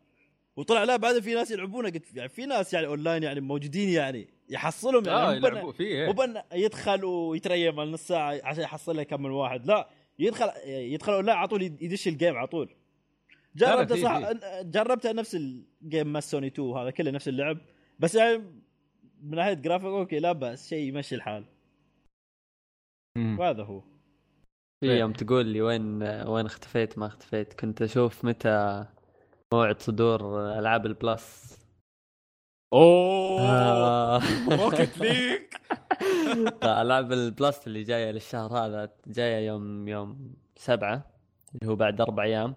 وطلع 0.57 0.85
لا 0.85 0.97
بعد 0.97 1.19
في 1.19 1.35
ناس 1.35 1.51
يلعبونه. 1.51 1.91
قلت 1.91 2.17
يعني 2.17 2.29
في 2.29 2.47
ناس 2.47 2.75
يعني 2.75 2.87
أونلاين 2.87 3.23
يعني 3.23 3.41
موجودين 3.41 3.89
يعني 3.89 4.29
يحصلهم 4.51 5.05
يعني 5.07 5.41
بنا- 5.41 5.49
يلعبوا 5.49 5.73
فيه 5.73 6.07
مو. 6.07 6.13
بن 6.13 6.41
يدخل 6.53 7.05
ويتريا 7.05 7.81
على 7.81 7.91
نص 7.91 8.07
ساعة 8.07 8.41
عشان 8.45 8.63
يحصل 8.63 8.97
له 8.97 9.03
كم 9.03 9.23
من 9.23 9.31
واحد. 9.31 9.67
لا 9.67 9.89
يدخل 10.19 10.51
يدخل 10.67 11.13
أونلاين 11.13 11.39
على 11.39 11.49
طول 11.49 11.63
يدش 11.63 12.09
ال 12.09 12.14
game 12.14 12.37
على 12.37 12.47
طول. 12.47 12.69
في- 13.95 14.03
صح. 14.03 14.33
جربته 14.63 15.13
نفس 15.13 15.35
ال 15.35 15.50
game 15.50 16.13
مال 16.13 16.23
سوني 16.23 16.47
2 16.47 16.77
هذا 16.77 16.91
كله 16.91 17.11
نفس 17.11 17.29
اللعب. 17.29 17.59
بس 17.99 18.15
يعني 18.15 18.39
من 19.23 19.37
ناحية 19.37 19.53
graphic 19.53 19.87
okay 19.87 20.19
لا 20.19 20.33
بأس 20.33 20.69
شيء 20.69 20.89
يمشي 20.89 21.15
الحال. 21.15 21.45
وهذا 23.39 23.63
هو. 23.63 23.83
في 24.81 24.99
يوم 24.99 25.13
تقول 25.13 25.47
لي 25.47 25.61
وين 25.63 26.03
وين 26.03 26.47
اختفيت 26.47 26.99
ما 26.99 27.07
اختفيت 27.07 27.53
كنت 27.61 27.83
أشوف 27.83 28.25
متى 28.25 28.87
موعد 29.53 29.81
صدور 29.83 30.49
ألعاب 30.59 30.87
ال 30.87 30.99
Plus. 30.99 31.59
أوه! 32.73 33.41
آه. 33.41 34.21
Rocket 34.51 34.99
League 35.03 35.43
ألعاب 36.65 37.13
ال 37.13 37.24
Plus 37.24 37.67
اللي 37.67 37.83
جاية 37.83 38.11
للشهر 38.11 38.53
هذا 38.59 38.93
جاية 39.07 39.47
يوم 39.47 39.89
يوم 39.89 40.35
سبعة 40.57 41.11
اللي 41.55 41.73
هو 41.73 41.77
بعد 41.77 42.01
أربع 42.01 42.23
أيام. 42.23 42.55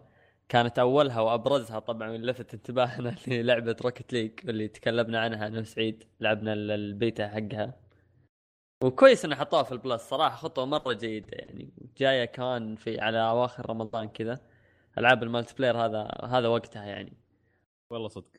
كانت 0.51 0.79
أولها 0.79 1.19
وأبرزها 1.21 1.79
طبعا 1.79 2.17
لفت 2.17 2.53
انتباهنا 2.53 3.15
اللي 3.27 3.43
لعبه 3.43 3.75
Rocket 3.81 4.13
League 4.13 4.31
اللي 4.49 4.67
تكلمنا 4.67 5.19
عنها 5.19 5.47
أنا 5.47 5.59
وسعيد 5.59 6.03
لعبنا 6.19 6.53
ال- 6.53 6.71
البيتا 6.71 7.27
حقها. 7.27 7.73
وكويس 8.83 9.25
إنه 9.25 9.35
حطوها 9.35 9.63
في 9.63 9.71
ال 9.71 9.77
Plus 9.77 10.01
صراحة 10.09 10.35
خطوة 10.35 10.65
مرة 10.65 10.93
جيدة 10.93 11.27
يعني. 11.31 11.73
جاية 11.97 12.25
كان 12.25 12.75
في 12.75 12.99
على 12.99 13.17
أواخر 13.29 13.69
رمضان 13.69 14.07
كذا. 14.07 14.39
ألعاب 14.97 15.23
ال 15.23 15.55
multiplayer 15.55 15.77
هذا 15.77 16.07
هذا 16.23 16.47
وقتها 16.47 16.85
يعني. 16.85 17.13
والله 17.89 18.07
صدق. 18.07 18.31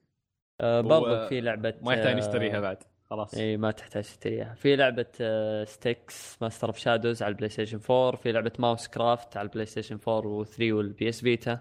هو 0.63 0.83
برضو 0.83 1.29
في 1.29 1.41
لعبة 1.41 1.75
ما 1.83 1.93
يحتاج 1.95 2.15
آه، 2.15 2.19
نشتريها 2.19 2.61
بعد 2.61 2.83
خلاص. 3.11 3.35
إي 3.35 3.57
ما 3.57 3.71
تحتاج 3.71 4.03
تشتريها. 4.05 4.55
في 4.55 4.77
لعبة 4.77 5.07
آه، 5.21 5.65
Styx 5.65 6.43
Master 6.43 6.67
of 6.69 6.79
Shadows 6.79 7.23
على 7.23 7.31
البلاي 7.33 7.49
ستيشن 7.49 7.81
4 7.91 8.17
في 8.17 8.33
لعبة 8.33 8.53
MouseCraft 8.59 9.37
على 9.37 9.47
البلاي 9.47 9.67
ستيشن 9.67 9.99
4 10.09 10.45
و3 10.45 10.61
وال 10.61 11.09
PS 11.09 11.21
Vita 11.21 11.61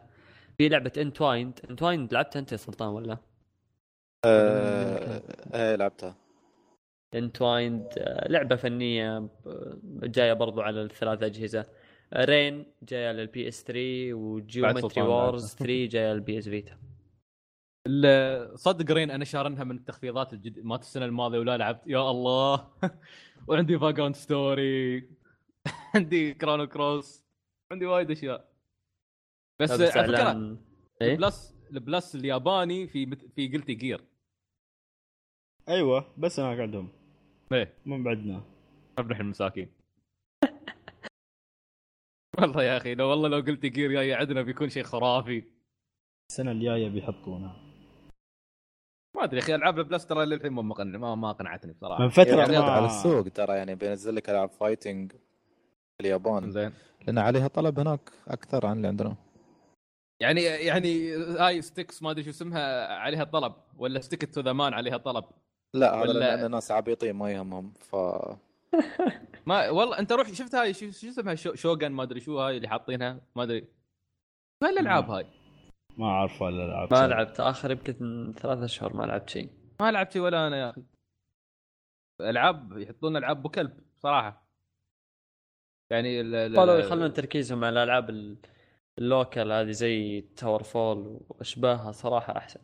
في 0.61 0.69
لعبة 0.69 0.91
Entwined 0.97 1.59
Entwined 1.69 2.13
لعبتها 2.13 2.39
أنت 2.39 2.51
يا 2.51 2.57
سلطان 2.57 2.89
ولا؟ 2.89 3.17
آه، 4.25 5.21
إيه 5.53 5.75
لعبتها. 5.75 6.15
Entwined 7.13 7.87
لعبة 8.29 8.55
فنية 8.55 9.17
آه، 9.17 9.29
جاية 10.03 10.33
برضو 10.33 10.61
على 10.61 10.81
الثلاث 10.81 11.23
أجهزة. 11.23 11.65
Rain 12.13 12.65
جاية 12.83 13.11
لل 13.11 13.47
PS 13.47 13.63
3 13.63 14.13
و 14.13 14.23
Geometry 14.23 15.01
Wars 15.01 15.43
لعبها. 15.43 15.57
3 15.57 15.85
جاية 15.85 16.13
لل 16.13 16.39
PS 16.39 16.49
Vita 16.49 16.77
ال- 17.87 18.59
صدق 18.59 18.91
Rain 18.91 19.11
أنا 19.11 19.25
شارنها 19.25 19.63
من 19.63 19.75
التخفيضات 19.75 20.33
الجد... 20.33 20.59
مالت 20.59 20.81
السنة 20.81 21.05
الماضية 21.05 21.39
ولا 21.39 21.57
لعبت. 21.57 21.81
يا 21.87 22.11
الله. 22.11 22.67
وعندي 23.47 23.79
Vagrant 23.79 24.13
Story 24.13 25.09
عندي 25.95 26.33
Chrono 26.33 26.67
Cross 26.67 27.23
عندي 27.71 27.85
وايد 27.85 28.11
أشياء. 28.11 28.50
بس, 29.63 29.71
على 29.97 30.07
فكرة 30.07 30.57
إيه؟ 31.01 31.11
ال 31.13 31.22
Plus 31.22 31.55
ال 31.71 31.80
Plus 31.80 32.15
الياباني 32.15 32.87
في 32.87 33.05
مت- 33.05 33.25
في 33.35 33.47
Guilty 33.47 33.73
Gear 33.73 34.01
أيوه 35.69 36.05
بس 36.17 36.39
هناك 36.39 36.59
عندهم. 36.59 36.89
إيه. 37.51 37.73
من 37.85 38.03
بعدنا. 38.03 38.43
نحن 38.99 39.21
المساكين 39.21 39.69
والله 42.39 42.63
يا 42.63 42.77
أخي 42.77 42.95
لو 42.95 43.09
والله 43.09 43.29
لو 43.29 43.37
Guilty 43.37 43.69
Gear 43.69 43.91
جاي 43.91 44.13
عندنا 44.13 44.41
بيكون 44.41 44.69
شيء 44.69 44.83
خرافي. 44.83 45.43
السنة 46.31 46.51
الجاية 46.51 46.89
بيحطونها 46.89 47.55
ما 49.15 49.23
أدري 49.23 49.37
يا 49.37 49.43
أخي 49.43 49.55
ألعاب 49.55 49.79
ال 49.79 49.84
Plus 49.84 50.05
ترى 50.05 50.25
للحين 50.25 50.51
ما 50.51 50.61
مقن... 50.61 50.95
ما 50.95 51.15
ما 51.15 51.31
قنعتني 51.31 51.73
بصراحة. 51.73 52.03
من 52.03 52.09
فترة 52.09 52.39
يعني 52.39 52.57
ما 52.59 52.63
على 52.63 52.85
السوق 52.85 53.27
ترى 53.29 53.55
يعني 53.57 53.75
بينزل 53.75 54.15
لك 54.15 54.29
ألعاب 54.29 54.49
fighting 54.49 55.11
في 55.11 56.01
اليابان. 56.01 56.51
زين. 56.51 56.73
لأن 57.07 57.17
عليها 57.17 57.47
طلب 57.47 57.79
هناك 57.79 58.11
أكثر 58.27 58.65
عن 58.65 58.77
اللي 58.77 58.87
عندنا. 58.87 59.15
يعني 60.21 60.41
يعني 60.43 61.13
هاي 61.15 61.61
Styx 61.61 62.03
ما 62.03 62.11
أدري 62.11 62.23
شو 62.23 62.29
اسمها 62.29 62.87
عليها 62.95 63.23
طلب 63.23 63.53
ولا 63.77 63.99
Stick 63.99 64.33
to 64.35 64.41
the 64.41 64.53
Man 64.53 64.73
عليها 64.73 64.97
طلب؟ 64.97 65.25
لا 65.73 65.93
هذا 65.95 66.01
ولا- 66.01 66.19
لأن 66.37 66.51
ناس 66.51 66.71
عبيطين 66.71 67.13
ما 67.15 67.31
يهمهم 67.31 67.73
ف 67.73 67.95
ما 69.47 69.69
والله 69.69 69.99
أنت 69.99 70.11
روح 70.11 70.27
شفت 70.33 70.55
هاي 70.55 70.73
شو, 70.73 70.91
شو 70.91 71.07
اسمها 71.07 71.35
شو 71.35 71.55
Shogun 71.55 71.91
ما 71.91 72.03
أدري 72.03 72.19
شو 72.19 72.39
هاي 72.39 72.57
اللي 72.57 72.67
حاطينها؟ 72.67 73.21
ما 73.35 73.43
أدري. 73.43 73.61
شو 74.63 74.67
هالالعاب 74.67 75.09
هاي؟ 75.09 75.25
ما 75.97 76.05
أعرف 76.05 76.41
ولا 76.41 76.65
ألعاب 76.65 76.93
ما 76.93 77.07
لعبت 77.07 77.39
آخر 77.39 77.71
يمكن 77.71 78.33
ثلاثة 78.37 78.65
اشهر 78.65 78.93
ما 78.95 79.03
لعبت 79.03 79.29
شيء. 79.29 79.49
ما 79.79 79.91
لعبت 79.91 80.11
شيء 80.11 80.21
ولا 80.21 80.47
أنا 80.47 80.57
يا 80.57 80.69
أخي. 80.69 80.81
ألعاب 82.21 82.77
يحطون 82.77 83.17
ألعاب 83.17 83.37
ابو 83.37 83.49
كلب 83.49 83.79
صراحة. 83.97 84.47
يعني 85.91 86.21
ال- 86.21 86.35
ال- 86.35 86.57
قالوا 86.57 86.75
يخلون 86.77 87.13
تركيزهم 87.13 87.63
على 87.63 87.79
الالعاب 87.83 88.09
ال- 88.09 88.37
ال 89.01 89.09
local 89.09 89.51
هذه 89.51 89.71
زي 89.71 90.21
TowerFall 90.21 91.19
وأشباهها 91.29 91.91
صراحة 91.91 92.37
أحسن. 92.37 92.59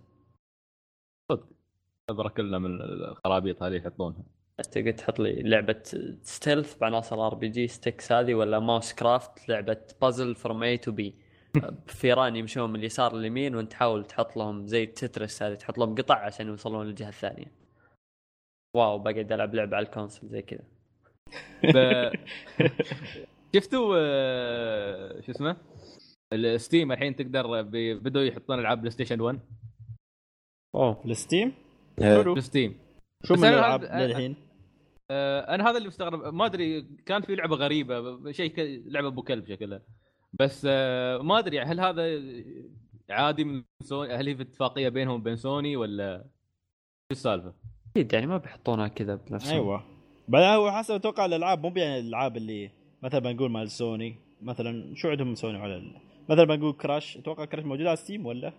خبره 2.09 2.29
كلنا 2.29 2.59
من 2.59 2.81
الخرابيط 2.81 3.63
هذه 3.63 3.75
يحطونها. 3.75 4.23
تقدر 4.71 4.91
تحط 4.91 5.19
لي 5.19 5.41
لعبة 5.43 5.83
stealth 6.21 6.77
بعناصر 6.77 7.27
RPG 7.27 7.47
Styx 7.49 8.11
هذه 8.11 8.33
ولا 8.33 8.59
MouseCraft 8.59 9.49
لعبة 9.49 9.77
puzzle 10.01 10.35
from 10.35 10.63
A 10.63 10.77
to 10.77 10.91
B 10.91 11.15
فيران 11.87 12.35
يمشون 12.35 12.69
من 12.69 12.79
اليسار 12.79 13.15
لليمين 13.15 13.55
وانت 13.55 13.71
تحاول 13.71 14.05
تحط 14.05 14.37
لهم 14.37 14.67
زي 14.67 14.85
Tetris 14.85 15.43
هذه 15.43 15.55
تحط 15.55 15.77
لهم 15.77 15.95
قطع 15.95 16.15
عشان 16.15 16.47
يوصلون 16.47 16.85
للجهة 16.85 17.09
الثانية. 17.09 17.51
واو 18.75 18.99
بقعد 18.99 19.31
ألعب 19.31 19.55
لعبة 19.55 19.77
على 19.77 19.85
ال 19.85 19.90
console 19.91 20.27
زي 20.27 20.41
كذا. 20.41 20.63
ب... 21.63 22.11
شفتوا 23.55 23.95
آه، 23.97 25.21
شو 25.21 25.31
اسمه؟ 25.31 25.57
ال 26.33 26.43
Steam 26.43 26.91
الحين 26.91 27.15
تقدر 27.15 27.61
بدوا 27.93 28.21
يحطون 28.21 28.59
ألعاب 28.59 28.77
بلاي 28.77 28.91
ستيشن 28.91 29.21
1 29.21 29.39
أوه. 30.75 31.01
ال 31.05 31.12
Steam؟ 31.12 31.53
في 31.97 32.21
ال 32.37 32.43
Steam. 32.43 32.77
شو 33.23 33.33
من 33.33 33.43
الألعاب 33.45 33.81
أنا- 33.85 33.95
للحين؟ 33.95 34.35
آه، 35.11 35.55
أنا 35.55 35.69
هذا 35.69 35.77
اللي 35.77 35.87
مستغرب. 35.87 36.33
ما 36.33 36.45
أدري 36.45 36.81
كان 37.05 37.21
في 37.21 37.35
لعبة 37.35 37.55
غريبة 37.55 38.31
شيء 38.31 38.51
ك... 38.51 38.59
لعبة 38.85 39.07
أبو 39.07 39.21
كلب 39.21 39.47
شكلها. 39.47 39.81
بس 40.39 40.67
آه، 40.69 41.17
ما 41.17 41.39
أدري 41.39 41.59
هل 41.59 41.79
هذا 41.79 42.03
عادي 43.09 43.43
من 43.43 43.63
سوني؟ 43.83 44.13
هل 44.13 44.27
هي 44.27 44.35
في 44.35 44.41
اتفاقية 44.41 44.89
بينهم 44.89 45.15
وبين 45.19 45.35
سوني 45.35 45.75
ولا 45.77 46.17
شو 47.11 47.11
السالفة؟ 47.11 47.53
أكيد 47.95 48.13
يعني 48.13 48.27
ما 48.27 48.37
بيحطونها 48.37 48.87
كذا 48.87 49.15
بنفسهم. 49.15 49.53
أيوه. 49.53 49.83
بعدين 50.27 50.49
هو 50.49 50.71
حسب 50.71 50.95
أتوقع 50.95 51.25
الألعاب 51.25 51.65
مو 51.65 51.73
يعني 51.75 51.99
الألعاب 51.99 52.37
اللي 52.37 52.71
مثلا 53.03 53.19
بنقول 53.19 53.51
مال 53.51 53.71
سوني. 53.71 54.15
مثلا 54.41 54.95
شو 54.95 55.09
عندهم 55.09 55.35
سوني 55.35 55.57
على 55.57 55.75
ال... 55.77 55.95
مثلا 56.29 56.43
بنقول 56.43 56.73
Crash 56.73 57.17
أتوقع 57.17 57.45
Crash 57.45 57.63
موجوده 57.63 57.89
على 57.89 57.97
Steam 57.97 58.25
ولا؟ 58.25 58.53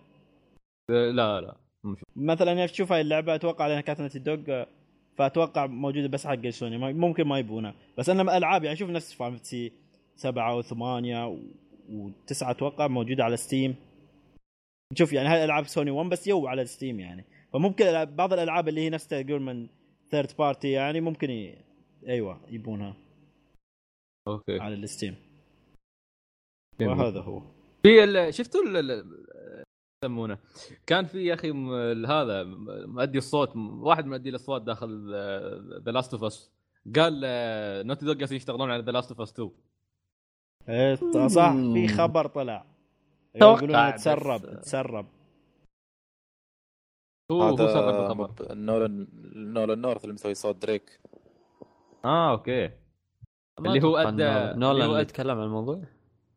لا 0.89 1.41
لا 1.41 1.55
مثلا 2.15 2.51
يعني 2.51 2.67
تشوف 2.67 2.91
هاي 2.91 3.01
اللعبة 3.01 3.35
أتوقع 3.35 3.67
لأنها 3.67 3.81
كانت 3.81 4.01
Naughty 4.01 4.19
Dog 4.19 4.65
فأتوقع 5.17 5.65
موجودة 5.65 6.07
بس 6.07 6.27
حق 6.27 6.47
سوني 6.47 6.93
ممكن 6.93 7.23
ما 7.23 7.39
يبونها 7.39 7.73
بس 7.97 8.09
أنا 8.09 8.37
العاب 8.37 8.63
يعني 8.63 8.75
شوف 8.75 8.89
نفس 8.89 9.13
فاهم 9.13 9.37
سي 9.37 9.71
سبعة 10.15 10.57
وثمانية. 10.57 11.39
وتسعة 11.89 12.51
أتوقع 12.51 12.87
موجودة 12.87 13.23
على 13.23 13.37
Steam. 13.37 13.75
شوف 14.93 15.13
يعني 15.13 15.29
هاي 15.29 15.45
ألعاب 15.45 15.67
سوني 15.67 15.91
1 15.91 16.09
بس 16.09 16.27
يو 16.27 16.47
على 16.47 16.65
Steam 16.65 16.99
يعني. 16.99 17.25
فممكن 17.53 18.05
بعض 18.05 18.33
الألعاب 18.33 18.67
اللي 18.67 18.81
هي 18.81 18.89
نفسها 18.89 19.21
تقول 19.21 19.41
من 19.41 19.67
third 20.11 20.31
party 20.39 20.71
يعني 20.71 21.01
ممكن 21.01 21.29
ي... 21.29 21.55
أيوه 22.07 22.39
يبونها 22.49 22.95
okay. 24.27 24.59
على 24.59 24.73
ال 24.73 24.79
Steam. 24.79 25.15
وهذا 26.81 27.21
هو. 27.21 27.41
في 27.83 28.03
ال... 28.03 28.33
شفتوا 28.33 28.61
يسمونه؟ 30.05 30.37
كان 30.87 31.05
في 31.05 31.25
يا 31.25 31.33
أخي 31.33 31.51
هذا 32.07 32.43
مؤدي 32.85 33.17
الصوت 33.17 33.55
واحد 33.55 34.05
مؤدي 34.05 34.29
الأصوات 34.29 34.61
داخل 34.61 35.09
The 35.85 35.91
Last 35.91 36.13
of 36.13 36.23
Us 36.23 36.51
قال 36.95 37.21
آه، 37.25 37.83
Naughty 37.83 38.05
Dog 38.05 38.13
جالسين 38.15 38.37
يشتغلون 38.37 38.71
على 38.71 38.83
The 38.83 38.91
Last 38.91 39.11
of 39.11 39.21
Us 39.21 39.31
2 39.33 39.51
إيه، 40.69 41.27
صح 41.27 41.51
في 41.73 41.87
خبر 41.87 42.27
طلع. 42.27 42.65
يقولون 43.35 43.95
تسرب 43.95 44.61
تسرب. 44.61 45.07
هو 47.31 47.41
هو 47.41 47.57
سرب 47.57 47.95
الخبر. 48.03 48.55
Nolan 48.55 49.07
Nolan 49.53 49.81
North 49.81 50.03
اللي 50.03 50.13
مسوي 50.13 50.33
صوت 50.33 50.55
دريك. 50.55 50.99
آه 52.05 52.31
okay. 52.31 52.65
اللي 53.59 53.83
هو 53.83 54.03
أدى- 54.03 54.07
Nolan- 54.07 54.63
اللي 54.63 54.85
اللي 54.85 55.01
يتكلم 55.01 55.37
عن 55.37 55.43
الموضوع؟ 55.43 55.83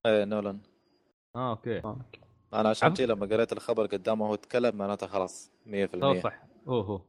إيه 0.06 0.24
Nolan. 0.24 0.60
آه 1.36 1.50
okay. 1.50 1.78
آه، 1.78 1.82
okay. 1.84 2.20
أنا 2.54 2.68
عشان 2.68 2.94
كذا 2.94 3.06
لما 3.06 3.26
قريت 3.26 3.52
الخبر 3.52 3.86
قدامه 3.86 4.26
هو 4.26 4.34
تكلم 4.34 4.76
معناته 4.76 5.06
خلاص 5.06 5.52
100% 5.66 6.04
هو 6.04 6.20
صح. 6.20 6.42
هو 6.68 6.80
هو 6.80 7.02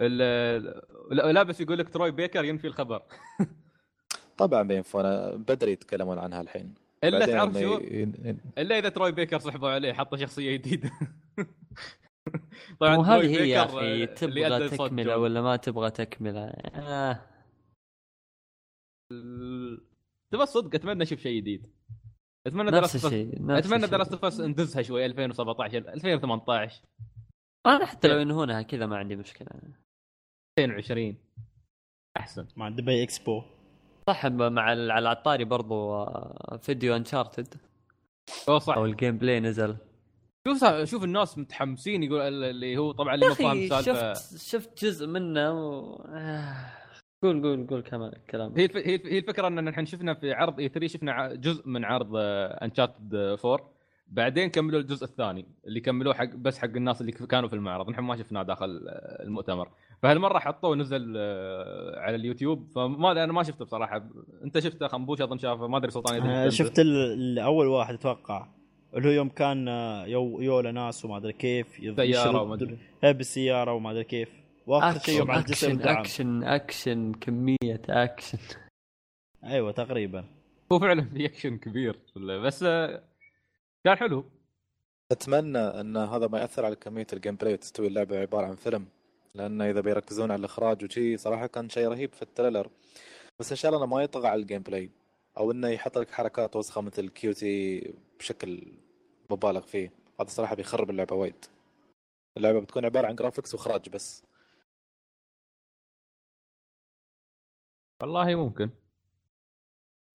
ال- 0.00 0.82
لا 1.10 1.32
لا 1.32 1.42
بس 1.42 1.60
يقول 1.60 1.78
لك 1.78 1.88
تروي 1.88 2.10
بيكر 2.10 2.44
ينفي 2.44 2.66
الخبر. 2.66 3.02
طبعا 4.38 4.62
بينفونا 4.62 5.30
بدري 5.36 5.72
يتكلمون 5.72 6.18
عنها 6.18 6.40
الحين. 6.40 6.74
إلا 7.04 7.26
تعرف 7.26 7.52
شو؟ 7.54 7.78
ي- 7.78 8.02
إلا 8.58 8.78
إذا 8.78 8.88
تروي 8.88 9.12
بيكر 9.12 9.38
سحبوا 9.38 9.68
عليه 9.68 9.92
حطوا 9.92 10.18
شخصية 10.18 10.56
جديدة. 10.56 10.90
وهذه 12.80 13.04
تروي 13.06 13.26
هي 13.40 13.48
يا 13.50 13.64
أخي 13.64 14.02
آه، 14.02 14.06
تبغى 14.06 14.68
تكملة. 14.68 15.18
ولا 15.18 15.42
ما 15.42 15.56
تبغى 15.56 15.90
تكملة؟ 15.90 16.40
آه. 16.74 17.20
تبى 20.30 20.46
صدق 20.46 20.74
أتمنى 20.74 21.02
أشوف 21.02 21.18
شيء 21.20 21.36
جديد. 21.40 21.66
أتمنى 22.46 22.70
نفس 22.70 22.74
دراسه 22.96 23.06
الشيء 23.08 23.42
نفس 23.46 23.66
أتمنى. 23.66 23.86
دراسه 23.86 24.16
فاس 24.16 24.40
ندزها 24.40 24.82
شوي 24.82 25.06
2017 25.06 25.78
2018 25.78 26.82
أنا 27.66 27.86
حتى 27.86 28.08
لو 28.08 28.18
ينهونها 28.18 28.62
كذا 28.62 28.86
ما 28.86 28.96
عندي 28.96 29.16
مشكلة. 29.16 29.48
2020 30.58 31.16
أحسن. 32.16 32.46
مع 32.56 32.68
دبي 32.68 33.02
إكسبو. 33.02 33.42
صح 34.06 34.26
مع 34.26 34.72
ال- 34.72 34.90
على 34.90 35.02
الطاري 35.02 35.44
برضو 35.44 35.94
آه، 35.94 36.58
فيديو 36.62 36.96
Uncharted 36.96 37.54
هو 38.48 38.58
صح. 38.58 38.74
أو 38.76 38.84
ال 38.84 39.18
gameplay 39.18 39.40
نزل. 39.40 39.76
شوف 40.48 40.64
شوف 40.84 41.04
الناس 41.04 41.38
متحمسين 41.38 42.02
يقول 42.02 42.20
اللي 42.44 42.76
هو 42.76 42.92
طبعا 42.92 43.14
اللي 43.14 43.28
مو 43.28 43.34
فاهم 43.34 43.68
سالفه 43.68 44.12
شفت 44.14 44.36
شفت 44.36 44.84
جزء 44.84 45.06
منه 45.06 45.52
و... 45.52 46.04
آه. 47.24 47.28
قول 47.28 47.42
قول 47.42 47.66
قول 47.66 47.80
كمان 47.82 48.12
كلام 48.30 48.52
هي 48.56 48.64
الف... 48.64 48.76
هي 48.76 48.94
الف- 48.94 49.06
هي 49.06 49.18
الفكرة 49.18 49.48
إن 49.48 49.64
نحن 49.64 49.84
شفنا 49.86 50.14
في 50.14 50.32
عرض 50.32 50.60
E3 50.60 50.86
شفنا 50.86 51.34
جزء 51.34 51.68
من 51.68 51.84
عرض 51.84 52.10
Uncharted 52.16 53.14
4 53.44 53.74
بعدين 54.08 54.48
كملوا 54.50 54.80
الجزء 54.80 55.04
الثاني 55.04 55.46
اللي 55.66 55.80
كملوه 55.80 56.14
حق 56.14 56.34
بس 56.36 56.58
حق 56.58 56.68
الناس 56.76 57.00
اللي 57.00 57.12
كانوا 57.12 57.48
في 57.48 57.54
المعرض. 57.54 57.90
نحن 57.90 58.00
ما 58.02 58.16
شفناه 58.16 58.42
داخل 58.42 58.86
آه، 58.88 59.22
المؤتمر. 59.22 59.68
فهالمرة 60.02 60.38
حطوه 60.38 60.76
نزل 60.76 61.14
آه، 61.16 62.00
على 62.00 62.16
اليوتيوب. 62.16 62.68
فما 62.74 63.12
أنا 63.24 63.32
ما 63.32 63.42
شفته 63.42 63.64
بصراحة. 63.64 64.04
أنت 64.44 64.58
شفته 64.58 64.88
خنبوش 64.88 65.20
أظن 65.22 65.38
شافه 65.38 65.66
ما 65.68 65.76
أدري 65.76 65.90
سلطان 65.90 66.22
أنت. 66.22 66.52
شفت 66.52 66.78
ال- 66.78 67.12
الأول 67.12 67.66
واحد 67.66 67.94
أتوقع. 67.94 68.46
اللي 68.96 69.08
هو 69.08 69.12
يوم 69.12 69.28
كان 69.28 69.68
آه، 69.68 70.06
يو 70.06 70.40
يولا 70.40 70.72
ناس 70.72 71.04
وما 71.04 71.16
أدري 71.16 71.32
كيف 71.32 71.80
يشرد- 71.80 72.34
وما 72.34 72.54
أدري. 72.54 72.78
هي 73.04 73.12
بالسيارة 73.12 73.72
وما 73.72 73.90
أدري 73.90 74.04
كيف. 74.04 74.43
واخر 74.66 74.98
شيء 74.98 75.18
يوم 75.18 75.30
على 75.30 75.40
الجسر 75.40 75.68
أكشن 75.68 75.88
أكشن 75.88 76.44
أكشن 76.44 77.12
كمية 77.12 77.82
أكشن. 77.88 78.38
أيوه 79.44 79.72
تقريبا. 79.72 80.24
هو 80.72 80.78
فعلا 80.78 81.04
في 81.04 81.26
أكشن 81.26 81.58
كبير 81.58 81.98
بس 82.16 82.62
آه، 82.62 83.02
كان 83.84 83.96
حلو. 83.96 84.24
أتمنى 85.12 85.58
أن 85.58 85.96
هذا 85.96 86.26
ما 86.26 86.40
يأثر 86.40 86.64
على 86.64 86.76
كمية 86.76 87.06
ال 87.12 87.36
gameplay 87.36 87.54
وتستوي 87.54 87.86
اللعبة 87.86 88.18
عبارة 88.18 88.46
عن 88.46 88.56
فيلم. 88.56 88.86
لأن 89.34 89.62
إذا 89.62 89.80
بيركزون 89.80 90.30
على 90.30 90.40
الإخراج 90.40 90.84
وشي 90.84 91.16
صراحة 91.16 91.46
كان 91.46 91.68
شيء 91.68 91.88
رهيب 91.88 92.12
في 92.12 92.22
ال 92.22 92.27
trailer. 92.27 92.70
بس 93.38 93.50
إن 93.50 93.56
شاء 93.56 93.72
الله 93.72 93.84
إنه 93.84 93.94
ما 93.94 94.02
يطغى 94.02 94.28
على 94.28 94.42
ال 94.42 94.62
gameplay 94.62 94.90
أو 95.38 95.50
إنه 95.50 95.68
يحط 95.68 95.98
لك 95.98 96.10
حركات 96.10 96.56
وسخة 96.56 96.80
مثل 96.80 97.08
QTE 97.08 97.94
بشكل 98.18 98.72
مبالغ 99.30 99.60
فيه. 99.60 99.92
هذا 100.20 100.28
صراحة 100.28 100.54
بيخرب 100.54 100.90
اللعبة 100.90 101.16
وايد. 101.16 101.44
اللعبة 102.36 102.60
بتكون 102.60 102.84
عبارة 102.84 103.06
عن 103.06 103.14
graphics 103.14 103.54
وإخراج 103.54 103.88
بس. 103.88 104.24
والله 108.02 108.34
ممكن. 108.34 108.70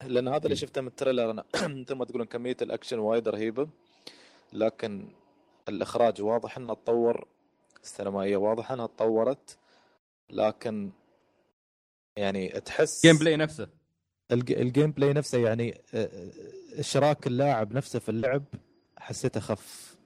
لأن 0.04 0.28
هذا 0.28 0.44
اللي 0.46 0.56
شفته 0.56 0.82
من 0.82 0.88
ال 0.88 0.93
trailer 0.93 1.32
أنا 1.32 1.44
مثل 1.82 1.96
ما 1.96 2.06
تقولون 2.06 2.28
كمية 2.28 2.58
الأكشن 2.62 3.00
وايد 3.00 3.28
رهيبة 3.28 3.70
لكن 4.54 5.08
الإخراج 5.70 6.22
واضح 6.22 6.58
إنه 6.58 6.74
تطور 6.74 7.28
السينمائية 7.84 8.38
واضح 8.38 8.72
إنها 8.72 8.88
تطورت 8.88 9.58
لكن 10.30 10.92
يعني 12.18 12.50
تحس 12.50 13.06
gameplay 13.06 13.36
نفسه. 13.38 13.68
الج- 14.32 14.52
ال 14.52 14.92
gameplay 14.92 15.14
نفسه 15.14 15.38
يعني 15.38 15.82
آه، 15.94 16.06
آه، 16.06 16.32
إشراك 16.80 17.28
اللاعب 17.28 17.74
نفسه 17.74 18.00
في 18.00 18.10
اللعب 18.10 18.44
حسيته 19.00 19.40
خف. 19.40 19.98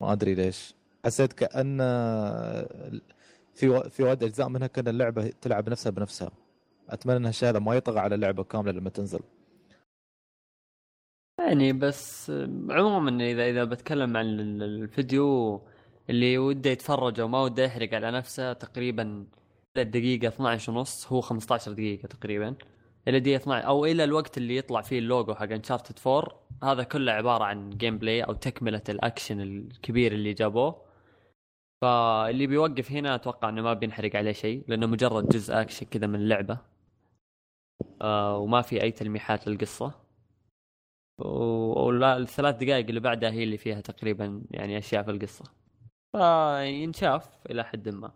ما 0.00 0.12
أدري 0.12 0.34
ليش. 0.34 0.74
حسيت 1.04 1.32
كأن 1.32 1.78
في 3.54 3.68
و- 3.68 3.88
في 3.88 4.02
وايد 4.02 4.22
أجزاء 4.24 4.48
منها 4.48 4.66
كأن 4.66 4.88
اللعبة 4.88 5.28
تلعب 5.40 5.68
نفسها 5.68 5.90
بنفسها. 5.90 6.30
أتمنى 6.94 7.16
ان 7.16 7.26
هالشيء 7.26 7.48
هذا 7.48 7.58
ما 7.58 7.74
يطغى 7.74 7.98
على 8.00 8.14
اللعبه 8.14 8.42
كاملة 8.44 8.72
لما 8.72 8.90
تنزل. 8.90 9.20
يعني 11.38 11.72
بس 11.72 12.30
عموما 12.70 13.24
إذا 13.30 13.50
إذا 13.50 13.64
بتكلم 13.64 14.16
عن 14.16 14.26
ال- 14.40 14.62
الفيديو 14.62 15.60
اللي 16.10 16.38
وده 16.38 16.70
يتفرج 16.70 17.20
أو 17.20 17.28
ما 17.28 17.40
وده 17.42 17.64
يحرق 17.64 17.94
على 17.94 18.10
نفسه 18.10 18.52
تقريبا 18.52 19.26
الدقيقة 19.76 20.28
12 20.28 20.72
ونص 20.72 21.12
هو 21.12 21.20
15 21.20 21.72
دقيقة 21.72 22.06
تقريبا 22.06 22.54
إلى 23.08 23.20
دقيقة 23.20 23.36
12 23.42 23.66
أو 23.66 23.84
إلى 23.84 24.04
الوقت 24.04 24.38
اللي 24.38 24.56
يطلع 24.56 24.80
فيه 24.82 24.98
اللوجو 24.98 25.34
حق 25.34 25.42
Uncharted 25.52 25.98
4 26.06 26.40
هذا 26.62 26.82
كله 26.82 27.12
عبارة 27.12 27.44
عن 27.44 27.70
gameplay 27.70 28.22
أو 28.24 28.32
تكملة 28.32 28.82
الأكشن 28.88 29.40
الكبير 29.40 30.12
اللي 30.12 30.32
جابوه. 30.32 30.82
فاللي 31.82 32.46
بيوقف 32.46 32.92
هنا 32.92 33.14
أتوقع 33.14 33.48
إنه 33.48 33.62
ما 33.62 33.74
بينحرق 33.74 34.16
عليه 34.16 34.32
شيء 34.32 34.64
لأنه 34.68 34.86
مجرد 34.86 35.28
جزء 35.28 35.60
أكشن 35.60 35.86
كذا 35.86 36.06
من 36.06 36.14
اللعبة. 36.14 36.58
آه 38.02 38.38
وما 38.38 38.62
في 38.62 38.82
أي 38.82 38.90
تلميحات 38.92 39.48
للقصة. 39.48 40.00
و- 41.18 41.86
ولا 41.86 42.16
الثلاث 42.16 42.56
دقائق 42.56 42.86
اللي 42.88 43.00
بعدها 43.00 43.30
هي 43.30 43.44
اللي 43.44 43.58
فيها 43.58 43.80
تقريبا 43.80 44.42
يعني 44.50 44.78
أشياء 44.78 45.02
في 45.02 45.10
القصة. 45.10 45.44
فينشاف 46.12 47.46
إلى 47.50 47.64
حد 47.64 47.88
ما. 47.88 48.12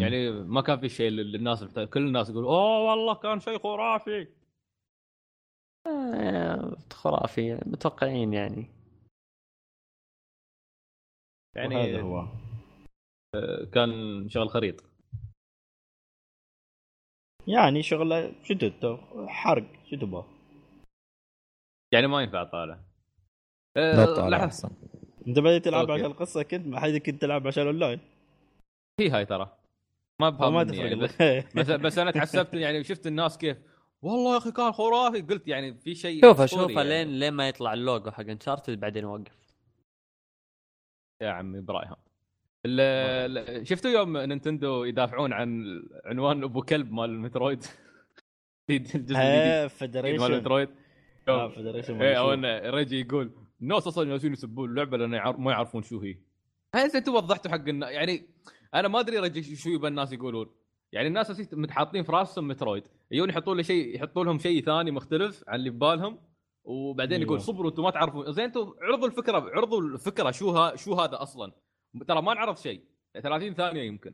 يعني 0.00 0.30
ما 0.30 0.60
كان 0.60 0.80
في 0.80 0.88
شيء 0.88 1.10
للناس 1.10 1.64
كل 1.64 2.06
الناس 2.06 2.30
يقول 2.30 2.44
أوه 2.44 2.90
والله 2.90 3.14
كان 3.14 3.40
شيء 3.40 3.58
خرافي. 3.58 4.28
آه، 5.86 6.76
خرافي 6.92 7.54
متوقعين 7.66 8.32
يعني. 8.32 8.70
يعني 11.56 11.76
وهذا 11.76 12.00
هو. 12.00 12.26
آه، 13.34 13.64
كان 13.64 13.90
شغل 14.28 14.48
خريط 14.48 14.84
يعني 17.46 17.82
شغلة 17.82 18.32
شو 18.44 18.54
تبغى؟ 18.54 19.28
حرق 19.28 19.64
شو 19.90 19.96
تبغى؟ 19.96 20.24
يعني 21.94 22.06
ما 22.06 22.22
ينفع 22.22 22.44
طالع 22.44 22.80
لا 23.76 24.02
آه، 24.02 24.14
طالع 24.14 24.44
لحظة. 24.44 24.70
أنت 25.28 25.38
بديت 25.38 25.64
تلعب. 25.64 25.90
عشان 25.90 26.06
القصة 26.06 26.42
كنت 26.42 26.66
ما 26.66 26.80
حد 26.80 26.90
كنت 26.96 27.22
تلعب 27.22 27.46
عشان 27.46 27.62
الاونلاين 27.62 28.00
هي 29.00 29.10
هاي 29.10 29.26
ترى 29.26 29.58
ما 30.20 30.30
مني 30.50 30.64
تفرق 30.64 30.78
يعني 30.78 30.94
بس. 30.94 31.22
بس 31.56 31.70
بس 31.70 31.98
أنا 31.98 32.10
تحسبت 32.10 32.54
يعني 32.54 32.84
شفت 32.84 33.06
الناس 33.06 33.38
كيف 33.38 33.58
والله 34.02 34.32
يا 34.32 34.38
أخي 34.38 34.52
كان 34.52 34.72
خرافي 34.72 35.20
قلت 35.20 35.48
يعني 35.48 35.74
في 35.74 35.94
شيء 35.94 36.22
شوفها 36.22 36.44
أسطوري 36.44 36.62
شوفها 36.62 36.84
يعني. 36.84 37.04
لين 37.04 37.18
لين 37.18 37.32
ما 37.32 37.48
يطلع 37.48 37.74
اللوجو 37.74 38.10
حق 38.10 38.20
Uncharted 38.20 38.80
بعدين 38.80 39.04
وقف 39.04 39.56
يا 41.22 41.30
عمي 41.30 41.60
برايهم 41.60 41.96
شفتوا 43.62 43.90
يوم 43.90 44.16
نينتندو 44.18 44.84
يدافعون 44.84 45.32
عن 45.32 45.64
عنوان 46.04 46.42
أبو 46.42 46.62
كلب 46.62 46.92
مال 46.92 47.10
ال 47.10 47.17
Metroid 47.17 47.64
الجزء 48.70 48.96
الجديد 48.96 49.16
إيه 49.16 49.60
مال 49.62 49.70
Federation 49.70 50.24
ال 50.24 50.30
Metroid 50.30 50.68
آه، 51.28 51.48
Federation 51.48 52.02
إيه 52.02 52.14
أو 52.18 52.32
إنه 52.32 52.58
Reggie 52.70 53.00
يقول 53.00 53.30
الناس 53.62 53.86
أصلا 53.86 54.04
جالسين 54.08 54.32
يسبون 54.32 54.70
اللعبة 54.70 54.96
لأن 54.96 55.12
يعر- 55.12 55.36
ما 55.36 55.52
يعرفون 55.52 55.82
شو 55.82 56.00
هي. 56.00 56.16
هل 56.74 56.90
أنتم 56.96 57.14
وضحتوا 57.14 57.50
حق 57.50 57.68
النا... 57.68 57.90
يعني 57.90 58.26
أنا 58.74 58.88
ما 58.88 59.00
أدري 59.00 59.18
Reggie 59.18 59.56
شو 59.56 59.70
يبى 59.70 59.88
الناس 59.88 60.12
يقولون. 60.12 60.46
يعني 60.92 61.08
الناس 61.08 61.52
متحاطين 61.52 62.02
في 62.02 62.12
رأسهم 62.12 62.48
Metroid 62.48 62.82
يجون 63.10 63.28
يحطون 63.30 63.56
له 63.56 63.62
شيء 63.62 63.96
يحطوا 63.96 64.24
لهم 64.24 64.38
شيء 64.38 64.64
ثاني 64.64 64.90
مختلف 64.90 65.44
عن 65.48 65.58
اللي 65.58 65.70
ببالهم 65.70 66.18
وبعدين 66.64 67.22
يقول 67.22 67.36
أيوة. 67.36 67.46
صبروا 67.46 67.70
أنتم 67.70 67.82
ما 67.82 67.90
تعرفون. 67.90 68.32
زين 68.32 68.44
أنتم 68.44 68.72
عرضوا 68.82 69.06
الفكرة 69.08 69.38
عرضوا 69.56 69.80
الفكرة 69.80 70.30
شو 70.30 70.50
ها 70.50 70.76
شو 70.76 70.94
هذا 70.94 71.22
أصلا. 71.22 71.52
ترى 72.08 72.22
ما 72.22 72.34
نعرف 72.34 72.62
شيء. 72.62 72.80
30 73.22 73.54
ثانية 73.54 73.82
يمكن. 73.82 74.12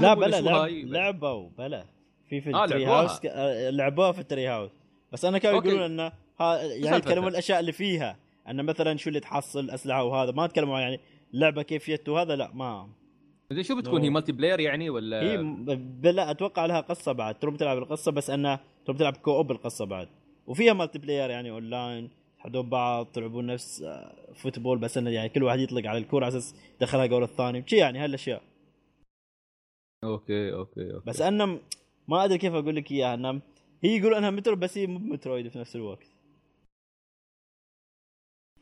لا 0.00 0.14
بلا 0.14 0.40
لعب. 0.40 0.68
لعبوا 0.68 1.48
بلا. 1.58 1.84
في 2.28 2.40
في 2.40 2.54
آه، 2.54 2.64
ال 2.64 2.86
Treehouse 2.86 3.20
ك- 3.20 3.26
آه، 3.26 3.70
لعبوها 3.70 4.12
في 4.12 4.18
ال 4.20 4.46
Treehouse. 4.46 4.70
بس 5.12 5.24
أنا 5.24 5.38
كانوا. 5.38 5.60
يقولون 5.62 5.82
إنه 5.82 6.12
ها 6.40 6.62
يعني. 6.62 6.96
يتكلمون 6.96 7.28
الأشياء 7.28 7.60
اللي 7.60 7.72
فيها. 7.72 8.16
إنه 8.48 8.62
مثلا 8.62 8.96
شو 8.96 9.08
اللي 9.08 9.20
تحصل 9.20 9.70
أسلحة 9.70 10.04
وهذا 10.04 10.30
ما 10.32 10.46
تكلموا 10.46 10.80
يعني 10.80 11.00
اللعبه 11.34 11.62
كيفيته 11.62 12.12
وهذا 12.12 12.36
لا 12.36 12.50
ما. 12.54 12.88
زين 13.52 13.62
شو 13.62 13.76
بتكون. 13.76 14.02
هي 14.02 14.10
multiplayer 14.10 14.60
يعني 14.60 14.90
ولا؟ 14.90 15.22
هي 15.22 15.36
بلا 15.76 16.30
أتوقع 16.30 16.66
لها 16.66 16.80
قصة 16.80 17.12
بعد. 17.12 17.38
تروم 17.38 17.56
تلعب 17.56 17.78
القصة 17.78 18.12
بس 18.12 18.30
إنه 18.30 18.58
تروم 18.86 18.96
تلعب 18.96 19.16
co-op 19.16 19.50
القصة 19.50 19.86
بعد. 19.86 20.08
وفيها 20.46 20.72
multiplayer 20.72 21.30
يعني 21.30 21.50
اونلاين 21.50 22.10
تحدون 22.38 22.68
بعض 22.68 23.06
تلعبون 23.06 23.46
نفس 23.46 23.82
آه، 23.82 24.32
football 24.34 24.78
بس 24.78 24.98
إنه 24.98 25.10
يعني 25.10 25.28
كل 25.28 25.42
واحد 25.42 25.58
يطلق 25.58 25.86
على 25.86 25.98
الكورة 25.98 26.24
على 26.24 26.36
أساس 26.38 26.54
يدخلها 26.76 27.06
جول 27.06 27.22
الثاني. 27.22 27.64
شي 27.68 27.76
يعني 27.76 27.98
هالأشياء. 27.98 28.42
okay 30.04 30.52
okay 30.52 30.94
okay. 30.94 31.06
بس 31.06 31.20
انه 31.20 31.60
ما 32.08 32.24
أدري 32.24 32.38
كيف 32.38 32.54
أقول 32.54 32.76
لك 32.76 32.92
إياها 32.92 33.14
انه 33.14 33.40
هي 33.84 33.96
يقولون 33.96 34.16
إنها 34.18 34.30
Metroid 34.30 34.56
بس 34.56 34.78
هي 34.78 34.86
مو 34.86 34.98
Metroid 34.98 35.48
في 35.48 35.58
نفس 35.58 35.76
الوقت. 35.76 36.06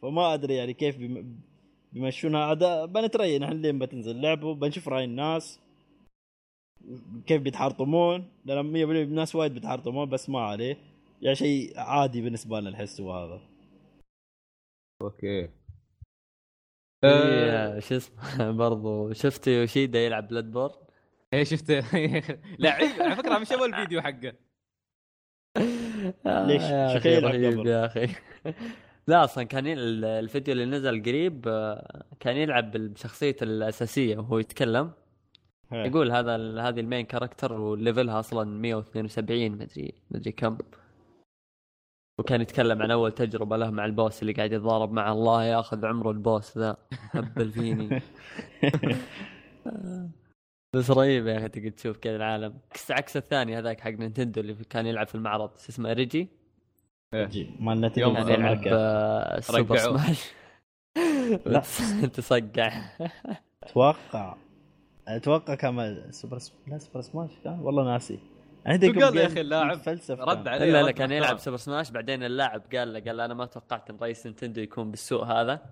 فما 0.03 0.35
أدري 0.35 0.55
يعني 0.55 0.73
كيف 0.75 0.97
بيم- 0.99 1.41
بيمشونها 1.93 2.41
عاد 2.45 2.93
بنتريا 2.93 3.39
نحن 3.39 3.53
لين 3.53 3.79
بتنزل 3.79 4.21
لعبه 4.21 4.55
بنشوف 4.55 4.89
رأي 4.89 5.05
الناس. 5.05 5.61
كيف 7.27 7.43
بيتحرطمون؟ 7.43 8.29
لأن 8.45 8.73
100% 8.73 9.03
الناس 9.03 9.35
وايد 9.35 9.55
بيتحرطمون 9.55 10.09
بس 10.09 10.29
ما 10.31 10.41
عليه. 10.41 10.77
يعني 11.23 11.37
شيء 11.37 11.79
عادي 11.81 12.21
بالنسبة 12.23 12.61
لنا 12.61 12.69
الحس 12.69 13.01
وهذا 13.01 13.41
okay. 15.03 15.49
في 17.01 17.07
آه، 17.07 17.77
آه، 17.77 17.79
شو 17.81 17.97
اسمه 17.97 18.51
برضو 18.63 19.13
شفت 19.13 19.47
يوشيدا 19.47 19.99
يلعب 19.99 20.29
Bloodborne 20.29 20.73
إيه 21.33 21.45
شفت. 21.45 21.71
لعيب 22.59 23.03
على 23.03 23.17
فكرة 23.17 23.39
مش 23.39 23.53
اول 23.53 23.75
فيديو 23.75 24.01
حقه. 24.03 24.33
ليش؟ 26.27 26.63
يا 26.63 26.97
أخي 26.97 27.19
رهيب. 27.19 27.67
يا 27.67 27.87
أخي. 27.87 28.09
لا 29.09 29.25
أصلا 29.25 29.45
كان 29.45 29.65
الفيديو 30.05 30.53
اللي 30.55 30.65
نزل 30.65 31.03
قريب 31.03 31.45
آه، 31.49 32.05
كان 32.21 32.37
يلعب 32.37 32.71
بشخصيته 32.71 33.45
الأساسية 33.45 34.17
وهو 34.19 34.39
يتكلم. 34.39 34.93
يقول 35.73 36.13
هذا 36.13 36.35
هذه 36.61 36.81
ال 36.81 36.86
main 36.86 37.07
character 37.07 37.53
و 37.53 37.62
level 37.62 38.11
ها 38.11 38.21
أصلا 38.21 38.45
172 38.61 39.51
مدري 39.53 39.95
مدري 40.11 40.33
كم. 40.33 40.59
وكان 42.19 42.41
يتكلم 42.41 42.83
عن 42.83 42.91
أول 42.91 43.13
تجربة 43.13 43.57
له 43.57 43.71
مع 43.71 43.85
ال 43.85 43.92
boss 43.92 44.23
اللي 44.23 44.33
قاعد 44.33 44.53
يتضارب 44.53 44.93
مع 44.93 45.13
الله 45.13 45.45
ياخذ 45.45 45.87
عمره 45.87 46.11
ال 46.11 46.20
boss 46.20 46.59
ذا. 46.59 46.77
هبل 46.93 47.51
فيني 47.53 48.03
بس 50.77 50.91
رهيب 50.91 51.27
يا 51.27 51.39
أخي 51.39 51.49
تقعد 51.49 51.73
تشوف 51.73 51.97
كذا 51.97 52.17
العالم. 52.17 52.59
عكس 52.71 52.91
عكس 52.91 53.17
الثاني 53.17 53.59
هذاك 53.59 53.81
حق 53.81 53.91
نينتندو 53.91 54.41
اللي 54.41 54.55
كان 54.55 54.87
يلعب 54.87 55.07
في 55.07 55.15
المعرض. 55.15 55.57
شو 55.59 55.69
اسمه 55.69 55.93
ريجي؟ 55.93 56.29
جي. 57.15 57.51
مال 57.61 57.81
نتندو. 57.81 58.01
يوم 58.01 58.15
كان 58.15 58.29
يلعب. 58.41 58.63
آه، 58.67 59.41
سوبر. 59.41 59.77
سماش 59.77 60.33
لا. 61.47 61.61
تصقع. 62.07 62.83
أتوقع. 63.63 64.37
أتوقع 65.09 65.55
كان 65.55 66.07
سوبر. 66.11 66.39
لا 66.67 66.79
سوبر 66.79 67.01
سماش 67.01 67.31
كان؟ 67.45 67.61
والله 67.61 67.85
ناسي. 67.85 68.19
أنا 68.67 69.05
قال 69.07 69.17
يا 69.17 69.27
أخي 69.27 69.41
اللاعب؟ 69.41 69.79
فلسفه 69.79 70.25
رد 70.25 70.49
عليه 70.49 70.73
لا 70.73 70.83
لا 70.83 70.91
كان. 70.91 71.13
يلعب 71.13 71.39
سوبر 71.39 71.57
سماش 71.57 71.91
بعدين 71.91 72.23
اللاعب 72.23 72.63
قال 72.75 72.93
له 72.93 73.01
قال 73.01 73.17
له 73.17 73.25
أنا 73.25 73.35
ما 73.35 73.47
توقعت 73.47 73.91
إن 73.91 73.97
رئيس 74.03 74.27
نينتندو 74.27 74.61
يكون 74.61 74.91
بالسوء 74.91 75.25
هذا 75.25 75.63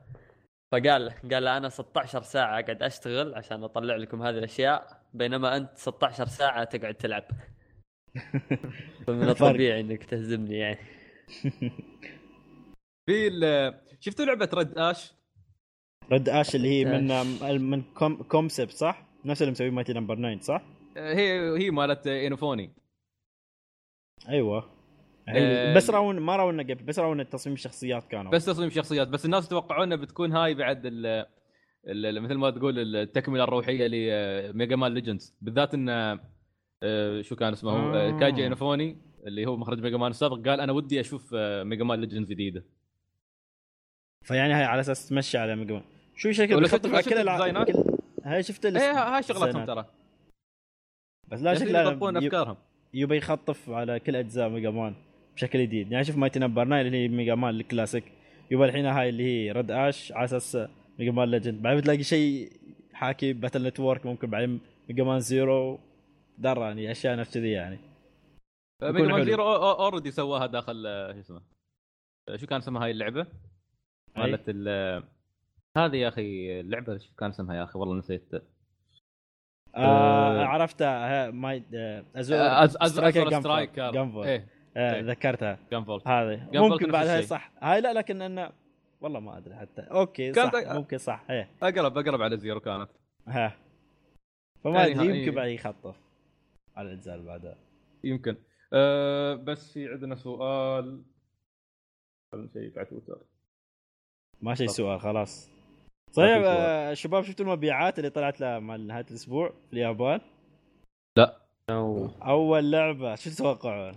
فقال 0.72 1.04
له 1.06 1.14
قال 1.32 1.44
له 1.44 1.56
أنا 1.56 1.68
16 1.68 2.22
ساعة 2.22 2.62
قاعد 2.62 2.82
أشتغل 2.82 3.34
عشان 3.34 3.64
أطلع 3.64 3.96
لكم 3.96 4.22
هذه 4.22 4.38
الأشياء 4.38 5.02
بينما 5.14 5.56
أنت 5.56 5.70
16 5.78 6.26
ساعة 6.26 6.64
تقعد 6.64 6.94
تلعب 6.94 7.24
فمن 9.06 9.28
الطبيعي 9.28 9.80
إنك 9.80 10.04
تهزمني 10.04 10.58
يعني 10.58 10.78
في 13.06 13.28
ال- 13.28 13.74
شفتوا 14.00 14.24
لعبة 14.24 14.48
رد 14.54 14.78
آش؟ 14.78 15.12
رد 16.12 16.28
آش 16.28 16.54
اللي 16.54 16.68
هي 16.68 16.84
من 16.84 17.60
من 17.60 17.82
كوم 17.82 18.22
Comcept 18.22 18.70
صح؟ 18.70 19.06
نفس 19.24 19.42
اللي 19.42 19.52
مسويه 19.52 19.70
Mighty 19.70 19.92
No. 19.92 20.16
9 20.16 20.40
صح؟ 20.40 20.62
هي 20.96 21.58
هي 21.58 21.70
مالت 21.70 22.06
انافوني 22.06 22.70
أيوه. 24.28 24.70
آه، 25.28 25.74
بس 25.74 25.90
راون 25.90 26.20
ما 26.20 26.36
راونا 26.36 26.62
قبل 26.62 26.74
بس 26.84 26.98
راونا 26.98 27.22
تصميم 27.22 27.54
الشخصيات 27.54 28.04
كانوا. 28.08 28.32
بس 28.32 28.44
تصميم 28.44 28.70
شخصيات 28.70 29.08
بس 29.08 29.24
الناس 29.24 29.46
يتوقعون 29.46 29.96
بتكون 29.96 30.32
هاي 30.32 30.54
بعد 30.54 30.86
ال 30.86 31.26
ال- 31.88 32.22
مثل 32.22 32.34
ما 32.34 32.50
تقول 32.50 32.96
التكملة 32.96 33.44
الروحية 33.44 33.86
لميجا 33.86 34.76
مان 34.76 34.94
ليجندز 34.94 35.34
بالذات 35.40 35.74
إن 35.74 35.88
آه، 36.82 37.20
شو 37.22 37.36
كان 37.36 37.52
اسمه 37.52 37.70
هو؟ 37.72 37.94
آه. 37.94 38.18
كيجي 38.20 38.46
انافوني 38.46 38.96
اللي 39.26 39.46
هو 39.46 39.56
مخرج 39.56 39.80
ميجا 39.80 39.96
مان 39.96 40.10
السابق 40.10 40.48
قال 40.48 40.60
أنا 40.60 40.72
ودي 40.72 41.00
أشوف 41.00 41.34
ميجا 41.62 41.84
مان 41.84 42.00
ليجندز 42.00 42.30
جديدة. 42.30 42.64
فيعني 44.22 44.54
هاي 44.54 44.64
على 44.64 44.80
أساس 44.80 45.08
تمشي 45.08 45.38
على 45.38 45.56
ميجا 45.56 45.74
مان 45.74 45.82
شو 46.16 46.32
شكل 46.32 46.54
على 46.54 47.02
كل 47.02 47.18
ال 47.18 47.24
design 47.24 47.57
ات؟ 47.57 47.68
هاي 48.24 48.42
شفت 48.42 48.66
إيه 48.66 49.16
هاي 49.16 49.22
شغلتهم. 49.22 49.64
ترى. 49.64 49.86
بس 51.28 51.40
لا 51.40 51.50
جالسين 51.52 51.68
شكله 51.68 51.82
يطبقون 51.90 52.16
أفكارهم. 52.16 52.56
يبي 52.94 53.16
يخطف 53.16 53.70
على 53.70 54.00
كل 54.00 54.16
أجزاء 54.16 54.48
ميجا 54.48 54.70
مان 54.70 54.94
بشكل 55.34 55.62
جديد. 55.62 55.92
يعني 55.92 56.04
شوف 56.04 56.16
Mighty 56.16 56.38
No. 56.38 56.64
9 56.64 56.80
اللي 56.80 56.96
هي 57.04 57.08
ميجا 57.08 57.34
مان 57.34 57.54
الكلاسيك. 57.54 58.04
يبا 58.50 58.64
الحين 58.64 58.86
هاي 58.86 59.08
اللي 59.08 59.24
هي 59.24 59.52
رد 59.52 59.70
آش 59.70 60.12
على 60.12 60.24
أساس 60.24 60.68
ميجا 60.98 61.12
مان 61.12 61.30
ليجند. 61.30 61.62
بعدين 61.62 61.80
بتلاقي 61.80 62.02
شيء 62.02 62.52
حاكي 62.92 63.32
Battle 63.32 63.66
Network 63.66 64.06
ممكن 64.06 64.30
بعدين 64.30 64.60
ميجا 64.88 65.04
مان 65.04 65.20
زيرو. 65.20 65.80
دراني 66.38 66.90
أشياء 66.90 67.16
نفس 67.16 67.34
كذي 67.34 67.50
يعني. 67.50 67.78
ميجا 68.82 68.98
يكون 68.98 69.12
مان. 69.12 69.24
زيرو 69.24 69.44
already 69.54 70.10
سواها 70.10 70.46
داخل 70.46 70.86
آه، 70.86 71.12
شو 71.12 71.20
اسمه؟ 71.20 71.42
آه، 72.28 72.36
شو 72.36 72.46
كان 72.46 72.58
اسمها 72.58 72.84
هاي 72.84 72.90
اللعبة؟ 72.90 73.26
مالت 74.16 74.42
ال 74.48 74.68
هذه 75.76 75.96
يا 75.96 76.08
أخي 76.08 76.60
اللعبة 76.60 76.98
شو 76.98 77.14
كان 77.14 77.28
اسمها 77.28 77.56
يا 77.56 77.64
أخي؟ 77.64 77.78
والله 77.78 77.98
نسيت. 77.98 78.30
آه. 79.76 80.44
عرفتها 80.44 81.26
ها، 81.26 81.30
ماي 81.30 81.62
Azure 82.16 82.38
آه، 82.38 82.66
أز- 82.66 82.70
أز- 82.70 82.84
Striker 82.86 83.18
Azure 83.20 83.30
Striker 83.30 83.82
Gunvolt. 83.86 83.92
Gunvolt. 83.94 84.26
إيه 84.26 84.46
آه 84.76 84.94
إيه. 84.94 85.00
ذكرتها 85.02 85.58
Gunvolt 85.72 86.08
هذه 86.08 86.48
ممكن 86.54 86.90
بعد 86.90 87.06
هاي. 87.06 87.22
صح 87.22 87.52
هاي 87.62 87.80
لا 87.80 87.92
لكن 87.92 88.22
انه 88.22 88.50
والله 89.00 89.20
ما 89.20 89.38
أدري 89.38 89.54
حتى 89.56 89.82
أوكي 89.82 90.32
صح 90.32 90.52
طيب- 90.52 90.68
ممكن 90.68 90.98
صح 90.98 91.24
إيه 91.30 91.50
اقرب 91.62 91.98
أقرب 91.98 92.22
على 92.22 92.36
زيرو 92.36 92.60
كانت 92.60 92.88
ها 93.28 93.56
فما 94.64 94.78
يعني 94.86 94.92
أدري 94.92 94.98
ها- 95.08 95.14
يمكن 95.14 95.28
إيه. 95.30 95.30
بعد 95.36 95.48
يخطف 95.48 95.96
على 96.76 96.88
الأجزاء 96.88 97.14
اللي 97.14 97.26
بعدها 97.26 97.56
يمكن 98.04 98.36
أه 98.72 99.34
بس 99.34 99.72
في 99.72 99.88
عندنا 99.88 100.14
سؤال 100.14 101.02
خلينا 102.32 102.46
ن 102.46 102.52
check 102.52 102.78
على 102.78 102.86
تويتر 102.86 103.18
ما 104.40 104.54
شيء. 104.54 104.66
سؤال 104.66 105.00
خلاص 105.00 105.53
طيب 106.12 106.42
سؤال. 106.42 106.44
آه، 106.46 106.94
شباب 106.94 107.22
شفتوا 107.22 107.46
المبيعات 107.46 107.98
اللي 107.98 108.10
طلعت 108.10 108.40
لها 108.40 108.58
مع 108.58 108.76
نهاية 108.76 109.04
الأسبوع 109.10 109.48
في 109.48 109.72
اليابان؟ 109.72 110.20
أو 111.70 112.06
أول 112.22 112.70
لعبة 112.70 113.14
شو 113.14 113.30
تتوقعون؟ 113.30 113.94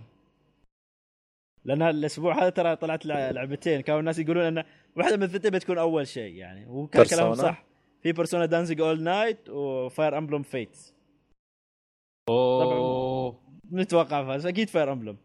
لأن 1.64 1.82
الأسبوع 1.82 2.38
هذا 2.42 2.50
ترى 2.50 2.76
طلعت 2.76 3.06
لع- 3.06 3.30
لعبتين. 3.30 3.80
كانوا 3.80 4.00
الناس 4.00 4.18
يقولون 4.18 4.44
إن 4.58 4.64
واحدة 4.96 5.16
من 5.16 5.22
الثنتين 5.22 5.50
بتكون 5.50 5.78
أول 5.78 6.06
شيء 6.06 6.34
يعني. 6.34 6.66
وكان؟ 6.66 7.04
كلامهم 7.04 7.34
صح. 7.34 7.64
في 8.02 8.12
Persona 8.12 8.46
Dancing 8.46 8.80
All 8.80 9.02
Night 9.02 9.48
و 9.50 9.64
Fire 9.64 10.18
Emblem 10.18 10.42
Fates 10.42 10.94
أوه. 12.28 13.40
نتوقع 13.72 14.24
فاز. 14.26 14.46
أكيد 14.46 14.68
Fire 14.68 14.92
Emblem 14.92 15.16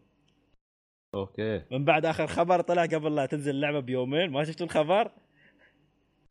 أوكي. 1.14 1.62
من 1.70 1.84
بعد 1.84 2.06
آخر 2.06 2.26
خبر 2.26 2.60
طلع 2.60 2.82
قبل 2.86 3.14
لا 3.14 3.26
تنزل 3.26 3.50
اللعبة 3.54 3.80
بيومين. 3.80 4.30
ما 4.30 4.44
شفتوا 4.44 4.66
الخبر؟ 4.66 5.10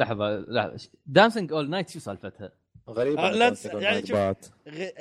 لحظة 0.03 0.29
لا 0.39 0.77
Dancing 1.05 1.53
All 1.53 1.69
Night 1.69 1.89
شو 1.89 1.99
سالفتها؟ 1.99 2.51
غريبة 2.89 3.21
آه، 3.27 3.31
لا 3.31 3.55
يعني 3.73 4.05
شوف- 4.05 4.17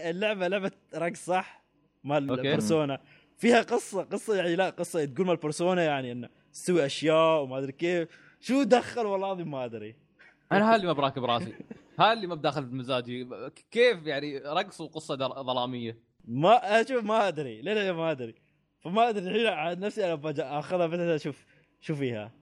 اللعبة 0.07 0.49
لعبة 0.49 0.71
رقص 0.95 1.25
صح؟ 1.27 1.63
مال. 2.05 2.43
بيرسونا 2.43 3.01
فيها 3.39 3.63
قصة 3.63 4.03
قصة 4.03 4.37
يعني 4.37 4.57
لا 4.57 4.71
قصة 4.71 5.05
تقول 5.05 5.27
مال 5.27 5.37
بيرسونا 5.37 5.83
يعني 5.85 6.13
إنه 6.13 6.29
تسوي 6.53 6.87
أشياء 6.87 7.43
وما 7.43 7.59
أدري 7.59 7.73
كيف. 7.73 8.09
شو 8.41 8.63
دخل؟ 8.63 9.07
والله 9.07 9.27
العظيم 9.27 9.51
ما 9.51 9.65
أدري. 9.65 9.97
أنا 10.53 10.75
هاللي 10.75 10.87
ما 10.87 10.93
براكب 10.93 11.25
راسي 11.25 11.55
هاللي 11.99 12.27
ما 12.27 12.35
بداخل 12.35 12.65
بمزاجي. 12.65 13.29
كيف 13.71 14.07
يعني 14.07 14.39
رقص 14.39 14.81
وقصة 14.81 15.15
در- 15.15 15.43
ظلامية؟ 15.43 15.99
ما 16.25 16.81
أشوف 16.81 17.05
ما 17.05 17.29
أدري. 17.29 17.63
ليه 17.63 17.93
ما 17.93 18.11
أدري. 18.11 18.35
فما 18.81 19.09
أدري 19.09 19.27
الحين 19.31 19.47
عاد 19.47 19.79
نفسي 19.79 20.05
أنا 20.05 20.15
أخذها 20.59 20.87
بس 20.87 20.99
أشوف 20.99 21.45
شو 21.81 21.95
فيها. 21.95 22.33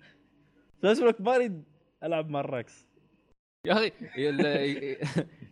بس 0.82 0.98
لك 0.98 1.20
ما 1.20 1.36
أريد 1.36 1.64
ألعب 2.04 2.30
مع 2.30 2.40
الرقص. 2.40 2.86
يا 3.66 3.72
أخي 3.72 3.92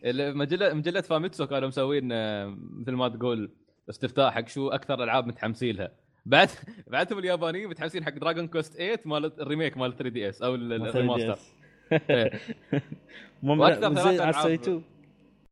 المجله 0.04 0.74
مجله 0.74 1.00
فاميتسو 1.00 1.46
كانوا 1.46 1.68
مسوين 1.68 2.12
آه، 2.12 2.56
مثل 2.70 2.92
ما 2.92 3.08
تقول 3.08 3.50
استفتاء 3.90 4.30
حق 4.30 4.48
شو 4.48 4.68
أكثر 4.68 5.04
ألعاب 5.04 5.26
متحمسين 5.26 5.76
لها 5.76 5.90
بعد 6.26 6.48
بعدهم 6.86 7.18
اليابانيين 7.18 7.68
متحمسين 7.68 8.04
حق 8.04 8.12
Dragon 8.12 8.46
Quest 8.48 8.72
8 8.74 8.98
مال 9.04 9.40
ال 9.40 9.45
remake 9.45 9.76
مال 9.76 9.96
3DS 9.96 10.42
أو 10.42 10.54
ال- 10.54 10.72
ال- 10.72 10.86
الـ 10.88 10.93
remaster. 10.93 11.38
من 13.42 13.58
ثلاث. 13.58 14.36
سويتوا 14.42 14.80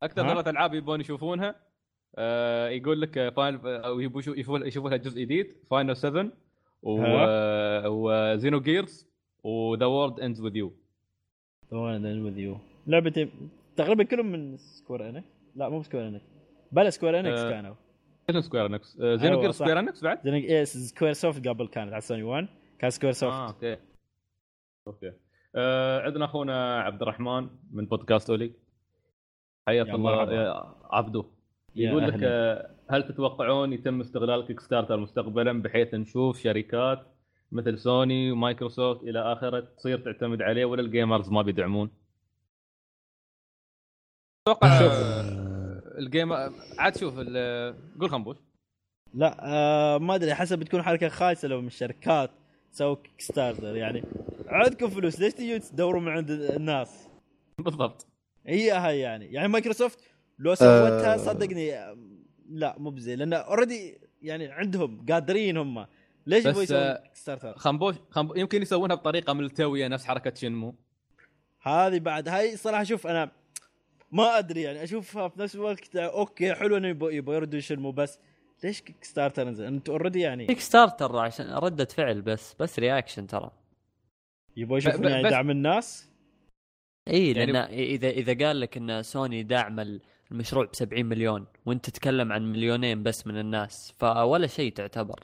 أكثر؟ 0.03 0.27
ثلاث 0.29 0.47
ألعاب 0.47 0.73
يبون 0.73 1.01
يشوفونها 1.01 1.55
آه 2.15 2.69
يقول 2.69 3.01
لك 3.01 3.33
Final 3.35 3.59
أو 3.67 3.99
يبون 3.99 4.23
يشوفوا 4.27 4.89
لها 4.89 4.97
جزء 4.97 5.21
جديد 5.21 5.53
Final 5.71 5.95
7 5.97 6.31
و 6.83 7.01
و 7.87 8.59
Xenogears 8.61 9.07
و 9.43 9.53
The 9.53 9.85
World 9.85 10.19
Ends 10.19 10.41
With 10.41 10.55
You 10.55 10.73
With 11.71 12.37
You 12.39 12.57
لعبتين 12.87 13.31
تقريبا 13.75 14.03
كلهم 14.03 14.31
من 14.31 14.57
Square 14.57 15.09
Enix 15.09 15.27
لا 15.55 15.69
مو 15.69 15.83
Square 15.83 16.07
Enix 16.07 16.25
بلا 16.71 16.89
Square 16.89 17.19
Enix 17.19 17.39
آه. 17.39 17.49
كانوا. 17.49 17.75
شنو 18.31 18.41
Square 18.41 18.65
Enix 18.65 18.97
Xeno 18.97 19.19
أيوة، 19.23 19.41
gears 19.41 19.53
صح. 19.55 19.65
Square 19.65 19.79
Enix 19.79 20.03
بعد؟ 20.03 20.19
زين 20.23 20.33
إيه، 20.33 20.63
Squaresoft 20.63 21.47
قبل 21.47 21.67
كانت 21.67 21.91
على 21.91 22.01
سوني 22.01 22.23
1 22.23 22.47
كان 22.79 22.89
Squaresoft 22.89 23.33
آه 23.33 23.47
okay. 23.47 23.77
okay. 24.87 25.11
آه 25.55 26.01
عندنا 26.01 26.25
أخونا 26.25 26.79
عبد 26.81 27.01
الرحمن 27.01 27.47
من 27.71 27.85
بودكاست 27.85 28.29
اولي 28.29 28.51
حياك 29.67 29.87
يا 29.87 29.95
الله. 29.95 30.33
يا 30.33 30.75
عبدو. 30.91 31.25
يقول 31.75 32.07
لك. 32.07 32.19
آه، 32.23 32.75
هل 32.89 33.03
تتوقعون 33.03 33.73
يتم 33.73 33.99
استغلال 34.01 34.45
Kickstarter 34.47 34.97
مستقبلا 34.97 35.61
بحيث 35.61 35.93
نشوف 35.93 36.39
شركات 36.39 37.05
مثل 37.51 37.79
سوني 37.79 38.31
ومايكروسوفت 38.31 39.03
إلى 39.03 39.19
آخره 39.33 39.59
تصير 39.77 39.99
تعتمد 39.99 40.41
عليه 40.41 40.65
ولا 40.65 40.81
ال 40.81 40.88
gamers 40.88 41.29
ما 41.29 41.41
بيدعمون؟ 41.41 41.89
أتوقع 44.47 44.79
شوف. 44.79 44.91
آه، 44.91 45.97
الجيم 45.97 46.33
عاد 46.77 46.97
شوف 46.97 47.13
ال- 47.17 47.75
قول 47.99 48.09
خنبوش 48.09 48.37
لا 49.13 49.37
آه 49.41 49.97
ما 49.97 50.15
أدري 50.15 50.33
حسب 50.35 50.59
بتكون 50.59 50.81
حركة 50.81 51.09
خايسة 51.09 51.47
لو 51.47 51.61
من 51.61 51.67
الشركات 51.67 52.31
سووا 52.71 52.95
Kickstarter 52.95 53.75
يعني 53.75 54.03
عندكم 54.47 54.89
فلوس 54.89 55.19
ليش 55.19 55.33
تجوا 55.33 55.57
تدوروا 55.57 56.01
من 56.01 56.07
عند 56.11 56.29
الناس؟ 56.31 57.07
بالضبط 57.59 58.07
هي 58.45 58.71
هاي 58.71 58.99
يعني 58.99 59.25
يعني 59.25 59.47
مايكروسوفت 59.47 59.99
لو 60.39 60.55
سوتها 60.55 61.13
آه. 61.13 61.17
صدقني 61.17 61.73
آه، 61.77 61.97
لا 62.49 62.75
مو 62.79 62.89
busy 62.89 63.15
لأن 63.15 63.33
already 63.33 63.97
يعني 64.21 64.47
عندهم 64.47 65.05
قادرين 65.09 65.57
هم 65.57 65.85
ليش 66.27 66.45
يبغوا 66.45 66.63
يسوون 66.63 66.79
آه، 66.81 66.97
Kickstarter؟ 66.97 67.57
خنبوش 67.57 67.95
خنبو... 68.09 68.35
يمكن 68.35 68.61
يسوونها 68.61 68.95
بطريقة 68.95 69.33
ملتوية 69.33 69.87
نفس 69.87 70.05
حركة 70.05 70.33
شنمو 70.35 70.75
هذه 71.61 71.99
بعد 71.99 72.29
هاي 72.29 72.57
صراحة 72.57 72.83
شوف 72.83 73.07
أنا 73.07 73.31
ما 74.11 74.37
أدري 74.37 74.61
يعني 74.61 74.83
أشوفها 74.83 75.27
في 75.27 75.39
نفس 75.41 75.55
الوقت 75.55 75.95
okay 75.95 76.53
حلو 76.55 76.77
إنه 76.77 76.87
يبغوا 76.87 77.11
يردوا 77.11 77.59
يشلموا 77.59 77.91
بس 77.91 78.19
ليش 78.63 78.81
Kickstarter 78.81 79.47
نزل؟ 79.49 79.63
أنتوا 79.65 79.93
already 79.93 80.19
يعني 80.19 80.45
كيك 80.45 80.59
ستارتر 80.59 81.17
عشان 81.17 81.53
ردة 81.53 81.85
فعل 81.85 82.21
بس 82.21 82.55
بس 82.59 82.79
reaction 82.79 83.27
ترى 83.27 83.51
يبغوا 84.57 84.77
يشوفون 84.77 85.01
ب- 85.01 85.05
يعني 85.09 85.29
دعم 85.29 85.49
الناس 85.49 86.09
إي 87.07 87.31
يعني- 87.31 87.51
لأن 87.51 87.55
اذا 87.73 88.09
إذا 88.09 88.45
قال 88.47 88.59
لك 88.59 88.77
إن 88.77 89.03
سوني 89.03 89.43
داعم 89.43 89.99
المشروع 90.31 90.65
ب 90.65 90.75
70 90.75 91.05
مليون 91.05 91.45
وأنت 91.65 91.89
تتكلم 91.89 92.31
عن 92.31 92.51
مليونين 92.51 93.03
بس 93.03 93.27
من 93.27 93.39
الناس 93.39 93.93
فولا 93.97 94.47
شيء 94.47 94.73
تعتبر 94.73 95.23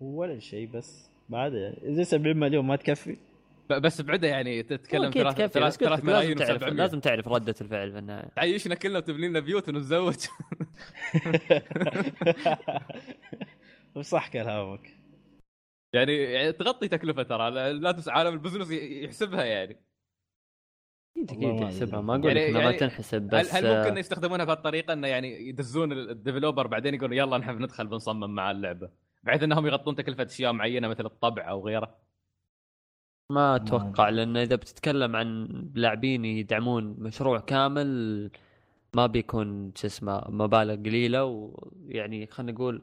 ولا 0.00 0.38
شيء 0.38 0.68
بس. 0.68 1.10
بعد 1.28 1.52
يعني 1.54 1.76
إذا 1.82 2.02
70 2.02 2.36
مليون 2.36 2.64
ما 2.64 2.76
تكفي؟ 2.76 3.16
بس 3.70 4.00
بعده 4.00 4.28
يعني 4.28 4.62
تتكلم 4.62 5.04
أكيد 5.04 5.22
ثلاث 5.22 5.36
تكفي. 5.36 5.84
ثلاث 5.84 6.04
ملايين 6.04 6.38
لازم 6.38 6.46
تعرف 6.58 6.62
و700 6.62 6.76
لازم 6.76 7.00
تعرف 7.00 7.28
ردة 7.28 7.54
الفعل 7.60 7.92
في 7.92 7.98
النهاية. 7.98 8.28
تعيشنا 8.36 8.74
كلنا 8.74 8.98
وتبني 8.98 9.28
لنا 9.28 9.40
بيوت 9.40 9.68
ونتزوج. 9.68 10.14
صح 14.00 14.28
كلامك. 14.28 14.96
يعني, 15.94 16.16
يعني 16.16 16.52
تغطي 16.52 16.88
تكلفة 16.88 17.22
ترى. 17.22 17.50
لا 17.72 17.92
تنسى 17.92 18.10
عالم 18.10 18.34
ال 18.34 18.38
business 18.38 18.70
يحسبها 18.70 19.44
يعني. 19.44 19.76
أكيد 21.16 21.30
أكيد 21.30 21.60
تحسبها. 21.60 22.00
ما 22.00 22.14
أقول 22.14 22.26
يعني- 22.26 22.40
لك 22.40 22.48
إنها 22.48 22.58
ما 22.60 22.64
يعني 22.64 22.76
تنحسب 22.78 23.34
هل, 23.34 23.40
بس 23.40 23.54
هل 23.54 23.66
آه، 23.66 23.84
ممكن 23.84 23.98
يستخدمونها 23.98 24.44
بهالطريقة 24.44 24.92
إنه 24.92 25.08
يعني 25.08 25.48
يدزون 25.48 25.92
ال 25.92 25.99
developer 25.99 26.66
بعدين 26.66 26.94
يقولون 26.94 27.16
يلا 27.18 27.38
نحن 27.38 27.62
ندخل 27.62 27.86
بنصمم 27.86 28.34
مع 28.34 28.50
اللعبة؟ 28.50 28.90
بحيث 29.26 29.42
إنهم 29.42 29.66
يغطون 29.66 29.94
تكلفة 29.94 30.24
أشياء 30.24 30.52
معينة 30.52 30.88
مثل 30.88 31.06
الطبع 31.06 31.50
أو 31.50 31.66
غيره. 31.66 31.98
ما 33.32 33.56
أتوقع 33.56 34.08
لأن 34.08 34.36
إذا 34.36 34.56
بتتكلم 34.56 35.16
عن 35.16 35.48
لاعبين 35.74 36.24
يدعمون 36.24 36.84
مشروع 36.98 37.38
كامل 37.40 38.30
ما 38.94 39.06
بيكون 39.06 39.72
شو 39.74 39.86
اسمه 39.86 40.24
مبالغ 40.28 40.74
قليلة. 40.74 41.24
ويعني 41.24 42.26
خلينا 42.26 42.52
نقول 42.52 42.82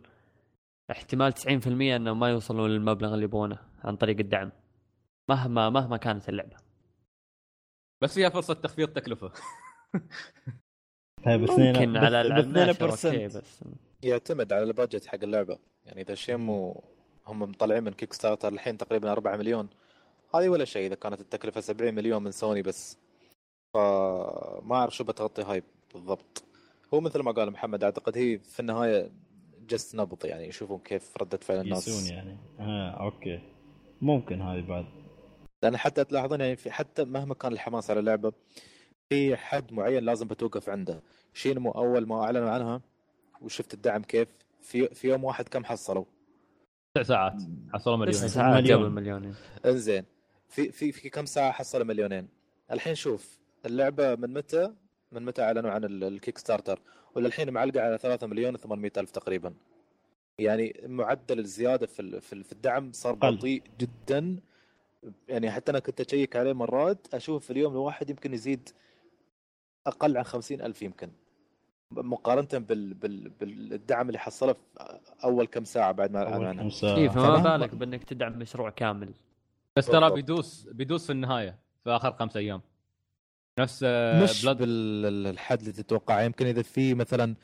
احتمال 0.91 1.33
90% 1.33 1.67
انه 1.67 2.13
ما 2.13 2.29
يوصلون 2.29 2.69
للمبلغ 2.69 3.13
اللي 3.13 3.25
يبغونه 3.25 3.59
عن 3.83 3.95
طريق 3.95 4.19
الدعم 4.19 4.51
مهما 5.29 5.69
مهما 5.69 5.97
كانت 5.97 6.29
اللعبة. 6.29 6.57
بس 8.03 8.13
فيها 8.13 8.29
فرصة 8.29 8.53
تخفيض 8.53 8.89
تكلفة. 8.89 9.31
طيب 11.25 11.41
ممكن 11.41 11.97
على 11.97 12.17
على 12.17 12.41
ب 12.41 12.45
الناشر 12.45 12.91
2% 12.91 13.05
أوكي 13.05 13.27
بس 13.27 13.63
يعتمد 14.03 14.53
على 14.53 14.63
ال 14.63 14.69
budget 14.69 15.05
حق 15.05 15.23
اللعبة. 15.23 15.57
يعني 15.85 16.01
إذا 16.01 16.15
Shenmue 16.15 16.83
هم 17.27 17.39
مطلعين 17.41 17.83
من 17.83 17.93
Kickstarter 17.93 18.53
الحين 18.53 18.77
تقريبا 18.77 19.11
4 19.11 19.37
مليون. 19.37 19.69
هذه 20.35 20.49
ولا 20.49 20.65
شيء 20.65 20.87
إذا 20.87 20.95
كانت 20.95 21.21
التكلفة 21.21 21.61
70 21.61 21.93
مليون 21.93 22.23
من 22.23 22.31
سوني 22.31 22.61
بس. 22.61 22.97
فما 23.73 24.75
أعرف 24.75 24.95
شو 24.95 25.03
بتغطي 25.03 25.41
هاي 25.41 25.63
بالضبط. 25.93 26.43
هو 26.93 27.01
مثل 27.01 27.19
ما 27.19 27.31
قال 27.31 27.51
محمد 27.51 27.83
أعتقد 27.83 28.17
هي 28.17 28.39
في 28.39 28.59
النهاية 28.59 29.11
جست 29.67 29.95
نبض 29.95 30.25
يعني 30.25 30.47
يشوفون 30.47 30.79
كيف 30.79 31.17
ردة 31.17 31.37
فعل 31.37 31.59
الناس. 31.59 31.87
يسون 31.87 32.17
يعني. 32.17 32.37
آه 32.59 32.89
أوكي. 32.89 33.41
ممكن 34.01 34.41
هذه 34.41 34.61
بعد. 34.67 34.85
لأن 35.63 35.77
حتى 35.77 36.03
تلاحظون 36.03 36.41
يعني 36.41 36.55
في 36.55 36.71
حتى 36.71 37.03
مهما 37.05 37.33
كان 37.33 37.51
الحماس 37.51 37.89
على 37.91 37.99
اللعبة 37.99 38.33
في 39.09 39.35
حد 39.35 39.73
معين 39.73 40.03
لازم 40.03 40.27
بتوقف 40.27 40.69
عنده. 40.69 41.03
شينمو 41.33 41.71
أول 41.71 42.07
ما 42.07 42.23
أعلنوا 42.23 42.49
عنها 42.49 42.81
وشفت 43.41 43.73
الدعم 43.73 44.01
كيف؟ 44.03 44.27
في 44.61 44.87
في 44.87 45.07
يوم 45.07 45.23
واحد 45.23 45.47
كم 45.49 45.65
حصلوا؟ 45.65 46.05
تسع 46.97 47.03
ساعات. 47.03 47.33
حصلوا 47.73 47.97
مليون. 47.97 48.11
تسع 48.13 48.27
ساعات 48.27 48.63
مليون. 48.63 48.79
قبل 48.83 48.89
مليون. 48.91 49.35
إنزين. 49.65 50.05
في 50.49 50.71
في 50.71 50.91
في 50.91 51.09
كم 51.09 51.25
ساعة 51.25 51.51
حصلوا 51.51 51.85
مليونين؟ 51.85 52.27
الحين 52.71 52.95
شوف 52.95 53.39
اللعبة 53.65 54.15
من 54.15 54.33
متى؟ 54.33 54.73
من 55.11 55.25
متى 55.25 55.41
أعلنوا 55.41 55.71
عن 55.71 55.83
ال- 55.83 56.03
ال 56.03 56.37
Kickstarter؟ 56.37 56.79
وللحين 57.15 57.49
معلقة 57.53 57.81
على 57.81 57.97
3 57.97 58.27
مليون 58.27 58.57
و800 58.57 58.91
ألف 58.97 59.11
تقريبا. 59.11 59.53
يعني 60.39 60.81
معدل 60.85 61.39
الزيادة 61.39 61.87
في 61.87 62.01
ال- 62.01 62.21
في 62.21 62.33
ال- 62.33 62.43
في 62.43 62.51
الدعم 62.51 62.91
صار. 62.91 63.13
بطيء 63.13 63.63
جدا. 63.79 64.35
يعني 65.27 65.51
حتى 65.51 65.71
أنا 65.71 65.79
كنت 65.79 66.01
أشيك 66.01 66.35
عليه 66.35 66.53
مرات 66.53 67.07
أشوف 67.13 67.43
في 67.45 67.51
اليوم 67.53 67.73
الواحد 67.73 68.09
يمكن 68.09 68.33
يزيد 68.33 68.69
أقل 69.87 70.17
عن 70.17 70.23
50 70.23 70.61
ألف 70.61 70.81
يمكن. 70.81 71.09
مقارنة 71.97 72.65
بال 72.65 72.93
بال 72.93 73.29
بالدعم 73.29 74.07
اللي 74.07 74.19
حصله 74.19 74.53
في 74.53 74.59
أول 75.23 75.47
كم 75.47 75.63
ساعة 75.63 75.91
بعد 75.91 76.11
ما 76.11 76.35
أول 76.35 76.57
كم 76.57 76.69
ساعة. 76.69 76.97
اي 76.97 77.09
فما 77.09 77.57
بالك 77.57 77.75
بأنك 77.75 78.03
تدعم 78.03 78.39
مشروع 78.39 78.69
كامل. 78.69 79.13
بس 79.75 79.85
ترى. 79.85 80.11
بيدوس 80.11 80.67
بيدوس 80.71 81.05
في 81.05 81.11
النهاية 81.11 81.59
في 81.83 81.89
آخر 81.89 82.13
خمس 82.13 82.37
أيام. 82.37 82.61
نفس 83.59 83.83
آه، 83.87 84.23
مش 84.23 84.43
بلاد 84.43 84.57
بالحد 84.57 85.59
اللي 85.59 85.71
تتوقعه. 85.71 86.21
يمكن 86.21 86.45
إذا 86.45 86.61
في 86.61 86.93
مثلا 86.93 87.35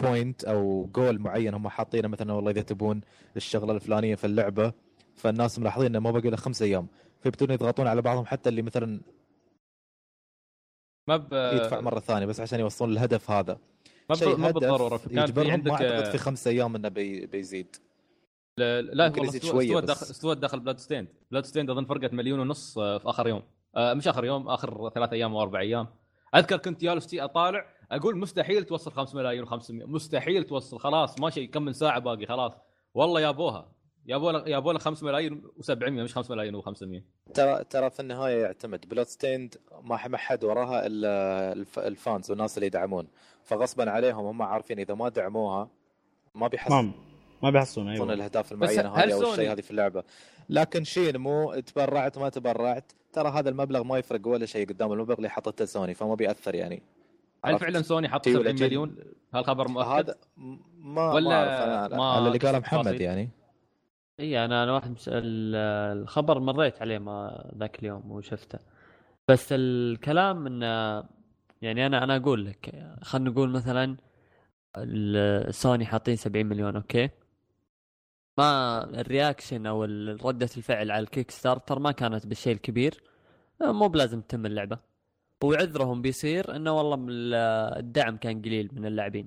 بوينت 0.00 0.44
أو 0.44 0.90
جول 0.94 1.18
معين 1.18 1.54
هم 1.54 1.68
حاطينه 1.68 2.08
مثلا 2.08 2.32
والله 2.32 2.50
إذا 2.50 2.62
تبون 2.62 3.00
الشغلة 3.36 3.72
الفلانية 3.72 4.14
في 4.14 4.24
اللعبة 4.24 4.72
فالناس 5.16 5.58
ملاحظين 5.58 5.86
إنه 5.86 5.98
ما 5.98 6.10
باقي 6.10 6.30
له 6.30 6.36
خمس 6.36 6.62
أيام. 6.62 6.86
فيبتون 7.20 7.50
يضغطون 7.50 7.86
على 7.86 8.02
بعضهم 8.02 8.26
حتى 8.26 8.48
اللي 8.48 8.62
مثلا 8.62 9.00
ما 11.10 11.16
ب... 11.16 11.32
يدفع 11.32 11.80
مرة 11.80 12.00
ثانية 12.00 12.26
بس 12.26 12.40
عشان 12.40 12.60
يوصلون 12.60 12.92
الهدف 12.92 13.30
هذا. 13.30 13.58
ما, 14.10 14.16
ب... 14.34 14.38
ما 14.40 14.50
بالضروره 14.50 14.96
كان 15.14 15.26
في 15.26 15.50
عندك 15.50 15.70
ما 15.70 15.74
أعتقد 15.74 16.06
آه، 16.06 16.10
في 16.10 16.18
خمس 16.18 16.46
أيام 16.46 16.76
إنه 16.76 16.88
بي 16.88 17.26
بيزيد. 17.26 17.76
لا 18.58 18.80
لا 18.82 19.12
يزيد 19.18 19.42
استوى- 19.42 19.46
شوية 19.46 19.66
استوت 19.66 19.82
بس. 19.82 19.88
داخل 19.88 20.10
استوت 20.10 20.36
داخل 20.36 20.60
Bloodstained 20.60 21.08
Bloodstained 21.30 21.70
أظن 21.70 21.84
فرقت 21.84 22.12
مليون 22.12 22.40
ونص 22.40 22.78
آه، 22.78 22.98
في 22.98 23.08
آخر 23.08 23.28
يوم. 23.28 23.42
آه، 23.76 23.94
مش 23.94 24.08
آخر 24.08 24.24
يوم 24.24 24.48
آخر 24.48 24.90
ثلاث 24.94 25.12
أيام 25.12 25.32
أو 25.34 25.42
أربع 25.42 25.60
أيام. 25.60 25.86
أذكر 26.34 26.56
كنت 26.56 26.80
جالس 26.80 27.14
أطالع 27.14 27.64
أقول 27.92 28.18
مستحيل 28.18 28.64
توصل 28.64 28.92
5 28.92 29.16
ملايين 29.18 29.46
و500 29.46 29.70
مستحيل 29.70 30.44
توصل 30.44 30.78
خلاص 30.78 31.20
ما 31.20 31.30
شيء 31.30 31.50
كم 31.50 31.62
من 31.62 31.72
ساعة 31.72 31.98
باقي 31.98 32.26
خلاص. 32.26 32.52
والله 32.94 33.20
يابوها 33.20 33.72
يابوا 34.06 34.32
له 34.32 34.48
يابوا 34.48 34.72
له 34.72 34.78
5 34.78 35.06
ملايين 35.06 35.42
و700 35.62 35.72
مش 35.88 36.14
5 36.14 36.30
ملايين 36.34 36.62
و500 36.62 37.02
ترى 37.34 37.64
ترى 37.64 37.90
في 37.90 38.00
النهاية 38.00 38.42
يعتمد. 38.42 38.88
Bloodstained 38.88 39.54
ما 39.82 40.08
ما 40.08 40.16
حد 40.18 40.44
وراها 40.44 40.86
إلا 40.86 41.52
الف- 41.52 41.78
ال 41.78 41.88
fans 41.88 42.30
والناس 42.30 42.56
اللي 42.58 42.66
يدعمون. 42.66 43.08
فغصبا 43.44 43.90
عليهم 43.90 44.26
هم 44.26 44.42
عارفين 44.42 44.78
إذا 44.78 44.94
ما 44.94 45.08
دعموها 45.08 45.70
ما 46.34 46.48
بيحصلون 46.48 46.84
ما 46.86 46.92
ما 47.42 47.50
بيحصلون 47.50 47.88
أيوه. 47.88 48.12
الاهداف 48.12 48.46
بس 48.46 48.52
المعينة 48.52 48.94
هل 48.94 49.02
هذه 49.02 49.14
أو 49.14 49.20
سوني- 49.20 49.32
الشيء 49.32 49.52
هذه 49.52 49.60
في 49.60 49.70
اللعبة. 49.70 50.02
لكن 50.48 50.84
شينمو 50.84 51.54
تبرعت 51.60 52.18
ما 52.18 52.28
تبرعت. 52.28 52.92
ترى 53.12 53.28
هذا 53.28 53.48
المبلغ 53.50 53.82
ما 53.82 53.98
يفرق 53.98 54.26
ولا 54.28 54.46
شيء 54.46 54.68
قدام 54.68 54.92
المبلغ 54.92 55.16
اللي 55.16 55.28
حطته 55.30 55.64
سوني 55.64 55.94
فما 55.94 56.14
بيأثر 56.14 56.54
يعني. 56.54 56.82
هل؟ 57.44 57.58
فعلا 57.58 57.82
سوني 57.82 58.08
حط 58.08 58.24
في 58.28 58.34
ولا 58.34 58.42
70 58.42 58.56
شيء؟ 58.56 58.66
مليون؟ 58.66 58.96
هل 59.34 59.44
خبر 59.44 59.68
مؤكد؟ 59.68 59.88
هذا 59.88 60.16
ما 60.78 61.12
ولا 61.12 61.28
ما 61.28 61.34
أعرف 61.34 61.90
أنا. 61.92 61.96
ما 61.98 62.04
على 62.12 62.26
اللي 62.26 62.38
قاله 62.38 62.58
محمد؟ 62.58 63.00
يعني. 63.00 63.30
إي 64.20 64.44
أنا 64.44 64.64
أنا 64.64 64.72
واحد 64.72 64.96
الخبر 65.08 66.38
مريت 66.38 66.82
عليه 66.82 66.98
ما 66.98 67.50
ذاك 67.58 67.78
اليوم 67.78 68.10
وشفته. 68.10 68.58
بس 69.28 69.48
الكلام 69.52 70.46
إنه 70.46 71.04
يعني 71.62 71.86
أنا 71.86 72.04
أنا 72.04 72.16
أقول 72.16 72.46
لك 72.46 72.88
خلينا 73.02 73.30
نقول 73.30 73.50
مثلا 73.50 73.96
سوني 75.50 75.86
حاطين 75.86 76.16
70 76.16 76.46
مليون 76.46 76.76
أوكي؟ 76.76 77.10
ما 78.38 78.84
ال 79.00 79.07
reaction 79.07 79.66
أو 79.66 79.84
ردة 80.24 80.48
الفعل 80.56 80.90
على 80.90 81.02
ال 81.02 81.30
Kickstarter 81.30 81.78
ما 81.78 81.92
كانت 81.92 82.26
بالشيء 82.26 82.52
الكبير. 82.52 83.02
مو 83.60 83.88
بلازم 83.88 84.20
تتم 84.20 84.46
اللعبة. 84.46 84.78
وعذرهم 85.44 86.02
بيصير 86.02 86.56
إنه 86.56 86.72
والله 86.72 87.06
الدعم 87.78 88.16
كان 88.16 88.42
قليل 88.42 88.70
من 88.72 88.86
اللاعبين. 88.86 89.26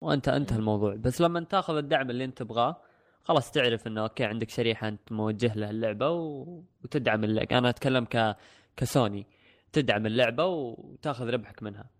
وانت 0.00 0.28
انتهى 0.28 0.58
الموضوع. 0.58 0.94
بس 0.94 1.20
لما 1.20 1.44
تاخذ 1.44 1.76
الدعم 1.76 2.10
اللي 2.10 2.24
انت 2.24 2.38
تبغاه 2.38 2.82
خلاص 3.24 3.50
تعرف 3.50 3.86
إنه 3.86 4.02
أوكي 4.02 4.24
عندك 4.24 4.50
شريحة 4.50 4.88
أنت 4.88 5.12
موجه 5.12 5.54
له 5.54 5.70
اللعبة 5.70 6.10
و... 6.10 6.62
وتدعم 6.84 7.24
اللعبة. 7.24 7.58
أنا 7.58 7.68
أتكلم 7.68 8.04
ك 8.04 8.36
كسوني. 8.76 9.26
تدعم 9.72 10.06
اللعبة 10.06 10.44
وتاخذ 10.46 11.30
ربحك 11.30 11.62
منها. 11.62 11.90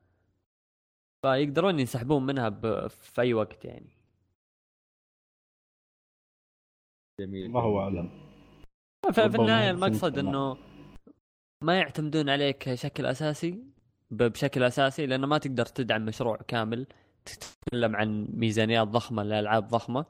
فيقدرون 1.23 1.81
ينسحبون 1.81 2.27
منها 2.27 2.49
ب... 2.49 2.87
في 2.87 3.21
أي 3.21 3.35
وقت 3.35 3.65
يعني. 3.65 3.97
جميل. 7.21 7.47
الله 7.47 7.81
أعلم. 7.81 8.11
ففي 9.05 9.21
ربما 9.21 9.43
النهاية 9.43 9.71
المقصد. 9.71 10.19
إنه 10.19 10.57
ما 11.63 11.79
يعتمدون 11.79 12.31
عليك 12.31 12.69
بشكل 12.69 13.07
أساسي 13.07 13.65
ب- 14.11 14.23
بشكل 14.23 14.63
أساسي 14.63 15.07
لأنه 15.07 15.27
ما 15.27 15.39
تقدر 15.39 15.67
تدعم 15.67 16.05
مشروع 16.05 16.37
كامل. 16.37 16.87
تتكلم 17.29 17.97
عن 17.97 18.29
ميزانيات 18.35 18.89
ضخمة 18.89 19.23
لألعاب 19.23 19.69
ضخمة 19.69 20.07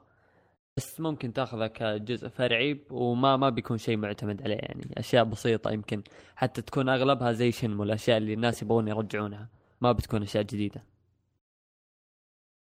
بس 0.77 0.99
ممكن 0.99 1.33
تاخذه 1.33 1.67
كجزء 1.67 2.27
فرعي 2.27 2.85
وما 2.91 3.37
ما 3.37 3.49
بيكون 3.49 3.77
شيء 3.77 3.97
معتمد 3.97 4.41
عليه 4.41 4.55
يعني. 4.55 4.93
أشياء 4.97 5.23
بسيطة 5.23 5.71
يمكن 5.71 6.03
حتى 6.35 6.61
تكون 6.61 6.89
أغلبها 6.89 7.31
زي 7.31 7.51
شنمو 7.51 7.83
الأشياء 7.83 8.17
اللي 8.17 8.33
الناس 8.33 8.61
يبغون 8.61 8.87
يرجعونها. 8.87 9.49
ما 9.81 9.91
بتكون 9.91 10.21
أشياء 10.23 10.43
جديدة. 10.43 10.83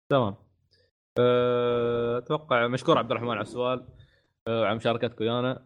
تمام. 0.08 0.34
أه، 1.18 2.18
أتوقع 2.18 2.66
مشكور 2.66 2.98
عبد 2.98 3.10
الرحمن 3.10 3.30
على 3.30 3.40
السؤال 3.40 3.88
أه، 4.48 4.64
على 4.64 4.76
مشاركتك 4.76 5.20
ويانا 5.20 5.64